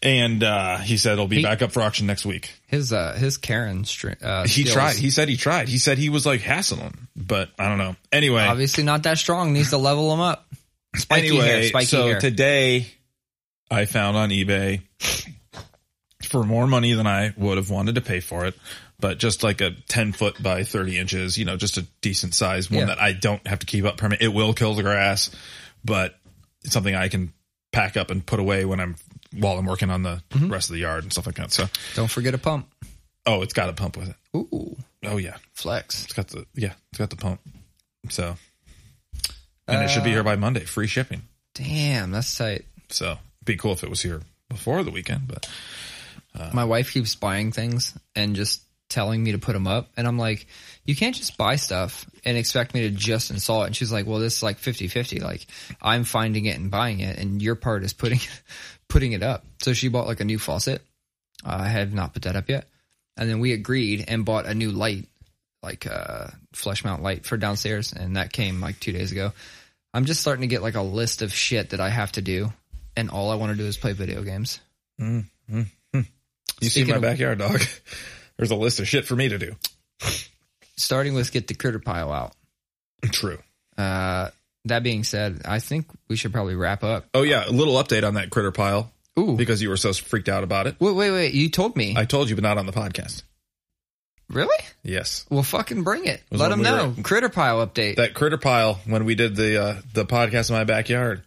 And 0.00 0.44
uh, 0.44 0.78
he 0.78 0.96
said 0.96 1.14
it'll 1.14 1.26
be 1.26 1.38
He- 1.38 1.42
back 1.42 1.60
up 1.60 1.72
for 1.72 1.82
auction 1.82 2.06
next 2.06 2.24
week. 2.24 2.52
His 2.68 2.92
uh 2.92 3.14
his 3.14 3.36
Karen. 3.36 3.78
Uh, 4.22 4.42
He 4.44 4.48
skills, 4.62 4.72
tried. 4.72 4.94
He 4.96 5.10
said 5.10 5.28
he 5.28 5.36
tried. 5.36 5.68
He 5.68 5.78
said 5.78 5.98
he 5.98 6.08
was 6.08 6.24
like 6.24 6.40
hassling, 6.40 7.08
but 7.16 7.50
I 7.58 7.68
don't 7.68 7.78
know. 7.78 7.96
Anyway, 8.12 8.42
obviously 8.42 8.84
not 8.84 9.02
that 9.04 9.18
strong. 9.18 9.52
Needs 9.52 9.70
to 9.70 9.76
level 9.78 10.12
him 10.12 10.20
up. 10.20 10.46
Spiky 10.94 11.28
anyway, 11.28 11.46
hair. 11.46 11.62
Spiky 11.64 11.86
so 11.86 12.06
hair. 12.06 12.20
today 12.20 12.86
I 13.70 13.86
found 13.86 14.16
on 14.16 14.30
eBay 14.30 14.82
for 16.22 16.44
more 16.44 16.66
money 16.66 16.92
than 16.92 17.06
I 17.06 17.32
would 17.36 17.56
have 17.56 17.70
wanted 17.70 17.96
to 17.96 18.00
pay 18.00 18.20
for 18.20 18.46
it, 18.46 18.54
but 19.00 19.18
just 19.18 19.42
like 19.42 19.60
a 19.60 19.70
10 19.88 20.12
foot 20.12 20.42
by 20.42 20.64
30 20.64 20.98
inches, 20.98 21.38
you 21.38 21.44
know, 21.44 21.56
just 21.56 21.76
a 21.76 21.82
decent 22.00 22.34
size 22.34 22.70
one 22.70 22.80
Yeah. 22.80 22.86
that 22.86 23.00
I 23.00 23.12
don't 23.12 23.46
have 23.46 23.60
to 23.60 23.66
keep 23.66 23.84
up 23.84 23.96
permanent. 23.96 24.22
It 24.22 24.28
will 24.28 24.52
kill 24.54 24.74
the 24.74 24.82
grass, 24.82 25.30
but 25.84 26.18
it's 26.64 26.72
something 26.72 26.94
I 26.94 27.08
can 27.08 27.32
pack 27.72 27.96
up 27.96 28.10
and 28.10 28.24
put 28.24 28.40
away 28.40 28.64
when 28.64 28.80
I'm 28.80 28.96
while 29.32 29.58
I'm 29.58 29.66
working 29.66 29.90
on 29.90 30.02
the 30.02 30.22
Mm-hmm. 30.30 30.50
rest 30.50 30.70
of 30.70 30.74
the 30.74 30.80
yard 30.80 31.04
and 31.04 31.12
stuff 31.12 31.26
like 31.26 31.36
that. 31.36 31.52
So, 31.52 31.66
Don't 31.94 32.10
forget 32.10 32.34
a 32.34 32.38
pump. 32.38 32.66
oh, 33.26 33.42
it's 33.42 33.52
got 33.52 33.68
a 33.68 33.72
pump 33.74 33.96
with 33.96 34.08
it. 34.08 34.16
Ooh, 34.36 34.76
Oh 35.04 35.16
yeah. 35.18 35.36
flex. 35.54 36.04
It's 36.04 36.12
got 36.14 36.28
the, 36.28 36.46
yeah, 36.54 36.72
it's 36.90 36.98
got 36.98 37.10
the 37.10 37.16
pump. 37.16 37.40
So, 38.08 38.36
and 39.66 39.82
it 39.84 39.88
should 39.90 40.04
be 40.04 40.10
here 40.10 40.24
by 40.24 40.36
Monday, 40.36 40.64
free 40.64 40.86
shipping. 40.86 41.22
Damn, 41.54 42.10
that's 42.10 42.36
tight. 42.36 42.64
So 42.88 43.18
be 43.44 43.56
cool 43.56 43.72
if 43.72 43.82
it 43.84 43.90
was 43.90 44.00
here 44.02 44.22
before 44.48 44.82
the 44.82 44.90
weekend, 44.90 45.28
but 45.28 45.48
My 46.54 46.64
wife 46.64 46.92
keeps 46.92 47.14
buying 47.16 47.52
things 47.52 47.92
and 48.16 48.34
just 48.36 48.62
telling 48.88 49.22
me 49.22 49.32
to 49.32 49.38
put 49.38 49.52
them 49.52 49.66
up. 49.66 49.90
And 49.96 50.06
I'm 50.06 50.18
like, 50.18 50.46
you 50.84 50.96
can't 50.96 51.14
just 51.14 51.36
buy 51.36 51.56
stuff 51.56 52.08
and 52.24 52.36
expect 52.38 52.74
me 52.74 52.82
to 52.82 52.90
just 52.90 53.30
install 53.30 53.62
it. 53.62 53.66
And 53.66 53.76
she's 53.76 53.92
like, 53.92 54.06
well, 54.06 54.18
this 54.18 54.36
is 54.38 54.42
like 54.42 54.58
50 54.58 54.88
50. 54.88 55.20
Like 55.20 55.46
I'm 55.82 56.04
finding 56.04 56.46
it 56.46 56.56
and 56.58 56.70
buying 56.70 57.00
it 57.00 57.18
and 57.18 57.42
your 57.42 57.54
part 57.54 57.84
is 57.84 57.92
putting, 57.92 58.20
putting 58.88 59.12
it 59.12 59.22
up. 59.22 59.44
So 59.62 59.72
she 59.72 59.88
bought 59.88 60.06
like 60.06 60.20
a 60.20 60.24
new 60.24 60.38
faucet. 60.38 60.82
I 61.44 61.68
have 61.68 61.92
not 61.92 62.14
put 62.14 62.22
that 62.22 62.36
up 62.36 62.48
yet. 62.48 62.66
And 63.16 63.28
then 63.28 63.40
we 63.40 63.52
agreed 63.52 64.04
and 64.08 64.24
bought 64.24 64.46
a 64.46 64.54
new 64.54 64.70
light, 64.70 65.06
like 65.62 65.86
a 65.86 66.34
flush 66.52 66.84
mount 66.84 67.02
light 67.02 67.26
for 67.26 67.36
downstairs. 67.36 67.92
And 67.92 68.16
that 68.16 68.32
came 68.32 68.60
like 68.60 68.80
two 68.80 68.92
days 68.92 69.12
ago. 69.12 69.32
I'm 69.92 70.04
just 70.04 70.20
starting 70.20 70.42
to 70.42 70.46
get 70.46 70.62
like 70.62 70.76
a 70.76 70.82
list 70.82 71.22
of 71.22 71.32
shit 71.32 71.70
that 71.70 71.80
I 71.80 71.88
have 71.88 72.12
to 72.12 72.22
do. 72.22 72.52
And 72.96 73.10
all 73.10 73.30
I 73.30 73.34
want 73.36 73.52
to 73.52 73.58
do 73.58 73.66
is 73.66 73.76
play 73.76 73.92
video 73.92 74.22
games. 74.22 74.60
Mm, 75.00 75.24
mm, 75.50 75.66
hmm. 75.92 76.00
you 76.60 76.68
see 76.68 76.80
Speaking 76.80 76.90
my 76.90 76.96
of- 76.96 77.02
backyard 77.02 77.38
dog. 77.38 77.60
There's 78.38 78.50
a 78.50 78.56
list 78.56 78.80
of 78.80 78.88
shit 78.88 79.04
for 79.04 79.16
me 79.16 79.28
to 79.28 79.38
do. 79.38 79.56
Starting 80.76 81.14
with 81.14 81.32
get 81.32 81.48
the 81.48 81.54
critter 81.54 81.78
pile 81.80 82.12
out. 82.12 82.32
True. 83.10 83.38
Uh, 83.76 84.30
that 84.64 84.82
being 84.82 85.02
said, 85.04 85.42
I 85.44 85.58
think 85.58 85.86
we 86.08 86.16
should 86.16 86.32
probably 86.32 86.54
wrap 86.54 86.84
up. 86.84 87.06
Oh 87.14 87.22
yeah, 87.22 87.48
a 87.48 87.50
little 87.50 87.74
update 87.74 88.06
on 88.06 88.14
that 88.14 88.30
critter 88.30 88.52
pile 88.52 88.92
Ooh, 89.18 89.36
because 89.36 89.60
you 89.62 89.68
were 89.70 89.76
so 89.76 89.92
freaked 89.92 90.28
out 90.28 90.44
about 90.44 90.66
it. 90.66 90.76
wait, 90.78 90.94
wait, 90.94 91.10
wait! 91.10 91.34
You 91.34 91.48
told 91.50 91.76
me, 91.76 91.94
I 91.96 92.04
told 92.04 92.28
you, 92.28 92.36
but 92.36 92.42
not 92.42 92.58
on 92.58 92.66
the 92.66 92.72
podcast. 92.72 93.22
really? 94.30 94.56
Yes, 94.84 95.26
Well, 95.30 95.42
fucking 95.42 95.82
bring 95.82 96.06
it. 96.06 96.22
was 96.30 96.40
Let 96.40 96.48
them 96.50 96.60
we 96.60 96.64
know. 96.64 96.94
were- 96.96 97.02
critter 97.02 97.28
pile 97.28 97.64
update. 97.66 97.96
that 97.96 98.14
critter 98.14 98.38
pile 98.38 98.74
when 98.86 99.04
we 99.04 99.14
did 99.14 99.34
the 99.36 99.60
uh, 99.62 99.80
the 99.94 100.04
podcast 100.04 100.50
in 100.50 100.56
my 100.56 100.64
backyard. 100.64 101.22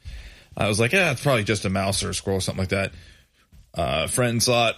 I 0.55 0.68
was 0.68 0.80
like, 0.80 0.91
yeah, 0.93 1.12
it's 1.12 1.22
probably 1.22 1.43
just 1.45 1.64
a 1.66 1.70
mouse 1.70 2.03
or 2.03 2.09
a 2.09 2.14
squirrel, 2.14 2.38
or 2.38 2.41
something 2.41 2.62
like 2.62 2.70
that. 2.70 2.91
Uh, 3.74 4.07
friend 4.07 4.41
saw 4.43 4.70
it 4.70 4.76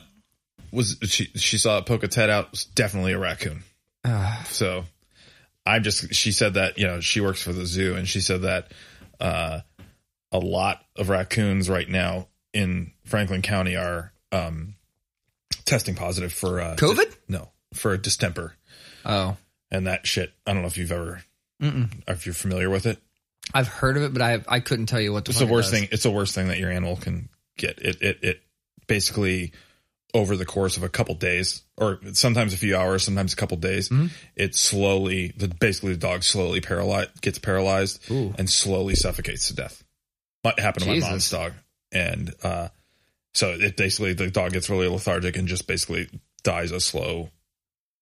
was 0.74 0.98
she 1.04 1.26
she 1.36 1.58
saw 1.58 1.78
it 1.78 1.86
poke 1.86 2.04
its 2.04 2.16
head 2.16 2.30
out. 2.30 2.46
It 2.46 2.52
was 2.52 2.66
definitely 2.66 3.14
a 3.14 3.20
raccoon. 3.20 3.64
Ah. 4.06 4.44
so 4.50 4.84
I'm 5.66 5.84
just 5.84 6.14
she 6.14 6.32
said 6.34 6.56
that 6.56 6.78
you 6.78 6.88
know 6.88 7.00
she 7.00 7.22
works 7.22 7.42
for 7.42 7.54
the 7.54 7.66
zoo 7.66 7.96
and 7.96 8.06
she 8.08 8.20
said 8.20 8.42
that 8.42 8.72
uh, 9.22 9.62
a 10.32 10.40
lot 10.40 10.84
of 10.98 11.08
raccoons 11.10 11.70
right 11.70 11.88
now 11.88 12.28
in 12.54 12.92
Franklin 13.06 13.42
County 13.42 13.76
are 13.78 14.12
um, 14.34 14.76
testing 15.66 15.96
positive 15.96 16.34
for 16.34 16.60
uh, 16.60 16.76
COVID? 16.76 17.10
di- 17.10 17.18
no, 17.30 17.50
for 17.74 17.96
distemper 17.98 18.54
oh, 19.06 19.38
and 19.72 19.88
that 19.88 20.06
shit. 20.06 20.34
I 20.46 20.54
don't 20.54 20.62
know 20.64 20.68
if 20.68 20.78
you've 20.78 20.92
ever 20.92 21.24
Mm-mm. 21.62 21.90
if 22.08 22.26
you're 22.26 22.34
familiar 22.36 22.70
with 22.70 22.86
it. 22.86 23.00
I've 23.54 23.68
heard 23.68 23.96
of 23.98 24.04
it, 24.04 24.14
but 24.14 24.22
I 24.22 24.42
I 24.48 24.60
couldn't 24.60 24.88
tell 24.88 25.00
you 25.02 25.14
what 25.14 25.26
the 25.26 25.30
It's 25.32 25.40
the 25.40 25.46
worst 25.46 25.72
does. 25.72 25.80
thing. 25.80 25.90
It's 25.92 26.04
the 26.04 26.12
worst 26.12 26.36
thing 26.36 26.48
that 26.50 26.58
your 26.60 26.72
animal 26.72 26.98
can 26.98 27.30
get. 27.58 27.80
It 27.80 28.02
it 28.02 28.20
it 28.24 28.42
basically 28.88 29.54
over 30.14 30.38
the 30.38 30.46
course 30.46 30.78
of 30.78 30.84
a 30.84 30.90
couple 30.90 31.16
days, 31.16 31.64
or 31.78 32.00
sometimes 32.14 32.54
a 32.54 32.58
few 32.58 32.76
hours, 32.78 33.04
sometimes 33.04 33.34
a 33.34 33.36
couple 33.36 33.58
days, 33.58 33.90
Mm-hmm. 33.90 34.08
it 34.36 34.56
slowly, 34.56 35.34
the 35.38 35.48
basically 35.48 35.94
the 35.94 36.00
dog 36.00 36.24
slowly 36.24 36.62
paralyzed, 36.62 37.20
gets 37.22 37.40
paralyzed, 37.40 38.00
Ooh. 38.12 38.34
and 38.38 38.50
slowly 38.50 38.96
suffocates 38.96 39.48
to 39.48 39.56
death. 39.56 39.84
What 40.44 40.60
happened 40.60 40.86
to 40.86 40.92
my 40.92 41.00
mom's 41.00 41.30
dog, 41.30 41.54
and 41.92 42.32
uh, 42.44 42.68
so 43.34 43.52
it 43.52 43.76
basically 43.78 44.14
the 44.14 44.30
dog 44.30 44.54
gets 44.54 44.70
really 44.70 44.88
lethargic 44.88 45.36
and 45.38 45.48
just 45.48 45.68
basically 45.68 46.10
dies 46.44 46.72
a 46.72 46.80
slow. 46.80 47.30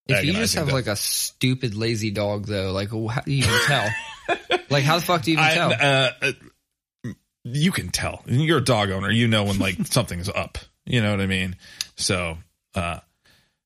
If 0.08 0.26
you 0.26 0.34
just 0.34 0.56
have 0.56 0.66
death. 0.66 0.74
like 0.74 0.88
a 0.88 0.96
stupid 0.96 1.76
lazy 1.76 2.12
dog, 2.12 2.48
though, 2.48 2.72
like 2.74 2.90
how 2.90 3.22
do 3.22 3.32
you 3.32 3.46
even 3.46 3.60
tell? 3.66 3.90
like 4.70 4.84
how 4.84 4.98
the 4.98 5.06
fuck 5.06 5.22
do 5.22 5.32
you 5.32 5.38
even 5.38 5.46
I, 5.50 5.54
tell? 5.54 5.72
uh, 5.72 6.10
uh, 6.22 7.12
you 7.46 7.72
can 7.72 7.90
tell. 7.90 8.22
You're 8.26 8.58
a 8.58 8.64
dog 8.64 8.92
owner. 8.92 9.10
You 9.10 9.28
know 9.28 9.46
when 9.46 9.60
like 9.60 9.76
something's 9.86 10.28
up. 10.28 10.58
You 10.86 11.02
know 11.02 11.12
what 11.12 11.22
I 11.22 11.28
mean? 11.28 11.56
So, 12.02 12.38
uh, 12.76 13.00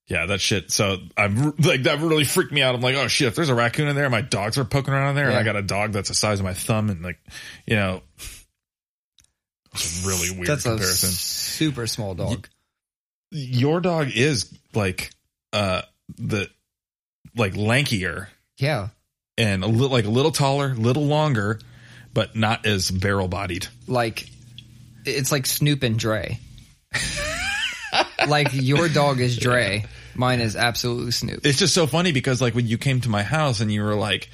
yeah, 0.07 0.28
that 0.28 0.40
shit. 0.40 0.72
So 0.72 0.98
I'm 1.18 1.56
like 1.57 1.84
that 1.84 1.99
really 1.99 2.26
freaked 2.26 2.52
me 2.52 2.62
out. 2.62 2.76
I'm 2.76 2.82
like, 2.82 2.95
oh 2.95 3.07
shit, 3.07 3.28
if 3.28 3.36
there's 3.36 3.49
a 3.49 3.56
raccoon 3.56 3.88
in 3.88 3.95
there, 3.95 4.10
my 4.10 4.22
dogs 4.22 4.57
are 4.57 4.66
poking 4.66 4.94
around 4.94 5.10
in 5.10 5.16
there, 5.16 5.30
and 5.30 5.36
I 5.38 5.44
got 5.44 5.56
a 5.56 5.64
dog 5.64 5.94
that's 5.94 6.10
the 6.10 6.16
size 6.16 6.40
of 6.40 6.45
my 6.45 6.53
thumb, 6.53 6.90
and 6.90 7.02
like, 7.02 7.18
you 7.66 7.76
know, 7.76 8.02
it's 9.74 10.03
a 10.03 10.07
really 10.07 10.32
weird 10.32 10.48
That's 10.48 10.64
comparison. 10.64 11.10
a 11.10 11.12
super 11.12 11.88
small 11.88 12.14
dog. 12.14 12.48
Your 13.32 13.82
dog 13.82 14.12
is 14.14 14.53
like 14.74 15.12
uh 15.52 15.82
the 16.18 16.49
like 17.36 17.53
lankier 17.53 18.28
Yeah, 18.60 18.90
and 19.38 19.64
a 19.64 19.68
little 19.68 19.90
like 19.90 20.06
a 20.06 20.10
little 20.10 20.32
taller, 20.32 20.76
little 20.76 21.06
longer, 21.06 21.60
but 22.14 22.36
not 22.36 22.68
as 22.68 22.91
barrel 22.91 23.28
bodied. 23.28 23.68
like 23.88 24.30
it's 25.03 25.32
like 25.32 25.48
Snoop 25.48 25.82
and 25.82 25.98
Dre. 25.98 26.40
like 28.28 28.50
your 28.54 28.90
dog 28.90 29.20
is 29.20 29.38
Dre, 29.38 29.86
mine 30.16 30.40
is 30.40 30.56
absolutely 30.56 31.12
Snoop. 31.12 31.46
it's 31.46 31.60
just 31.60 31.74
so 31.74 31.88
funny 31.88 32.12
because 32.12 32.42
like 32.42 32.56
when 32.56 32.68
you 32.68 32.78
came 32.78 33.02
to 33.02 33.10
my 33.10 33.24
house 33.24 33.60
and 33.60 33.72
you 33.72 33.84
were 33.84 33.96
like, 33.96 34.30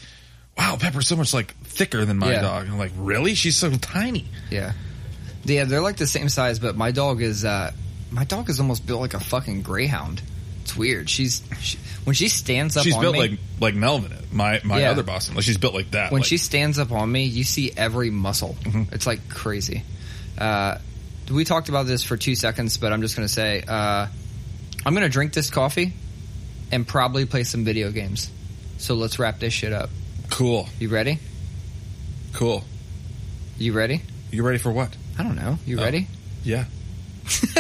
wow, 0.58 0.78
Pepper's 0.80 1.08
so 1.08 1.16
much 1.16 1.34
like 1.34 1.56
thicker 1.64 2.06
than 2.06 2.18
my 2.18 2.32
Yeah. 2.32 2.42
dog. 2.42 2.68
I'm 2.68 2.78
like, 2.78 2.92
really? 2.98 3.36
She's 3.36 3.56
so 3.58 3.72
tiny. 3.72 4.26
Yeah. 4.50 4.74
Yeah, 5.44 5.64
they're 5.66 5.82
like 5.82 5.98
the 5.98 6.06
same 6.08 6.30
size, 6.30 6.60
but 6.60 6.76
my 6.78 6.92
dog 6.92 7.22
is 7.22 7.44
uh 7.46 7.72
my 8.12 8.26
dog 8.26 8.50
is 8.50 8.60
almost 8.60 8.86
built 8.86 9.02
like 9.02 9.14
a 9.14 9.20
fucking 9.20 9.62
greyhound. 9.64 10.22
It's 10.62 10.78
weird. 10.78 11.10
She's 11.10 11.42
she, 11.60 11.78
when 12.04 12.14
she 12.14 12.28
stands 12.28 12.78
up 12.78 12.84
She's 12.84 12.94
on 12.96 13.02
built 13.02 13.14
me, 13.14 13.20
like 13.20 13.32
like 13.60 13.74
Melvin, 13.74 14.14
my 14.32 14.62
my 14.64 14.82
Yeah. 14.82 14.92
other 14.92 15.02
Boston. 15.02 15.34
Like 15.36 15.44
she's 15.44 15.58
built 15.58 15.74
like 15.74 15.92
that. 15.92 16.12
when 16.12 16.22
like, 16.22 16.28
she 16.28 16.38
stands 16.38 16.78
up 16.78 16.92
on 16.92 17.12
me, 17.12 17.24
you 17.24 17.44
see 17.44 17.72
every 17.76 18.12
muscle. 18.12 18.56
Mm-hmm. 18.62 18.94
It's 18.94 19.08
like 19.08 19.28
crazy. 19.30 19.84
Uh 20.38 20.78
we 21.30 21.44
talked 21.46 21.70
about 21.70 21.86
this 21.86 22.04
for 22.04 22.18
2 22.18 22.36
seconds, 22.36 22.78
but 22.78 22.92
I'm 22.94 23.02
just 23.02 23.16
going 23.16 23.28
to 23.28 23.34
say 23.34 23.64
uh 23.68 24.08
I'm 24.86 24.94
going 24.94 25.04
to 25.04 25.10
drink 25.10 25.34
this 25.34 25.50
coffee 25.50 25.94
and 26.72 26.88
probably 26.88 27.26
play 27.26 27.44
some 27.44 27.64
video 27.66 27.92
games. 27.92 28.32
So 28.78 28.96
let's 28.96 29.20
wrap 29.20 29.40
this 29.40 29.54
shit 29.54 29.74
up. 29.74 29.90
cool, 30.30 30.68
You 30.80 30.90
ready? 30.90 31.20
cool. 32.34 32.64
You 33.58 33.74
ready? 33.74 34.02
You 34.32 34.42
ready 34.44 34.58
for 34.58 34.72
what? 34.72 34.96
I 35.20 35.24
don't 35.24 35.36
know. 35.36 35.60
You 35.66 35.80
Oh. 35.80 35.84
ready? 35.84 36.08
Yeah. 36.44 36.66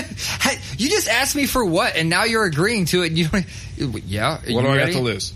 You 0.77 0.89
just 0.89 1.07
asked 1.07 1.35
me 1.35 1.45
for 1.45 1.63
what, 1.63 1.95
and 1.95 2.09
now 2.09 2.23
you're 2.23 2.45
agreeing 2.45 2.85
to 2.85 3.03
it. 3.03 3.07
And 3.09 3.17
you 3.17 3.27
don't. 3.27 3.45
Yeah. 4.07 4.39
What 4.49 4.63
do 4.63 4.67
I 4.69 4.79
have 4.79 4.91
to 4.93 4.99
lose? 4.99 5.31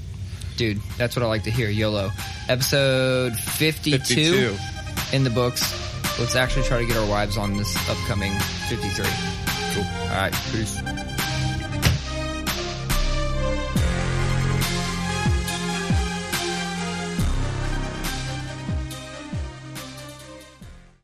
Dude, 0.58 0.80
that's 0.98 1.16
what 1.16 1.22
I 1.24 1.28
like 1.28 1.44
to 1.44 1.52
hear. 1.52 1.70
YOLO. 1.70 2.12
Episode 2.50 3.36
52, 3.36 3.98
52. 4.00 4.56
in 5.16 5.24
the 5.24 5.30
books. 5.30 5.62
Let's 6.18 6.36
actually 6.36 6.64
try 6.64 6.80
to 6.80 6.86
get 6.86 6.96
our 6.96 7.08
wives 7.08 7.38
on 7.38 7.58
this 7.58 7.76
upcoming 7.90 8.32
53. 8.70 9.06
Cool. 9.74 9.84
All 9.84 10.10
right. 10.10 10.34
Peace. 10.52 10.82